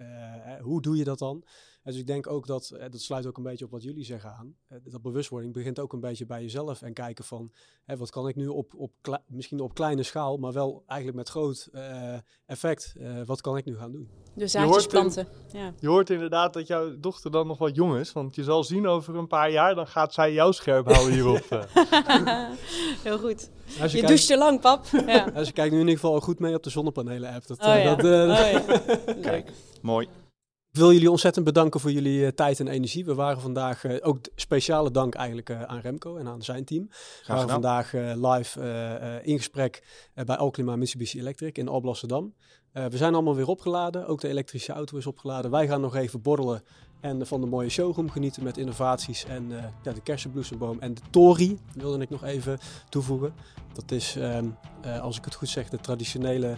hoe 0.61 0.83
doe 0.83 0.97
je 0.97 1.05
dat 1.05 1.19
dan? 1.19 1.45
Dus 1.85 1.97
ik 1.97 2.07
denk 2.07 2.27
ook 2.27 2.47
dat, 2.47 2.77
dat 2.91 3.01
sluit 3.01 3.27
ook 3.27 3.37
een 3.37 3.43
beetje 3.43 3.65
op 3.65 3.71
wat 3.71 3.83
jullie 3.83 4.05
zeggen 4.05 4.31
aan. 4.31 4.55
dat 4.85 5.03
bewustwording 5.03 5.53
begint 5.53 5.79
ook 5.79 5.93
een 5.93 6.01
beetje 6.01 6.27
bij 6.27 6.43
jezelf 6.43 6.83
en 6.83 6.93
kijken 6.93 7.25
van 7.25 7.53
wat 7.85 8.11
kan 8.11 8.29
ik 8.29 8.37
nu 8.37 8.47
op, 8.47 8.75
op 8.75 9.21
misschien 9.27 9.61
op 9.61 9.75
kleine 9.75 10.03
schaal, 10.03 10.37
maar 10.37 10.53
wel 10.53 10.83
eigenlijk 10.87 11.19
met 11.19 11.29
groot 11.29 11.71
effect, 12.47 12.95
wat 13.27 13.41
kan 13.41 13.57
ik 13.57 13.65
nu 13.65 13.77
gaan 13.77 13.93
doen? 13.93 14.09
Dus 14.35 14.51
zaadjes 14.51 14.87
planten. 14.87 15.29
ja. 15.53 15.73
Je 15.79 15.89
hoort 15.89 16.11
inderdaad 16.11 16.53
dat 16.53 16.67
jouw 16.67 16.99
dochter 16.99 17.31
dan 17.31 17.47
nog 17.47 17.59
wat 17.59 17.75
jong 17.75 17.97
is, 17.97 18.13
want 18.13 18.35
je 18.35 18.43
zal 18.43 18.65
zien 18.65 18.87
over 18.87 19.17
een 19.17 19.27
paar 19.27 19.51
jaar, 19.51 19.75
dan 19.75 19.87
gaat 19.87 20.15
zij 20.15 20.33
jou 20.33 20.53
scherp 20.53 20.87
houden 20.87 21.13
hierop. 21.13 21.41
Eh. 22.13 22.51
Heel 23.03 23.19
goed. 23.19 23.51
Je, 23.65 23.97
je 23.97 24.07
doucht 24.07 24.27
te 24.27 24.37
lang, 24.37 24.61
pap. 24.61 24.87
Ja. 25.07 25.31
Als 25.35 25.47
je 25.47 25.53
kijkt 25.53 25.73
nu 25.73 25.81
in 25.81 25.87
ieder 25.87 26.01
geval 26.01 26.21
goed 26.21 26.39
mee 26.39 26.55
op 26.55 26.63
de 26.63 26.71
zonnepanelen-app. 26.71 27.47
Dat, 27.47 27.59
oh, 27.59 27.65
ja. 27.65 27.95
dat, 27.95 28.05
uh, 28.05 29.09
oh, 29.09 29.23
Kijk, 29.29 29.53
mooi. 29.83 30.09
Ik 30.73 30.79
wil 30.79 30.93
jullie 30.93 31.11
ontzettend 31.11 31.45
bedanken 31.45 31.81
voor 31.81 31.93
jullie 31.93 32.21
uh, 32.21 32.29
tijd 32.29 32.61
en 32.61 32.69
energie. 32.69 33.05
We 33.05 33.15
waren 33.15 33.41
vandaag, 33.41 33.85
uh, 33.85 33.97
ook 34.01 34.19
speciale 34.35 34.91
dank 34.91 35.15
eigenlijk 35.15 35.51
uh, 35.51 35.63
aan 35.63 35.79
Remco 35.79 36.17
en 36.17 36.29
aan 36.29 36.43
zijn 36.43 36.65
team. 36.65 36.89
We 36.89 37.33
waren 37.33 37.49
vandaag 37.49 37.93
live 38.15 38.61
in 39.23 39.37
gesprek 39.37 39.83
bij 40.15 40.37
Alklima 40.37 40.77
Mitsubishi 40.77 41.19
Electric 41.19 41.59
in 41.59 41.69
Alblasserdam. 41.69 42.35
we 42.73 42.97
zijn 42.97 43.15
allemaal 43.15 43.35
weer 43.35 43.47
opgeladen, 43.47 44.07
ook 44.07 44.21
de 44.21 44.29
elektrische 44.29 44.73
auto 44.73 44.97
is 44.97 45.07
opgeladen. 45.07 45.51
Wij 45.51 45.69
gaan 45.69 45.81
nog 45.81 45.95
even 45.97 46.23
borrelen 46.23 46.63
en 47.01 47.27
van 47.27 47.41
de 47.41 47.47
mooie 47.47 47.69
showroom 47.69 48.11
genieten 48.11 48.43
met 48.43 48.59
innovaties 48.59 49.25
en 49.25 49.51
ja, 49.83 49.93
de 49.93 50.03
kersenbloesemboom 50.03 50.81
en 50.81 50.95
de 50.95 51.03
tori 51.11 51.59
wilde 51.75 52.03
ik 52.03 52.11
nog 52.11 52.25
even 52.25 52.59
toevoegen. 52.89 53.35
Dat 53.73 53.91
is, 53.91 54.17
uh, 54.17 54.39
als 55.01 55.19
ik 55.19 55.25
het 55.25 55.35
goed 55.35 55.49
zeg, 55.49 55.69
de 55.69 55.81
traditionele 55.81 56.57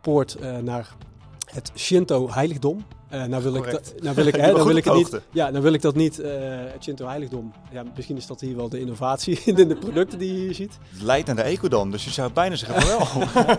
poort 0.00 0.38
naar 0.62 0.96
het 1.44 1.72
Shinto 1.74 2.30
heiligdom. 2.30 2.84
Nou 3.12 3.42
wil 3.42 3.54
ik, 3.54 3.80
nou 4.02 4.14
wil 4.14 4.26
ik, 4.26 4.34
hè, 4.34 4.52
nou 4.52 4.66
wil 4.66 4.76
ik 4.76 4.84
het 4.84 4.94
niet. 4.94 5.20
Ja, 5.30 5.50
nou 5.50 5.62
wil 5.62 5.72
ik 5.72 5.82
dat 5.82 5.94
niet. 6.04 6.16
het 6.16 6.82
Shinto 6.82 7.06
heiligdom. 7.06 7.52
Ja, 7.72 7.82
misschien 7.96 8.16
is 8.16 8.26
dat 8.26 8.40
hier 8.40 8.56
wel 8.56 8.68
de 8.68 8.80
innovatie 8.80 9.40
in 9.54 9.54
de 9.54 9.76
producten 9.76 10.18
die 10.18 10.32
je 10.32 10.38
hier 10.38 10.54
ziet. 10.54 10.78
Het 10.88 11.02
leidt 11.02 11.26
naar 11.26 11.36
de 11.36 11.42
ecodom, 11.42 11.90
dus 11.90 12.04
je 12.04 12.10
zou 12.10 12.32
bijna 12.32 12.56
zeggen 12.56 12.86
wel. 12.86 13.06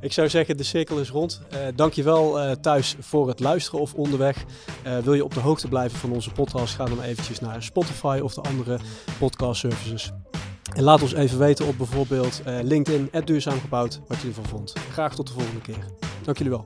Ik 0.00 0.12
zou 0.12 0.28
zeggen, 0.28 0.56
de 0.56 0.62
cirkel 0.62 0.98
is 0.98 1.10
rond. 1.10 1.40
Uh, 1.52 1.58
dankjewel 1.74 2.44
uh, 2.44 2.50
thuis 2.50 2.96
voor 3.00 3.28
het 3.28 3.40
luisteren 3.40 3.80
of 3.80 3.94
onderweg. 3.94 4.44
Uh, 4.86 4.98
wil 4.98 5.14
je 5.14 5.24
op 5.24 5.34
de 5.34 5.40
hoogte 5.40 5.68
blijven 5.68 5.98
van 5.98 6.12
onze 6.12 6.30
podcast? 6.30 6.74
Ga 6.74 6.84
dan 6.84 7.02
eventjes 7.02 7.40
naar 7.40 7.62
Spotify 7.62 8.20
of 8.22 8.34
de 8.34 8.40
andere 8.40 8.78
podcast 9.18 9.60
services. 9.60 10.10
En 10.74 10.82
laat 10.82 11.02
ons 11.02 11.12
even 11.12 11.38
weten 11.38 11.66
op 11.66 11.76
bijvoorbeeld 11.76 12.42
LinkedIn, 12.62 13.10
duurzaam 13.24 13.60
gebouwd, 13.60 14.00
wat 14.08 14.20
je 14.20 14.28
ervan 14.28 14.46
vond. 14.46 14.72
Graag 14.92 15.14
tot 15.14 15.26
de 15.26 15.32
volgende 15.32 15.60
keer. 15.60 15.84
Dank 16.22 16.38
jullie 16.38 16.52
wel. 16.52 16.62